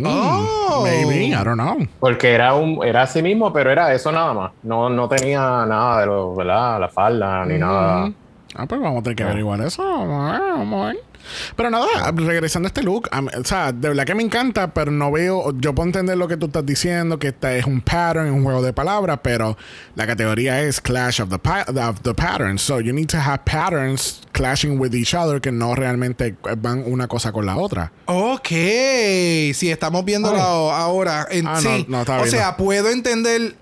Mm, 0.02 0.46
Oh. 0.68 0.82
Maybe, 0.84 1.26
I 1.28 1.44
don't 1.44 1.54
know. 1.58 1.78
Porque 2.00 2.32
era 2.34 2.54
un 2.54 2.84
era 2.84 3.02
así 3.02 3.22
mismo, 3.22 3.52
pero 3.52 3.70
era 3.70 3.92
eso 3.94 4.10
nada 4.12 4.32
más. 4.34 4.52
No, 4.62 4.90
no 4.90 5.08
tenía 5.08 5.40
nada 5.66 6.00
de 6.00 6.06
lo, 6.06 6.34
¿verdad? 6.34 6.80
La 6.80 6.88
falda 6.88 7.44
ni 7.46 7.58
nada. 7.58 8.10
Ah, 8.54 8.64
pues 8.66 8.80
vamos 8.80 9.00
a 9.00 9.02
tener 9.02 9.16
que 9.16 9.22
averiguar 9.24 9.60
eso. 9.60 9.82
Vamos 9.84 10.30
a 10.30 10.32
ver, 10.32 10.50
vamos 10.52 10.82
a 10.82 10.86
ver. 10.88 10.96
Pero 11.56 11.70
nada, 11.70 11.86
regresando 12.14 12.66
a 12.66 12.68
este 12.68 12.82
look, 12.82 13.08
a 13.12 13.20
o 13.20 13.44
sea, 13.44 13.72
de 13.72 13.88
verdad 13.88 14.04
que 14.04 14.14
me 14.14 14.22
encanta, 14.22 14.72
pero 14.72 14.90
no 14.90 15.10
veo, 15.10 15.52
yo 15.58 15.74
puedo 15.74 15.86
entender 15.88 16.16
lo 16.16 16.28
que 16.28 16.36
tú 16.36 16.46
estás 16.46 16.64
diciendo, 16.66 17.18
que 17.18 17.28
este 17.28 17.58
es 17.58 17.66
un 17.66 17.80
pattern, 17.80 18.30
un 18.30 18.44
juego 18.44 18.62
de 18.62 18.72
palabras, 18.72 19.20
pero 19.22 19.56
la 19.94 20.06
categoría 20.06 20.62
es 20.62 20.80
Clash 20.80 21.20
of 21.22 21.28
the, 21.30 21.80
of 21.80 22.00
the 22.02 22.14
Patterns. 22.14 22.62
So 22.62 22.80
you 22.80 22.92
need 22.92 23.08
to 23.08 23.18
have 23.18 23.40
patterns 23.44 24.22
clashing 24.32 24.78
with 24.78 24.94
each 24.94 25.14
other 25.14 25.40
que 25.40 25.52
no 25.52 25.74
realmente 25.74 26.36
van 26.58 26.82
una 26.86 27.08
cosa 27.08 27.32
con 27.32 27.46
la 27.46 27.56
otra. 27.56 27.92
Ok, 28.06 28.48
si 28.48 29.70
estamos 29.70 30.04
viéndolo 30.04 30.40
ahora. 30.40 31.26
En, 31.30 31.46
Ah, 31.46 31.60
sí, 31.60 31.86
no, 31.88 32.00
está 32.00 32.18
o 32.18 32.22
bien. 32.22 32.30
sea, 32.30 32.56
puedo 32.56 32.90
entender 32.90 33.54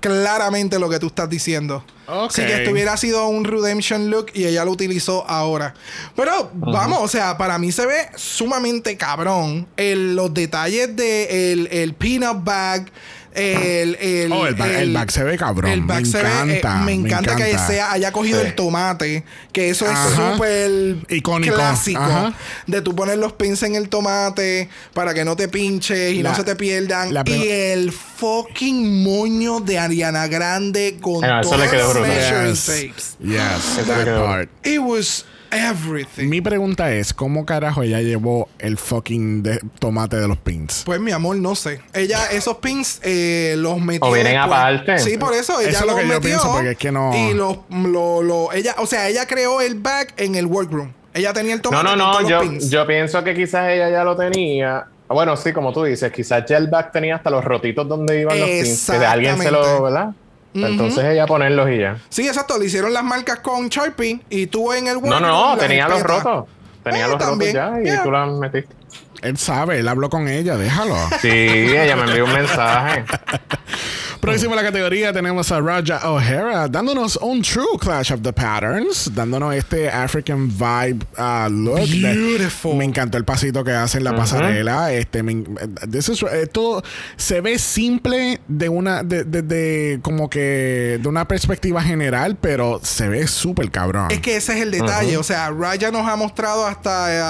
claramente 0.00 0.78
lo 0.78 0.88
que 0.88 0.98
tú 0.98 1.06
estás 1.08 1.28
diciendo. 1.28 1.84
Si 2.30 2.42
que 2.42 2.52
estuviera 2.62 2.96
sido 2.96 3.26
un 3.28 3.44
redemption 3.44 4.10
look 4.10 4.26
y 4.34 4.44
ella 4.44 4.64
lo 4.64 4.72
utilizó 4.72 5.24
ahora. 5.28 5.74
Pero 6.14 6.50
vamos, 6.54 6.98
o 7.02 7.08
sea, 7.08 7.36
para 7.38 7.58
mí 7.58 7.72
se 7.72 7.86
ve 7.86 8.08
sumamente 8.16 8.96
cabrón. 8.96 9.66
El- 9.76 10.14
los 10.16 10.32
detalles 10.34 10.94
de 10.96 11.52
el, 11.52 11.68
el 11.70 11.94
peanut 11.94 12.44
bag. 12.44 12.90
El, 13.34 13.96
el, 13.96 14.32
Oh, 14.32 14.46
el 14.46 14.92
bag 14.92 15.10
se 15.10 15.24
ve 15.24 15.36
cabrón. 15.36 15.70
El 15.72 15.82
Me 15.82 16.04
se 16.04 16.22
ve, 16.22 16.28
eh, 16.28 16.56
encanta, 16.58 16.76
me 16.84 16.92
encanta 16.92 17.34
que 17.36 17.58
sea, 17.58 17.90
haya 17.92 18.12
cogido 18.12 18.40
Sí. 18.40 18.46
el 18.46 18.54
tomate. 18.54 19.24
Que 19.52 19.70
eso 19.70 19.86
es 19.90 19.98
súper 20.14 20.96
Icónico. 21.08 21.54
clásico. 21.54 22.00
Ajá. 22.00 22.32
De 22.66 22.80
tú 22.80 22.94
poner 22.94 23.18
los 23.18 23.32
pins 23.32 23.62
en 23.64 23.74
el 23.74 23.88
tomate 23.88 24.68
para 24.92 25.14
que 25.14 25.24
no 25.24 25.34
te 25.36 25.48
pinches 25.48 26.12
y 26.12 26.22
La- 26.22 26.30
no 26.30 26.36
se 26.36 26.44
te 26.44 26.54
pierdan. 26.56 27.12
la 27.12 27.24
y 27.26 27.48
el 27.48 27.92
fucking 27.92 29.02
moño 29.02 29.60
de 29.60 29.78
Ariana 29.78 30.26
Grande 30.28 30.98
con 31.00 31.24
Ah, 31.24 31.40
todos 31.42 31.58
los 31.58 31.70
Yes. 32.06 32.64
tapes. 32.66 33.16
Yes, 33.20 33.86
that 33.86 34.06
part. 34.18 34.48
It 34.64 34.78
was 34.80 35.24
everything. 35.54 36.28
Mi 36.28 36.40
pregunta 36.40 36.92
es, 36.92 37.12
¿cómo 37.14 37.44
carajo 37.46 37.82
ella 37.82 38.00
llevó 38.00 38.48
el 38.58 38.76
fucking 38.78 39.42
de- 39.42 39.60
tomate 39.78 40.16
de 40.18 40.28
los 40.28 40.38
pins? 40.38 40.82
Pues 40.84 41.00
mi 41.00 41.12
amor, 41.12 41.36
no 41.36 41.54
sé. 41.54 41.80
Ella, 41.92 42.26
esos 42.32 42.56
pins 42.58 43.00
eh, 43.02 43.54
los 43.58 43.80
metió. 43.80 44.08
O 44.08 44.12
vienen 44.12 44.34
después. 44.34 44.52
aparte. 44.52 44.98
Sí, 44.98 45.16
por 45.18 45.32
eso 45.34 45.60
ella 45.60 45.70
Eso 45.70 45.80
es 45.80 45.86
lo 45.86 45.92
los 45.92 45.96
que 45.96 46.02
yo 46.02 46.08
metió. 46.14 46.20
pienso, 46.28 46.52
porque 46.52 46.70
es 46.72 46.78
que 46.78 46.92
no- 46.92 47.12
Y 47.14 47.34
los, 47.34 47.58
lo, 47.70 48.22
lo- 48.22 48.52
ella, 48.52 48.74
o 48.78 48.86
sea, 48.86 49.08
ella 49.08 49.26
creó 49.26 49.60
el 49.60 49.74
bag 49.76 50.08
en 50.16 50.34
el 50.34 50.46
workroom. 50.46 50.92
Ella 51.12 51.32
tenía 51.32 51.52
el 51.54 51.58
No, 51.58 51.70
tomate 51.70 51.84
no, 51.84 51.90
con 51.90 51.98
no, 51.98 52.12
todos 52.12 52.28
yo, 52.28 52.36
los 52.42 52.48
pins. 52.48 52.70
yo 52.70 52.86
pienso 52.86 53.22
que 53.22 53.34
quizás 53.34 53.68
ella 53.70 53.88
ya 53.90 54.02
lo 54.04 54.16
tenía. 54.16 54.86
Bueno, 55.06 55.36
sí, 55.36 55.52
como 55.52 55.72
tú 55.72 55.84
dices, 55.84 56.10
quizás 56.10 56.44
Gelback 56.48 56.90
tenía 56.90 57.14
hasta 57.16 57.30
los 57.30 57.44
rotitos 57.44 57.86
donde 57.86 58.22
iban 58.22 58.38
los 58.40 58.48
pins. 58.48 58.90
Que 58.90 58.98
de 58.98 59.06
alguien 59.06 59.36
se 59.38 59.44
Exactamente. 59.44 59.70
lo, 59.78 59.82
¿verdad? 59.84 60.08
Entonces 60.54 61.04
ella 61.04 61.26
ponerlos 61.26 61.68
y 61.70 61.78
ya. 61.78 61.98
Sí, 62.08 62.26
exacto. 62.28 62.58
Le 62.58 62.66
hicieron 62.66 62.92
las 62.92 63.02
marcas 63.04 63.40
con 63.40 63.68
Sharpie 63.68 64.20
y 64.30 64.46
tú 64.46 64.72
en 64.72 64.86
el 64.86 64.94
No, 64.94 65.00
workroom. 65.00 65.22
no, 65.22 65.56
las 65.56 65.58
tenía 65.58 65.88
los 65.88 66.02
rotos. 66.02 66.44
Tenía 66.82 67.06
Eh, 67.06 67.08
los 67.08 67.18
también, 67.18 67.56
rotos 67.56 67.74
ya 67.76 67.80
y 67.80 67.84
yeah. 67.84 68.02
tú 68.02 68.10
las 68.10 68.30
metiste. 68.30 68.74
Él 69.22 69.38
sabe, 69.38 69.78
él 69.80 69.88
habló 69.88 70.10
con 70.10 70.28
ella, 70.28 70.56
déjalo. 70.56 70.94
Sí, 71.20 71.28
ella 71.28 71.96
me 71.96 72.02
envió 72.04 72.24
un 72.26 72.32
mensaje. 72.34 73.04
Próximo 74.24 74.54
a 74.54 74.56
la 74.56 74.62
categoría 74.62 75.12
tenemos 75.12 75.52
a 75.52 75.60
Raja 75.60 76.10
O'Hara 76.10 76.66
dándonos 76.68 77.16
un 77.20 77.42
true 77.42 77.78
Clash 77.78 78.10
of 78.12 78.22
the 78.22 78.32
Patterns, 78.32 79.10
dándonos 79.14 79.54
este 79.54 79.90
African 79.90 80.48
vibe 80.48 81.04
uh, 81.18 81.48
look. 81.50 81.80
De- 81.80 82.14
Beautiful. 82.14 82.76
me 82.76 82.84
encantó 82.84 83.18
el 83.18 83.24
pasito 83.26 83.62
que 83.62 83.72
hace 83.72 83.98
en 83.98 84.04
la 84.04 84.16
pasarela. 84.16 84.92
Este, 84.92 85.22
me 85.22 85.44
this 85.90 86.08
is- 86.08 86.22
esto 86.22 86.82
se 87.16 87.42
ve 87.42 87.58
simple 87.58 88.40
de 88.48 88.68
una, 88.70 89.02
de, 89.02 89.24
de- 89.24 89.42
de- 89.42 89.98
como 90.00 90.30
que 90.30 90.98
de 91.02 91.08
una 91.08 91.28
perspectiva 91.28 91.82
general, 91.82 92.36
pero 92.40 92.80
se 92.82 93.08
ve 93.08 93.26
súper 93.26 93.70
cabrón. 93.70 94.10
Es 94.10 94.20
que 94.20 94.36
ese 94.36 94.54
es 94.56 94.62
el 94.62 94.70
detalle. 94.70 95.18
O 95.18 95.22
sea, 95.22 95.50
Raya 95.50 95.90
nos 95.90 96.08
ha 96.08 96.16
mostrado 96.16 96.66
hasta, 96.66 97.12
eh, 97.14 97.20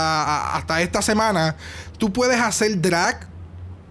hasta 0.57 0.80
esta 0.80 1.03
semana. 1.03 1.57
Tú 1.99 2.12
puedes 2.12 2.38
hacer 2.40 2.80
drag 2.80 3.34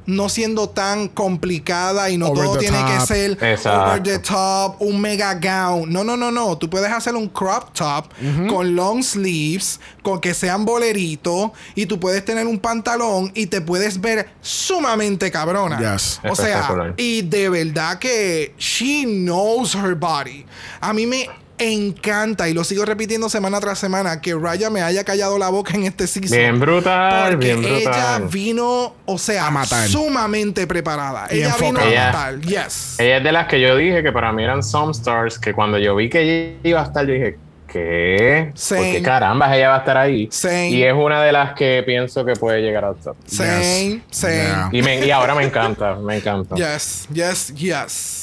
no 0.06 0.30
siendo 0.30 0.70
tan 0.70 1.08
complicada 1.08 2.10
y 2.10 2.18
no 2.18 2.28
Over 2.28 2.46
todo 2.46 2.58
tiene 2.58 2.78
que 2.86 3.06
ser 3.06 3.32
Exacto. 3.44 3.92
over 3.92 4.04
the 4.04 4.20
top, 4.20 4.82
un 4.82 5.00
mega 5.00 5.34
gown. 5.36 5.92
No, 5.92 6.04
no, 6.04 6.18
no, 6.18 6.32
no. 6.32 6.58
Tú 6.58 6.70
puedes 6.70 6.92
hacer 6.92 7.16
un 7.16 7.30
crop 7.30 7.74
top 7.74 8.06
con 8.50 8.76
long 8.76 9.04
sleeves, 9.04 9.80
con 10.02 10.20
que 10.20 10.34
sean 10.34 10.66
bolerito 10.66 11.54
y 11.76 11.86
tú 11.86 12.00
puedes 12.00 12.24
tener 12.26 12.48
un 12.48 12.60
pantalón 12.60 13.32
y 13.34 13.48
te 13.48 13.62
puedes 13.62 14.00
ver 14.00 14.30
sumamente 14.42 15.32
cabrona. 15.32 15.80
Yes. 15.80 16.20
O 16.30 16.36
sea, 16.36 16.94
y 16.98 17.22
de 17.22 17.50
verdad 17.50 18.00
que 18.00 18.54
she 18.58 19.04
knows 19.06 19.76
her 19.76 19.96
body. 19.96 20.46
A 20.82 20.94
mí 20.94 21.06
me 21.06 21.30
encanta 21.58 22.50
y 22.50 22.54
lo 22.54 22.64
sigo 22.64 22.84
repitiendo 22.86 23.30
semana 23.30 23.60
tras 23.60 23.80
semana 23.80 24.20
que 24.22 24.34
Raya 24.36 24.70
me 24.70 24.82
haya 24.82 25.04
callado 25.04 25.38
la 25.38 25.50
boca 25.50 25.74
en 25.76 25.84
este 25.84 26.08
season. 26.08 26.38
Bien 26.38 26.60
brutal, 26.60 27.32
Porque 27.32 27.56
bien 27.56 27.64
ella 27.64 27.90
brutal. 28.18 28.28
vino, 28.30 28.94
o 29.06 29.18
sea, 29.18 29.48
A 29.48 29.52
matar. 29.52 29.88
sumamente 29.88 30.68
preparada. 30.68 31.28
Y 31.32 31.38
ella 31.40 31.56
vino 31.60 31.80
a 31.80 31.86
Ella- 31.86 32.06
matar. 32.08 32.40
Yes. 32.42 33.00
Ella 33.00 33.18
es 33.18 33.24
de 33.24 33.32
las 33.32 33.48
que 33.48 33.62
yo 33.62 33.76
dije 33.78 34.02
que 34.04 34.12
para 34.12 34.32
mí 34.32 34.44
eran 34.44 34.64
some 34.64 34.92
stars, 34.92 35.38
que 35.40 35.54
cuando 35.54 35.78
yo 35.78 35.96
vi 35.96 36.10
que 36.10 36.22
ella 36.22 36.58
iba 36.64 36.82
a 36.82 36.84
estar, 36.86 37.06
yo 37.06 37.14
dije, 37.14 37.38
¿qué? 37.68 38.52
Same. 38.56 38.82
Porque 38.82 39.02
caramba, 39.02 39.56
ella 39.56 39.70
va 39.70 39.76
a 39.76 39.80
estar 39.80 39.98
ahí. 39.98 40.28
Same. 40.32 40.70
Y 40.70 40.84
es 40.84 40.94
una 40.94 41.24
de 41.24 41.32
las 41.32 41.54
que 41.54 41.82
pienso 41.86 42.24
que 42.26 42.34
puede 42.34 42.62
llegar 42.62 42.86
al 42.86 42.96
top. 42.96 43.16
Same, 43.26 44.02
same. 44.12 44.34
Yeah. 44.36 44.70
Y, 44.72 44.82
me- 44.82 45.06
y 45.06 45.12
ahora 45.12 45.34
me 45.36 45.44
encanta, 45.44 45.96
me 45.96 46.18
encanta. 46.18 46.56
Yes, 46.56 47.08
yes, 47.12 47.54
yes. 47.56 48.23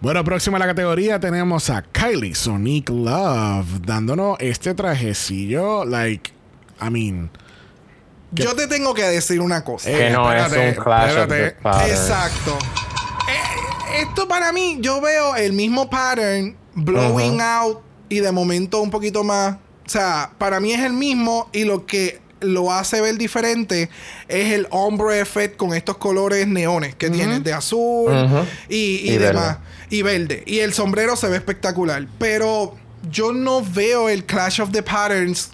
Bueno, 0.00 0.22
próximo 0.22 0.56
a 0.56 0.60
la 0.60 0.66
categoría 0.66 1.18
tenemos 1.18 1.70
a 1.70 1.82
Kylie 1.82 2.34
Sonic 2.34 2.88
Love 2.90 3.80
dándonos 3.84 4.36
este 4.38 4.72
trajecillo, 4.74 5.84
like, 5.84 6.30
I 6.80 6.88
mean, 6.90 7.30
Yo 8.30 8.54
te 8.54 8.68
tengo 8.68 8.94
que 8.94 9.02
decir 9.02 9.40
una 9.40 9.64
cosa. 9.64 9.90
Que 9.90 10.10
no 10.10 10.32
es 10.32 10.42
espérate, 10.44 10.78
un 10.78 10.84
clash 10.84 11.10
of 11.16 11.28
the 11.28 11.46
espérate. 11.46 11.62
patterns. 11.62 11.90
Exacto. 11.90 12.58
Eh, 13.28 14.02
esto 14.02 14.28
para 14.28 14.52
mí, 14.52 14.78
yo 14.80 15.00
veo 15.00 15.34
el 15.34 15.52
mismo 15.52 15.90
pattern 15.90 16.56
blowing 16.74 17.40
out 17.40 17.80
y 18.08 18.20
de 18.20 18.30
momento 18.30 18.80
un 18.80 18.90
poquito 18.90 19.24
más. 19.24 19.56
O 19.84 19.90
sea, 19.90 20.30
para 20.38 20.60
mí 20.60 20.72
es 20.72 20.80
el 20.80 20.92
mismo 20.92 21.48
y 21.52 21.64
lo 21.64 21.86
que 21.86 22.20
lo 22.40 22.72
hace 22.72 23.00
ver 23.00 23.16
diferente 23.18 23.88
es 24.28 24.52
el 24.52 24.66
ombre 24.70 25.20
effect 25.20 25.56
con 25.56 25.74
estos 25.74 25.96
colores 25.98 26.46
neones 26.46 26.94
que 26.94 27.10
tiene 27.10 27.40
de 27.40 27.52
azul 27.52 28.12
y 28.68 29.10
Y 29.12 29.18
demás. 29.18 29.58
verde. 29.58 29.58
Y 29.90 30.02
verde. 30.02 30.42
Y 30.46 30.58
el 30.60 30.72
sombrero 30.74 31.16
se 31.16 31.28
ve 31.28 31.36
espectacular. 31.36 32.06
Pero 32.18 32.74
yo 33.10 33.32
no 33.32 33.62
veo 33.62 34.08
el 34.08 34.24
Clash 34.24 34.60
of 34.60 34.70
the 34.72 34.82
Patterns 34.82 35.50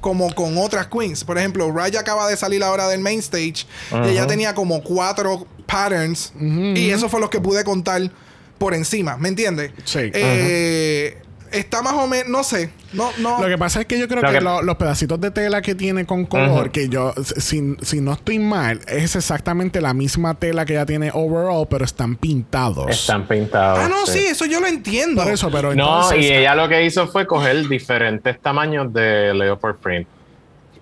como 0.00 0.34
con 0.34 0.58
otras 0.58 0.86
queens. 0.88 1.22
Por 1.24 1.38
ejemplo, 1.38 1.70
Raya 1.72 2.00
acaba 2.00 2.28
de 2.28 2.36
salir 2.36 2.62
ahora 2.64 2.88
del 2.88 3.00
main 3.00 3.20
stage 3.20 3.66
y 4.04 4.08
ella 4.10 4.26
tenía 4.26 4.54
como 4.54 4.82
cuatro 4.82 5.46
patterns 5.66 6.32
y 6.40 6.90
eso 6.90 7.08
fue 7.08 7.20
lo 7.20 7.30
que 7.30 7.40
pude 7.40 7.62
contar 7.64 8.10
por 8.58 8.74
encima, 8.74 9.16
¿me 9.16 9.28
entiendes? 9.28 9.72
Sí. 9.84 10.10
Eh, 10.12 11.18
Está 11.52 11.82
más 11.82 11.92
o 11.94 12.06
menos, 12.06 12.28
no 12.28 12.42
sé, 12.44 12.70
no, 12.92 13.10
no. 13.18 13.40
Lo 13.40 13.46
que 13.48 13.58
pasa 13.58 13.80
es 13.80 13.86
que 13.86 13.98
yo 13.98 14.08
creo 14.08 14.22
Lo 14.22 14.28
que, 14.28 14.34
que- 14.38 14.40
lo- 14.44 14.62
los 14.62 14.76
pedacitos 14.76 15.20
de 15.20 15.30
tela 15.30 15.60
que 15.62 15.74
tiene 15.74 16.06
con 16.06 16.24
color, 16.26 16.70
que 16.70 16.88
yo, 16.88 17.12
si, 17.36 17.76
si 17.82 18.00
no 18.00 18.12
estoy 18.14 18.38
mal, 18.38 18.80
es 18.88 19.14
exactamente 19.16 19.80
la 19.80 19.94
misma 19.94 20.34
tela 20.34 20.64
que 20.64 20.72
ella 20.74 20.86
tiene 20.86 21.10
overall, 21.12 21.66
pero 21.68 21.84
están 21.84 22.16
pintados. 22.16 22.90
Están 22.90 23.26
pintados. 23.26 23.78
ah, 23.82 23.88
no, 23.88 24.06
sí. 24.06 24.18
eso 24.26 24.46
yo 24.46 24.60
lo 24.60 24.66
entiendo. 24.66 25.22
Por 25.22 25.32
eso, 25.32 25.50
pero 25.50 25.74
No, 25.74 26.02
entonces... 26.02 26.20
y 26.24 26.32
ella 26.32 26.54
lo 26.54 26.68
que 26.68 26.84
hizo 26.84 27.06
fue 27.08 27.26
coger 27.26 27.68
diferentes 27.68 28.40
tamaños 28.40 28.92
de 28.92 29.34
Leopard 29.34 29.76
Print 29.76 30.08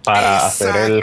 para 0.04 0.46
hacer 0.46 0.74
el, 0.76 1.02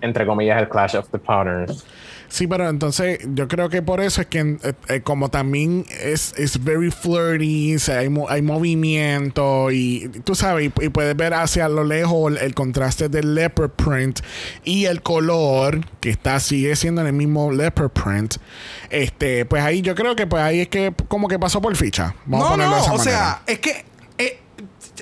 entre 0.00 0.26
comillas, 0.26 0.60
el 0.60 0.68
Clash 0.68 0.96
of 0.96 1.08
the 1.10 1.18
Patterns. 1.18 1.84
Sí, 2.28 2.46
pero 2.46 2.68
entonces 2.68 3.20
yo 3.34 3.48
creo 3.48 3.68
que 3.68 3.82
por 3.82 4.00
eso 4.00 4.20
es 4.20 4.26
que 4.26 4.40
eh, 4.40 4.72
eh, 4.88 5.00
como 5.02 5.28
también 5.28 5.86
es, 6.02 6.34
es 6.36 6.62
very 6.62 6.90
flirty, 6.90 7.76
o 7.76 7.78
sea, 7.78 7.98
hay, 7.98 8.08
hay 8.28 8.42
movimiento 8.42 9.70
y 9.70 10.08
tú 10.24 10.34
sabes, 10.34 10.70
y, 10.80 10.84
y 10.84 10.88
puedes 10.88 11.16
ver 11.16 11.34
hacia 11.34 11.68
lo 11.68 11.84
lejos 11.84 12.32
el, 12.32 12.38
el 12.38 12.54
contraste 12.54 13.08
del 13.08 13.34
leopard 13.34 13.70
print 13.70 14.20
y 14.64 14.86
el 14.86 15.02
color 15.02 15.80
que 16.00 16.10
está 16.10 16.40
sigue 16.40 16.74
siendo 16.76 17.00
en 17.00 17.06
el 17.08 17.12
mismo 17.12 17.52
leopard 17.52 17.90
print. 17.90 18.36
Este, 18.90 19.44
pues 19.44 19.62
ahí 19.62 19.82
yo 19.82 19.94
creo 19.94 20.16
que 20.16 20.26
pues 20.26 20.42
ahí 20.42 20.60
es 20.60 20.68
que 20.68 20.92
como 21.08 21.28
que 21.28 21.38
pasó 21.38 21.60
por 21.60 21.74
ficha. 21.76 22.14
Vamos 22.26 22.46
a 22.46 22.50
no, 22.50 22.50
ponerlo 22.56 22.70
no, 22.70 22.76
de 22.76 22.82
esa 22.82 22.92
o 22.92 22.98
manera. 22.98 23.16
sea, 23.18 23.42
es 23.46 23.58
que 23.60 23.84
eh, 24.18 24.38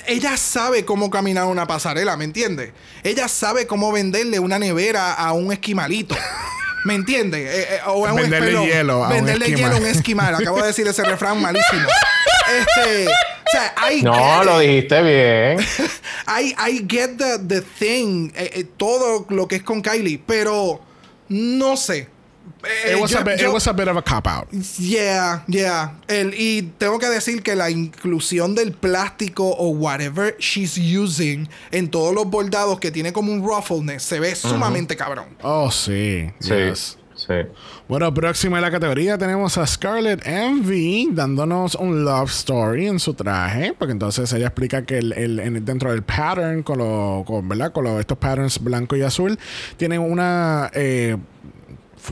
ella 0.07 0.37
sabe 0.37 0.85
cómo 0.85 1.11
caminar 1.11 1.47
una 1.47 1.67
pasarela, 1.67 2.17
¿me 2.17 2.25
entiendes? 2.25 2.73
Ella 3.03 3.29
sabe 3.29 3.67
cómo 3.67 3.93
venderle 3.93 4.39
una 4.39 4.59
nevera 4.59 5.15
a 5.15 5.33
un 5.33 5.53
esquimalito. 5.53 6.15
¿Me 6.85 6.95
entiendes? 6.95 7.41
Eh, 7.41 7.67
eh, 7.77 7.81
o 7.87 8.07
a 8.07 8.13
un 8.13 8.21
Venderle 8.21 8.67
hielo 8.67 9.05
a 9.05 9.09
un 9.09 9.15
venderle 9.15 9.47
esquimal. 9.47 9.73
hielo 9.73 9.77
a 9.77 9.79
un 9.79 9.87
esquimal. 9.87 10.35
Acabo 10.35 10.61
de 10.61 10.67
decir 10.69 10.87
ese 10.87 11.03
refrán 11.05 11.41
malísimo. 11.41 11.89
Este, 12.47 13.07
o 13.07 13.51
sea, 13.51 13.75
I 13.91 14.03
No, 14.03 14.13
get 14.13 14.45
lo 14.45 14.59
dijiste 14.59 15.03
bien. 15.03 15.59
I, 16.29 16.55
I 16.59 16.87
get 16.87 17.17
the, 17.17 17.39
the 17.39 17.63
thing, 17.63 18.31
eh, 18.35 18.51
eh, 18.53 18.65
todo 18.77 19.25
lo 19.31 19.49
que 19.49 19.57
es 19.57 19.63
con 19.63 19.81
Kylie, 19.81 20.21
pero 20.27 20.79
no 21.31 21.77
sé. 21.79 22.09
Eh, 22.65 22.93
It 22.95 23.01
was, 23.01 23.11
yo- 23.11 23.19
a 23.19 23.25
bit, 23.25 23.39
yo- 23.39 23.49
it 23.49 23.53
was 23.55 23.67
a 23.69 23.73
bit 23.73 23.89
of 23.89 23.97
a 23.97 24.03
cop 24.03 24.27
out. 24.27 24.49
Yeah, 24.79 25.45
yeah. 25.47 25.93
El, 26.09 26.33
y 26.35 26.63
tengo 26.79 26.99
que 26.99 27.09
decir 27.09 27.43
que 27.43 27.55
la 27.55 27.71
inclusión 27.71 28.55
del 28.55 28.73
plástico 28.73 29.51
o 29.51 29.69
whatever 29.71 30.37
she's 30.39 30.79
using 30.79 31.49
en 31.73 31.91
todos 31.91 32.15
los 32.15 32.25
bordados 32.31 32.81
que 32.81 32.91
tiene 32.91 33.13
como 33.13 33.33
un 33.33 33.43
ruffleness 33.47 34.03
se 34.03 34.19
ve 34.21 34.35
sumamente 34.35 34.97
cabrón. 34.97 35.27
Oh, 35.43 35.71
sí. 35.71 36.31
Sí. 36.41 36.55
yes. 36.55 36.99
Sí. 37.17 37.33
Bueno, 37.89 38.13
próximo 38.13 38.57
en 38.57 38.63
la 38.63 38.71
categoría 38.73 39.17
tenemos 39.17 39.57
a 39.57 39.65
Scarlett 39.67 40.27
Envy 40.27 41.09
dándonos 41.13 41.77
un 41.77 42.05
love 42.05 42.29
story 42.29 42.89
en 42.89 42.99
su 42.99 43.15
traje, 43.15 43.73
porque 43.79 43.93
entonces 43.93 44.33
ella 44.33 44.47
explica 44.47 44.85
que 44.85 44.99
el, 44.99 45.13
el- 45.13 45.39
en- 45.39 45.65
dentro 45.65 45.93
del 45.93 46.03
pattern, 46.03 46.63
con, 46.65 46.79
lo, 46.79 47.23
con, 47.27 47.49
¿verdad? 47.49 47.73
con 47.73 47.85
lo- 47.85 48.01
estos 48.01 48.19
patterns 48.19 48.59
blanco 48.63 48.97
y 48.97 49.03
azul, 49.03 49.39
tiene 49.77 49.99
una... 49.99 50.71
eh, 50.75 51.17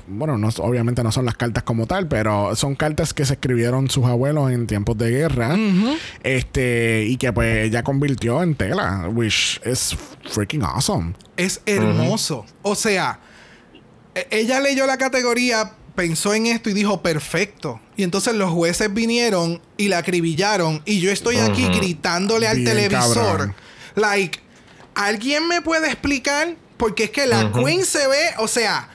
bueno, 0.07 0.39
no, 0.39 0.49
obviamente 0.59 1.03
no 1.03 1.13
son 1.13 1.25
las 1.27 1.37
cartas 1.37 1.63
como 1.63 1.87
tal, 1.87 2.09
pero 2.09 2.55
son 2.57 2.75
cartas 2.75 3.13
que 3.15 3.25
se 3.25 3.35
escribieron 3.35 3.91
sus 3.91 4.05
abuelos 4.07 4.51
en 4.51 4.67
tiempos 4.67 4.97
de 4.99 5.11
guerra. 5.11 5.57
Este, 6.23 7.05
y 7.09 7.17
que 7.17 7.33
pues 7.33 7.67
ella 7.67 7.83
convirtió 7.83 8.43
en 8.43 8.55
tela, 8.55 9.09
which 9.13 9.61
is 9.65 9.97
freaking 10.31 10.63
awesome. 10.63 11.15
Es 11.37 11.61
hermoso. 11.67 12.45
O 12.63 12.75
sea, 12.75 13.21
e- 14.15 14.27
ella 14.31 14.61
leyó 14.61 14.87
la 14.87 14.99
categoría, 14.99 15.73
pensó 15.95 16.35
en 16.35 16.47
esto 16.47 16.71
y 16.71 16.73
dijo 16.75 17.03
perfecto. 17.03 17.81
Y 17.97 18.03
entonces 18.05 18.35
los 18.35 18.51
jueces 18.51 18.93
vinieron 18.93 19.61
y 19.77 19.89
la 19.89 19.99
acribillaron. 19.99 20.83
Y 20.85 21.01
yo 21.01 21.11
estoy 21.11 21.37
aquí 21.39 21.67
gritándole 21.69 22.47
al 22.49 22.57
Bien 22.59 22.69
televisor. 22.69 23.15
cabrón. 23.27 23.55
Like, 23.95 24.41
¿alguien 24.95 25.49
me 25.49 25.61
puede 25.63 25.89
explicar? 25.89 26.55
Porque 26.77 27.05
es 27.05 27.11
que 27.11 27.27
la 27.27 27.53
Queen 27.53 27.85
se 27.85 28.09
ve, 28.09 28.31
o 28.39 28.49
sea, 28.49 28.89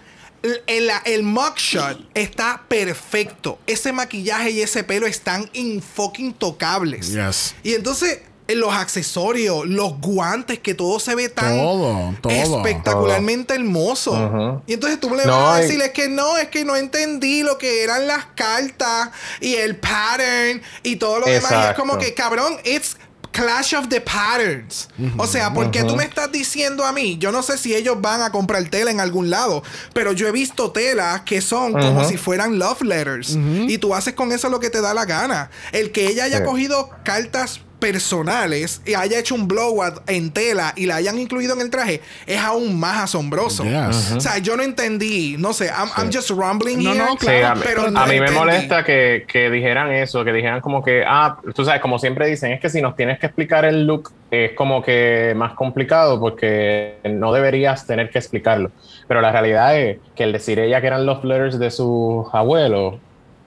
el, 0.67 0.91
el, 1.05 1.23
mugshot 1.23 1.99
está 2.13 2.63
perfecto. 2.67 3.59
Ese 3.67 3.91
maquillaje 3.91 4.51
y 4.51 4.61
ese 4.61 4.83
pelo 4.83 5.07
están 5.07 5.49
in 5.53 5.81
fucking 5.81 6.33
tocables. 6.33 7.11
Yes. 7.13 7.55
Y 7.63 7.73
entonces, 7.73 8.21
eh, 8.47 8.55
los 8.55 8.73
accesorios, 8.73 9.65
los 9.67 9.99
guantes, 9.99 10.59
que 10.59 10.73
todo 10.73 10.99
se 10.99 11.15
ve 11.15 11.27
tan 11.27 11.57
Todo, 11.57 12.15
todo. 12.21 12.31
espectacularmente 12.31 13.55
hermoso. 13.55 14.63
Y 14.65 14.73
entonces 14.73 14.99
tú 14.99 15.13
le 15.13 15.25
No, 15.25 15.43
vas 15.43 15.57
a 15.57 15.61
decir, 15.61 15.81
es 15.81 15.91
que 15.91 16.07
no, 16.07 16.37
es 16.37 16.47
que 16.47 16.63
no 16.63 16.75
entendí 16.75 17.43
lo 17.43 17.57
que 17.57 17.83
eran 17.83 18.07
las 18.07 18.25
cartas 18.35 19.09
y 19.41 19.55
el 19.55 19.75
pattern 19.75 20.61
y 20.83 20.95
todo 20.95 21.19
lo 21.19 21.25
demás. 21.25 21.51
Y 21.51 21.69
es 21.71 21.73
como 21.75 21.97
que, 21.97 22.13
cabrón, 22.13 22.57
it's 22.63 22.97
Clash 23.37 23.75
of 23.75 23.87
the 23.89 24.01
Patterns. 24.01 24.89
O 25.15 25.27
sea, 25.27 25.53
porque 25.53 25.83
tú 25.83 25.95
me 25.95 26.03
estás 26.03 26.31
diciendo 26.31 26.83
a 26.83 26.91
mí, 26.91 27.19
yo 27.19 27.31
no 27.31 27.43
sé 27.43 27.59
si 27.59 27.75
ellos 27.75 28.01
van 28.01 28.23
a 28.23 28.31
comprar 28.31 28.67
tela 28.69 28.89
en 28.89 28.99
algún 28.99 29.29
lado, 29.29 29.61
pero 29.93 30.11
yo 30.11 30.27
he 30.27 30.31
visto 30.31 30.71
telas 30.71 31.21
que 31.21 31.39
son 31.39 31.73
como 31.73 32.03
si 32.03 32.17
fueran 32.17 32.57
love 32.57 32.81
letters. 32.81 33.37
Y 33.67 33.77
tú 33.77 33.93
haces 33.93 34.15
con 34.15 34.31
eso 34.31 34.49
lo 34.49 34.59
que 34.59 34.71
te 34.71 34.81
da 34.81 34.95
la 34.95 35.05
gana. 35.05 35.51
El 35.71 35.91
que 35.91 36.07
ella 36.07 36.23
haya 36.23 36.43
cogido 36.43 36.89
cartas 37.03 37.61
personales 37.79 38.81
y 38.85 38.93
haya 38.93 39.19
hecho 39.19 39.35
un 39.35 39.47
blowout 39.47 40.01
en 40.07 40.31
tela 40.31 40.73
y 40.75 40.85
la 40.85 40.95
hayan 40.95 41.19
incluido 41.19 41.53
en 41.53 41.61
el 41.61 41.69
traje 41.69 42.01
es 42.25 42.39
aún 42.39 42.79
más 42.79 43.03
asombroso. 43.03 43.63
Yes. 43.63 44.13
O 44.15 44.19
sea, 44.19 44.37
yo 44.39 44.57
no 44.57 44.63
entendí, 44.63 45.35
no 45.37 45.53
sé, 45.53 45.67
I'm, 45.67 45.89
I'm 45.97 46.11
just 46.11 46.29
rumbling 46.29 46.83
No, 46.83 46.93
here, 46.93 46.99
no, 46.99 47.11
Sí, 47.11 47.27
claro, 47.27 47.47
a 47.47 47.55
mí, 47.55 47.61
pero 47.63 47.81
a 47.87 47.91
no 47.91 48.07
mí 48.07 48.19
me 48.19 48.31
molesta 48.31 48.83
que, 48.83 49.25
que 49.27 49.49
dijeran 49.49 49.91
eso, 49.91 50.23
que 50.23 50.33
dijeran 50.33 50.61
como 50.61 50.83
que, 50.83 51.03
ah, 51.05 51.37
tú 51.53 51.65
sabes, 51.65 51.81
como 51.81 51.99
siempre 51.99 52.27
dicen, 52.27 52.51
es 52.51 52.59
que 52.59 52.69
si 52.69 52.81
nos 52.81 52.95
tienes 52.95 53.19
que 53.19 53.27
explicar 53.27 53.65
el 53.65 53.85
look 53.85 54.11
es 54.29 54.53
como 54.53 54.81
que 54.81 55.33
más 55.35 55.53
complicado 55.53 56.19
porque 56.19 56.97
no 57.05 57.31
deberías 57.31 57.85
tener 57.85 58.09
que 58.09 58.19
explicarlo. 58.19 58.71
Pero 59.07 59.21
la 59.21 59.31
realidad 59.31 59.77
es 59.77 59.99
que 60.15 60.23
el 60.23 60.33
decir 60.33 60.59
ella 60.59 60.81
que 60.81 60.87
eran 60.87 61.05
los 61.05 61.23
letters 61.23 61.59
de 61.59 61.71
sus 61.71 62.27
abuelos 62.33 62.95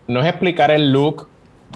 no 0.07 0.20
es 0.20 0.26
explicar 0.26 0.70
el 0.70 0.93
look 0.93 1.28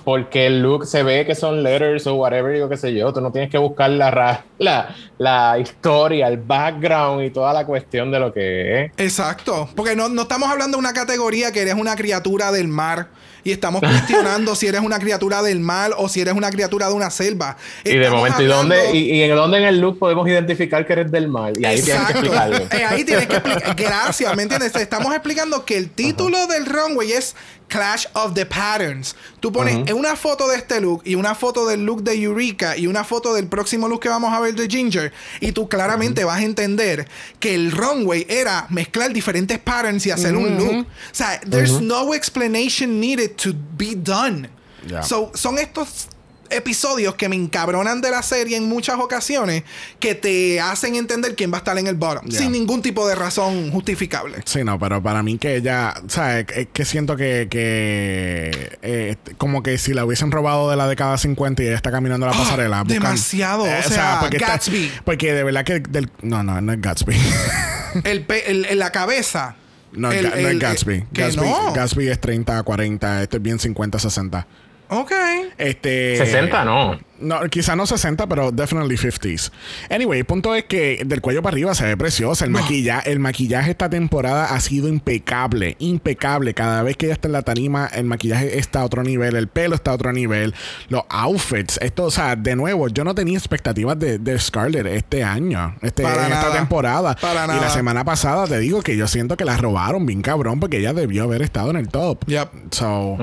porque 0.04 0.46
el 0.46 0.60
look 0.60 0.86
se 0.86 1.02
ve 1.02 1.24
que 1.24 1.34
son 1.34 1.62
letters 1.62 2.06
o 2.06 2.14
whatever, 2.14 2.56
yo 2.58 2.68
qué 2.68 2.76
sé 2.76 2.92
yo. 2.94 3.12
Tú 3.12 3.20
no 3.20 3.30
tienes 3.32 3.50
que 3.50 3.58
buscar 3.58 3.90
la, 3.90 4.10
ra- 4.10 4.44
la, 4.58 4.94
la 5.18 5.58
historia, 5.58 6.28
el 6.28 6.38
background 6.38 7.24
y 7.24 7.30
toda 7.30 7.52
la 7.52 7.64
cuestión 7.64 8.10
de 8.10 8.18
lo 8.20 8.32
que 8.32 8.84
es. 8.84 8.92
Exacto, 8.98 9.68
porque 9.76 9.94
no, 9.96 10.08
no 10.08 10.22
estamos 10.22 10.50
hablando 10.50 10.76
de 10.76 10.80
una 10.80 10.92
categoría 10.92 11.52
que 11.52 11.62
eres 11.62 11.74
una 11.74 11.96
criatura 11.96 12.50
del 12.52 12.68
mar 12.68 13.08
y 13.44 13.52
estamos 13.52 13.80
cuestionando 13.80 14.54
si 14.56 14.66
eres 14.66 14.80
una 14.80 14.98
criatura 14.98 15.42
del 15.42 15.60
mar 15.60 15.92
o 15.96 16.08
si 16.08 16.20
eres 16.20 16.34
una 16.34 16.50
criatura 16.50 16.88
de 16.88 16.94
una 16.94 17.10
selva. 17.10 17.56
Y 17.84 17.96
de 17.96 18.10
momento, 18.10 18.42
¿y 18.42 18.44
hablando- 18.46 18.74
dónde, 18.74 18.96
y, 18.98 19.10
y 19.12 19.22
en 19.22 19.34
dónde 19.36 19.58
en 19.58 19.64
el 19.64 19.80
look 19.80 19.98
podemos 19.98 20.26
identificar 20.28 20.86
que 20.86 20.92
eres 20.94 21.10
del 21.12 21.28
mal? 21.28 21.52
Y 21.58 21.64
ahí 21.64 21.80
tienes 21.82 22.04
que 22.06 22.12
explicarlo. 22.12 22.56
Eh, 22.58 22.84
ahí 22.88 23.04
tienes 23.04 23.26
que 23.26 23.36
explicar. 23.36 23.74
Gracias, 23.76 24.36
¿me 24.36 24.42
entiendes? 24.42 24.74
Estamos 24.76 25.14
explicando 25.14 25.64
que 25.64 25.76
el 25.78 25.88
título 25.90 26.46
del 26.46 26.66
runway 26.66 27.12
es 27.12 27.36
Clash 27.68 28.06
of 28.14 28.34
the 28.34 28.46
Patterns. 28.46 29.16
Tú 29.40 29.52
pones 29.52 29.90
una 29.92 30.16
foto 30.16 30.48
de 30.48 30.56
este 30.56 30.80
look 30.80 31.02
y 31.04 31.14
una 31.14 31.34
foto 31.34 31.66
del 31.66 31.84
look 31.84 32.02
de 32.02 32.14
Eureka 32.14 32.76
y 32.76 32.86
una 32.86 33.04
foto 33.04 33.34
del 33.34 33.48
próximo 33.48 33.88
look 33.88 34.00
que 34.00 34.08
vamos 34.08 34.32
a 34.32 34.40
ver 34.40 34.54
de 34.54 34.68
Ginger 34.68 35.12
y 35.40 35.52
tú 35.52 35.68
claramente 35.68 36.24
vas 36.24 36.38
a 36.38 36.44
entender 36.44 37.08
que 37.40 37.54
el 37.54 37.72
runway 37.72 38.26
era 38.28 38.66
mezclar 38.70 39.12
diferentes 39.12 39.58
patterns 39.58 40.06
y 40.06 40.10
hacer 40.10 40.36
un 40.36 40.56
look. 40.56 40.86
O 40.86 41.14
sea, 41.14 41.40
there's 41.40 41.80
no 41.80 42.14
explanation 42.14 43.00
needed 43.00 43.36
to 43.36 43.52
be 43.76 43.94
done. 43.94 44.48
Yeah. 44.86 45.02
So, 45.02 45.32
son 45.34 45.58
estos 45.58 46.08
episodios 46.56 47.14
que 47.14 47.28
me 47.28 47.36
encabronan 47.36 48.00
de 48.00 48.10
la 48.10 48.22
serie 48.22 48.56
en 48.56 48.68
muchas 48.68 48.96
ocasiones 48.98 49.64
que 50.00 50.14
te 50.14 50.60
hacen 50.60 50.94
entender 50.96 51.34
quién 51.36 51.52
va 51.52 51.56
a 51.56 51.58
estar 51.58 51.78
en 51.78 51.86
el 51.86 51.94
bottom 51.96 52.24
Yeah. 52.28 52.40
sin 52.40 52.52
ningún 52.52 52.80
tipo 52.82 53.06
de 53.08 53.14
razón 53.14 53.70
justificable. 53.70 54.38
Sí, 54.44 54.64
no, 54.64 54.78
pero 54.78 55.02
para 55.02 55.22
mí 55.22 55.36
que 55.38 55.56
ella, 55.56 55.94
o 56.06 56.08
sea, 56.08 56.40
es 56.40 56.46
que 56.72 56.84
siento 56.84 57.16
que, 57.16 57.48
que 57.50 58.78
eh, 58.82 59.16
como 59.36 59.62
que 59.62 59.78
si 59.78 59.92
la 59.94 60.04
hubiesen 60.04 60.30
robado 60.30 60.70
de 60.70 60.76
la 60.76 60.86
década 60.88 61.18
50 61.18 61.62
y 61.62 61.66
ella 61.66 61.76
está 61.76 61.90
caminando 61.90 62.26
la 62.26 62.32
Ah, 62.32 62.38
pasarela. 62.38 62.82
buscan- 62.84 62.88
demasiado, 62.88 63.64
o 63.64 63.82
sea, 63.82 64.18
porque 64.20 64.36
está- 64.36 64.48
Gatsby. 64.48 64.92
porque 65.04 65.32
de 65.32 65.44
verdad 65.44 65.64
que 65.64 65.80
del, 65.80 66.10
no, 66.22 66.42
no, 66.42 66.60
no 66.60 66.72
es 66.72 66.80
Gatsby. 66.80 67.14
El, 68.04 68.78
la 68.78 68.90
cabeza. 68.90 69.56
no, 69.92 70.10
El- 70.10 70.26
es 70.26 70.58
Gatsby. 70.58 70.94
eh, 70.94 71.06
que 71.12 71.22
Gatsby, 71.22 71.46
no. 71.48 71.72
Gatsby 71.72 72.08
es 72.08 72.20
30, 72.20 72.62
40, 72.62 73.22
esto 73.22 73.36
es 73.36 73.42
bien 73.42 73.58
50, 73.58 73.98
60. 73.98 74.46
Ok. 74.88 75.12
Este 75.58 76.16
60 76.16 76.64
no. 76.64 76.98
No, 77.20 77.40
quizá 77.48 77.74
no 77.76 77.86
60, 77.86 78.26
pero 78.26 78.50
definitely 78.50 78.96
50s. 78.96 79.50
Anyway, 79.88 80.18
el 80.18 80.24
punto 80.26 80.54
es 80.54 80.64
que 80.64 81.00
del 81.06 81.20
cuello 81.20 81.42
para 81.42 81.54
arriba 81.54 81.74
se 81.74 81.86
ve 81.86 81.96
preciosa. 81.96 82.44
El, 82.44 82.50
maquillaje, 82.50 83.10
el 83.10 83.18
maquillaje 83.18 83.70
esta 83.70 83.88
temporada 83.88 84.46
ha 84.46 84.60
sido 84.60 84.88
impecable, 84.88 85.76
impecable. 85.78 86.52
Cada 86.54 86.82
vez 86.82 86.96
que 86.96 87.06
ella 87.06 87.14
está 87.14 87.28
en 87.28 87.32
la 87.32 87.42
tarima, 87.42 87.86
el 87.86 88.04
maquillaje 88.04 88.58
está 88.58 88.80
a 88.80 88.84
otro 88.84 89.02
nivel, 89.04 89.36
el 89.36 89.48
pelo 89.48 89.74
está 89.74 89.92
a 89.92 89.94
otro 89.94 90.12
nivel, 90.12 90.54
los 90.88 91.04
outfits, 91.08 91.78
esto, 91.80 92.04
o 92.04 92.10
sea, 92.10 92.36
de 92.36 92.56
nuevo, 92.56 92.88
yo 92.88 93.04
no 93.04 93.14
tenía 93.14 93.38
expectativas 93.38 93.98
de, 93.98 94.18
de 94.18 94.38
Scarlett 94.38 94.86
este 94.86 95.22
año, 95.22 95.76
este, 95.82 96.02
Para 96.02 96.26
en 96.26 96.32
esta 96.32 96.48
nada. 96.48 96.56
temporada. 96.56 97.14
Para 97.14 97.44
y 97.44 97.48
nada. 97.48 97.60
la 97.60 97.70
semana 97.70 98.04
pasada 98.04 98.46
te 98.46 98.58
digo 98.58 98.82
que 98.82 98.96
yo 98.96 99.06
siento 99.06 99.36
que 99.36 99.44
la 99.44 99.56
robaron 99.56 100.04
bien 100.04 100.20
cabrón 100.20 100.60
porque 100.60 100.78
ella 100.78 100.92
debió 100.92 101.22
haber 101.24 101.42
estado 101.42 101.70
en 101.70 101.76
el 101.76 101.88
top. 101.88 102.24
Yep. 102.26 102.48
So, 102.72 103.16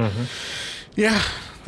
yeah. 0.95 1.21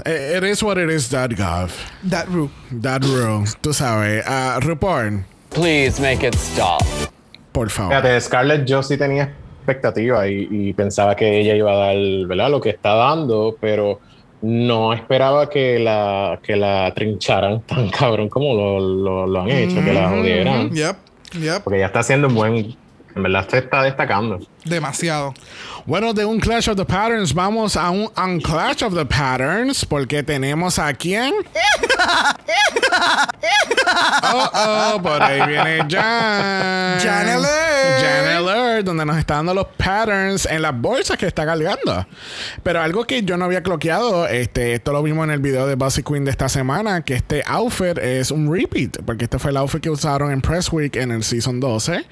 It 0.06 0.38
it 0.38 0.44
is 0.44 0.64
what 0.64 0.78
it 0.78 0.90
is, 0.90 1.10
that 1.10 1.30
gov. 1.32 1.72
That 2.10 2.28
Ru. 2.30 2.50
That 2.72 3.04
rule, 3.04 3.46
tú 3.62 3.74
sabes. 3.74 4.26
Uh, 4.26 4.60
RuPaul, 4.62 5.24
Please 5.52 6.00
make 6.02 6.24
it 6.26 6.36
stop. 6.36 6.82
por 7.52 7.70
favor. 7.70 7.92
Fíjate, 7.92 8.20
Scarlett 8.22 8.66
yo 8.66 8.82
sí 8.82 8.98
tenía 8.98 9.32
expectativa 9.60 10.28
y, 10.28 10.48
y 10.50 10.74
pensaba 10.74 11.16
que 11.16 11.40
ella 11.40 11.56
iba 11.56 11.72
a 11.72 11.76
dar 11.76 11.96
¿verdad? 12.28 12.50
lo 12.50 12.60
que 12.60 12.72
está 12.72 12.96
dando, 12.96 13.56
pero 13.62 14.00
no 14.42 14.92
esperaba 14.94 15.50
que 15.50 15.78
la, 15.80 16.40
que 16.44 16.56
la 16.56 16.92
trincharan 16.96 17.62
tan 17.68 17.90
cabrón 17.92 18.28
como 18.30 18.56
lo, 18.56 18.80
lo- 18.80 19.28
lo 19.28 19.42
han 19.42 19.50
hecho, 19.52 19.76
que 19.84 19.94
la 19.94 20.10
jodieran. 20.10 20.72
Yep. 20.72 20.96
Yep. 21.40 21.64
Porque 21.64 21.80
ya 21.80 21.86
está 21.86 22.00
haciendo 22.00 22.28
un 22.28 22.36
buen. 22.36 22.76
En 23.16 23.22
verdad 23.22 23.48
se 23.48 23.60
está 23.60 23.84
destacando. 23.84 24.40
Demasiado. 24.66 25.36
Bueno, 25.86 26.14
de 26.14 26.24
un 26.24 26.40
Clash 26.40 26.70
of 26.70 26.78
the 26.78 26.86
Patterns 26.86 27.34
vamos 27.34 27.76
a 27.76 27.90
un 27.90 28.10
Unclash 28.16 28.84
of 28.86 28.96
the 28.96 29.06
Patterns 29.06 29.86
porque 29.86 30.24
tenemos 30.24 30.80
a 30.80 30.94
quién? 30.94 31.34
oh, 34.24 34.50
oh, 34.54 35.02
por 35.02 35.22
ahí 35.22 35.46
viene 35.46 35.80
Jan. 35.90 37.00
Jan 37.02 37.28
Alert. 37.28 38.02
Jan 38.02 38.28
Alert, 38.28 38.86
donde 38.86 39.06
nos 39.06 39.18
está 39.18 39.36
dando 39.36 39.54
los 39.54 39.68
patterns 39.78 40.46
en 40.46 40.62
las 40.62 40.80
bolsas 40.80 41.18
que 41.18 41.28
está 41.28 41.46
cargando. 41.46 42.08
Pero 42.64 42.82
algo 42.82 43.04
que 43.06 43.24
yo 43.24 43.36
no 43.36 43.44
había 43.46 43.62
cloqueado, 43.62 44.28
este, 44.28 44.76
esto 44.76 44.94
lo 44.94 45.04
vimos 45.04 45.26
en 45.26 45.32
el 45.32 45.40
video 45.40 45.68
de 45.68 45.76
Bossy 45.76 46.02
Queen 46.02 46.24
de 46.24 46.32
esta 46.32 46.48
semana, 46.48 47.04
que 47.04 47.16
este 47.16 47.44
outfit 47.46 47.98
es 47.98 48.32
un 48.32 48.50
repeat, 48.52 49.04
porque 49.06 49.26
este 49.26 49.38
fue 49.38 49.52
el 49.52 49.58
outfit 49.58 49.82
que 49.82 49.90
usaron 49.90 50.32
en 50.32 50.42
Press 50.42 50.72
Week 50.72 50.96
en 50.96 51.12
el 51.12 51.26
Season 51.26 51.60
12. 51.60 52.06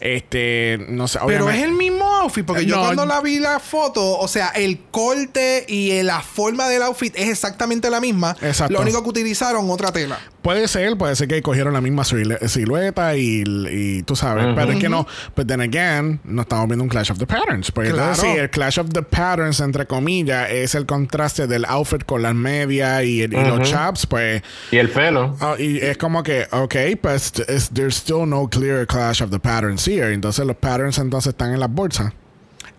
Este, 0.00 0.84
no 0.88 1.06
sé, 1.06 1.20
Pero 1.26 1.48
es 1.48 1.62
el 1.62 1.72
mismo 1.72 2.03
outfit, 2.24 2.44
porque 2.44 2.66
yo 2.66 2.78
cuando 2.78 3.06
la 3.06 3.20
vi 3.20 3.38
la 3.38 3.60
foto, 3.60 4.18
o 4.18 4.28
sea, 4.28 4.48
el 4.48 4.80
corte 4.90 5.64
y 5.68 6.02
la 6.02 6.20
forma 6.20 6.68
del 6.68 6.82
outfit 6.82 7.14
es 7.16 7.28
exactamente 7.28 7.90
la 7.90 8.00
misma. 8.00 8.36
Exacto. 8.40 8.74
Lo 8.74 8.80
único 8.80 9.02
que 9.02 9.08
utilizaron 9.08 9.70
otra 9.70 9.92
tela. 9.92 10.18
Puede 10.44 10.68
ser, 10.68 10.98
puede 10.98 11.16
ser 11.16 11.26
que 11.26 11.40
cogieron 11.40 11.72
la 11.72 11.80
misma 11.80 12.02
silu- 12.02 12.38
silueta 12.48 13.16
y, 13.16 13.42
y 13.70 14.02
tú 14.02 14.14
sabes, 14.14 14.44
pero 14.54 14.72
es 14.72 14.78
que 14.78 14.90
no, 14.90 15.06
but 15.34 15.46
then 15.46 15.62
again, 15.62 16.20
no 16.22 16.42
estamos 16.42 16.66
viendo 16.68 16.82
un 16.84 16.90
Clash 16.90 17.10
of 17.10 17.18
the 17.18 17.26
Patterns. 17.26 17.72
Porque 17.72 17.88
entonces, 17.88 18.18
Claro. 18.22 18.34
sí, 18.34 18.40
el 18.42 18.50
Clash 18.50 18.78
of 18.78 18.90
the 18.92 19.02
Patterns, 19.02 19.60
entre 19.60 19.86
comillas, 19.86 20.50
es 20.50 20.74
el 20.74 20.84
contraste 20.84 21.46
del 21.46 21.64
outfit 21.64 22.04
con 22.04 22.20
las 22.20 22.34
medias 22.34 23.02
y, 23.04 23.22
y 23.22 23.26
los 23.26 23.62
chaps, 23.70 24.06
pues, 24.06 24.42
Y 24.70 24.76
el 24.76 24.90
pelo. 24.90 25.34
ah, 25.40 25.54
y 25.58 25.78
es 25.78 25.96
como 25.96 26.22
que, 26.22 26.46
ok, 26.50 26.74
pues, 27.00 27.32
es- 27.48 27.70
there's 27.70 27.96
still 27.96 28.28
no 28.28 28.46
clear 28.46 28.86
Clash 28.86 29.22
of 29.22 29.30
the 29.30 29.38
Patterns 29.38 29.88
here. 29.88 30.12
Entonces 30.12 30.44
los 30.44 30.56
patterns 30.56 30.98
entonces 30.98 31.30
están 31.30 31.54
en 31.54 31.60
las 31.60 31.70
bolsas. 31.72 32.12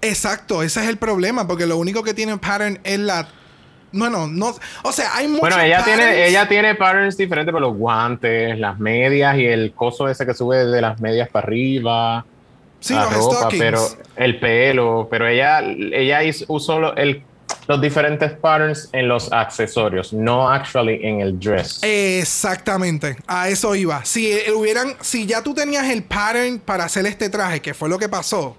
Exacto, 0.01 0.61
ese 0.61 0.84
es 0.84 0.88
el 0.89 0.97
problema, 0.97 1.47
porque 1.47 1.66
lo 1.66 1.78
único 1.78 2.03
que 2.03 2.13
tiene 2.13 2.38
pattern 2.38 2.80
es 2.84 2.99
la. 2.99 3.28
Bueno, 3.96 4.28
no. 4.28 4.54
O 4.84 4.91
sea, 4.91 5.16
hay 5.16 5.28
muchos. 5.28 5.41
Bueno, 5.41 5.60
ella 5.60 5.78
patterns. 5.80 6.00
tiene, 6.00 6.28
ella 6.28 6.48
tiene 6.48 6.76
patterns 6.76 7.16
diferentes, 7.16 7.54
pero 7.54 7.66
los 7.66 7.78
guantes, 7.78 8.60
las 8.60 8.78
medias 8.78 9.38
y 9.38 9.46
el 9.46 9.72
coso 9.74 10.10
ese 10.10 10.26
que 10.26 10.34
sube 10.34 10.66
de 10.66 10.82
las 10.82 11.00
medias 11.00 11.30
para 11.30 11.48
arriba. 11.48 12.26
Sí, 12.82 12.93
la 12.93 13.06
los 13.06 13.14
ropa, 13.14 13.36
stockings. 13.38 13.64
pero 13.64 13.88
el 14.18 14.39
pelo, 14.39 15.08
pero 15.10 15.28
ella, 15.28 15.62
ella 15.62 16.20
usó 16.48 16.96
el, 16.98 17.24
los 17.68 17.82
diferentes 17.82 18.34
patterns 18.34 18.89
en 18.91 19.08
los 19.08 19.32
accesorios, 19.32 20.14
no 20.14 20.50
actually 20.50 21.00
en 21.02 21.22
el 21.22 21.39
dress. 21.39 21.80
Exactamente, 21.82 23.16
a 23.28 23.48
eso 23.50 23.74
iba. 23.76 24.04
Si 24.04 24.38
hubieran, 24.56 24.96
si 25.00 25.26
ya 25.26 25.41
tú 25.41 25.54
tenías 25.54 25.89
el 25.89 26.04
pattern 26.04 26.60
para 26.60 26.84
hacer 26.84 27.06
este 27.06 27.30
traje, 27.30 27.62
que 27.62 27.74
fue 27.74 27.89
lo 27.89 27.98
que 27.98 28.10
pasó, 28.10 28.58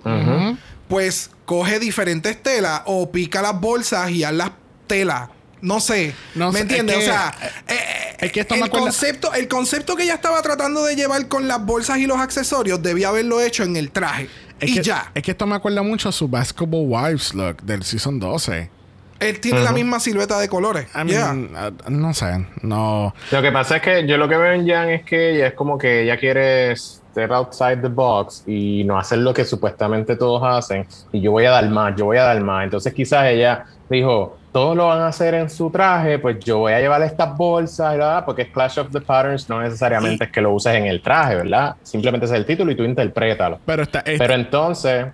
pues 0.89 1.31
coge 1.45 1.79
diferentes 1.79 2.43
telas 2.43 2.83
o 2.87 3.11
pica 3.11 3.43
las 3.43 3.61
bolsas 3.61 4.11
y 4.11 4.25
haz 4.25 4.33
las 4.33 4.51
telas. 4.87 5.29
No 5.63 5.81
sé, 5.81 6.15
No 6.35 6.53
¿me 6.53 6.61
entiendes? 6.61 6.99
es 6.99 7.03
o 7.05 7.07
sea, 7.07 7.35
eh, 7.67 8.17
es 8.21 8.31
que 8.33 8.41
esto 8.41 8.55
el, 8.55 8.61
me 8.61 8.67
acuerda- 8.67 8.85
concepto, 8.85 9.33
el 9.33 9.49
concepto 9.49 9.97
que 9.97 10.03
ella 10.05 10.15
estaba 10.15 10.41
tratando 10.43 10.85
de 10.85 10.95
llevar 10.95 11.27
con 11.29 11.49
las 11.49 11.65
bolsas 11.65 11.99
y 11.99 12.07
los 12.07 12.19
accesorios 12.19 12.83
debía 12.83 13.09
haberlo 13.09 13.41
hecho 13.41 13.63
en 13.65 13.75
el 13.77 13.91
traje. 13.91 14.29
Es 14.61 14.71
y 14.71 14.75
que, 14.75 14.83
ya. 14.83 15.11
Es 15.15 15.23
que 15.23 15.31
esto 15.33 15.47
me 15.47 15.55
acuerda 15.57 15.83
mucho 15.83 16.11
a 16.11 16.13
su 16.13 16.29
Basketball 16.29 16.85
Wives 16.87 17.35
look 17.35 17.63
del 17.63 17.83
Season 17.83 18.21
12. 18.21 18.71
Él 19.19 19.41
tiene 19.41 19.61
la 19.61 19.73
misma 19.73 19.99
silueta 19.99 20.39
de 20.39 20.47
colores. 20.47 20.89
I 20.95 21.09
Yeah. 21.09 21.33
mean, 21.33 21.51
uh, 21.57 21.91
no 21.91 22.13
sé, 22.13 22.47
no. 22.61 23.15
Lo 23.33 23.41
que 23.43 23.51
pasa 23.51 23.77
es 23.77 23.83
que 23.83 24.07
yo 24.07 24.19
lo 24.19 24.29
que 24.29 24.37
veo 24.37 24.53
en 24.53 24.69
Jan 24.69 24.91
es 24.91 25.05
que 25.05 25.37
ella 25.37 25.47
es 25.49 25.55
como 25.55 25.79
que 25.79 26.03
ella 26.03 26.19
quiere 26.19 26.77
step 26.77 27.33
outside 27.33 27.79
the 27.81 27.89
box 27.89 28.43
y 28.47 28.85
no 28.85 28.99
hacer 28.99 29.19
lo 29.19 29.33
que 29.33 29.47
supuestamente 29.47 30.17
todos 30.17 30.43
hacen. 30.45 30.87
Y 31.13 31.23
yo 31.23 31.31
voy 31.33 31.47
a 31.47 31.51
dar 31.51 31.67
más, 31.71 31.95
yo 31.97 32.05
voy 32.05 32.19
a 32.19 32.25
dar 32.25 32.39
más. 32.43 32.65
Entonces 32.65 32.93
quizás 32.93 33.25
ella 33.29 33.65
dijo, 33.89 34.37
todos 34.57 34.75
lo 34.75 34.87
van 34.87 35.01
a 35.01 35.09
hacer 35.09 35.35
en 35.35 35.51
su 35.51 35.69
traje, 35.69 36.19
pues 36.19 36.39
yo 36.43 36.61
voy 36.61 36.73
a 36.73 36.81
llevar 36.81 37.03
estas 37.03 37.37
bolsas, 37.37 37.95
y 37.95 37.99
la- 37.99 38.25
porque 38.25 38.41
es 38.41 38.49
Clash 38.49 38.79
of 38.79 38.89
the 38.91 39.03
Patterns, 39.03 39.51
no 39.51 39.61
necesariamente 39.61 40.25
es 40.25 40.31
que 40.31 40.41
lo 40.41 40.51
uses 40.55 40.75
en 40.75 40.87
el 40.87 41.03
traje, 41.03 41.35
¿verdad? 41.37 41.77
Simplemente 41.83 42.25
es 42.25 42.33
el 42.33 42.47
título 42.47 42.73
y 42.73 42.75
tú 42.75 42.83
interprétalo. 42.83 43.59
Pero 43.67 43.83
está. 43.83 43.99
es- 44.01 44.19
Pero 44.19 44.33
entonces 44.33 45.09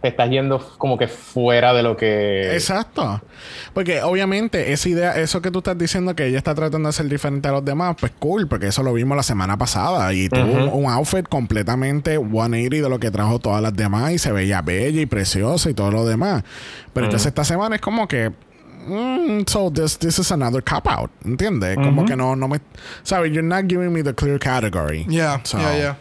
te 0.00 0.08
estás 0.08 0.28
yendo 0.28 0.58
como 0.76 0.98
que 0.98 1.08
fuera 1.08 1.72
de 1.72 1.82
lo 1.82 1.96
que... 1.96 2.52
Exacto. 2.52 3.22
Porque 3.72 4.02
obviamente 4.02 4.70
esa 4.74 4.88
idea, 4.90 5.16
eso 5.16 5.40
que 5.40 5.50
tú 5.50 5.60
estás 5.60 5.78
diciendo 5.78 6.14
que 6.14 6.26
ella 6.26 6.36
está 6.36 6.54
tratando 6.54 6.90
de 6.90 6.92
ser 6.92 7.06
diferente 7.08 7.48
a 7.48 7.52
los 7.52 7.64
demás, 7.64 7.96
pues 7.98 8.12
cool, 8.18 8.46
porque 8.46 8.66
eso 8.66 8.82
lo 8.82 8.92
vimos 8.92 9.16
la 9.16 9.22
semana 9.22 9.56
pasada 9.56 10.12
y 10.12 10.28
tuvo 10.28 10.42
un, 10.42 10.84
un 10.84 10.90
outfit 10.90 11.26
completamente 11.26 12.18
180 12.18 12.76
de 12.82 12.88
lo 12.90 12.98
que 12.98 13.10
trajo 13.10 13.38
todas 13.38 13.62
las 13.62 13.72
demás 13.74 14.12
y 14.12 14.18
se 14.18 14.30
veía 14.30 14.60
bella 14.60 15.00
y 15.00 15.06
preciosa 15.06 15.70
y 15.70 15.74
todo 15.74 15.90
lo 15.90 16.04
demás. 16.04 16.44
Pero 16.92 17.06
entonces 17.06 17.28
esta 17.28 17.42
semana 17.44 17.76
es 17.76 17.80
como 17.80 18.06
que 18.06 18.30
mm, 18.86 19.48
so 19.48 19.70
this 19.70 19.96
this 19.96 20.18
is 20.18 20.30
another 20.30 20.60
cop 20.60 20.86
out, 20.86 21.10
¿entiendes? 21.24 21.76
Como 21.76 22.04
que 22.06 22.16
no 22.16 22.34
no 22.34 22.48
me 22.48 22.58
sabes, 23.04 23.32
you're 23.32 23.42
not 23.42 23.66
giving 23.68 23.92
me 23.92 24.02
the 24.02 24.12
clear 24.12 24.38
category. 24.38 25.04
Yeah, 25.08 25.42
So, 25.44 25.58
yeah, 25.58 25.76
yeah. 25.76 25.94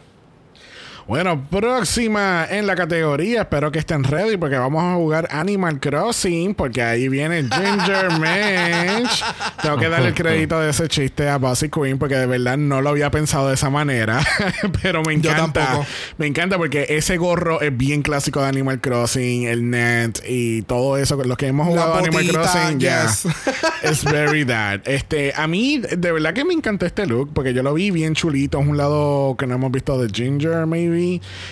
Bueno, 1.08 1.44
próxima 1.50 2.46
en 2.50 2.66
la 2.66 2.76
categoría. 2.76 3.42
Espero 3.42 3.72
que 3.72 3.80
estén 3.80 4.04
ready 4.04 4.38
porque 4.38 4.58
vamos 4.58 4.84
a 4.84 4.96
jugar 4.96 5.28
Animal 5.32 5.80
Crossing. 5.80 6.56
Porque 6.56 6.82
ahí 6.82 7.10
viene 7.10 7.44
Ginger 7.44 8.12
Mensch. 8.20 9.24
Tengo 9.62 9.78
que 9.78 9.90
darle 9.90 10.10
el 10.10 10.14
crédito 10.14 10.60
de 10.60 10.70
ese 10.70 10.88
chiste 10.88 11.28
a 11.28 11.38
Bossy 11.38 11.70
Queen 11.70 11.98
porque 11.98 12.16
de 12.16 12.26
verdad 12.26 12.58
no 12.58 12.82
lo 12.82 12.90
había 12.90 13.12
pensado 13.12 13.50
de 13.50 13.56
esa 13.56 13.70
manera. 13.70 14.22
Pero 14.82 15.02
me 15.04 15.14
encanta. 15.14 15.82
Me 16.18 16.28
encanta 16.28 16.58
porque 16.58 16.86
ese 16.90 17.18
gorro 17.18 17.62
es 17.62 17.76
bien 17.76 18.02
clásico 18.02 18.42
de 18.42 18.48
Animal 18.48 18.80
Crossing, 18.80 19.44
el 19.44 19.70
net 19.70 20.20
y 20.28 20.62
todo 20.64 20.98
eso. 20.98 21.22
Los 21.24 21.38
que 21.38 21.48
hemos 21.48 21.68
jugado 21.68 21.96
Animal 21.96 22.28
Crossing, 22.28 22.80
ya. 22.80 23.04
yes. 23.08 23.28
Es 23.84 24.06
very 24.06 24.46
that. 24.46 24.88
Este, 24.88 25.34
a 25.36 25.46
mí, 25.46 25.80
de 25.80 26.12
verdad 26.14 26.34
que 26.34 26.46
me 26.46 26.54
encantó 26.54 26.86
este 26.86 27.06
look 27.06 27.32
porque 27.34 27.54
yo 27.54 27.64
lo 27.64 27.74
vi 27.74 27.92
bien 27.92 28.14
chulito. 28.14 28.62
Es 28.62 28.68
un 28.68 28.78
lado 28.78 29.36
que 29.38 29.46
no 29.46 29.56
hemos 29.56 29.72
visto 29.72 30.02
de 30.02 30.10
Ginger, 30.10 30.66
maybe. 30.66 30.93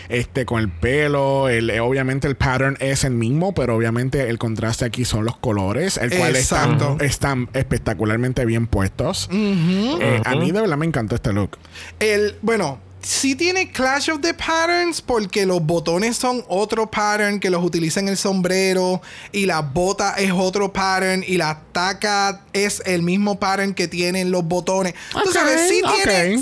Este, 0.09 0.45
con 0.45 0.59
el 0.59 0.69
pelo. 0.69 1.49
El, 1.49 1.69
eh, 1.69 1.79
obviamente 1.79 2.27
el 2.27 2.35
pattern 2.35 2.77
es 2.79 3.03
el 3.03 3.13
mismo, 3.13 3.53
pero 3.53 3.75
obviamente 3.75 4.29
el 4.29 4.37
contraste 4.37 4.85
aquí 4.85 5.05
son 5.05 5.25
los 5.25 5.37
colores, 5.37 5.97
el 5.97 6.09
cual 6.17 6.35
están, 6.35 6.77
están 7.01 7.49
espectacularmente 7.53 8.45
bien 8.45 8.67
puestos. 8.67 9.29
Eh, 9.31 10.21
A 10.25 10.35
mí, 10.35 10.51
de 10.51 10.61
verdad, 10.61 10.77
me 10.77 10.85
encantó 10.85 11.15
este 11.15 11.33
look. 11.33 11.57
El, 11.99 12.35
bueno, 12.41 12.79
sí 13.03 13.35
tiene 13.35 13.71
Clash 13.71 14.09
of 14.11 14.21
the 14.21 14.33
Patterns 14.33 15.01
porque 15.01 15.45
los 15.45 15.61
botones 15.63 16.17
son 16.17 16.43
otro 16.47 16.89
pattern 16.89 17.39
que 17.39 17.49
los 17.49 17.63
utiliza 17.63 17.99
en 17.99 18.07
el 18.07 18.17
sombrero 18.17 19.01
y 19.31 19.45
la 19.45 19.61
bota 19.61 20.15
es 20.17 20.31
otro 20.31 20.71
pattern 20.71 21.23
y 21.25 21.37
la 21.37 21.61
taca 21.71 22.41
es 22.53 22.81
el 22.85 23.01
mismo 23.01 23.39
pattern 23.39 23.73
que 23.73 23.87
tienen 23.87 24.31
los 24.31 24.43
botones. 24.45 24.93
Tú 25.11 25.19
Ok, 25.19 25.31
sabes, 25.33 25.69
sí 25.69 25.81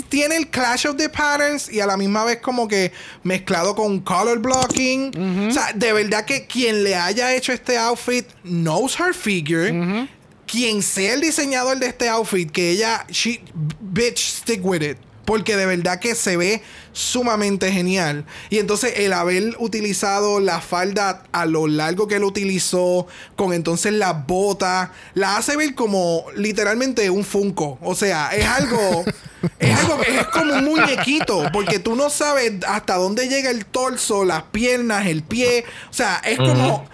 tiene 0.08 0.36
el 0.36 0.48
Clash 0.48 0.86
of 0.86 0.96
the 0.96 1.08
Patterns 1.08 1.70
y 1.72 1.80
a 1.80 1.86
la 1.86 1.96
misma 1.96 2.24
vez 2.24 2.38
como 2.38 2.68
que 2.68 2.92
mezclado 3.22 3.74
con 3.74 4.00
color 4.00 4.38
blocking. 4.38 5.48
O 5.48 5.52
sea, 5.52 5.72
de 5.74 5.92
verdad 5.92 6.24
que 6.24 6.46
quien 6.46 6.84
le 6.84 6.94
haya 6.94 7.34
hecho 7.34 7.52
este 7.52 7.78
outfit 7.78 8.26
knows 8.44 8.98
her 9.00 9.14
figure. 9.14 10.08
Quien 10.46 10.82
sea 10.82 11.14
el 11.14 11.20
diseñador 11.20 11.78
de 11.78 11.86
este 11.86 12.08
outfit, 12.08 12.50
que 12.50 12.70
ella, 12.70 13.06
she, 13.08 13.40
bitch, 13.80 14.18
stick 14.18 14.60
with 14.64 14.82
it. 14.82 14.98
Porque 15.24 15.56
de 15.56 15.66
verdad 15.66 16.00
que 16.00 16.14
se 16.14 16.36
ve 16.36 16.62
sumamente 16.92 17.70
genial. 17.72 18.24
Y 18.48 18.58
entonces 18.58 18.94
el 18.96 19.12
haber 19.12 19.54
utilizado 19.58 20.40
la 20.40 20.60
falda 20.60 21.22
a 21.32 21.46
lo 21.46 21.66
largo 21.66 22.08
que 22.08 22.18
lo 22.18 22.26
utilizó, 22.26 23.06
con 23.36 23.52
entonces 23.52 23.92
la 23.92 24.12
bota, 24.12 24.92
la 25.14 25.36
hace 25.36 25.56
ver 25.56 25.74
como 25.74 26.24
literalmente 26.36 27.08
un 27.10 27.24
Funko. 27.24 27.78
O 27.82 27.94
sea, 27.94 28.30
es 28.30 28.46
algo. 28.46 29.04
Es 29.58 29.74
algo 29.74 29.98
que 29.98 30.18
es 30.18 30.26
como 30.26 30.52
un 30.52 30.64
muñequito, 30.66 31.44
porque 31.50 31.78
tú 31.78 31.96
no 31.96 32.10
sabes 32.10 32.52
hasta 32.68 32.96
dónde 32.96 33.26
llega 33.26 33.48
el 33.48 33.64
torso, 33.64 34.26
las 34.26 34.42
piernas, 34.44 35.06
el 35.06 35.22
pie. 35.22 35.64
O 35.88 35.94
sea, 35.94 36.20
es 36.22 36.36
como 36.36 36.86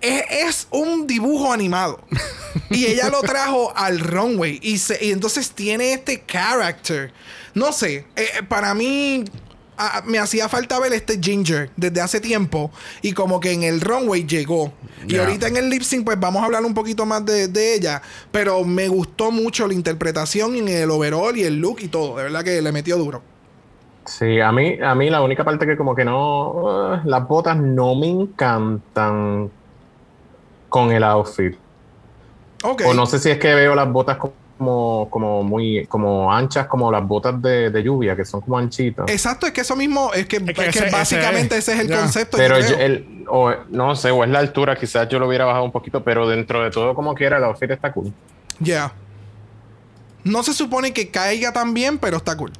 es, 0.00 0.22
es 0.30 0.68
un 0.70 1.06
dibujo 1.06 1.52
animado. 1.52 2.00
y 2.70 2.86
ella 2.86 3.08
lo 3.10 3.20
trajo 3.20 3.72
al 3.76 4.00
runway. 4.00 4.58
Y, 4.62 4.78
se- 4.78 5.04
y 5.04 5.10
entonces 5.12 5.50
tiene 5.52 5.92
este 5.92 6.22
character. 6.26 7.12
No 7.54 7.72
sé, 7.72 7.96
eh, 7.96 8.04
eh, 8.16 8.42
para 8.48 8.74
mí 8.74 9.24
ah, 9.76 10.02
me 10.06 10.18
hacía 10.18 10.48
falta 10.48 10.78
ver 10.78 10.92
este 10.92 11.18
Ginger 11.20 11.70
desde 11.76 12.00
hace 12.00 12.20
tiempo. 12.20 12.70
Y 13.02 13.12
como 13.12 13.40
que 13.40 13.52
en 13.52 13.62
el 13.62 13.80
runway 13.80 14.26
llegó. 14.26 14.72
Y 15.08 15.16
ahorita 15.16 15.48
en 15.48 15.56
el 15.56 15.70
lip 15.70 15.82
sync, 15.82 16.04
pues 16.04 16.18
vamos 16.20 16.42
a 16.42 16.46
hablar 16.46 16.64
un 16.64 16.74
poquito 16.74 17.06
más 17.06 17.24
de, 17.24 17.48
de 17.48 17.74
ella. 17.74 18.02
Pero 18.30 18.64
me 18.64 18.88
gustó 18.88 19.30
mucho 19.30 19.66
la 19.66 19.74
interpretación 19.74 20.54
en 20.56 20.68
el 20.68 20.90
overall 20.90 21.36
y 21.36 21.44
el 21.44 21.56
look 21.56 21.78
y 21.80 21.88
todo. 21.88 22.16
De 22.16 22.24
verdad 22.24 22.44
que 22.44 22.60
le 22.62 22.72
metió 22.72 22.96
duro. 22.98 23.22
Sí, 24.06 24.40
a 24.40 24.50
mí, 24.50 24.78
a 24.82 24.94
mí 24.94 25.10
la 25.10 25.22
única 25.22 25.44
parte 25.44 25.66
que 25.66 25.76
como 25.76 25.94
que 25.94 26.04
no, 26.04 26.50
uh, 26.52 27.00
las 27.04 27.28
botas 27.28 27.56
no 27.58 27.94
me 27.94 28.08
encantan 28.08 29.50
con 30.70 30.90
el 30.92 31.04
outfit. 31.04 31.54
Ok. 32.64 32.82
O 32.86 32.94
no 32.94 33.04
sé 33.04 33.18
si 33.18 33.28
es 33.30 33.38
que 33.38 33.54
veo 33.54 33.74
las 33.74 33.90
botas 33.90 34.16
como, 34.16 35.08
como 35.10 35.42
muy, 35.42 35.86
como 35.86 36.32
anchas 36.32 36.66
como 36.66 36.90
las 36.92 37.06
botas 37.06 37.40
de, 37.42 37.70
de 37.70 37.82
lluvia, 37.82 38.14
que 38.16 38.24
son 38.24 38.40
como 38.40 38.56
anchitas. 38.58 39.06
Exacto, 39.10 39.46
es 39.46 39.52
que 39.52 39.60
eso 39.62 39.76
mismo, 39.76 40.12
es 40.14 40.26
que, 40.26 40.42
que 40.44 40.50
es 40.52 40.56
que 40.58 40.68
ese- 40.68 40.86
ese 40.86 40.90
básicamente 40.96 41.56
es. 41.58 41.68
ese 41.68 41.72
es 41.82 41.88
el 41.90 41.96
concepto. 41.96 42.36
Pero 42.38 42.58
yo 42.60 42.76
el, 42.78 43.24
o, 43.28 43.52
no 43.70 43.94
sé, 43.96 44.10
o 44.10 44.24
es 44.24 44.30
la 44.30 44.38
altura, 44.38 44.76
quizás 44.76 45.08
yo 45.08 45.18
lo 45.18 45.26
hubiera 45.28 45.44
bajado 45.44 45.64
un 45.64 45.72
poquito, 45.72 46.02
pero 46.04 46.28
dentro 46.28 46.62
de 46.62 46.70
todo 46.70 46.94
como 46.94 47.14
quiera 47.14 47.36
el 47.38 47.44
outfit 47.44 47.70
está 47.70 47.92
cool. 47.92 48.12
Ya. 48.58 48.92
No 50.22 50.42
se 50.42 50.52
supone 50.52 50.92
que 50.92 51.10
caiga 51.10 51.52
tan 51.52 51.72
bien, 51.74 51.96
pero 51.98 52.18
está 52.18 52.36
cool. 52.36 52.52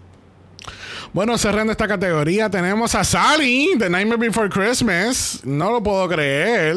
Bueno, 1.12 1.36
cerrando 1.36 1.72
esta 1.72 1.88
categoría, 1.88 2.48
tenemos 2.48 2.94
a 2.94 3.02
Sally 3.04 3.74
de 3.76 3.90
Nightmare 3.90 4.18
Before 4.28 4.48
Christmas. 4.48 5.40
No 5.44 5.72
lo 5.72 5.82
puedo 5.82 6.08
creer. 6.08 6.76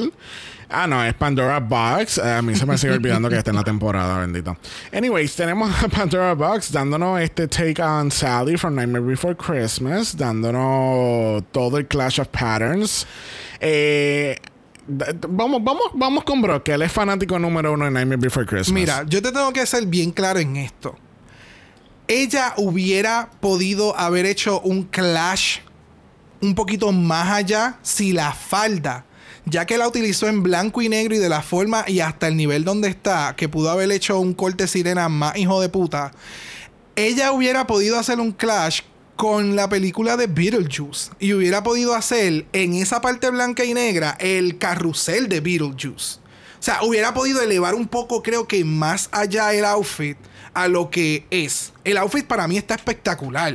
Ah, 0.69 0.87
no, 0.87 1.03
es 1.03 1.13
Pandora 1.13 1.59
Box. 1.59 2.17
Eh, 2.17 2.31
a 2.37 2.41
mí 2.41 2.55
se 2.55 2.65
me 2.65 2.77
sigue 2.77 2.93
olvidando 2.93 3.29
que 3.29 3.37
está 3.37 3.51
en 3.51 3.57
la 3.57 3.63
temporada, 3.63 4.19
bendito. 4.19 4.57
Anyways, 4.91 5.35
tenemos 5.35 5.71
a 5.83 5.87
Pandora 5.87 6.33
Box 6.33 6.71
dándonos 6.71 7.19
este 7.21 7.47
take 7.47 7.81
on 7.81 8.11
Sally 8.11 8.57
from 8.57 8.75
Nightmare 8.75 9.05
Before 9.05 9.35
Christmas, 9.35 10.15
dándonos 10.15 11.43
todo 11.51 11.77
el 11.77 11.87
Clash 11.87 12.19
of 12.19 12.27
Patterns. 12.29 13.05
Eh, 13.59 14.37
vamos, 14.87 15.63
vamos, 15.63 15.83
vamos 15.93 16.23
con 16.23 16.41
Brock, 16.41 16.63
que 16.63 16.73
él 16.73 16.81
es 16.81 16.91
fanático 16.91 17.37
número 17.39 17.73
uno 17.73 17.85
de 17.85 17.91
Nightmare 17.91 18.19
Before 18.19 18.45
Christmas. 18.45 18.73
Mira, 18.73 19.03
yo 19.07 19.21
te 19.21 19.31
tengo 19.31 19.51
que 19.53 19.65
ser 19.65 19.85
bien 19.85 20.11
claro 20.11 20.39
en 20.39 20.57
esto. 20.57 20.95
Ella 22.07 22.53
hubiera 22.57 23.29
podido 23.39 23.97
haber 23.97 24.25
hecho 24.25 24.59
un 24.61 24.83
clash 24.83 25.59
un 26.41 26.53
poquito 26.53 26.91
más 26.91 27.31
allá 27.31 27.77
si 27.81 28.11
la 28.11 28.33
falda, 28.33 29.05
ya 29.45 29.65
que 29.65 29.77
la 29.77 29.87
utilizó 29.87 30.27
en 30.27 30.43
blanco 30.43 30.81
y 30.81 30.89
negro 30.89 31.15
y 31.15 31.19
de 31.19 31.29
la 31.29 31.41
forma 31.41 31.83
y 31.87 31.99
hasta 31.99 32.27
el 32.27 32.37
nivel 32.37 32.63
donde 32.63 32.87
está, 32.87 33.35
que 33.35 33.49
pudo 33.49 33.69
haber 33.69 33.91
hecho 33.91 34.19
un 34.19 34.33
corte 34.33 34.67
sirena 34.67 35.09
más 35.09 35.37
hijo 35.37 35.61
de 35.61 35.69
puta, 35.69 36.11
ella 36.95 37.31
hubiera 37.31 37.67
podido 37.67 37.97
hacer 37.99 38.19
un 38.19 38.31
clash 38.31 38.81
con 39.15 39.55
la 39.55 39.69
película 39.69 40.17
de 40.17 40.27
Beetlejuice 40.27 41.11
y 41.19 41.33
hubiera 41.33 41.63
podido 41.63 41.93
hacer 41.93 42.45
en 42.53 42.73
esa 42.73 43.01
parte 43.01 43.29
blanca 43.29 43.63
y 43.63 43.73
negra 43.73 44.17
el 44.19 44.57
carrusel 44.57 45.29
de 45.29 45.39
Beetlejuice. 45.39 46.19
O 46.59 46.65
sea, 46.65 46.81
hubiera 46.83 47.13
podido 47.13 47.41
elevar 47.41 47.75
un 47.75 47.87
poco, 47.87 48.23
creo 48.23 48.47
que 48.47 48.63
más 48.63 49.09
allá 49.11 49.53
el 49.53 49.65
outfit 49.65 50.17
a 50.53 50.67
lo 50.67 50.89
que 50.89 51.25
es. 51.31 51.71
El 51.83 51.97
outfit 51.97 52.25
para 52.25 52.47
mí 52.47 52.57
está 52.57 52.75
espectacular. 52.75 53.53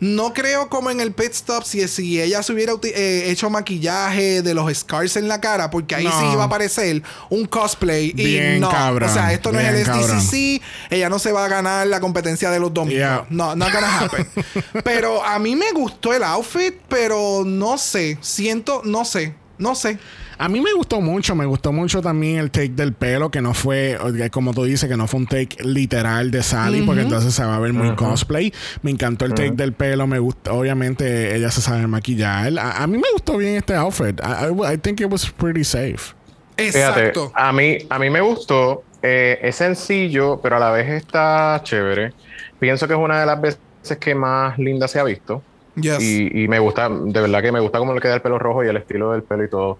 No 0.00 0.34
creo 0.34 0.68
como 0.68 0.90
en 0.90 1.00
el 1.00 1.12
pit 1.12 1.30
stop 1.32 1.64
si, 1.64 1.86
si 1.88 2.20
ella 2.20 2.42
se 2.42 2.52
hubiera 2.52 2.72
eh, 2.82 3.24
hecho 3.28 3.48
maquillaje 3.48 4.42
de 4.42 4.52
los 4.54 4.72
scars 4.76 5.16
en 5.16 5.28
la 5.28 5.40
cara, 5.40 5.70
porque 5.70 5.94
ahí 5.94 6.04
No. 6.04 6.18
sí 6.20 6.26
iba 6.32 6.44
a 6.44 6.48
parecer 6.48 7.02
un 7.30 7.46
cosplay. 7.46 8.08
y 8.08 8.12
Bien 8.24 8.60
no, 8.60 8.68
cabrón, 8.70 9.08
o 9.08 9.12
sea, 9.12 9.32
esto 9.32 9.52
no 9.52 9.60
es 9.60 9.68
el. 9.68 9.86
SDCC, 9.86 10.62
ella 10.90 11.08
no 11.08 11.18
se 11.18 11.32
va 11.32 11.44
a 11.44 11.48
ganar 11.48 11.86
la 11.86 12.00
competencia 12.00 12.50
de 12.50 12.60
los 12.60 12.72
domingos. 12.74 12.98
Yeah. 12.98 13.26
No, 13.30 13.54
not 13.56 13.72
gonna 13.72 13.98
happen. 14.00 14.26
pero 14.84 15.24
a 15.24 15.38
mí 15.38 15.56
me 15.56 15.72
gustó 15.72 16.12
el 16.12 16.22
outfit, 16.24 16.74
pero 16.88 17.42
no 17.46 17.78
sé, 17.78 18.18
siento, 18.20 18.82
no 18.84 19.04
sé, 19.04 19.34
no 19.58 19.74
sé. 19.74 19.98
A 20.44 20.48
mí 20.48 20.60
me 20.60 20.72
gustó 20.72 21.00
mucho, 21.00 21.36
me 21.36 21.46
gustó 21.46 21.70
mucho 21.72 22.02
también 22.02 22.38
el 22.38 22.50
take 22.50 22.70
del 22.70 22.92
pelo, 22.94 23.30
que 23.30 23.40
no 23.40 23.54
fue, 23.54 23.92
eh, 24.18 24.30
como 24.30 24.52
tú 24.52 24.64
dices, 24.64 24.88
que 24.88 24.96
no 24.96 25.06
fue 25.06 25.20
un 25.20 25.26
take 25.26 25.56
literal 25.62 26.32
de 26.32 26.42
Sally, 26.42 26.82
porque 26.82 27.02
entonces 27.02 27.32
se 27.32 27.44
va 27.44 27.54
a 27.54 27.60
ver 27.60 27.72
muy 27.72 27.94
cosplay. 27.94 28.52
Me 28.82 28.90
encantó 28.90 29.24
el 29.24 29.34
take 29.34 29.52
del 29.52 29.72
pelo, 29.72 30.08
me 30.08 30.18
gusta, 30.18 30.52
obviamente 30.52 31.36
ella 31.36 31.50
se 31.52 31.60
sabe 31.60 31.86
maquillar. 31.86 32.58
A, 32.58 32.82
a 32.82 32.86
mí 32.88 32.98
me 32.98 33.08
gustó 33.12 33.36
bien 33.36 33.54
este 33.54 33.74
outfit. 33.76 34.20
I, 34.20 34.46
I- 34.52 34.74
I 34.74 34.78
think 34.78 35.00
it 35.00 35.06
was 35.12 35.30
pretty 35.30 35.62
safe. 35.62 36.14
Fíjate, 36.56 37.06
Exacto. 37.06 37.30
a 37.34 37.52
mí, 37.52 37.78
a 37.88 37.98
mí 38.00 38.10
me 38.10 38.20
gustó. 38.20 38.82
eh, 39.04 39.38
es 39.42 39.56
sencillo, 39.56 40.40
pero 40.42 40.56
a 40.56 40.58
la 40.58 40.70
vez 40.72 40.88
está 40.90 41.60
chévere. 41.64 42.12
Pienso 42.58 42.86
que 42.88 42.94
es 42.94 42.98
una 43.00 43.20
de 43.20 43.26
las 43.26 43.40
veces 43.40 43.60
que 44.00 44.14
más 44.14 44.58
linda 44.58 44.86
se 44.88 44.98
ha 45.00 45.04
visto. 45.04 45.42
Yes. 45.74 46.00
Y, 46.00 46.42
y 46.44 46.48
me 46.48 46.58
gusta, 46.58 46.88
de 46.88 47.20
verdad 47.20 47.42
que 47.42 47.50
me 47.52 47.60
gusta 47.60 47.78
cómo 47.78 47.94
le 47.94 48.00
queda 48.00 48.14
el 48.16 48.20
pelo 48.22 48.38
rojo 48.38 48.62
y 48.64 48.68
el 48.68 48.76
estilo 48.76 49.12
del 49.12 49.22
pelo 49.22 49.44
y 49.44 49.48
todo. 49.48 49.78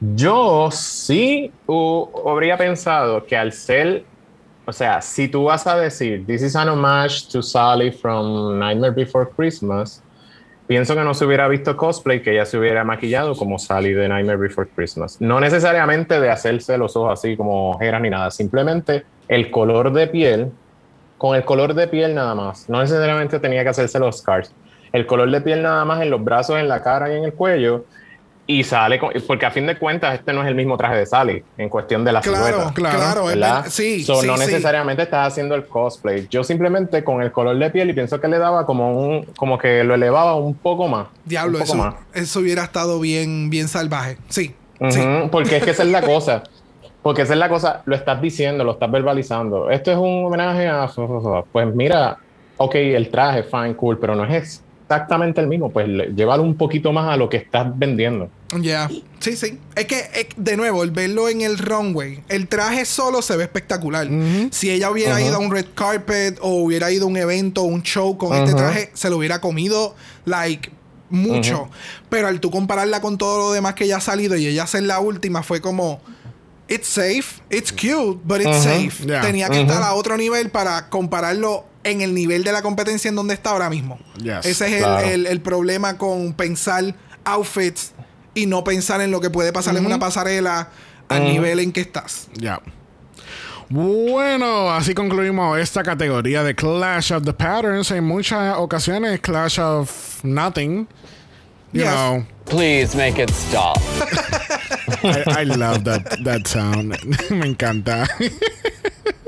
Yo 0.00 0.70
sí 0.70 1.52
hu- 1.66 2.08
habría 2.30 2.56
pensado 2.56 3.24
que 3.26 3.36
al 3.36 3.52
ser, 3.52 4.04
o 4.66 4.72
sea, 4.72 5.02
si 5.02 5.28
tú 5.28 5.44
vas 5.44 5.66
a 5.66 5.76
decir, 5.76 6.24
this 6.26 6.42
is 6.42 6.56
an 6.56 6.68
homage 6.70 7.28
to 7.30 7.42
Sally 7.42 7.90
from 7.92 8.58
Nightmare 8.58 8.92
Before 8.94 9.28
Christmas, 9.36 10.02
pienso 10.66 10.94
que 10.94 11.02
no 11.02 11.12
se 11.12 11.26
hubiera 11.26 11.48
visto 11.48 11.76
cosplay, 11.76 12.22
que 12.22 12.32
ella 12.32 12.46
se 12.46 12.56
hubiera 12.56 12.82
maquillado 12.82 13.34
como 13.36 13.58
Sally 13.58 13.92
de 13.92 14.08
Nightmare 14.08 14.38
Before 14.38 14.68
Christmas. 14.74 15.20
No 15.20 15.38
necesariamente 15.38 16.18
de 16.18 16.30
hacerse 16.30 16.78
los 16.78 16.96
ojos 16.96 17.18
así 17.18 17.36
como 17.36 17.72
ojeras 17.72 18.00
ni 18.00 18.08
nada, 18.08 18.30
simplemente 18.30 19.04
el 19.28 19.50
color 19.50 19.92
de 19.92 20.06
piel, 20.06 20.50
con 21.18 21.36
el 21.36 21.44
color 21.44 21.74
de 21.74 21.88
piel 21.88 22.14
nada 22.14 22.34
más. 22.34 22.70
No 22.70 22.80
necesariamente 22.80 23.38
tenía 23.38 23.62
que 23.64 23.68
hacerse 23.68 23.98
los 23.98 24.18
scars. 24.20 24.54
El 24.92 25.06
color 25.06 25.30
de 25.30 25.42
piel 25.42 25.62
nada 25.62 25.84
más 25.84 26.00
en 26.00 26.10
los 26.10 26.24
brazos, 26.24 26.58
en 26.58 26.68
la 26.68 26.82
cara 26.82 27.12
y 27.12 27.18
en 27.18 27.24
el 27.24 27.34
cuello. 27.34 27.84
Y 28.52 28.64
sale, 28.64 28.98
con- 28.98 29.12
porque 29.28 29.46
a 29.46 29.50
fin 29.52 29.64
de 29.66 29.78
cuentas 29.78 30.14
este 30.14 30.32
no 30.32 30.42
es 30.42 30.48
el 30.48 30.56
mismo 30.56 30.76
traje 30.76 30.96
de 30.96 31.06
Sally 31.06 31.44
en 31.56 31.68
cuestión 31.68 32.04
de 32.04 32.10
la 32.10 32.20
Claro, 32.20 32.44
silueta. 32.46 32.74
claro, 32.74 32.98
claro, 32.98 33.30
es 33.30 33.36
¿verdad? 33.36 33.62
ver- 33.62 33.70
sí, 33.70 34.02
So, 34.02 34.16
sí, 34.22 34.26
no 34.26 34.36
sí. 34.36 34.40
necesariamente 34.46 35.02
estás 35.04 35.28
haciendo 35.28 35.54
el 35.54 35.66
cosplay. 35.66 36.26
Yo 36.28 36.42
simplemente 36.42 37.04
con 37.04 37.22
el 37.22 37.30
color 37.30 37.56
de 37.58 37.70
piel 37.70 37.90
y 37.90 37.92
pienso 37.92 38.20
que 38.20 38.26
le 38.26 38.38
daba 38.38 38.66
como 38.66 38.98
un, 39.06 39.24
como 39.36 39.56
que 39.56 39.84
lo 39.84 39.94
elevaba 39.94 40.34
un 40.34 40.54
poco 40.54 40.88
más. 40.88 41.06
Diablo, 41.24 41.58
poco 41.58 41.64
eso, 41.64 41.74
más. 41.76 41.94
eso 42.12 42.40
hubiera 42.40 42.64
estado 42.64 42.98
bien, 42.98 43.50
bien 43.50 43.68
salvaje. 43.68 44.18
Sí. 44.28 44.54
Sí. 44.88 45.00
Porque 45.30 45.58
es 45.58 45.62
que 45.62 45.70
esa 45.70 45.84
es 45.84 45.90
la 45.90 46.02
cosa. 46.02 46.42
Porque 47.02 47.22
esa 47.22 47.34
es 47.34 47.38
la 47.38 47.48
cosa, 47.48 47.82
lo 47.84 47.94
estás 47.94 48.20
diciendo, 48.20 48.64
lo 48.64 48.72
estás 48.72 48.90
verbalizando. 48.90 49.70
Esto 49.70 49.92
es 49.92 49.96
un 49.96 50.24
homenaje 50.26 50.66
a. 50.68 50.90
Pues 51.52 51.74
mira, 51.74 52.16
ok, 52.56 52.74
el 52.74 53.10
traje, 53.10 53.44
fine, 53.44 53.76
cool, 53.76 53.98
pero 53.98 54.14
no 54.16 54.24
es 54.24 54.62
exactamente 54.94 55.40
el 55.40 55.46
mismo. 55.46 55.70
Pues 55.70 55.88
le- 55.88 56.12
llévalo 56.14 56.42
un 56.42 56.56
poquito 56.56 56.92
más 56.92 57.08
a 57.08 57.16
lo 57.16 57.28
que 57.28 57.36
estás 57.36 57.66
vendiendo. 57.78 58.28
Ya. 58.60 58.88
Sí, 59.20 59.36
sí. 59.36 59.58
Es 59.76 59.84
que, 59.86 59.98
es- 60.14 60.26
de 60.36 60.56
nuevo, 60.56 60.82
el 60.82 60.90
verlo 60.90 61.28
en 61.28 61.42
el 61.42 61.58
runway, 61.58 62.22
el 62.28 62.48
traje 62.48 62.84
solo 62.84 63.22
se 63.22 63.36
ve 63.36 63.44
espectacular. 63.44 64.08
Si 64.50 64.70
ella 64.70 64.90
hubiera 64.90 65.20
ido 65.20 65.36
a 65.36 65.38
un 65.38 65.50
red 65.52 65.66
carpet 65.74 66.38
o 66.42 66.54
hubiera 66.64 66.90
ido 66.90 67.04
a 67.04 67.08
un 67.08 67.16
evento, 67.16 67.62
un 67.62 67.82
show 67.82 68.18
con 68.18 68.34
este 68.36 68.54
traje, 68.54 68.90
se 68.94 69.08
lo 69.10 69.18
hubiera 69.18 69.40
comido, 69.40 69.94
like, 70.24 70.70
mucho. 71.10 71.68
Pero 72.08 72.26
al 72.28 72.40
tú 72.40 72.50
compararla 72.50 73.00
con 73.00 73.16
todo 73.18 73.38
lo 73.38 73.52
demás 73.52 73.74
que 73.74 73.86
ya 73.86 73.98
ha 73.98 74.00
salido 74.00 74.36
y 74.36 74.46
ella 74.46 74.66
ser 74.66 74.82
la 74.84 74.98
última, 75.00 75.42
fue 75.42 75.60
como. 75.60 76.00
It's 76.68 76.86
safe, 76.86 77.42
it's 77.50 77.72
cute, 77.72 78.20
but 78.24 78.40
it's 78.40 78.62
safe. 78.62 79.04
Yeah. 79.04 79.20
Tenía 79.22 79.48
que 79.48 79.60
estar 79.62 79.82
a 79.82 79.92
otro 79.94 80.16
nivel 80.16 80.50
para 80.50 80.88
compararlo 80.88 81.64
en 81.84 82.00
el 82.02 82.14
nivel 82.14 82.44
de 82.44 82.52
la 82.52 82.62
competencia 82.62 83.08
en 83.08 83.16
donde 83.16 83.34
está 83.34 83.50
ahora 83.50 83.70
mismo. 83.70 83.98
Yes. 84.18 84.44
Ese 84.44 84.66
es 84.66 84.72
el- 84.74 84.78
Claro. 84.80 85.06
el, 85.08 85.26
el 85.26 85.40
problema 85.40 85.96
con 85.98 86.34
pensar 86.34 86.94
outfits 87.24 87.92
y 88.34 88.46
no 88.46 88.62
pensar 88.64 89.00
en 89.00 89.10
lo 89.10 89.20
que 89.20 89.30
puede 89.30 89.52
pasar 89.52 89.76
en 89.76 89.84
una 89.86 89.98
pasarela 89.98 90.68
al 91.08 91.24
nivel 91.24 91.58
en 91.60 91.72
que 91.72 91.80
estás. 91.80 92.28
Ya. 92.34 92.60
Bueno, 93.68 94.70
así 94.72 94.94
concluimos 94.94 95.58
esta 95.58 95.82
categoría 95.84 96.42
de 96.42 96.54
Clash 96.54 97.12
of 97.12 97.24
the 97.24 97.32
Patterns. 97.32 97.90
En 97.92 98.04
muchas 98.04 98.56
ocasiones, 98.58 99.20
Clash 99.20 99.60
of 99.60 100.24
Nothing. 100.24 100.88
You 101.72 101.82
Yes. 101.82 101.90
know, 101.92 102.26
Please 102.46 102.96
make 102.96 103.22
it 103.22 103.30
stop. 103.30 103.78
I, 105.04 105.42
I 105.42 105.44
love 105.44 105.84
that, 105.84 106.18
that 106.24 106.46
sound. 106.48 106.96
Me 107.30 107.46
encanta. 107.46 108.08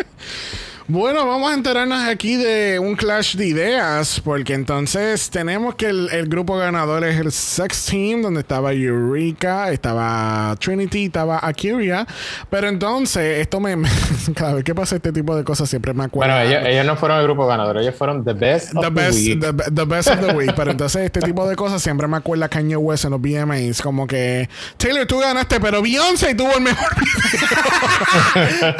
Bueno, 0.92 1.26
vamos 1.26 1.50
a 1.50 1.54
enterarnos 1.54 2.06
aquí 2.06 2.36
de 2.36 2.78
un 2.78 2.96
clash 2.96 3.34
de 3.36 3.46
ideas, 3.46 4.20
porque 4.22 4.52
entonces 4.52 5.30
tenemos 5.30 5.74
que 5.74 5.86
el, 5.86 6.10
el 6.12 6.28
grupo 6.28 6.58
ganador 6.58 7.02
es 7.04 7.18
el 7.18 7.32
Sex 7.32 7.86
Team, 7.86 8.20
donde 8.20 8.40
estaba 8.40 8.74
Eureka, 8.74 9.72
estaba 9.72 10.54
Trinity, 10.60 11.06
estaba 11.06 11.40
Akira, 11.42 12.06
pero 12.50 12.68
entonces 12.68 13.38
esto 13.38 13.58
me... 13.58 13.74
cada 14.36 14.52
vez 14.52 14.64
que 14.64 14.74
pasa 14.74 14.96
este 14.96 15.12
tipo 15.12 15.34
de 15.34 15.44
cosas 15.44 15.70
siempre 15.70 15.94
me 15.94 16.04
acuerdo... 16.04 16.30
Bueno, 16.30 16.46
ellos, 16.46 16.62
ellos 16.66 16.84
no 16.84 16.94
fueron 16.96 17.20
el 17.20 17.24
grupo 17.24 17.46
ganador, 17.46 17.78
ellos 17.78 17.94
fueron 17.94 18.22
the 18.22 18.34
best 18.34 18.76
of 18.76 18.82
The 18.82 18.90
the, 18.90 18.94
best, 18.94 19.18
week. 19.18 19.40
the, 19.40 19.70
the 19.72 19.84
best 19.86 20.08
of 20.10 20.20
the 20.20 20.34
week. 20.34 20.52
Pero 20.54 20.72
entonces 20.72 21.06
este 21.06 21.20
tipo 21.20 21.48
de 21.48 21.56
cosas 21.56 21.82
siempre 21.82 22.06
me 22.06 22.18
acuerda 22.18 22.44
a 22.44 22.48
Kanye 22.50 22.76
West 22.76 23.06
en 23.06 23.12
los 23.12 23.20
VMAs. 23.22 23.80
Como 23.80 24.06
que 24.06 24.46
Taylor, 24.76 25.06
tú 25.06 25.20
ganaste, 25.20 25.58
pero 25.58 25.80
Beyoncé 25.80 26.34
tuvo 26.34 26.52
el 26.54 26.60
mejor 26.60 26.90
video. 27.00 28.74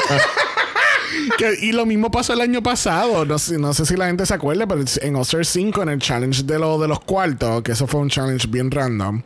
Que- 1.37 1.57
y 1.61 1.71
lo 1.71 1.85
mismo 1.85 2.09
pasó 2.11 2.33
el 2.33 2.41
año 2.41 2.61
pasado. 2.63 3.25
No 3.25 3.37
sé, 3.39 3.57
no 3.57 3.73
sé 3.73 3.85
si 3.85 3.95
la 3.95 4.07
gente 4.07 4.25
se 4.25 4.33
acuerda, 4.33 4.67
pero 4.67 4.83
en 5.01 5.15
All 5.15 5.25
5, 5.25 5.81
en 5.83 5.89
el 5.89 5.99
challenge 5.99 6.43
de, 6.43 6.59
lo, 6.59 6.79
de 6.79 6.87
los 6.87 6.99
cuartos, 7.01 7.61
que 7.63 7.71
eso 7.73 7.87
fue 7.87 7.99
un 8.01 8.09
challenge 8.09 8.47
bien 8.47 8.69
random. 8.71 9.21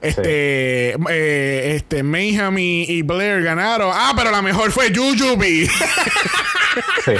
Este, 0.00 0.94
eh, 1.10 1.72
este 1.76 2.02
Mayhem 2.02 2.58
y, 2.58 2.84
y 2.88 3.02
Blair 3.02 3.42
ganaron. 3.42 3.90
Ah, 3.92 4.12
pero 4.16 4.30
la 4.30 4.42
mejor 4.42 4.70
fue 4.70 4.92
Jujubee. 4.94 5.68
Sí. 7.04 7.12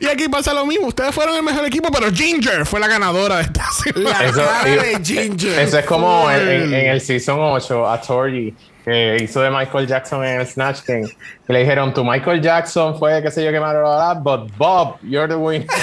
Y 0.00 0.06
aquí 0.06 0.28
pasa 0.28 0.52
lo 0.54 0.66
mismo. 0.66 0.86
Ustedes 0.88 1.14
fueron 1.14 1.34
el 1.36 1.42
mejor 1.42 1.64
equipo, 1.64 1.88
pero 1.92 2.10
Ginger 2.12 2.64
fue 2.66 2.80
la 2.80 2.88
ganadora 2.88 3.36
de 3.36 3.42
esta 3.42 3.64
La 3.96 4.24
Eso, 4.24 4.40
de 4.64 5.00
Ginger. 5.04 5.58
eso 5.60 5.78
es 5.78 5.84
como 5.86 6.30
en, 6.30 6.48
en- 6.48 6.62
Full. 6.64 6.74
en 6.74 6.86
el 6.86 7.00
season 7.00 7.38
8 7.40 7.88
a 7.88 8.00
Tori 8.00 8.54
que 8.84 9.18
hizo 9.22 9.40
de 9.42 9.50
Michael 9.50 9.86
Jackson 9.86 10.24
en 10.24 10.40
el 10.40 10.46
Snatch 10.46 10.80
Game. 10.86 11.06
Y 11.48 11.52
le 11.52 11.58
dijeron, 11.60 11.92
tu 11.92 12.02
Michael 12.04 12.40
Jackson 12.40 12.98
fue, 12.98 13.22
qué 13.22 13.30
sé 13.30 13.44
yo, 13.44 13.50
qué 13.50 13.58
bla, 13.58 14.14
but 14.14 14.50
Bob, 14.56 14.96
you're 15.02 15.28
the 15.28 15.34
winner. 15.34 15.66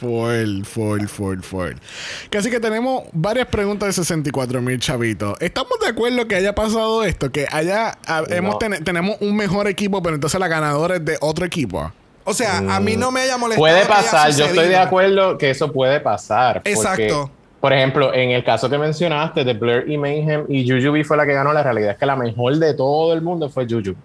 Full, 0.00 0.64
full, 0.64 1.06
full, 1.06 1.40
full. 1.40 1.72
Que 2.28 2.38
así 2.38 2.50
que 2.50 2.60
tenemos 2.60 3.04
varias 3.12 3.46
preguntas 3.46 3.86
de 3.88 3.92
64 4.04 4.60
mil 4.60 4.78
chavitos. 4.78 5.36
¿Estamos 5.40 5.72
de 5.80 5.88
acuerdo 5.88 6.26
que 6.28 6.34
haya 6.34 6.54
pasado 6.54 7.04
esto? 7.04 7.30
Que 7.30 7.46
haya, 7.50 7.96
a- 8.06 8.24
hemos 8.28 8.58
ten- 8.58 8.82
tenemos 8.84 9.16
un 9.20 9.34
mejor 9.36 9.66
equipo, 9.68 10.02
pero 10.02 10.16
entonces 10.16 10.38
la 10.40 10.48
ganadora 10.48 10.96
es 10.96 11.04
de 11.04 11.16
otro 11.20 11.46
equipo. 11.46 11.90
O 12.24 12.32
sea, 12.32 12.58
a 12.58 12.80
mí 12.80 12.96
no 12.96 13.10
me 13.10 13.20
haya 13.20 13.36
molestado. 13.36 13.60
Puede 13.60 13.86
que 13.86 13.92
haya 13.92 14.02
pasar, 14.02 14.32
yo 14.32 14.46
estoy 14.46 14.68
de 14.68 14.76
acuerdo 14.76 15.38
que 15.38 15.50
eso 15.50 15.70
puede 15.72 16.00
pasar. 16.00 16.56
porque, 16.56 16.72
Exacto. 16.72 17.30
por 17.60 17.72
ejemplo, 17.72 18.14
en 18.14 18.30
el 18.30 18.42
caso 18.42 18.68
que 18.70 18.78
mencionaste 18.78 19.44
de 19.44 19.52
Blair 19.52 19.88
y 19.88 19.98
Mayhem 19.98 20.46
y 20.48 20.68
Jujubee 20.68 21.04
fue 21.04 21.16
la 21.16 21.26
que 21.26 21.34
ganó, 21.34 21.52
la 21.52 21.62
realidad 21.62 21.92
es 21.92 21.98
que 21.98 22.06
la 22.06 22.16
mejor 22.16 22.56
de 22.56 22.74
todo 22.74 23.12
el 23.12 23.20
mundo 23.20 23.48
fue 23.50 23.66
Jujubee. 23.66 23.96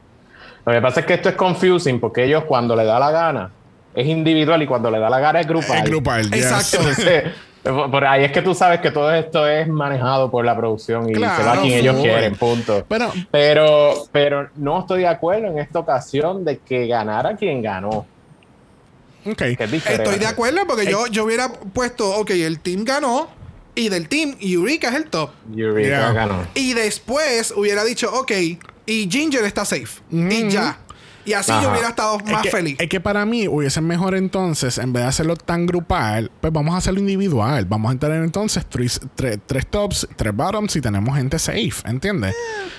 Lo 0.66 0.74
que 0.74 0.82
pasa 0.82 1.00
es 1.00 1.06
que 1.06 1.14
esto 1.14 1.30
es 1.30 1.36
confusing 1.36 2.00
porque 2.00 2.26
ellos 2.26 2.44
cuando 2.44 2.76
le 2.76 2.84
da 2.84 3.00
la 3.00 3.12
gana 3.12 3.52
es 3.96 4.06
individual 4.06 4.62
y 4.62 4.68
cuando 4.68 4.92
le 4.92 5.00
da 5.00 5.10
la 5.10 5.20
gana 5.20 5.40
es 5.40 5.48
grupal. 5.48 5.78
Es 5.78 5.84
grupal, 5.86 6.30
yes. 6.30 6.46
Exacto. 6.46 6.78
Entonces, 6.78 7.24
por 7.64 8.06
ahí 8.06 8.24
es 8.24 8.32
que 8.32 8.42
tú 8.42 8.54
sabes 8.56 8.80
que 8.80 8.92
todo 8.92 9.12
esto 9.14 9.48
es 9.48 9.68
manejado 9.68 10.32
por 10.32 10.46
la 10.46 10.56
producción 10.56 11.10
y 11.10 11.16
se 11.16 11.20
va 11.22 11.54
a 11.54 11.62
quien 11.62 11.80
ellos 11.80 11.98
quieren, 12.02 12.36
punto. 12.36 12.86
Pero, 12.88 13.12
Pero, 13.32 13.94
pero 14.12 14.50
no 14.56 14.80
estoy 14.80 15.02
de 15.02 15.08
acuerdo 15.08 15.48
en 15.48 15.60
esta 15.60 15.80
ocasión 15.80 16.46
de 16.46 16.58
que 16.60 16.88
ganara 16.88 17.36
quien 17.36 17.62
ganó. 17.62 18.06
ok. 19.26 19.36
Que 19.38 19.58
es 19.60 19.72
diferente. 19.72 20.04
Estoy 20.04 20.20
de 20.20 20.28
acuerdo 20.28 20.62
porque 20.68 20.90
yo, 20.90 21.08
yo 21.08 21.26
hubiera 21.26 21.52
puesto, 21.52 22.18
ok, 22.20 22.30
el 22.32 22.60
team 22.60 22.84
ganó 22.86 23.28
y 23.76 23.90
del 23.90 24.08
team 24.08 24.36
Eureka 24.40 24.90
es 24.90 24.96
el 24.96 25.06
top. 25.06 25.32
Eureka 25.56 25.88
Yeah. 25.90 26.12
ganó. 26.14 26.48
Y 26.56 26.74
después 26.74 27.54
hubiera 27.56 27.84
dicho, 27.84 28.10
ok, 28.14 28.32
y 28.86 29.08
Ginger 29.12 29.44
está 29.44 29.66
safe. 29.66 30.02
Y 30.12 30.50
ya. 30.50 30.78
Y 31.26 31.34
así 31.34 31.52
yo 31.52 31.58
Ajá. 31.58 31.72
hubiera 31.72 31.90
estado 31.90 32.18
Es 32.26 32.32
más 32.32 32.42
que, 32.42 32.50
feliz. 32.50 32.76
es 32.80 32.90
que 32.90 33.00
para 33.00 33.26
mí 33.26 33.48
hubiese 33.48 33.82
mejor 33.82 34.16
entonces, 34.16 34.78
en 34.78 34.94
vez 34.94 35.04
de 35.04 35.10
hacerlo 35.10 35.36
tan 35.36 35.66
grupal, 35.66 36.32
pues 36.42 36.52
vamos 36.52 36.74
a 36.76 36.78
hacerlo 36.78 37.00
individual. 37.00 37.66
Vamos 37.66 37.94
a 37.94 38.00
tener 38.00 38.24
entonces 38.24 38.66
tres, 38.68 39.00
tres- 39.16 39.40
tres 39.46 39.68
tops, 39.68 40.08
tres 40.16 40.36
bottoms 40.36 40.76
y 40.76 40.82
tenemos 40.82 41.16
gente 41.16 41.38
safe, 41.40 41.74
¿entiendes? 41.86 42.34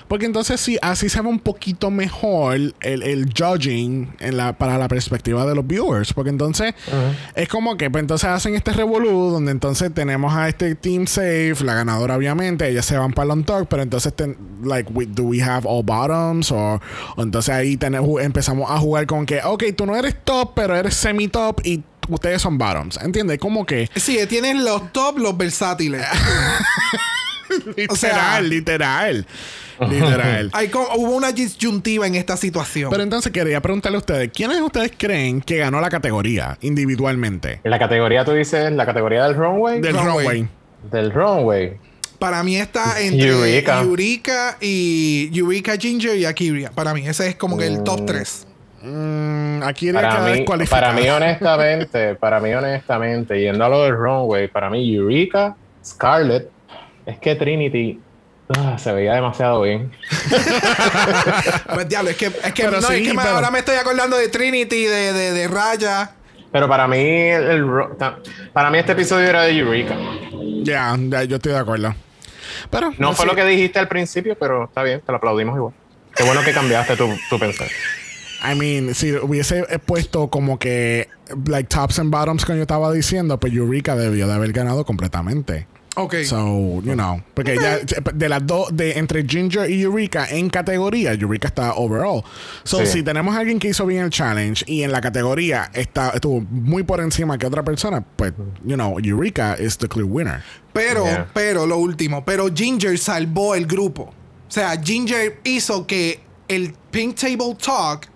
Porque 0.09 0.27
entonces 0.27 0.61
sí, 0.61 0.79
así 0.83 1.09
se 1.09 1.21
ve 1.21 1.29
un 1.29 1.39
poquito 1.39 1.91
mejor 1.91 2.55
el, 2.55 2.75
el 2.81 3.33
judging 3.37 4.15
en 4.19 4.37
la, 4.37 4.53
para 4.55 4.79
la 4.79 4.89
perspectiva 4.89 5.47
de 5.47 5.55
los 5.55 5.67
viewers. 5.67 6.13
Porque 6.13 6.31
entonces 6.31 6.75
es 7.35 7.49
como 7.49 7.77
que 7.77 7.91
pues, 7.91 8.03
entonces 8.03 8.29
hacen 8.29 8.55
este 8.55 8.73
revolú 8.73 9.31
donde 9.31 9.53
entonces 9.53 9.93
tenemos 9.95 10.35
a 10.35 10.49
este 10.49 10.75
team 10.75 11.07
safe, 11.07 11.57
la 11.63 11.75
ganadora 11.75 12.17
obviamente, 12.17 12.69
ellas 12.69 12.87
se 12.87 12.97
van 12.97 13.13
para 13.13 13.27
el 13.27 13.31
on 13.33 13.45
talk, 13.45 13.69
pero 13.69 13.83
entonces 13.83 14.15
ten- 14.15 14.37
like 14.65 14.91
we, 14.93 15.07
do 15.07 15.23
we 15.25 15.43
have 15.43 15.67
all 15.69 15.83
bottoms 15.85 16.51
o 16.53 16.81
entonces 17.19 17.55
ahí 17.55 17.77
tenemos, 17.77 18.21
empezamos 18.31 18.71
a 18.71 18.79
jugar 18.79 19.07
con 19.07 19.27
que 19.27 19.41
ok, 19.45 19.65
tú 19.77 19.87
no 19.87 19.97
eres 19.97 20.15
top, 20.25 20.53
pero 20.55 20.77
eres 20.77 20.95
semi 20.95 21.27
top 21.29 21.61
y 21.65 21.83
ustedes 22.09 22.41
son 22.41 22.57
bottoms, 22.59 22.97
¿entiendes? 23.03 23.39
Como 23.39 23.67
que 23.67 23.89
Sí, 23.97 24.19
tienen 24.29 24.65
los 24.65 24.93
top, 24.93 25.19
los 25.19 25.37
versátiles. 25.37 26.07
literal, 27.77 27.97
sea- 27.97 28.41
literal, 28.41 29.27
literal. 29.81 30.51
Hay 30.53 30.71
hubo 30.73 31.11
una 31.17 31.33
disyuntiva 31.33 32.07
en 32.07 32.15
esta 32.15 32.37
situación. 32.37 32.91
Pero 32.91 33.03
entonces 33.03 33.33
quería 33.33 33.61
preguntarle 33.61 33.97
a 33.97 34.01
ustedes, 34.01 34.31
¿quiénes 34.33 34.61
ustedes 34.61 34.93
creen 34.97 35.41
que 35.41 35.57
ganó 35.59 35.81
la 35.81 35.91
categoría 35.91 36.57
individualmente? 36.61 37.61
En 37.65 37.71
la 37.71 37.79
categoría, 37.79 38.25
tú 38.25 38.33
dices, 38.33 38.71
la 38.73 38.87
categoría 38.87 39.25
del 39.25 39.35
runway. 39.35 39.81
Del 39.81 39.97
Runway. 39.97 40.27
runway. 40.27 40.49
Del 40.91 41.13
runway. 41.13 41.77
Para 42.21 42.43
mí 42.43 42.55
está 42.57 43.01
entre 43.01 43.31
Eureka. 43.31 43.81
Eureka 43.81 44.59
y 44.61 45.31
Eureka 45.33 45.79
Ginger 45.79 46.17
y 46.17 46.27
Akiria. 46.27 46.71
Para 46.71 46.93
mí, 46.93 47.09
ese 47.09 47.29
es 47.29 47.35
como 47.37 47.57
que 47.57 47.67
el 47.67 47.83
top 47.83 48.05
3. 48.05 48.47
Mm, 48.83 49.63
aquí 49.63 49.91
Para 49.91 50.21
mí, 50.21 50.45
para 50.69 50.93
mí, 50.93 51.09
honestamente, 51.09 52.15
para 52.17 52.41
mí, 52.41 52.53
honestamente, 52.53 53.41
yendo 53.41 53.65
a 53.65 53.71
lo 53.71 53.85
del 53.85 53.97
runway, 53.97 54.49
para 54.49 54.69
mí, 54.69 54.95
Eureka, 54.95 55.57
Scarlett, 55.83 56.51
es 57.07 57.19
que 57.19 57.35
Trinity 57.37 57.99
ah, 58.51 58.77
se 58.79 58.93
veía 58.93 59.15
demasiado 59.15 59.63
bien. 59.63 59.91
Pues 61.73 61.89
diablo, 61.89 62.11
es 62.11 62.17
que, 62.17 62.27
es 62.27 62.53
que, 62.53 62.65
no, 62.65 62.83
sí, 62.83 62.95
es 62.97 63.09
que 63.09 63.15
pero- 63.15 63.31
ahora 63.31 63.51
me 63.51 63.61
estoy 63.61 63.77
acordando 63.77 64.19
de 64.19 64.29
Trinity, 64.29 64.85
de, 64.85 65.13
de, 65.15 65.33
de 65.33 65.49
Raya. 65.49 66.11
Pero 66.53 66.69
para 66.69 66.87
mí, 66.87 66.99
el, 66.99 67.65
para 68.53 68.71
mí 68.71 68.79
este 68.79 68.93
episodio 68.93 69.27
era 69.27 69.43
de 69.45 69.57
Eureka. 69.57 69.97
Ya, 70.63 70.95
ya, 70.99 71.25
yo 71.25 71.37
estoy 71.37 71.53
de 71.53 71.59
acuerdo. 71.59 71.95
Pero 72.69 72.93
No 72.99 73.13
fue 73.15 73.27
lo 73.27 73.35
que 73.35 73.45
dijiste 73.45 73.79
al 73.79 73.89
principio, 73.89 74.37
pero 74.39 74.65
está 74.65 74.83
bien, 74.83 75.01
te 75.01 75.13
lo 75.13 75.19
aplaudimos 75.19 75.57
igual. 75.57 75.75
Qué 76.15 76.25
bueno 76.25 76.43
que 76.43 76.53
cambiaste 76.53 76.97
tu, 76.97 77.09
tu 77.29 77.39
pensar. 77.39 77.69
I 78.43 78.55
mean, 78.55 78.95
si 78.95 79.13
hubiese 79.13 79.65
puesto 79.85 80.29
como 80.29 80.59
que 80.59 81.09
like 81.47 81.69
tops 81.69 81.99
and 81.99 82.11
bottoms 82.11 82.45
como 82.45 82.57
yo 82.57 82.63
estaba 82.63 82.93
diciendo, 82.93 83.39
pues 83.39 83.53
Eureka 83.53 83.97
debió 83.97 84.27
de 84.27 84.35
haber 84.35 84.53
ganado 84.53 84.85
completamente. 84.85 85.67
Ok. 86.03 86.15
So, 86.25 86.81
you 86.83 86.95
know, 86.95 87.21
porque 87.35 87.57
ya 87.57 87.79
de 88.15 88.29
las 88.29 88.47
dos, 88.47 88.69
de 88.77 88.99
entre 88.99 89.25
Ginger 89.27 89.71
y 89.71 89.83
Eureka 89.83 90.27
en 90.31 90.49
categoría, 90.51 91.13
Eureka 91.13 91.49
está 91.49 91.75
overall. 91.75 92.23
So, 92.65 92.81
Sí. 92.81 92.87
si 92.87 93.03
tenemos 93.03 93.35
a 93.37 93.41
alguien 93.41 93.59
que 93.59 93.69
hizo 93.69 93.85
bien 93.87 94.05
el 94.05 94.11
challenge 94.11 94.65
y 94.67 94.83
en 94.83 94.93
la 94.93 95.01
categoría 95.01 95.71
está, 95.75 96.11
estuvo 96.11 96.41
muy 96.51 96.83
por 96.83 97.01
encima 97.01 97.37
que 97.39 97.47
otra 97.47 97.63
persona, 97.63 98.05
pues, 98.17 98.33
you 98.65 98.75
know, 98.77 98.99
Eureka 99.03 99.57
is 99.59 99.77
the 99.79 99.89
clear 99.89 100.07
winner. 100.09 100.43
Pero, 100.73 101.05
Yeah. 101.05 101.29
pero, 101.35 101.67
lo 101.67 101.79
último, 101.79 102.25
pero 102.25 102.49
Ginger 102.55 102.99
salvó 102.99 103.55
el 103.55 103.67
grupo. 103.67 104.03
O 104.49 104.51
sea, 104.53 104.81
Ginger 104.83 105.39
hizo 105.45 105.87
que 105.87 106.21
el 106.49 106.75
Pink 106.91 107.17
Table 107.17 107.57
Talk 107.65 108.09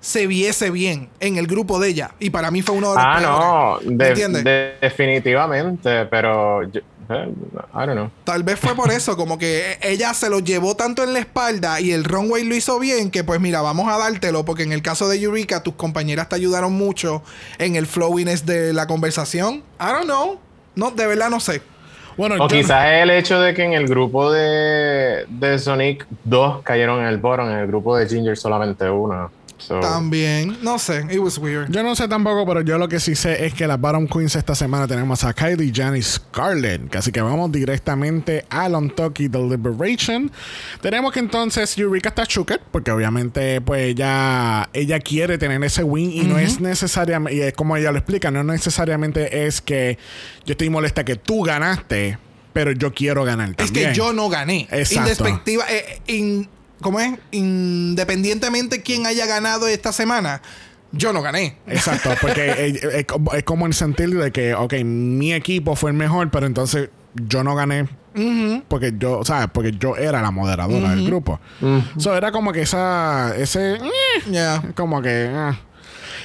se 0.00 0.26
viese 0.26 0.70
bien 0.70 1.10
en 1.20 1.36
el 1.36 1.46
grupo 1.46 1.78
de 1.78 1.88
ella. 1.88 2.12
Y 2.20 2.30
para 2.30 2.50
mí 2.50 2.62
fue 2.62 2.74
uno 2.76 2.90
de 2.90 2.96
los 2.96 3.04
Ah, 3.06 3.20
no, 3.20 3.78
peores. 3.80 3.86
¿Me 3.98 4.04
de- 4.04 4.08
entiendes? 4.10 4.44
de- 4.44 4.72
definitivamente, 4.80 6.06
pero 6.06 6.62
yo- 6.70 6.80
eh, 6.80 6.84
I 7.10 7.86
don't 7.86 7.92
know. 7.92 8.10
Tal 8.24 8.42
vez 8.42 8.58
fue 8.58 8.74
por 8.74 8.90
eso, 8.90 9.16
como 9.16 9.38
que 9.38 9.78
ella 9.82 10.14
se 10.14 10.30
lo 10.30 10.40
llevó 10.40 10.76
tanto 10.76 11.02
en 11.02 11.12
la 11.12 11.18
espalda 11.18 11.80
y 11.80 11.92
el 11.92 12.04
runway 12.04 12.44
lo 12.44 12.54
hizo 12.54 12.78
bien, 12.78 13.10
que 13.10 13.24
pues 13.24 13.40
mira, 13.40 13.60
vamos 13.62 13.88
a 13.92 13.98
dártelo, 13.98 14.44
porque 14.44 14.62
en 14.62 14.72
el 14.72 14.82
caso 14.82 15.08
de 15.08 15.20
Eureka, 15.20 15.62
tus 15.62 15.74
compañeras 15.74 16.28
te 16.28 16.36
ayudaron 16.36 16.72
mucho 16.72 17.22
en 17.58 17.76
el 17.76 17.86
flowiness 17.86 18.46
de 18.46 18.72
la 18.72 18.86
conversación. 18.86 19.62
I 19.80 19.92
don't 19.92 20.04
know. 20.04 20.38
No, 20.74 20.90
de 20.90 21.06
verdad 21.06 21.30
no 21.30 21.40
sé. 21.40 21.62
Bueno, 22.16 22.36
O 22.38 22.48
quizás 22.48 22.84
el 22.86 23.10
hecho 23.10 23.40
de 23.40 23.54
que 23.54 23.64
en 23.64 23.72
el 23.72 23.86
grupo 23.86 24.30
de, 24.30 25.24
de 25.28 25.58
Sonic 25.58 26.06
dos 26.24 26.60
cayeron 26.62 27.00
en 27.00 27.06
el 27.06 27.18
bottom, 27.18 27.48
en 27.48 27.58
el 27.58 27.66
grupo 27.66 27.96
de 27.96 28.06
Ginger 28.06 28.36
solamente 28.36 28.88
una. 28.90 29.30
So, 29.60 29.78
También, 29.80 30.56
no 30.62 30.78
sé, 30.78 31.04
it 31.10 31.18
was 31.18 31.36
weird. 31.38 31.70
Yo 31.70 31.82
no 31.82 31.94
sé 31.94 32.08
tampoco, 32.08 32.46
pero 32.46 32.62
yo 32.62 32.78
lo 32.78 32.88
que 32.88 32.98
sí 32.98 33.14
sé 33.14 33.44
es 33.44 33.52
que 33.54 33.66
las 33.66 33.78
Bottom 33.80 34.06
Queens 34.08 34.34
esta 34.34 34.54
semana 34.54 34.88
tenemos 34.88 35.22
a 35.22 35.32
Kylie, 35.34 35.70
Jan 35.74 35.94
y 35.96 36.02
Scarlett. 36.02 36.96
Así 36.96 37.12
que 37.12 37.20
vamos 37.20 37.52
directamente 37.52 38.46
al 38.48 38.74
On 38.74 38.88
Toki 38.90 39.28
The 39.28 39.38
Liberation. 39.38 40.32
Tenemos 40.80 41.12
que 41.12 41.20
entonces 41.20 41.76
Eureka 41.78 42.08
está 42.08 42.24
shooked, 42.26 42.58
porque 42.72 42.90
obviamente 42.90 43.60
pues 43.60 43.82
ella, 43.90 44.68
ella 44.72 44.98
quiere 45.00 45.36
tener 45.38 45.62
ese 45.62 45.82
win 45.84 46.10
y 46.10 46.22
no 46.22 46.38
es 46.38 46.58
necesariamente, 46.60 47.36
y 47.36 47.42
es 47.42 47.52
como 47.52 47.76
ella 47.76 47.92
lo 47.92 47.98
explica, 47.98 48.30
no 48.30 48.42
necesariamente 48.42 49.46
es 49.46 49.60
que 49.60 49.98
yo 50.46 50.52
estoy 50.52 50.70
molesta 50.70 51.04
que 51.04 51.16
tú 51.16 51.42
ganaste, 51.42 52.18
pero 52.52 52.72
yo 52.72 52.92
quiero 52.94 53.24
ganar 53.24 53.50
Es 53.50 53.56
también. 53.56 53.90
que 53.90 53.94
yo 53.94 54.12
no 54.12 54.28
gané. 54.28 54.66
Exacto. 54.72 54.94
Indespectiva, 55.02 55.64
eh, 55.70 56.00
in- 56.06 56.48
¿Cómo 56.80 57.00
es? 57.00 57.12
Independientemente 57.30 58.82
quién 58.82 59.06
haya 59.06 59.26
ganado 59.26 59.68
esta 59.68 59.92
semana, 59.92 60.40
yo 60.92 61.12
no 61.12 61.22
gané. 61.22 61.56
Exacto, 61.66 62.10
porque 62.20 62.50
es, 62.66 62.82
es 62.84 63.04
como- 63.06 63.32
es 63.34 63.44
como 63.44 63.66
el 63.66 63.74
sentir 63.74 64.10
de 64.16 64.30
que, 64.32 64.54
ok, 64.54 64.74
mi 64.84 65.32
equipo 65.32 65.76
fue 65.76 65.90
el 65.90 65.96
mejor, 65.96 66.30
pero 66.30 66.46
entonces 66.46 66.90
yo 67.14 67.44
no 67.44 67.54
gané. 67.54 67.88
Porque 68.66 68.92
yo, 68.98 69.24
¿sabes? 69.24 69.48
Porque 69.52 69.70
yo 69.78 69.96
era 69.96 70.20
la 70.20 70.32
moderadora 70.32 70.90
del 70.90 71.06
grupo. 71.06 71.38
So, 71.96 72.16
era 72.16 72.32
como 72.32 72.52
que 72.52 72.62
esa, 72.62 73.34
ese, 73.36 73.74
eh, 73.74 73.80
Ya. 74.30 74.62
como 74.74 75.00
que, 75.00 75.30
ah. 75.32 75.56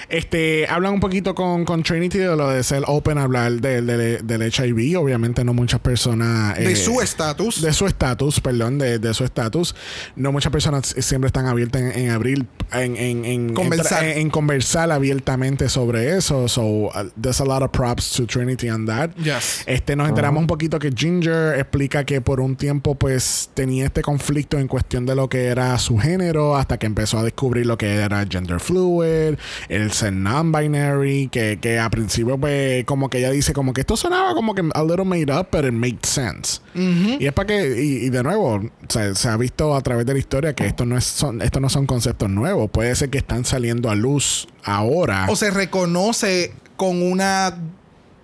Este, 0.09 0.67
hablan 0.67 0.93
un 0.93 0.99
poquito 0.99 1.33
con, 1.35 1.65
con 1.65 1.83
Trinity 1.83 2.17
de 2.19 2.35
lo 2.35 2.49
de 2.49 2.63
ser 2.63 2.83
open, 2.87 3.17
hablar 3.17 3.51
del 3.53 3.85
del- 3.87 4.25
del 4.25 4.41
HIV. 4.53 4.99
Obviamente 4.99 5.43
no 5.43 5.53
muchas 5.53 5.79
personas... 5.79 6.57
De 6.57 6.71
eh, 6.71 6.75
su 6.75 7.01
estatus. 7.01 7.61
de 7.61 7.73
su 7.73 7.85
estatus, 7.87 8.39
perdón, 8.39 8.77
de, 8.77 8.99
de 8.99 9.13
su 9.13 9.23
estatus. 9.23 9.75
No 10.15 10.31
muchas 10.31 10.51
personas 10.51 10.95
siempre 10.99 11.27
están 11.27 11.45
abiertas 11.47 11.81
en, 11.81 11.91
en 12.05 12.09
abrir, 12.11 12.45
en, 12.71 12.95
en, 12.95 13.25
en 13.25 13.53
Conversar. 13.53 14.03
en- 14.03 14.17
en 14.19 14.29
conversar 14.29 14.91
abiertamente 14.91 15.69
sobre 15.69 16.15
eso. 16.17 16.47
So, 16.47 16.61
uh, 16.63 16.91
there's 17.19 17.39
a 17.41 17.45
lot 17.45 17.61
of 17.63 17.71
props 17.71 18.11
to 18.13 18.25
Trinity 18.25 18.69
on 18.69 18.85
that. 18.85 19.11
Yes. 19.15 19.63
Este, 19.65 19.95
nos 19.95 20.09
enteramos 20.09 20.41
un 20.41 20.47
poquito 20.47 20.79
que 20.79 20.91
Ginger 20.95 21.59
explica 21.59 22.03
que 22.05 22.21
por 22.21 22.39
un 22.39 22.55
tiempo, 22.55 22.95
pues, 22.95 23.49
tenía 23.53 23.85
este 23.85 24.01
conflicto 24.01 24.57
en 24.59 24.67
cuestión 24.67 25.05
de 25.05 25.15
lo 25.15 25.29
que 25.29 25.45
era 25.45 25.77
su 25.79 25.97
género, 25.97 26.55
hasta 26.55 26.77
que 26.77 26.85
empezó 26.85 27.19
a 27.19 27.23
descubrir 27.23 27.65
lo 27.65 27.77
que 27.77 27.95
era 27.95 28.25
gender 28.29 28.59
fluid, 28.59 29.35
el 29.69 29.91
ser 29.95 30.13
non-binary, 30.13 31.29
que, 31.29 31.57
que 31.59 31.79
a 31.79 31.89
principio, 31.89 32.37
pues, 32.37 32.83
como 32.85 33.09
que 33.09 33.17
ella 33.17 33.31
dice, 33.31 33.53
como 33.53 33.73
que 33.73 33.81
esto 33.81 33.97
sonaba 33.97 34.33
como 34.35 34.53
que 34.53 34.61
a 34.73 34.83
little 34.83 35.05
made 35.05 35.31
up, 35.33 35.47
but 35.51 35.65
it 35.65 35.71
made 35.71 35.97
sense. 36.03 36.61
Y 36.75 37.25
es 37.25 37.33
para 37.33 37.47
que, 37.47 37.81
y, 37.81 38.05
y 38.05 38.09
de 38.09 38.21
nuevo, 38.21 38.61
se, 38.89 39.15
se 39.15 39.27
ha 39.29 39.37
visto 39.37 39.75
a 39.75 39.81
través 39.81 40.05
de 40.05 40.13
la 40.13 40.19
historia 40.19 40.53
que 40.53 40.67
esto 40.67 40.85
no, 40.85 40.97
es, 40.97 41.05
son, 41.05 41.41
esto 41.41 41.59
no 41.59 41.69
son 41.69 41.85
conceptos 41.87 42.29
nuevos. 42.29 42.69
Puede 42.69 42.95
ser 42.95 43.09
que 43.09 43.17
están 43.17 43.45
saliendo 43.45 43.89
a 43.89 43.95
luz 43.95 44.47
ahora. 44.63 45.25
O 45.29 45.35
se 45.35 45.49
reconoce 45.49 46.53
con 46.77 47.01
una. 47.01 47.57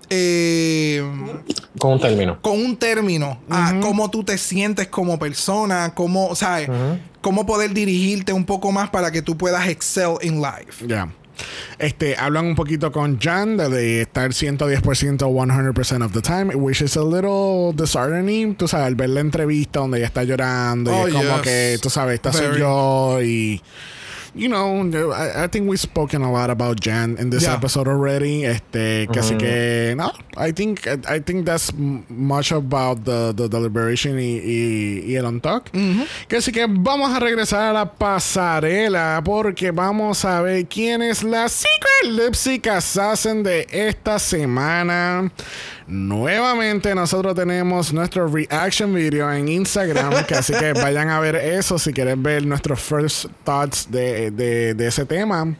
eh, 0.09 1.01
con 1.79 1.93
un 1.93 1.99
término. 2.01 2.41
con 2.41 2.59
un 2.59 2.75
término 2.77 3.39
a 3.49 3.79
cómo 3.81 4.11
tú 4.11 4.23
te 4.23 4.37
sientes 4.37 4.87
como 4.87 5.17
persona, 5.17 5.93
cómo, 5.95 6.35
¿sabes? 6.35 6.69
Cómo 7.21 7.45
poder 7.45 7.73
dirigirte 7.73 8.33
un 8.33 8.45
poco 8.45 8.71
más 8.71 8.89
para 8.89 9.11
que 9.11 9.21
tú 9.21 9.37
puedas 9.37 9.67
excel 9.67 10.15
in 10.21 10.41
life. 10.41 10.85
Ya. 10.87 11.07
Este, 11.79 12.15
hablan 12.17 12.45
un 12.45 12.55
poquito 12.55 12.91
con 12.91 13.19
Jan 13.19 13.57
de, 13.57 13.69
de 13.69 14.01
estar 14.01 14.31
110% 14.31 14.81
100% 14.81 16.05
of 16.05 16.11
the 16.13 16.21
time, 16.21 16.55
which 16.55 16.81
is 16.81 16.95
a 16.97 17.03
little 17.03 17.73
disheartening. 17.73 18.55
Tú 18.55 18.67
sabes, 18.67 18.87
al 18.87 18.95
ver 18.95 19.09
la 19.09 19.21
entrevista 19.21 19.79
donde 19.79 19.97
ella 19.99 20.07
está 20.07 20.23
llorando 20.23 20.91
Oh, 20.91 21.07
y 21.07 21.11
es 21.11 21.15
como 21.17 21.35
yes. 21.35 21.41
que, 21.41 21.79
tú 21.81 21.89
sabes, 21.89 22.15
esta 22.15 22.31
soy 22.33 22.47
Very. 22.47 22.59
yo 22.59 23.21
y... 23.21 23.61
You 24.33 24.47
know, 24.47 25.11
I, 25.11 25.43
I 25.43 25.47
think 25.47 25.67
we've 25.69 25.77
spoken 25.79 26.21
a 26.21 26.31
lot 26.31 26.49
about 26.49 26.79
Jan 26.79 27.17
in 27.19 27.29
this 27.31 27.43
Yeah. 27.43 27.55
episode 27.55 27.87
already. 27.89 28.45
Este, 28.45 29.07
que 29.11 29.93
no, 29.97 30.09
I 30.37 30.51
think 30.53 30.87
I 30.87 31.19
think 31.19 31.45
that's 31.45 31.71
much 32.09 32.53
about 32.53 33.03
the, 33.03 33.33
the 33.35 33.49
deliberation 33.49 34.17
y, 34.17 34.39
y, 34.39 35.03
y 35.11 35.15
el 35.17 35.25
on 35.25 35.41
talk. 35.41 35.69
Que 36.29 36.37
así 36.37 36.53
que 36.53 36.65
vamos 36.69 37.11
a 37.13 37.19
regresar 37.19 37.71
a 37.71 37.73
la 37.73 37.85
pasarela 37.91 39.21
porque 39.23 39.71
vamos 39.71 40.23
a 40.23 40.41
ver 40.41 40.65
quién 40.67 41.01
es 41.01 41.23
la 41.23 41.49
Secret 41.49 42.05
Lip 42.11 42.33
Sync 42.33 42.67
Assassin 42.67 43.43
de 43.43 43.67
esta 43.69 44.17
semana. 44.17 45.29
Nuevamente 45.87 46.93
nosotros 46.95 47.35
tenemos 47.35 47.91
nuestro 47.93 48.27
reaction 48.27 48.93
video 48.93 49.31
en 49.31 49.47
Instagram, 49.47 50.25
que 50.25 50.35
así 50.35 50.53
que 50.53 50.73
vayan 50.73 51.09
a 51.09 51.19
ver 51.19 51.35
eso 51.35 51.77
si 51.79 51.91
quieren 51.93 52.21
ver 52.23 52.45
nuestros 52.45 52.79
first 52.79 53.25
thoughts 53.43 53.89
de, 53.89 54.31
de- 54.31 54.73
de 54.73 54.87
ese 54.87 55.05
tema. 55.05 55.55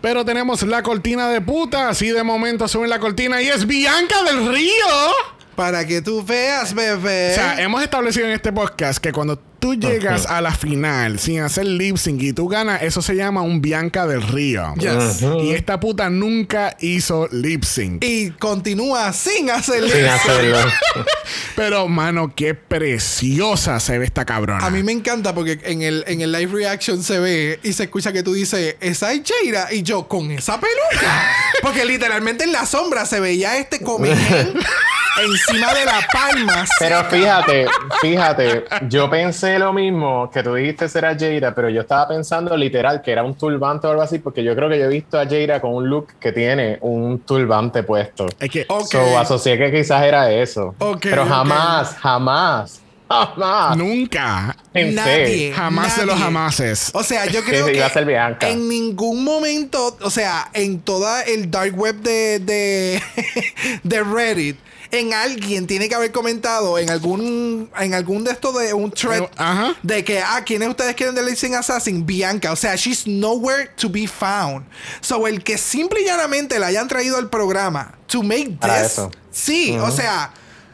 Pero 0.00 0.24
tenemos 0.24 0.62
la 0.62 0.82
cortina 0.82 1.28
de 1.28 1.40
putas 1.40 2.00
y 2.02 2.10
de 2.10 2.22
momento 2.22 2.66
suben 2.68 2.90
la 2.90 2.98
cortina 2.98 3.40
y 3.42 3.48
es 3.48 3.66
Bianca 3.66 4.22
del 4.24 4.48
Río. 4.48 5.12
Para 5.56 5.86
que 5.86 6.00
tú 6.00 6.24
veas, 6.24 6.72
bebé. 6.74 7.32
O 7.32 7.34
sea, 7.34 7.60
hemos 7.62 7.82
establecido 7.82 8.26
en 8.26 8.32
este 8.32 8.52
podcast 8.52 8.98
que 9.02 9.12
cuando 9.12 9.38
tú 9.62 9.76
llegas 9.76 10.26
a 10.26 10.40
la 10.40 10.50
final 10.52 11.20
sin 11.20 11.40
hacer 11.40 11.64
lip 11.64 11.96
sync 11.96 12.20
y 12.20 12.32
tú 12.32 12.48
ganas, 12.48 12.82
eso 12.82 13.00
se 13.00 13.14
llama 13.14 13.42
un 13.42 13.62
Bianca 13.62 14.08
del 14.08 14.20
Río. 14.20 14.74
Yes. 14.76 15.22
Y 15.40 15.52
esta 15.52 15.78
puta 15.78 16.10
nunca 16.10 16.76
hizo 16.80 17.28
lip 17.30 17.62
sync. 17.62 18.02
Y 18.04 18.30
continúa 18.32 19.12
sin 19.12 19.50
hacer 19.50 19.88
Sin 19.88 20.04
eso. 20.04 20.14
hacerlo. 20.14 20.58
Pero, 21.54 21.86
mano, 21.86 22.34
qué 22.34 22.54
preciosa 22.54 23.78
se 23.78 23.98
ve 23.98 24.04
esta 24.04 24.24
cabrona. 24.24 24.66
A 24.66 24.70
mí 24.70 24.82
me 24.82 24.90
encanta 24.90 25.32
porque 25.32 25.60
en 25.62 25.82
el, 25.82 26.02
en 26.08 26.22
el 26.22 26.32
live 26.32 26.52
reaction 26.52 27.00
se 27.00 27.20
ve 27.20 27.60
y 27.62 27.72
se 27.72 27.84
escucha 27.84 28.12
que 28.12 28.24
tú 28.24 28.32
dices, 28.34 28.74
esa 28.80 29.12
es 29.12 29.22
Jaira. 29.24 29.72
Y 29.72 29.84
yo, 29.84 30.08
con 30.08 30.32
esa 30.32 30.58
peluca. 30.58 31.30
Porque 31.62 31.84
literalmente 31.84 32.42
en 32.42 32.50
la 32.52 32.66
sombra 32.66 33.06
se 33.06 33.20
veía 33.20 33.56
este 33.58 33.80
comején 33.80 34.54
encima 35.22 35.72
de 35.74 35.84
la 35.84 36.00
palma. 36.12 36.64
Pero 36.80 37.04
fíjate, 37.04 37.66
fíjate, 38.00 38.64
yo 38.88 39.08
pensé 39.08 39.51
lo 39.58 39.72
mismo 39.72 40.30
que 40.30 40.42
tú 40.42 40.54
dijiste 40.54 40.88
será 40.88 41.16
Jaira, 41.18 41.54
pero 41.54 41.68
yo 41.68 41.82
estaba 41.82 42.08
pensando 42.08 42.56
literal 42.56 43.02
que 43.02 43.10
era 43.12 43.22
un 43.22 43.34
turbante 43.34 43.86
o 43.86 43.90
algo 43.90 44.02
así, 44.02 44.18
porque 44.18 44.42
yo 44.44 44.54
creo 44.54 44.68
que 44.68 44.78
yo 44.78 44.84
he 44.84 44.88
visto 44.88 45.18
a 45.18 45.26
Jaira 45.26 45.60
con 45.60 45.74
un 45.74 45.88
look 45.88 46.08
que 46.20 46.32
tiene 46.32 46.78
un 46.80 47.20
turbante 47.20 47.82
puesto. 47.82 48.26
Es 48.38 48.50
que 48.50 48.64
Ok. 48.68 48.86
So, 48.90 49.18
asocié 49.18 49.58
que 49.58 49.70
quizás 49.72 50.02
era 50.04 50.30
eso. 50.32 50.74
Ok, 50.78 51.00
pero 51.02 51.24
jamás, 51.26 51.94
jamás 51.96 52.82
Jamás. 53.12 53.76
Nunca. 53.76 54.56
Pensé. 54.72 54.94
Nadie. 54.94 55.52
Jamás 55.52 55.96
de 55.98 56.06
los 56.06 56.14
nadie. 56.14 56.24
jamases. 56.24 56.90
O 56.94 57.02
sea, 57.02 57.26
yo 57.26 57.44
creo 57.44 57.66
sí, 57.66 57.72
que 57.72 57.76
iba 57.78 57.86
a 57.86 57.90
ser 57.90 58.06
Bianca. 58.06 58.48
en 58.48 58.68
ningún 58.68 59.22
momento, 59.22 59.96
o 60.00 60.10
sea, 60.10 60.48
en 60.54 60.80
toda 60.80 61.22
el 61.22 61.50
dark 61.50 61.78
web 61.78 61.96
de, 61.96 62.38
de, 62.38 63.02
de 63.82 64.02
Reddit, 64.02 64.56
en 64.92 65.12
alguien 65.14 65.66
tiene 65.66 65.88
que 65.88 65.94
haber 65.94 66.12
comentado 66.12 66.78
en 66.78 66.90
algún 66.90 67.70
en 67.80 67.94
algún 67.94 68.24
de 68.24 68.30
estos 68.32 68.56
de 68.58 68.74
un 68.74 68.90
thread 68.92 69.22
Eh, 69.22 69.30
ajá. 69.36 69.74
de 69.82 70.04
que 70.04 70.20
ah 70.20 70.42
quiénes 70.44 70.68
ustedes 70.68 70.94
quieren 70.94 71.14
de 71.14 71.22
Lipsing 71.24 71.54
Assassin 71.54 72.04
Bianca. 72.06 72.52
O 72.52 72.56
sea 72.56 72.76
she's 72.76 73.06
nowhere 73.06 73.68
to 73.76 73.88
be 73.88 74.06
found. 74.06 74.66
So 75.00 75.26
el 75.26 75.42
que 75.42 75.56
simple 75.58 76.02
y 76.02 76.04
llanamente 76.04 76.58
la 76.58 76.66
hayan 76.68 76.88
traído 76.88 77.16
al 77.16 77.28
programa 77.30 77.94
to 78.06 78.22
make 78.22 78.58
this 78.60 79.00
sí 79.30 79.76
o 79.80 79.90
sea 79.90 80.30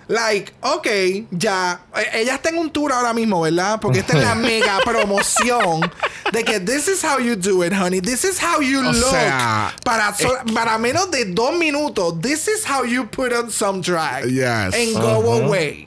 Like, 0.08 0.52
ok, 0.62 0.86
ya. 1.30 1.80
Eh, 1.94 2.20
Ella 2.22 2.34
está 2.36 2.48
en 2.48 2.56
un 2.58 2.70
tour 2.70 2.90
ahora 2.92 3.12
mismo, 3.12 3.42
¿verdad? 3.42 3.78
Porque 3.80 3.98
esta 4.00 4.16
es 4.16 4.24
la 4.24 4.34
mega 4.36 4.78
promoción 4.84 5.80
de 6.32 6.44
que 6.44 6.60
this 6.60 6.88
is 6.88 7.04
how 7.04 7.18
you 7.18 7.36
do 7.36 7.62
it, 7.62 7.72
honey. 7.74 8.00
This 8.00 8.24
is 8.24 8.40
how 8.42 8.60
you 8.62 8.80
O 8.80 8.92
look. 8.92 9.10
sea, 9.10 9.74
para, 9.84 10.14
so- 10.14 10.38
para 10.54 10.78
menos 10.78 11.10
de 11.10 11.26
dos 11.26 11.52
minutos, 11.58 12.20
this 12.22 12.48
is 12.48 12.64
how 12.66 12.84
you 12.84 13.04
put 13.06 13.32
on 13.34 13.50
some 13.50 13.80
drag. 13.82 14.24
Yes. 14.30 14.74
And 14.74 14.94
go 14.94 15.44
away. 15.44 15.86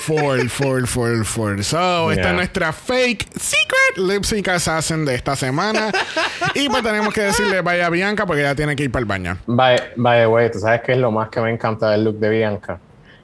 Full, 0.00 0.48
full, 0.48 0.86
full, 0.86 1.22
full. 1.24 1.62
So, 1.62 2.10
esta 2.10 2.30
es 2.30 2.34
nuestra 2.34 2.72
fake 2.72 3.28
secret 3.38 3.96
lip 3.98 4.24
sync 4.24 4.48
assassin 4.48 5.04
de 5.04 5.14
esta 5.14 5.36
semana. 5.36 5.92
y 6.54 6.68
pues 6.68 6.82
tenemos 6.82 7.12
que 7.14 7.20
decirle 7.22 7.60
vaya 7.60 7.86
a 7.86 7.90
Bianca 7.90 8.26
porque 8.26 8.40
ella 8.42 8.54
tiene 8.54 8.74
que 8.74 8.84
ir 8.84 8.90
para 8.90 9.00
el 9.00 9.06
baño. 9.06 9.38
By, 9.46 9.78
by 9.96 10.20
the 10.22 10.26
way, 10.26 10.50
¿tú 10.50 10.58
sabes 10.58 10.80
qué 10.84 10.92
es 10.92 10.98
lo 10.98 11.10
más 11.12 11.28
que 11.28 11.40
me 11.40 11.50
encanta 11.52 11.90
del 11.90 12.04
look 12.04 12.18
de 12.18 12.28
Bianca? 12.28 12.80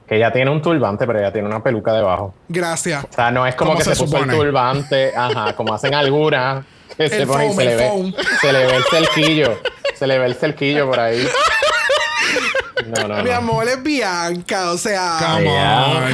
Que 0.07 0.15
ella 0.15 0.31
tiene 0.31 0.49
un 0.49 0.61
turbante, 0.61 1.05
pero 1.05 1.19
ella 1.19 1.33
tiene 1.33 1.47
una 1.47 1.61
peluca 1.61 1.93
debajo. 1.93 2.33
Gracias. 2.47 3.03
O 3.03 3.13
sea, 3.13 3.29
no 3.31 3.45
es 3.45 3.55
como 3.55 3.71
¿Cómo 3.71 3.79
que 3.79 3.83
se 3.83 3.95
se, 3.95 4.03
puso 4.03 4.17
el 4.17 4.29
turbante, 4.29 5.13
ajá, 5.15 5.53
como 5.53 5.73
hacen 5.73 5.93
algunas, 5.93 6.65
que 6.95 7.09
se 7.09 7.23
y 7.23 7.25
se 7.25 7.65
le, 7.65 7.75
ve, 7.75 8.13
se 8.39 8.53
le 8.53 8.65
ve 8.65 8.75
el 8.77 8.83
cerquillo, 8.83 9.59
se 9.95 10.07
le 10.07 10.17
ve 10.17 10.25
el 10.25 10.35
cerquillo 10.35 10.89
por 10.89 10.99
ahí. 10.99 11.27
No, 12.87 13.07
no, 13.07 13.23
Mi 13.23 13.29
amor 13.31 13.67
es 13.67 13.81
Bianca, 13.83 14.71
o 14.71 14.77
sea. 14.77 15.17
Come 15.19 15.49
on, 15.49 16.13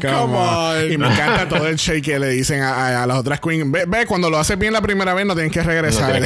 come 0.00 0.36
on, 0.36 0.74
come. 0.80 0.86
Y 0.92 0.98
me 0.98 1.06
encanta 1.08 1.48
todo 1.48 1.66
el 1.66 1.76
shake 1.76 2.04
que 2.04 2.18
le 2.18 2.28
dicen 2.30 2.60
a, 2.62 2.72
a- 2.74 3.02
a 3.02 3.06
las 3.06 3.18
otras 3.18 3.40
queens. 3.40 3.70
Ve, 3.70 3.84
ve, 3.86 4.06
cuando 4.06 4.28
lo 4.30 4.38
haces 4.38 4.58
bien 4.58 4.72
la 4.72 4.80
primera 4.82 5.14
vez 5.14 5.26
no 5.26 5.34
tienes 5.34 5.52
que 5.52 5.60
No 5.60 5.66
regresar. 5.66 6.20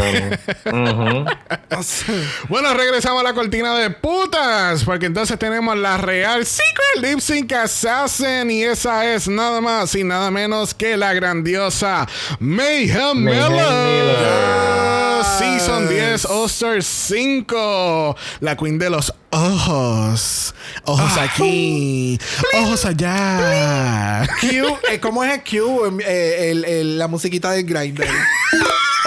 o 1.76 1.82
sea, 1.82 2.06
Bueno, 2.48 2.74
regresamos 2.74 3.20
a 3.20 3.24
la 3.24 3.34
cortina 3.34 3.74
de 3.78 3.90
putas, 3.90 4.84
porque 4.84 5.06
entonces 5.06 5.38
tenemos 5.38 5.76
la 5.76 5.96
Real 5.96 6.44
Secret 6.46 7.02
Lip 7.02 7.20
Sync 7.20 7.52
Assassin 7.52 8.50
y 8.50 8.62
esa 8.62 9.04
es 9.12 9.28
nada 9.28 9.60
más 9.60 9.94
y 9.94 10.04
nada 10.04 10.30
menos 10.30 10.74
que 10.74 10.96
la 10.96 11.12
grandiosa 11.14 12.06
Mayhem 12.38 13.18
Mayhem 13.18 13.24
Miller. 13.24 13.50
Miller. 13.50 15.24
Season 15.38 15.88
10 15.88 16.26
All-Star 16.26 16.82
5. 16.82 18.16
La 18.40 18.56
queen 18.56 18.78
de 18.78 18.90
los 18.90 19.12
ojos. 19.34 20.54
Ojos 20.84 21.12
Ah. 21.16 21.24
aquí. 21.24 22.18
Ojos 22.54 22.84
allá. 22.84 24.26
Q, 24.40 24.46
eh, 24.90 25.00
¿cómo 25.00 25.22
es 25.24 25.32
el 25.34 25.42
Q? 25.42 25.98
Eh, 26.04 26.50
el- 26.50 26.64
el- 26.64 26.98
la 26.98 27.08
musiquita 27.08 27.50
del 27.52 27.64
grinder. 27.64 28.08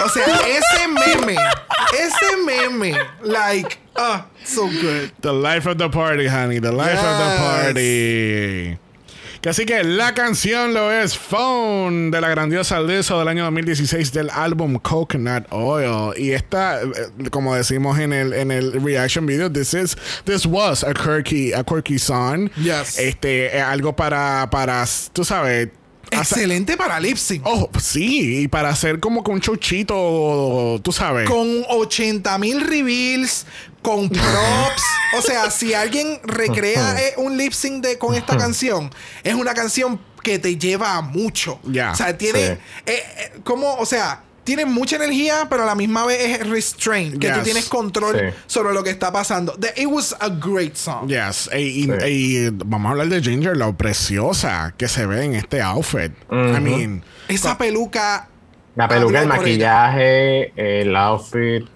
O 0.04 0.08
sea, 0.08 0.24
ese 0.24 0.86
meme, 0.88 1.34
ese 1.92 2.36
meme, 2.46 2.96
like, 3.22 3.78
ah, 3.96 4.26
so 4.44 4.62
good. 4.66 5.10
The 5.20 5.32
life 5.32 5.68
of 5.68 5.76
the 5.78 5.88
party, 5.88 6.28
honey. 6.28 6.60
The 6.60 6.70
life 6.72 6.98
of 6.98 7.18
the 7.18 7.36
party. 7.38 8.78
Así 9.48 9.64
que 9.64 9.82
la 9.82 10.12
canción 10.12 10.74
lo 10.74 10.92
es 10.92 11.16
Phone 11.16 12.10
de 12.10 12.20
la 12.20 12.28
grandiosa 12.28 12.80
Lizzo 12.80 13.18
del 13.18 13.28
año 13.28 13.44
2016 13.44 14.12
del 14.12 14.28
álbum 14.28 14.78
Coconut 14.78 15.46
Oil. 15.50 16.12
Y 16.18 16.32
esta, 16.32 16.82
eh, 16.82 16.90
como 17.30 17.54
decimos 17.54 17.98
en 17.98 18.12
el, 18.12 18.34
en 18.34 18.50
el 18.50 18.72
reaction 18.72 19.24
video, 19.24 19.50
this 19.50 19.72
is 19.72 19.96
this 20.24 20.44
was 20.44 20.84
a 20.84 20.92
quirky, 20.92 21.54
a 21.54 21.64
quirky 21.64 21.98
song. 21.98 22.50
Yes. 22.56 22.98
Este, 22.98 23.56
eh, 23.56 23.60
algo 23.62 23.96
para, 23.96 24.48
para, 24.50 24.84
tú 25.14 25.24
sabes. 25.24 25.68
Excelente 26.10 26.76
para 26.76 27.00
lip 27.00 27.16
sync. 27.16 27.42
Oh, 27.44 27.70
sí, 27.80 28.42
y 28.42 28.48
para 28.48 28.70
hacer 28.70 29.00
como 29.00 29.22
con 29.22 29.40
chuchito, 29.40 30.80
tú 30.82 30.92
sabes. 30.92 31.28
Con 31.28 31.64
80 31.68 32.38
mil 32.38 32.60
reveals, 32.60 33.46
con 33.82 34.08
props. 34.08 34.82
o 35.18 35.22
sea, 35.22 35.50
si 35.50 35.74
alguien 35.74 36.20
recrea 36.24 37.00
eh, 37.00 37.14
un 37.16 37.36
lip 37.36 37.52
sync 37.52 37.82
de, 37.84 37.98
con 37.98 38.14
esta 38.14 38.36
canción, 38.36 38.90
es 39.22 39.34
una 39.34 39.54
canción 39.54 40.00
que 40.22 40.38
te 40.38 40.56
lleva 40.56 40.96
a 40.96 41.00
mucho. 41.00 41.58
Ya, 41.64 41.92
O 41.92 41.94
sea, 41.94 42.16
tiene. 42.18 42.38
sí. 42.38 42.52
eh, 42.86 43.02
eh, 43.16 43.32
como, 43.44 43.74
o 43.74 43.86
sea. 43.86 44.22
Tiene 44.44 44.64
mucha 44.64 44.96
energía, 44.96 45.46
pero 45.50 45.64
a 45.64 45.66
la 45.66 45.74
misma 45.74 46.06
vez 46.06 46.40
es 46.40 46.48
restraint, 46.48 47.18
que 47.18 47.28
tú 47.28 47.40
tienes 47.42 47.66
control 47.66 48.16
Sí. 48.18 48.34
sobre 48.46 48.72
lo 48.72 48.82
que 48.82 48.88
está 48.88 49.12
pasando. 49.12 49.52
The- 49.52 49.74
it 49.76 49.86
was 49.88 50.16
a 50.20 50.30
great 50.30 50.74
song. 50.74 51.06
Yes, 51.06 51.50
y, 51.52 51.58
y- 51.58 51.84
Sí. 51.84 52.06
y 52.46 52.48
vamos 52.64 52.88
a 52.88 52.92
hablar 52.92 53.08
de 53.08 53.20
Ginger, 53.22 53.54
lo 53.58 53.76
preciosa 53.76 54.72
que 54.78 54.88
se 54.88 55.04
ve 55.04 55.22
en 55.26 55.34
este 55.34 55.60
outfit. 55.60 56.12
I 56.32 56.60
mean, 56.62 57.04
Esa 57.28 57.58
peluca. 57.58 58.30
La 58.74 58.88
peluca, 58.88 59.20
el 59.20 59.28
maquillaje, 59.28 60.52
el 60.56 60.96
outfit, 60.96 61.66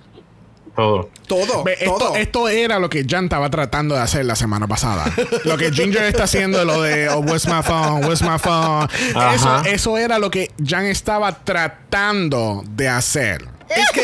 todo. 0.74 1.08
Todo. 1.26 1.64
ve, 1.64 1.76
esto, 1.80 1.98
todo. 1.98 2.16
esto 2.16 2.48
era 2.48 2.78
lo 2.78 2.88
que 2.88 3.04
Jan 3.08 3.24
estaba 3.24 3.50
tratando 3.50 3.94
de 3.94 4.00
hacer 4.00 4.24
la 4.24 4.36
semana 4.36 4.66
pasada. 4.66 5.04
lo 5.44 5.56
que 5.56 5.70
Ginger 5.72 6.04
está 6.04 6.24
haciendo, 6.24 6.64
lo 6.64 6.82
de 6.82 7.08
oh, 7.08 7.20
where's 7.20 7.46
my 7.46 7.62
phone, 7.62 8.04
where's 8.04 8.22
my 8.22 8.38
phone. 8.38 8.88
Eso, 9.34 9.62
eso 9.66 9.98
era 9.98 10.18
lo 10.18 10.30
que 10.30 10.50
Jan 10.64 10.86
estaba 10.86 11.32
tratando 11.44 12.64
de 12.68 12.88
hacer. 12.88 13.44
Es 13.68 13.90
que. 13.90 14.02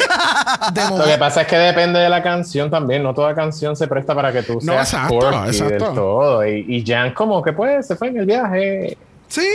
De 0.72 0.96
Lo 0.96 1.04
que 1.04 1.18
pasa 1.18 1.42
es 1.42 1.46
que 1.46 1.56
depende 1.56 1.98
de 1.98 2.08
la 2.08 2.22
canción 2.22 2.70
también. 2.70 3.02
No 3.02 3.14
toda 3.14 3.34
canción 3.34 3.76
se 3.76 3.86
presta 3.86 4.14
para 4.14 4.32
que 4.32 4.42
tú 4.42 4.54
No, 4.62 4.72
seas 4.72 4.94
exacto, 4.94 5.18
quirky 5.18 5.48
exacto. 5.48 5.84
del 5.84 5.94
todo. 5.94 6.46
Y, 6.46 6.64
y 6.68 6.84
Jan 6.86 7.12
como 7.12 7.42
que 7.42 7.52
pues 7.52 7.86
se 7.86 7.96
fue 7.96 8.08
en 8.08 8.18
el 8.18 8.26
viaje. 8.26 8.96
Sí. 9.28 9.46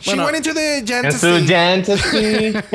She 0.00 0.10
Bueno, 0.10 0.24
went 0.24 0.36
into 0.38 0.52
the. 0.52 0.82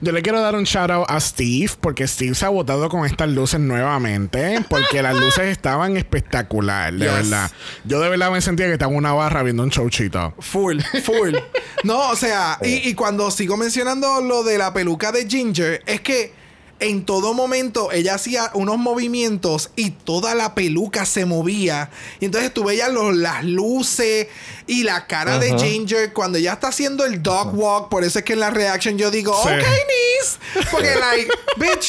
Yo 0.00 0.12
le 0.12 0.22
quiero 0.22 0.40
dar 0.40 0.54
un 0.56 0.64
shout 0.64 0.90
out 0.90 1.06
a 1.08 1.20
Steve 1.20 1.70
porque 1.80 2.06
Steve 2.08 2.34
se 2.34 2.44
ha 2.46 2.48
votado 2.48 2.88
con 2.88 3.04
estas 3.06 3.28
luces 3.28 3.60
nuevamente 3.60 4.64
porque 4.68 5.00
las 5.02 5.14
luces 5.14 5.44
estaban 5.46 5.96
espectacular, 5.96 6.92
de 6.92 7.04
Yes. 7.06 7.14
verdad. 7.14 7.50
Yo 7.84 8.00
de 8.00 8.08
verdad 8.08 8.30
me 8.32 8.40
sentía 8.40 8.66
que 8.66 8.72
estaba 8.72 8.90
en 8.92 8.98
una 8.98 9.12
barra 9.12 9.42
viendo 9.42 9.62
un 9.62 9.70
showchito. 9.70 10.34
Full, 10.40 10.80
full. 11.02 11.34
No, 11.84 12.08
o 12.10 12.16
sea, 12.16 12.58
y, 12.62 12.88
y 12.88 12.94
cuando 12.94 13.30
sigo 13.30 13.58
mencionando 13.58 14.22
lo 14.22 14.42
de 14.42 14.56
la 14.56 14.72
peluca 14.72 15.12
de 15.12 15.28
Ginger, 15.28 15.82
es 15.84 16.00
que 16.00 16.32
en 16.84 17.04
todo 17.04 17.34
momento 17.34 17.90
ella 17.92 18.14
hacía 18.14 18.50
unos 18.54 18.78
movimientos 18.78 19.70
y 19.76 19.90
toda 19.90 20.34
la 20.34 20.54
peluca 20.54 21.04
se 21.06 21.24
movía. 21.24 21.90
Y 22.20 22.26
entonces 22.26 22.52
tú 22.52 22.64
veías 22.64 22.92
los- 22.92 23.14
las 23.16 23.44
luces 23.44 24.28
y 24.66 24.82
la 24.84 25.06
cara 25.06 25.38
de 25.38 25.58
Ginger 25.58 26.12
cuando 26.12 26.38
ella 26.38 26.52
está 26.54 26.68
haciendo 26.68 27.04
el 27.04 27.22
dog 27.22 27.54
walk. 27.54 27.88
Por 27.88 28.04
eso 28.04 28.18
es 28.18 28.24
que 28.24 28.34
en 28.34 28.40
la 28.40 28.50
reaction 28.50 28.96
yo 28.98 29.10
digo, 29.10 29.34
Sí. 29.42 29.48
ok, 29.48 29.58
niece. 29.58 30.68
Porque, 30.70 30.94
like, 30.96 31.28
bitch, 31.56 31.88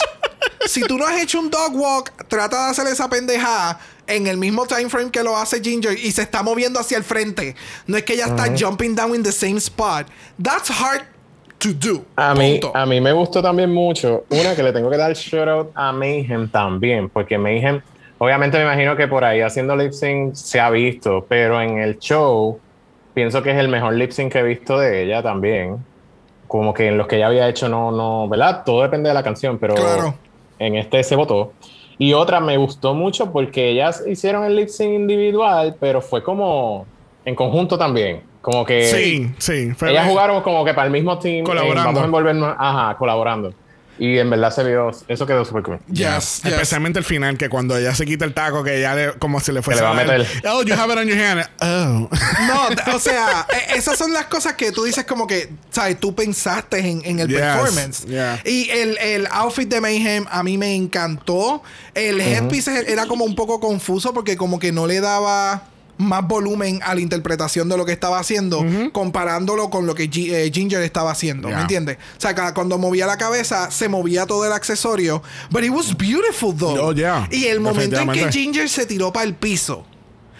si 0.66 0.82
tú 0.82 0.98
no 0.98 1.06
has 1.06 1.22
hecho 1.22 1.40
un 1.40 1.50
dog 1.50 1.76
walk, 1.76 2.28
trata 2.28 2.66
de 2.66 2.72
hacer 2.72 2.88
esa 2.88 3.10
pendejada 3.10 3.80
en 4.08 4.28
el 4.28 4.38
mismo 4.38 4.68
time 4.68 4.90
frame 4.90 5.10
que 5.10 5.24
lo 5.24 5.36
hace 5.36 5.62
Ginger 5.62 5.98
y 5.98 6.12
se 6.12 6.22
está 6.22 6.44
moviendo 6.44 6.80
hacia 6.80 6.98
el 6.98 7.04
frente. 7.04 7.56
No 7.88 7.98
es 7.98 8.04
que 8.04 8.14
ella 8.14 8.28
está 8.28 8.46
jumping 8.58 8.96
down 8.96 9.16
in 9.16 9.24
the 9.24 9.32
same 9.32 9.58
spot. 9.58 10.08
That's 10.42 10.70
hard 10.70 11.02
to 11.60 11.70
do. 11.74 12.02
A 12.16 12.34
mí, 12.36 12.60
Punto. 12.60 12.78
a 12.78 12.86
mí 12.86 13.02
me 13.02 13.12
gustó 13.12 13.42
también 13.42 13.74
mucho. 13.74 14.26
Una 14.30 14.56
que 14.56 14.64
le 14.64 14.72
tengo 14.74 14.90
que 14.90 14.98
dar 14.98 15.14
shout 15.14 15.48
out 15.48 15.72
a 15.76 15.92
Mayhem 15.92 16.48
también, 16.50 17.10
porque 17.10 17.38
Mayhem, 17.38 17.82
obviamente 18.18 18.58
me 18.58 18.64
imagino 18.64 18.96
que 18.96 19.08
por 19.08 19.24
ahí 19.24 19.42
haciendo 19.42 19.76
lip 19.76 19.92
sync 19.92 20.34
se 20.36 20.60
ha 20.60 20.70
visto, 20.70 21.26
pero 21.28 21.62
en 21.62 21.80
el 21.80 21.98
show 22.00 22.60
pienso 23.14 23.42
que 23.42 23.52
es 23.52 23.58
el 23.58 23.68
mejor 23.70 23.94
lip 23.94 24.12
sync 24.12 24.32
que 24.34 24.40
he 24.40 24.44
visto 24.44 24.78
de 24.78 25.04
ella 25.04 25.22
también. 25.24 25.78
Como 26.48 26.74
que 26.74 26.88
en 26.88 26.98
los 26.98 27.08
que 27.08 27.16
ella 27.18 27.28
había 27.28 27.50
hecho 27.50 27.68
no, 27.70 27.92
no, 27.92 28.28
¿verdad? 28.30 28.64
Todo 28.66 28.84
depende 28.84 29.10
de 29.10 29.16
la 29.16 29.24
canción, 29.24 29.58
pero 29.58 29.74
Claro. 29.76 30.14
en 30.60 30.76
este 30.76 31.04
se 31.04 31.16
votó. 31.16 31.54
Y 31.98 32.14
otra 32.14 32.40
me 32.42 32.58
gustó 32.58 32.94
mucho 32.94 33.32
porque 33.32 33.70
ellas 33.70 34.04
hicieron 34.06 34.44
el 34.44 34.56
lip 34.56 34.68
sync 34.68 34.92
individual, 34.94 35.76
pero 35.80 36.02
fue 36.02 36.22
como 36.22 36.86
en 37.26 37.36
conjunto 37.36 37.78
también. 37.78 38.22
Como 38.42 38.64
que 38.66 38.86
Sí, 38.92 39.32
sí. 39.40 39.74
fue- 39.76 39.90
ellas 39.92 40.08
jugaron 40.08 40.44
como 40.44 40.64
que 40.64 40.74
para 40.74 40.86
el 40.86 40.92
mismo 40.94 41.18
team. 41.20 41.38
eh, 41.40 41.44
Colaborando. 41.44 41.86
vamos 41.88 42.02
a 42.04 42.06
envolvernos. 42.06 42.56
Ajá, 42.60 42.96
colaborando. 42.98 43.54
Y 43.98 44.18
en 44.20 44.30
verdad 44.30 44.52
se 44.52 44.62
vio. 44.66 44.92
Eso 45.08 45.26
quedó 45.26 45.46
súper 45.46 45.64
cool. 45.64 45.80
Yes, 45.88 46.42
yes. 46.44 46.46
Especialmente 46.52 47.00
el 47.00 47.06
final, 47.06 47.38
que 47.38 47.48
cuando 47.48 47.78
ella 47.78 47.96
se 47.96 48.06
quita 48.06 48.26
el 48.26 48.34
taco, 48.34 48.62
que 48.62 48.82
ya 48.82 48.94
le, 48.94 49.14
como 49.14 49.40
se 49.40 49.54
le 49.54 49.62
fue 49.62 49.74
Que 49.74 49.80
le 49.80 49.86
va 49.86 49.92
a 49.92 49.94
meter. 49.94 50.28
Oh, 50.50 50.64
you 50.64 50.74
have 50.76 50.92
it 50.94 51.00
on 51.00 51.08
your 51.08 51.18
hand. 51.18 51.50
Oh. 51.62 52.10
No, 52.48 52.94
o 52.94 53.00
sea, 53.00 53.48
e- 53.72 53.78
esas 53.78 53.98
son 53.98 54.12
las 54.12 54.26
cosas 54.26 54.54
que 54.56 54.74
tú 54.74 54.84
dices 54.84 55.06
como 55.06 55.26
que, 55.26 55.50
¿sabes? 55.72 55.98
Tú 55.98 56.14
pensaste 56.14 56.80
en, 56.80 57.02
en 57.06 57.20
el 57.22 57.30
Yes, 57.30 57.40
performance. 57.40 58.06
yeah. 58.06 58.38
Y 58.44 58.70
el, 58.70 58.98
el 58.98 59.28
outfit 59.32 59.70
de 59.70 59.80
Mayhem 59.80 60.26
a 60.30 60.44
mí 60.44 60.58
me 60.58 60.76
encantó. 60.76 61.64
El 61.94 62.20
headpiece 62.20 62.92
era 62.92 63.06
como 63.08 63.24
un 63.24 63.34
poco 63.34 63.62
confuso 63.62 64.14
porque 64.14 64.36
como 64.36 64.60
que 64.60 64.74
no 64.74 64.88
le 64.88 65.00
daba 65.00 65.64
más 65.98 66.28
volumen 66.28 66.80
a 66.84 66.94
la 66.94 67.02
interpretación 67.02 67.70
de 67.70 67.78
lo 67.78 67.86
que 67.86 67.92
estaba 67.92 68.20
haciendo, 68.20 68.66
comparándolo 68.92 69.70
con 69.70 69.86
lo 69.86 69.96
que 69.96 70.10
eh, 70.14 70.52
Ginger 70.54 70.82
estaba 70.82 71.12
haciendo. 71.12 71.48
Yeah. 71.48 71.58
¿Me 71.58 71.62
entiendes? 71.64 71.98
O 72.18 72.22
sea, 72.22 72.54
cuando 72.54 72.78
movía 72.78 73.06
la 73.06 73.18
cabeza, 73.18 73.72
se 73.72 73.88
movía 73.90 74.26
todo 74.26 74.46
el 74.46 74.52
accesorio. 74.52 75.22
But 75.50 75.64
it 75.64 75.72
was 75.72 75.96
beautiful, 75.96 76.56
though. 76.56 76.80
Oh, 76.80 76.94
yeah. 76.94 77.28
Y 77.32 77.46
el 77.46 77.60
momento 77.60 78.00
en 78.00 78.12
que. 78.12 78.32
Ginger 78.32 78.70
se 78.70 78.86
tiró 78.86 79.14
para 79.14 79.26
el 79.26 79.36
piso. 79.36 79.86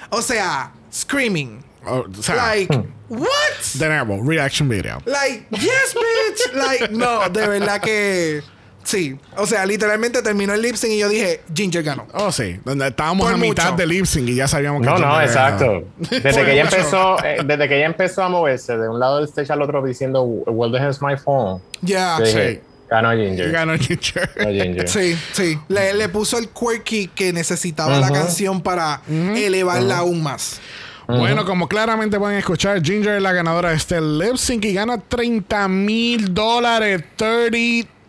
O 0.10 0.22
sea, 0.22 0.74
screaming. 0.92 1.64
O 1.86 2.06
sea, 2.22 2.36
Like, 2.36 2.76
hmm. 2.76 2.84
what? 3.10 4.26
reaction 4.26 4.68
video. 4.68 5.02
Like, 5.06 5.48
yes, 5.52 5.94
bitch. 5.94 6.54
Like, 6.56 6.92
no, 6.92 7.30
de 7.30 7.48
verdad 7.48 7.82
que. 7.82 8.42
Sí. 8.86 9.18
O 9.36 9.46
sea, 9.48 9.66
literalmente 9.66 10.22
terminó 10.22 10.54
el 10.54 10.62
lip 10.62 10.76
sync 10.76 10.94
y 10.94 11.00
yo 11.00 11.10
dije, 11.10 11.42
Ginger 11.54 11.84
ganó. 11.84 12.06
Oh, 12.14 12.32
sí. 12.32 12.60
Donde 12.64 12.88
estábamos 12.88 13.26
Por 13.26 13.34
a 13.34 13.38
mitad 13.38 13.64
mucho. 13.72 13.76
del 13.78 13.90
lip 13.90 14.06
sync 14.06 14.30
y 14.30 14.36
ya 14.36 14.48
sabíamos 14.48 14.82
que 14.82 14.86
No, 14.88 14.98
no, 15.00 15.20
exacto. 15.22 15.84
Desde 15.98 16.46
que 16.46 16.54
ella 16.54 16.62
empezó, 16.62 17.18
eh, 17.26 17.40
desde 17.44 17.68
que 17.68 17.78
ella 17.78 17.88
empezó 17.88 18.24
a 18.24 18.30
moverse 18.30 18.78
de 18.78 18.88
un 18.88 19.00
lado 19.00 19.18
del 19.18 19.26
stage 19.26 19.52
al 19.52 19.62
otro 19.64 19.84
diciendo 19.84 20.24
Well, 20.24 20.72
this 20.72 20.98
is 20.98 21.02
my 21.02 21.18
phone. 21.18 21.62
Ya. 21.82 22.20
Yo 22.20 22.26
dije, 22.26 22.62
ganó 22.88 23.12
Ginger. 23.12 23.52
ganó 23.52 23.76
Ginger. 23.78 24.30
Ganó 24.36 24.52
Ginger. 24.52 24.88
Sí, 24.88 25.18
sí. 25.34 25.60
Le, 25.68 25.96
le 25.96 26.08
puso 26.10 26.38
el 26.38 26.50
quirky 26.50 27.08
que 27.08 27.34
necesitaba 27.34 28.00
la 28.00 28.12
canción 28.12 28.62
para 28.62 29.02
elevarla 29.10 29.98
aún 29.98 30.22
más. 30.22 30.62
Bueno, 31.08 31.46
como 31.46 31.68
claramente 31.68 32.18
pueden 32.20 32.38
escuchar, 32.38 32.82
Ginger 32.84 33.16
es 33.18 33.22
la 33.22 33.32
ganadora 33.34 33.70
de 33.70 33.76
este 33.76 34.00
lip 34.02 34.38
sync 34.38 34.66
y 34.66 34.74
gana 34.74 35.00
30 35.00 35.68
mil 35.68 36.34
dólares. 36.34 37.04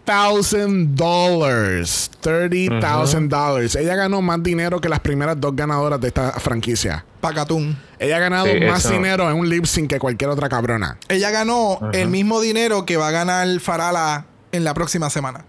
30,000 0.07 0.95
dólares. 0.95 2.11
30,000 2.21 3.29
dólares. 3.29 3.75
Ella 3.75 3.97
ganó 3.97 4.23
más 4.23 4.43
dinero 4.43 4.81
que 4.81 4.89
las 4.89 5.01
primeras 5.01 5.39
dos 5.41 5.55
ganadoras 5.55 6.01
de 6.01 6.09
esta 6.09 6.33
franquicia. 6.33 7.05
Pacatún. 7.21 7.77
Ella 7.99 8.17
ha 8.17 8.21
ganado 8.21 8.47
Sí, 8.47 8.61
más 8.65 8.85
eso. 8.85 8.95
dinero 8.95 9.29
en 9.31 9.37
un 9.37 9.49
lip 9.49 9.65
sync 9.67 9.91
que 9.91 9.99
cualquier 9.99 10.31
otra 10.31 10.49
cabrona. 10.49 10.97
Ella 11.09 11.31
ganó 11.31 11.81
el 11.93 12.09
mismo 12.09 12.41
dinero 12.41 12.87
que 12.87 12.97
va 12.97 13.09
a 13.09 13.11
ganar 13.11 13.49
Farala 13.61 14.27
en 14.53 14.65
la 14.65 14.75
próxima 14.75 15.11
semana. 15.11 15.45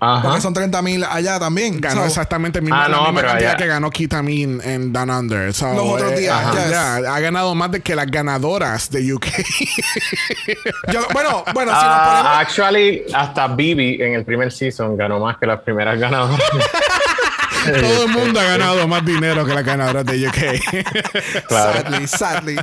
Ajá. 0.00 0.22
Porque 0.22 0.40
son 0.40 0.54
30 0.54 0.80
mil 0.82 1.02
allá 1.04 1.38
también. 1.40 1.80
Ganó 1.80 2.02
So, 2.02 2.06
exactamente 2.06 2.58
el 2.60 2.64
mismo, 2.64 2.78
Ah, 2.80 2.88
la 2.88 3.00
misma 3.00 3.22
cantidad 3.22 3.50
allá- 3.50 3.56
que 3.56 3.66
ganó 3.66 3.90
Kitamin 3.90 4.60
en 4.62 4.92
Down 4.92 5.10
Under. 5.10 5.52
So, 5.52 5.72
Los 5.74 5.84
otros 5.86 6.16
días, 6.16 6.36
ajá, 6.36 6.52
yes. 6.62 6.70
ya, 6.70 6.96
ha 7.14 7.20
ganado 7.20 7.54
más 7.54 7.70
de 7.72 7.80
que 7.80 7.94
las 7.96 8.06
ganadoras 8.06 8.90
de 8.90 9.12
UK. 9.12 9.26
yo- 10.92 11.06
bueno, 11.12 11.44
bueno, 11.54 11.70
si 11.72 11.84
nos 11.84 11.94
Ah, 11.96 12.20
ponemos. 12.22 12.38
actually, 12.40 13.02
hasta 13.12 13.48
Bibi 13.48 14.00
en 14.00 14.14
el 14.14 14.24
primer 14.24 14.52
season 14.52 14.96
ganó 14.96 15.18
más 15.18 15.36
que 15.38 15.46
las 15.46 15.60
primeras 15.62 15.98
ganadoras. 15.98 16.40
Todo 17.64 18.04
el 18.04 18.08
mundo 18.10 18.38
ha 18.40 18.44
ganado 18.44 18.86
más 18.88 19.04
dinero 19.04 19.44
que 19.44 19.52
las 19.52 19.64
ganadoras 19.64 20.04
de 20.06 20.26
UK. 20.28 21.44
claro. 21.48 21.72
Sadly, 21.82 22.06
sadly. 22.06 22.56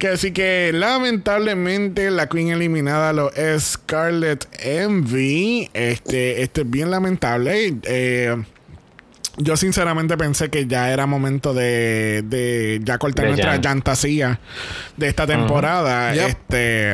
Que 0.00 0.08
así 0.08 0.32
que 0.32 0.72
lamentablemente 0.72 2.10
la 2.10 2.26
Queen 2.26 2.48
eliminada 2.48 3.12
lo 3.12 3.32
es 3.34 3.74
Scarlett 3.74 4.48
Envy. 4.58 5.70
Este, 5.74 6.42
este 6.42 6.62
es 6.62 6.70
bien 6.70 6.90
lamentable. 6.90 7.76
Eh, 7.82 8.42
yo 9.36 9.58
sinceramente 9.58 10.16
pensé 10.16 10.48
que 10.48 10.66
ya 10.66 10.90
era 10.90 11.04
momento 11.04 11.52
de, 11.52 12.22
de 12.24 12.80
ya 12.82 12.96
cortar 12.96 13.26
De 13.26 13.32
nuestra 13.32 13.56
llantasía 13.56 14.40
de 14.96 15.08
esta 15.08 15.26
temporada. 15.26 16.14
Yep. 16.14 16.28
Este. 16.28 16.88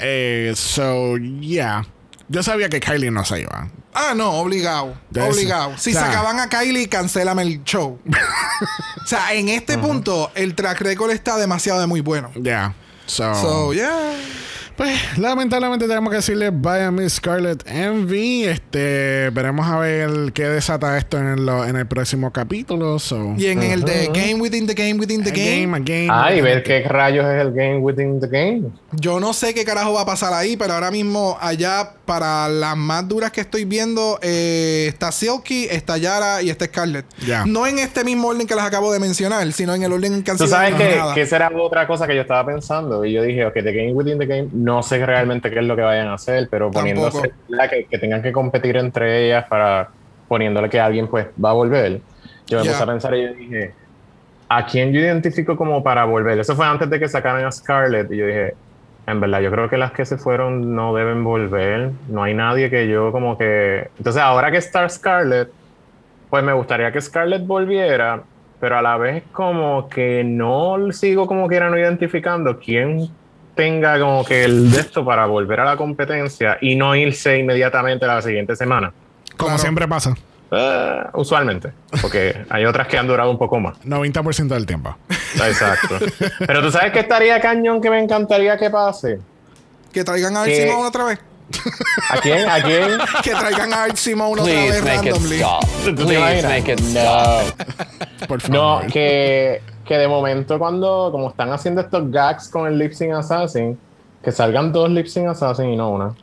eh, 0.00 0.52
so, 0.56 1.18
yeah. 1.18 1.86
Yo 2.28 2.42
sabía 2.42 2.68
que 2.68 2.80
Kylie 2.80 3.10
no 3.10 3.24
se 3.24 3.40
iba. 3.42 3.68
Ah, 3.94 4.14
no, 4.16 4.30
obligado. 4.32 4.96
Obligado. 5.14 5.76
Si 5.76 5.90
o 5.90 5.92
sea- 5.92 6.06
sacaban 6.06 6.40
a 6.40 6.48
Kylie, 6.48 6.88
cancélame 6.88 7.42
el 7.42 7.62
show. 7.64 8.00
o 9.04 9.06
sea, 9.06 9.34
en 9.34 9.48
este 9.48 9.76
punto, 9.78 10.30
el 10.34 10.54
track 10.54 10.80
record 10.80 11.10
está 11.10 11.36
demasiado 11.36 11.80
de 11.80 11.86
muy 11.86 12.00
bueno. 12.00 12.30
Yeah. 12.34 12.74
So, 13.06 13.34
So, 13.34 13.72
yeah. 13.74 14.12
Pues 14.82 15.16
lamentablemente 15.16 15.86
tenemos 15.86 16.10
que 16.10 16.16
decirle 16.16 16.50
bye 16.50 16.82
a 16.82 16.90
Miss 16.90 17.12
Scarlett 17.12 17.62
Envy. 17.68 18.46
Este, 18.46 19.30
veremos 19.30 19.64
a 19.68 19.78
ver 19.78 20.32
qué 20.32 20.48
desata 20.48 20.98
esto 20.98 21.18
en, 21.18 21.46
lo- 21.46 21.64
en 21.64 21.76
el 21.76 21.86
próximo 21.86 22.32
capítulo. 22.32 22.98
So, 22.98 23.34
Y 23.38 23.46
en 23.46 23.62
el 23.62 23.84
de 23.84 24.08
Game 24.08 24.40
Within 24.40 24.66
the 24.66 24.74
Game 24.74 24.94
Within 24.94 25.22
the 25.22 25.30
a 25.30 25.32
Game, 25.32 25.66
game, 25.66 25.76
a 25.76 25.78
game. 25.78 26.08
Ah, 26.10 26.34
y 26.34 26.40
ver 26.40 26.64
qué 26.64 26.80
rayos 26.82 27.24
es 27.26 27.40
el 27.40 27.52
game 27.52 27.76
within 27.76 28.18
the 28.18 28.26
game. 28.26 28.62
yo 28.90 29.20
no 29.20 29.32
sé 29.32 29.54
qué 29.54 29.64
carajo 29.64 29.92
va 29.92 30.00
a 30.00 30.06
pasar 30.06 30.32
ahí, 30.34 30.56
pero 30.56 30.72
ahora 30.74 30.90
mismo 30.90 31.38
allá, 31.40 31.92
para 32.04 32.48
las 32.48 32.76
más 32.76 33.06
duras 33.08 33.30
que 33.30 33.40
estoy 33.40 33.64
viendo, 33.64 34.18
eh, 34.20 34.86
está 34.88 35.12
Silky, 35.12 35.68
está 35.70 35.96
Yara 35.96 36.42
y 36.42 36.50
está 36.50 36.64
Scarlett. 36.64 37.06
Ya. 37.24 37.44
No 37.46 37.68
en 37.68 37.78
este 37.78 38.02
mismo 38.02 38.26
orden 38.26 38.48
que 38.48 38.56
las 38.56 38.64
acabo 38.66 38.92
de 38.92 38.98
mencionar, 38.98 39.52
sino 39.52 39.74
en 39.76 39.84
el 39.84 39.92
orden 39.92 40.14
en 40.14 40.22
que 40.24 40.32
han 40.32 40.38
Tú 40.38 40.46
sido 40.46 40.56
sabes 40.56 40.74
que, 40.74 41.00
que 41.14 41.20
esa 41.22 41.36
era 41.36 41.52
otra 41.56 41.86
cosa 41.86 42.08
que 42.08 42.16
yo 42.16 42.22
estaba 42.22 42.44
pensando. 42.44 43.04
Y 43.04 43.12
yo 43.12 43.22
dije, 43.22 43.46
ok, 43.46 43.54
The 43.54 43.72
Game 43.72 43.92
Within 43.92 44.18
the 44.18 44.26
Game, 44.26 44.48
no 44.52 44.71
sé 44.80 45.04
realmente 45.04 45.50
qué 45.50 45.58
es 45.58 45.64
lo 45.64 45.74
que 45.74 45.82
vayan 45.82 46.06
a 46.06 46.14
hacer, 46.14 46.46
pero 46.48 46.70
poniéndose. 46.70 47.32
¿verdad? 47.48 47.68
que, 47.68 47.86
que 47.86 47.98
tengan 47.98 48.22
que 48.22 48.30
competir 48.30 48.76
entre 48.76 49.26
ellas 49.26 49.44
para 49.48 49.88
poniéndole 50.28 50.70
que 50.70 50.80
alguien 50.80 51.08
pues 51.08 51.26
va 51.44 51.50
a 51.50 51.54
volver. 51.54 52.00
Yo 52.46 52.60
me 52.60 52.70
puse 52.70 52.82
a 52.82 52.86
pensar 52.86 53.14
y 53.14 53.22
yo 53.22 53.34
dije, 53.34 53.74
¿a 54.48 54.64
quién 54.64 54.92
yo 54.92 55.00
identifico 55.00 55.56
como 55.56 55.82
para 55.82 56.04
volver? 56.04 56.38
Eso 56.38 56.54
fue 56.56 56.64
antes 56.64 56.88
de 56.88 56.98
que 56.98 57.08
sacaran 57.08 57.44
a 57.44 57.52
Scarlett. 57.52 58.10
Y 58.10 58.16
yo 58.16 58.26
dije, 58.26 58.54
en 59.06 59.20
verdad, 59.20 59.40
yo 59.40 59.50
creo 59.50 59.68
que 59.68 59.76
las 59.76 59.92
que 59.92 60.06
se 60.06 60.16
fueron 60.16 60.74
no 60.74 60.94
deben 60.94 61.24
volver. 61.24 61.90
No 62.08 62.22
hay 62.22 62.34
nadie 62.34 62.70
que 62.70 62.88
yo 62.88 63.12
como 63.12 63.36
que... 63.36 63.88
Entonces 63.98 64.22
ahora 64.22 64.50
que 64.50 64.58
está 64.58 64.88
Scarlett, 64.88 65.50
pues 66.30 66.42
me 66.42 66.52
gustaría 66.52 66.92
que 66.92 67.00
Scarlett 67.00 67.46
volviera, 67.46 68.22
pero 68.60 68.78
a 68.78 68.82
la 68.82 68.96
vez 68.96 69.24
como 69.32 69.88
que 69.88 70.24
no 70.24 70.92
sigo 70.92 71.26
como 71.26 71.46
quiera 71.48 71.68
no 71.68 71.78
identificando 71.78 72.58
quién 72.58 73.10
tenga 73.54 73.98
como 74.00 74.24
que 74.24 74.44
el 74.44 74.70
de 74.70 74.80
esto 74.80 75.04
para 75.04 75.26
volver 75.26 75.60
a 75.60 75.64
la 75.64 75.76
competencia 75.76 76.58
y 76.60 76.74
no 76.76 76.94
irse 76.96 77.38
inmediatamente 77.38 78.06
la 78.06 78.22
siguiente 78.22 78.56
semana. 78.56 78.92
Como 79.36 79.48
Claro. 79.48 79.58
siempre 79.58 79.88
pasa. 79.88 80.14
Eh, 80.54 81.02
usualmente, 81.14 81.72
porque 82.02 82.44
hay 82.50 82.66
otras 82.66 82.86
que 82.86 82.98
han 82.98 83.06
durado 83.06 83.30
un 83.30 83.38
poco 83.38 83.58
más. 83.58 83.78
90% 83.84 84.48
del 84.54 84.66
tiempo. 84.66 84.94
Exacto. 85.34 85.98
Pero 86.46 86.60
tú 86.62 86.70
sabes 86.70 86.92
que 86.92 87.00
estaría 87.00 87.40
cañón 87.40 87.80
que 87.80 87.88
me 87.88 87.98
encantaría 87.98 88.58
que 88.58 88.68
pase. 88.68 89.18
Que 89.92 90.04
traigan 90.04 90.36
a 90.36 90.40
Art 90.42 90.50
Que- 90.50 90.70
otra 90.70 91.04
vez. 91.04 91.18
¿A 92.10 92.16
quién? 92.18 92.48
¿A 92.48 92.62
quién? 92.62 92.98
Que 93.22 93.30
traigan 93.34 93.72
a 93.72 93.84
Art 93.84 93.96
Simone 93.96 94.32
otra 94.42 94.44
Please 94.44 94.70
vez 94.72 94.82
make 94.84 95.08
it 95.08 95.12
randomly. 95.12 95.36
stop. 95.36 95.64
¿Tú 95.84 95.94
te 95.94 96.04
Please 96.04 96.48
make 96.48 96.72
it 96.72 96.80
stop. 96.80 98.26
Por 98.28 98.50
No, 98.50 98.78
favor. 98.78 98.92
que, 98.92 99.62
que 99.84 99.96
de 99.96 100.08
momento 100.08 100.58
cuando, 100.58 101.08
como 101.10 101.30
están 101.30 101.50
haciendo 101.52 101.80
estos 101.80 102.10
gags 102.10 102.48
con 102.48 102.66
el 102.66 102.78
Lip 102.78 102.92
Sync 102.92 103.12
Assassin, 103.12 103.78
que 104.22 104.32
salgan 104.32 104.72
dos 104.72 104.90
Lip 104.90 105.06
Sync 105.06 105.28
Assassin 105.28 105.70
y 105.70 105.76
no 105.76 105.90
una. 105.90 106.14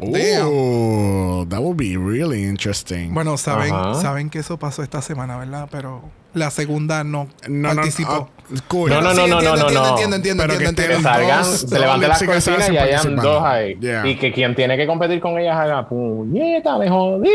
Ooh, 0.00 1.46
that 1.48 1.60
would 1.60 1.76
be 1.76 1.96
really 1.96 2.44
interesting. 2.44 3.12
Bueno, 3.14 3.36
saben, 3.36 3.72
Ajá. 3.72 3.94
saben 3.94 4.30
que 4.30 4.40
eso 4.40 4.58
pasó 4.58 4.82
esta 4.82 5.00
semana, 5.00 5.36
¿verdad? 5.38 5.68
Pero 5.70 6.02
la 6.34 6.50
segunda 6.50 7.04
no, 7.04 7.28
no, 7.48 7.68
no, 7.68 7.74
participó. 7.74 8.28
ah, 8.30 8.54
cool. 8.68 8.90
No, 8.90 9.00
no, 9.00 9.10
Sí, 9.10 9.16
no, 9.16 9.26
no, 9.26 9.32
entiendo, 9.34 9.56
no, 9.56 9.60
entiendo, 9.62 9.80
no. 9.82 9.88
entiendo, 9.90 10.16
entiendo, 10.16 10.42
entiendo, 10.44 10.64
estén 10.70 10.74
Que 10.88 10.94
entiendo. 10.94 11.08
salgan, 11.08 11.44
se 11.44 11.66
dos 11.66 11.78
levante 11.80 12.08
la 12.08 12.14
lip 12.14 12.18
sync 12.18 12.30
cortina 12.30 12.56
assassins 12.56 12.74
y 12.74 12.78
hayan 12.78 13.16
dos 13.16 13.42
ahí. 13.44 13.76
Yeah. 13.80 14.06
Y 14.06 14.16
que 14.16 14.32
quien 14.32 14.54
tiene 14.54 14.76
que 14.76 14.86
competir 14.86 15.20
con 15.20 15.38
ellas 15.38 15.56
haga 15.56 15.88
puñeta, 15.88 16.78
me 16.78 16.88
jodí. 16.88 17.28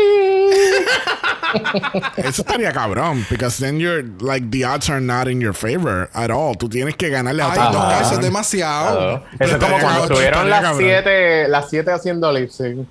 Eso 2.16 2.42
estaría 2.42 2.72
cabrón. 2.72 3.24
Because 3.30 3.58
then 3.58 3.78
you're 3.78 4.04
like 4.20 4.50
the 4.50 4.64
odds 4.64 4.90
are 4.90 5.00
not 5.00 5.28
in 5.28 5.40
your 5.40 5.54
favor 5.54 6.10
at 6.12 6.30
all. 6.30 6.56
Tú 6.56 6.68
tienes 6.68 6.94
que 6.96 7.08
ganarle 7.08 7.42
a 7.42 7.50
Ay, 7.52 7.58
todos. 7.58 7.72
no, 7.74 8.00
eso 8.00 8.12
es 8.14 8.20
demasiado. 8.20 8.96
Claro. 8.98 9.24
Eso 9.38 9.56
es 9.56 9.64
como 9.64 9.78
cuando 9.78 10.02
estuvieron 10.04 10.50
las 10.50 10.76
siete, 10.76 11.48
las 11.48 11.70
siete 11.70 11.90
haciendo 11.92 12.30
lip 12.32 12.50
sync. 12.50 12.86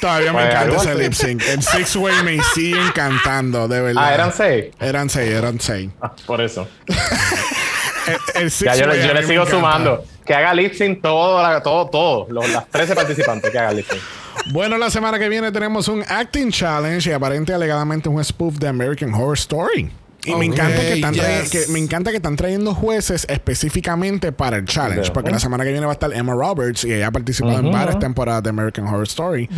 Todavía 0.00 0.32
me 0.32 0.40
Pues, 0.42 0.50
encanta 0.54 0.76
ese 0.76 0.94
lip 0.94 1.12
sync. 1.12 1.42
El 1.48 1.62
Six 1.62 1.96
Way 1.96 2.22
me 2.24 2.42
sigue 2.54 2.80
encantando, 2.80 3.66
de 3.68 3.80
verdad. 3.80 4.02
Ah, 4.04 4.14
eran 4.14 4.32
seis. 4.32 4.66
Eran 4.80 5.08
seis, 5.10 5.30
eran 5.32 5.60
seis. 5.60 5.90
Ah, 6.00 6.12
por 6.26 6.40
eso. 6.40 6.68
El, 8.36 8.42
el 8.44 8.50
Ya 8.50 8.76
yo, 8.76 8.94
yo 8.94 9.14
le 9.14 9.26
sigo 9.26 9.44
sumando. 9.46 10.04
Que 10.24 10.32
haga 10.34 10.54
lip 10.54 10.74
sync 10.74 11.02
todo, 11.02 11.60
todo, 11.62 11.88
todo. 11.88 12.26
Los, 12.30 12.48
las 12.50 12.68
13 12.68 12.94
participantes 12.94 13.50
que 13.50 13.58
haga 13.58 13.72
lip 13.72 13.86
sync. 13.90 14.00
Bueno, 14.52 14.78
la 14.78 14.90
semana 14.90 15.18
que 15.18 15.28
viene 15.28 15.50
tenemos 15.50 15.88
un 15.88 16.04
acting 16.08 16.50
challenge 16.52 17.10
y 17.10 17.12
aparente 17.12 17.52
alegadamente 17.52 18.08
un 18.08 18.22
spoof 18.24 18.58
de 18.58 18.68
American 18.68 19.12
Horror 19.12 19.34
Story. 19.34 19.90
Y 20.26 20.30
me 20.34 20.36
Ok, 20.36 20.42
encanta 20.54 20.80
que 20.82 20.92
están 20.94 21.14
yes. 21.14 21.50
que 21.50 21.66
me 21.68 21.78
encanta 21.78 22.10
que 22.10 22.16
están 22.18 22.36
trayendo 22.36 22.74
jueces 22.74 23.26
específicamente 23.28 24.32
para 24.32 24.56
el 24.58 24.64
challenge, 24.64 25.02
Ujú. 25.04 25.12
porque 25.14 25.30
la 25.30 25.38
semana 25.40 25.64
que 25.64 25.70
viene 25.70 25.86
va 25.86 25.92
a 25.92 25.94
estar 25.94 26.12
Emma 26.12 26.32
Roberts 26.34 26.84
y 26.84 26.92
ella 26.92 27.06
ha 27.08 27.10
participado 27.12 27.58
en 27.60 27.70
varias 27.72 27.98
temporadas 27.98 28.42
de 28.42 28.50
American 28.50 28.86
Horror 28.86 29.04
Story. 29.06 29.48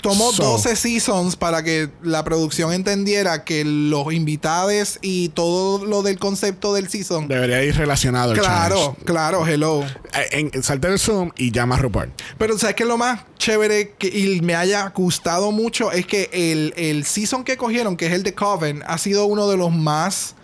Tomó 0.00 0.32
So- 0.32 0.42
12 0.44 0.76
seasons 0.76 1.36
para 1.36 1.62
que 1.62 1.88
la 2.02 2.24
producción 2.24 2.72
entendiera 2.72 3.44
que 3.44 3.64
los 3.64 4.12
invitados 4.12 4.98
y 5.02 5.28
todo 5.30 5.84
lo 5.84 6.02
del 6.02 6.18
concepto 6.18 6.74
del 6.74 6.88
season. 6.88 7.28
Debería 7.28 7.62
ir 7.62 7.76
relacionado 7.76 8.32
el 8.32 8.38
Claro, 8.38 8.76
challenge. 8.76 9.04
claro, 9.04 9.46
hello. 9.46 9.82
Eh, 10.14 10.48
En, 10.52 10.62
salte 10.62 10.88
el 10.88 10.98
Zoom 10.98 11.30
y 11.36 11.50
llama 11.50 11.74
a 11.74 11.78
RuPaul. 11.78 12.10
Pero 12.38 12.58
¿sabes 12.58 12.76
qué 12.76 12.82
es 12.84 12.88
lo 12.88 12.96
más 12.98 13.20
chévere 13.38 13.92
que, 13.98 14.06
y 14.08 14.40
me 14.40 14.54
haya 14.54 14.88
gustado 14.94 15.52
mucho? 15.52 15.90
Es 15.92 16.06
que 16.06 16.30
el, 16.32 16.74
el 16.76 17.04
season 17.04 17.44
que 17.44 17.56
cogieron, 17.56 17.96
que 17.96 18.06
es 18.06 18.12
el 18.12 18.22
de 18.22 18.34
Coven, 18.34 18.82
ha 18.86 18.98
sido 18.98 19.26
uno 19.26 19.48
de 19.48 19.56
los 19.56 19.72
más 19.72 20.11
más 20.12 20.34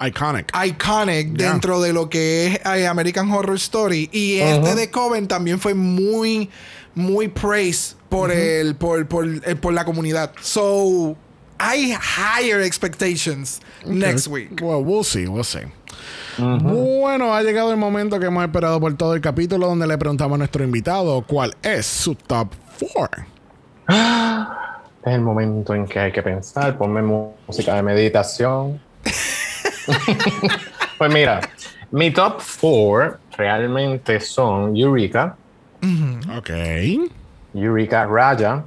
Iconic. 0.00 0.52
iconic 0.66 1.28
dentro 1.28 1.80
de 1.80 1.92
lo 1.92 2.10
que 2.10 2.46
es 2.46 2.60
eh, 2.66 2.86
American 2.86 3.30
Horror 3.30 3.56
Story. 3.56 4.10
Y 4.12 4.38
este 4.40 4.74
de 4.74 4.90
Coven 4.90 5.28
también 5.28 5.60
fue 5.60 5.74
muy, 5.74 6.50
muy 6.94 7.28
praised 7.28 7.96
por, 8.08 8.30
el, 8.30 8.74
por, 8.74 9.06
por, 9.06 9.26
eh, 9.26 9.54
por 9.54 9.72
la 9.72 9.84
comunidad. 9.84 10.32
So, 10.40 11.16
I 11.60 11.94
higher 11.94 12.60
expectations 12.60 13.60
next 13.86 14.26
week. 14.26 14.60
Well, 14.60 14.82
we'll 14.84 15.04
see, 15.04 15.26
we'll 15.26 15.44
see. 15.44 15.62
Bueno, 16.36 17.32
ha 17.32 17.42
llegado 17.42 17.70
el 17.70 17.76
momento 17.76 18.18
que 18.18 18.26
hemos 18.26 18.44
esperado 18.44 18.80
por 18.80 18.92
todo 18.96 19.14
el 19.14 19.20
capítulo 19.20 19.68
donde 19.68 19.86
le 19.86 19.96
preguntamos 19.96 20.34
a 20.34 20.38
nuestro 20.38 20.64
invitado 20.64 21.22
cuál 21.22 21.56
es 21.62 21.86
su 21.86 22.16
top 22.16 22.48
4. 22.92 23.24
Es 25.04 25.12
el 25.12 25.20
momento 25.20 25.74
en 25.74 25.86
que 25.86 25.98
hay 25.98 26.12
que 26.12 26.22
pensar. 26.22 26.78
Ponme 26.78 27.02
música 27.02 27.74
de 27.74 27.82
meditación. 27.82 28.80
pues 30.98 31.12
mira, 31.12 31.40
mi 31.90 32.10
top 32.10 32.40
4 32.60 33.18
realmente 33.36 34.18
son 34.20 34.74
Eureka, 34.76 35.36
Ok. 36.38 36.50
Eureka 37.52 38.06
Raya. 38.06 38.64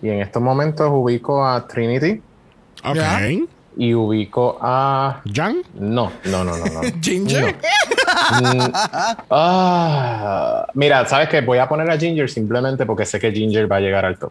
Y 0.00 0.08
en 0.08 0.20
estos 0.20 0.40
momentos 0.40 0.88
ubico 0.90 1.44
a 1.44 1.66
Trinity 1.66 2.22
Ok. 2.84 3.48
Y 3.76 3.94
ubico 3.94 4.58
a. 4.60 5.20
Jan. 5.34 5.62
No, 5.74 6.12
no, 6.26 6.44
no, 6.44 6.56
no, 6.56 6.64
no. 6.64 6.80
Ginger. 7.02 7.56
Ah, 9.30 10.66
mira, 10.74 11.06
¿sabes 11.06 11.28
qué? 11.28 11.40
Voy 11.40 11.58
a 11.58 11.68
poner 11.68 11.90
a 11.90 11.98
Ginger 11.98 12.30
simplemente 12.30 12.86
porque 12.86 13.04
sé 13.04 13.18
que 13.18 13.32
Ginger 13.32 13.70
va 13.70 13.76
a 13.76 13.80
llegar 13.80 14.04
al 14.04 14.18
top. 14.18 14.30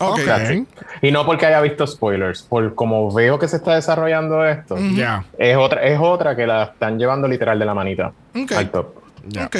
Ok. 0.00 0.20
That's 0.24 0.50
it. 0.50 0.68
Y 1.02 1.10
no 1.10 1.24
porque 1.26 1.46
haya 1.46 1.60
visto 1.60 1.86
spoilers, 1.86 2.42
por 2.42 2.74
como 2.74 3.12
veo 3.12 3.38
que 3.38 3.48
se 3.48 3.56
está 3.56 3.74
desarrollando 3.74 4.44
esto, 4.46 4.76
Ya. 4.94 5.24
es, 5.38 5.56
otra, 5.56 5.82
es 5.84 5.98
otra 6.00 6.34
que 6.36 6.46
la 6.46 6.64
están 6.64 6.98
llevando 6.98 7.26
literal 7.28 7.58
de 7.58 7.64
la 7.64 7.74
manita 7.74 8.12
Ok. 8.34 8.52
al 8.52 8.70
top. 8.70 8.86
Ok. 9.44 9.56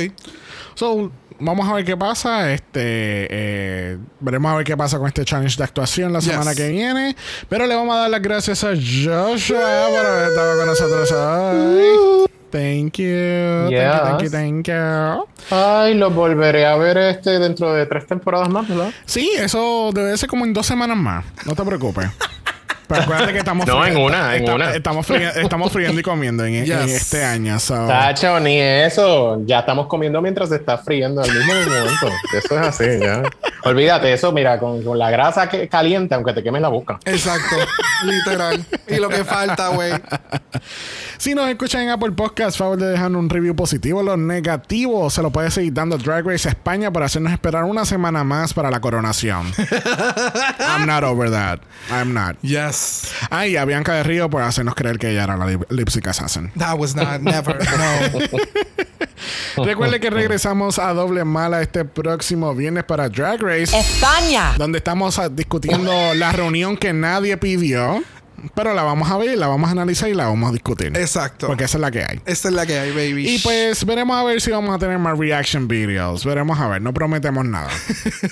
So, 0.74 1.10
vamos 1.40 1.68
a 1.68 1.74
ver 1.74 1.84
qué 1.84 1.96
pasa. 1.96 2.52
Este, 2.52 2.80
eh, 2.80 3.98
veremos 4.20 4.52
a 4.52 4.56
ver 4.56 4.64
qué 4.64 4.76
pasa 4.76 4.96
con 4.98 5.08
este 5.08 5.24
challenge 5.24 5.56
de 5.56 5.64
actuación 5.64 6.12
la 6.12 6.20
Yes. 6.20 6.30
semana 6.30 6.54
que 6.54 6.68
viene. 6.68 7.16
Pero 7.48 7.66
le 7.66 7.74
vamos 7.74 7.94
a 7.96 8.00
dar 8.00 8.10
las 8.10 8.22
gracias 8.22 8.62
a 8.64 8.68
Joshua 8.68 9.88
por 9.90 10.06
haber 10.06 10.28
estado 10.28 10.56
con 10.58 10.66
nosotros 10.66 11.12
hoy. 11.12 12.27
Thank 12.50 12.98
you. 12.98 13.68
Thank 13.68 13.72
you, 13.72 13.78
thank 13.78 14.18
you, 14.20 14.24
Yes. 14.24 14.30
thank 14.32 14.68
you. 14.68 15.24
Ay, 15.50 15.94
lo 15.94 16.10
volveré 16.10 16.66
a 16.66 16.76
ver 16.76 16.96
este 16.98 17.38
dentro 17.38 17.72
de 17.74 17.86
tres 17.86 18.06
temporadas 18.06 18.48
más, 18.48 18.66
¿verdad? 18.68 18.90
Sí, 19.04 19.30
eso 19.38 19.90
debe 19.92 20.16
ser 20.16 20.28
como 20.28 20.44
en 20.44 20.52
dos 20.54 20.66
semanas 20.66 20.96
más. 20.96 21.24
No 21.46 21.54
te 21.54 21.62
preocupes. 21.64 22.06
Pero 22.88 23.02
acuérdate 23.02 23.32
que 23.32 23.38
estamos 23.38 23.66
No, 23.66 23.84
en 23.84 23.96
una, 23.98 24.34
en 24.34 24.50
una. 24.50 24.70
Estamos, 24.74 25.06
fri- 25.06 25.30
estamos 25.36 25.70
friendo 25.70 26.00
y 26.00 26.02
comiendo 26.02 26.44
en, 26.44 26.54
este 26.88 27.22
año. 27.24 27.60
so- 27.60 27.86
Tacho, 27.86 28.40
ni 28.40 28.58
eso. 28.58 29.40
Ya 29.44 29.60
estamos 29.60 29.86
comiendo 29.86 30.20
mientras 30.22 30.48
se 30.48 30.56
está 30.56 30.78
friendo 30.78 31.22
al 31.22 31.30
mismo 31.30 31.52
momento. 31.52 32.08
Eso 32.36 32.60
es 32.60 32.66
así, 32.66 32.84
ya. 33.00 33.22
Olvídate 33.64 34.12
eso, 34.12 34.32
mira, 34.32 34.58
con, 34.58 34.82
con 34.82 34.98
la 34.98 35.10
grasa 35.10 35.48
que 35.48 35.68
caliente, 35.68 36.14
aunque 36.14 36.32
te 36.32 36.42
queme 36.42 36.60
la 36.60 36.68
boca. 36.68 36.98
Exacto. 37.04 37.56
Literal. 38.04 38.64
Y 38.88 38.96
lo 38.96 39.08
que 39.10 39.24
falta, 39.24 39.68
güey. 39.68 39.92
Si 41.18 41.34
nos 41.34 41.48
escuchan 41.48 41.82
en 41.82 41.90
Apple 41.90 42.12
Podcast, 42.12 42.56
favor 42.56 42.78
de 42.78 42.86
dejar 42.86 43.10
un 43.10 43.28
review 43.28 43.54
positivo. 43.54 44.02
Los 44.02 44.16
negativos 44.18 45.12
se 45.12 45.20
lo 45.22 45.30
puedes 45.30 45.52
seguir 45.52 45.72
dando 45.74 45.98
Drag 45.98 46.24
Race 46.24 46.48
España 46.48 46.90
por 46.92 47.02
hacernos 47.02 47.32
esperar 47.32 47.64
una 47.64 47.84
semana 47.84 48.22
más 48.24 48.54
para 48.54 48.70
la 48.70 48.80
coronación. 48.80 49.52
I'm 50.60 50.86
not 50.86 51.02
over 51.02 51.28
that. 51.30 51.58
I'm 51.90 52.14
not. 52.14 52.36
Yes. 52.42 52.77
Ay, 53.30 53.56
a 53.56 53.64
Bianca 53.64 53.94
de 53.94 54.02
Río 54.02 54.28
por 54.30 54.42
hacernos 54.42 54.74
creer 54.74 54.98
que 54.98 55.10
ella 55.10 55.24
era 55.24 55.36
la 55.36 55.46
lip- 55.46 55.70
Lipstick 55.70 56.06
Assassin. 56.08 56.50
That 56.56 56.78
was 56.78 56.94
not, 56.94 57.20
never. 57.20 57.58
No. 57.58 58.18
Recuerde 59.64 59.98
que 60.00 60.10
regresamos 60.10 60.78
a 60.78 60.92
Doble 60.94 61.24
Mala 61.24 61.60
este 61.60 61.84
próximo 61.84 62.54
viernes 62.54 62.84
para 62.84 63.08
Drag 63.08 63.40
Race, 63.42 63.76
España. 63.76 64.54
donde 64.56 64.78
estamos 64.78 65.18
ah, 65.18 65.28
discutiendo 65.28 66.14
la 66.14 66.30
reunión 66.32 66.76
que 66.76 66.92
nadie 66.92 67.36
pidió. 67.36 68.02
Pero 68.54 68.74
la 68.74 68.82
vamos 68.82 69.10
a 69.10 69.16
ver, 69.16 69.36
la 69.36 69.46
vamos 69.46 69.68
a 69.68 69.72
analizar 69.72 70.08
y 70.08 70.14
la 70.14 70.26
vamos 70.26 70.50
a 70.50 70.52
discutir. 70.52 70.96
Exacto. 70.96 71.46
Porque 71.46 71.64
esa 71.64 71.78
es 71.78 71.80
la 71.80 71.90
que 71.90 72.04
hay. 72.04 72.20
Esta 72.26 72.48
es 72.48 72.54
la 72.54 72.66
que 72.66 72.78
hay, 72.78 72.90
baby. 72.90 73.28
Y 73.28 73.38
pues 73.40 73.84
veremos 73.84 74.16
a 74.16 74.24
ver 74.24 74.40
si 74.40 74.50
vamos 74.50 74.74
a 74.74 74.78
tener 74.78 74.98
más 74.98 75.18
reaction 75.18 75.68
videos. 75.68 76.24
Veremos 76.24 76.58
a 76.58 76.68
ver, 76.68 76.82
no 76.82 76.92
prometemos 76.92 77.44
nada. 77.44 77.68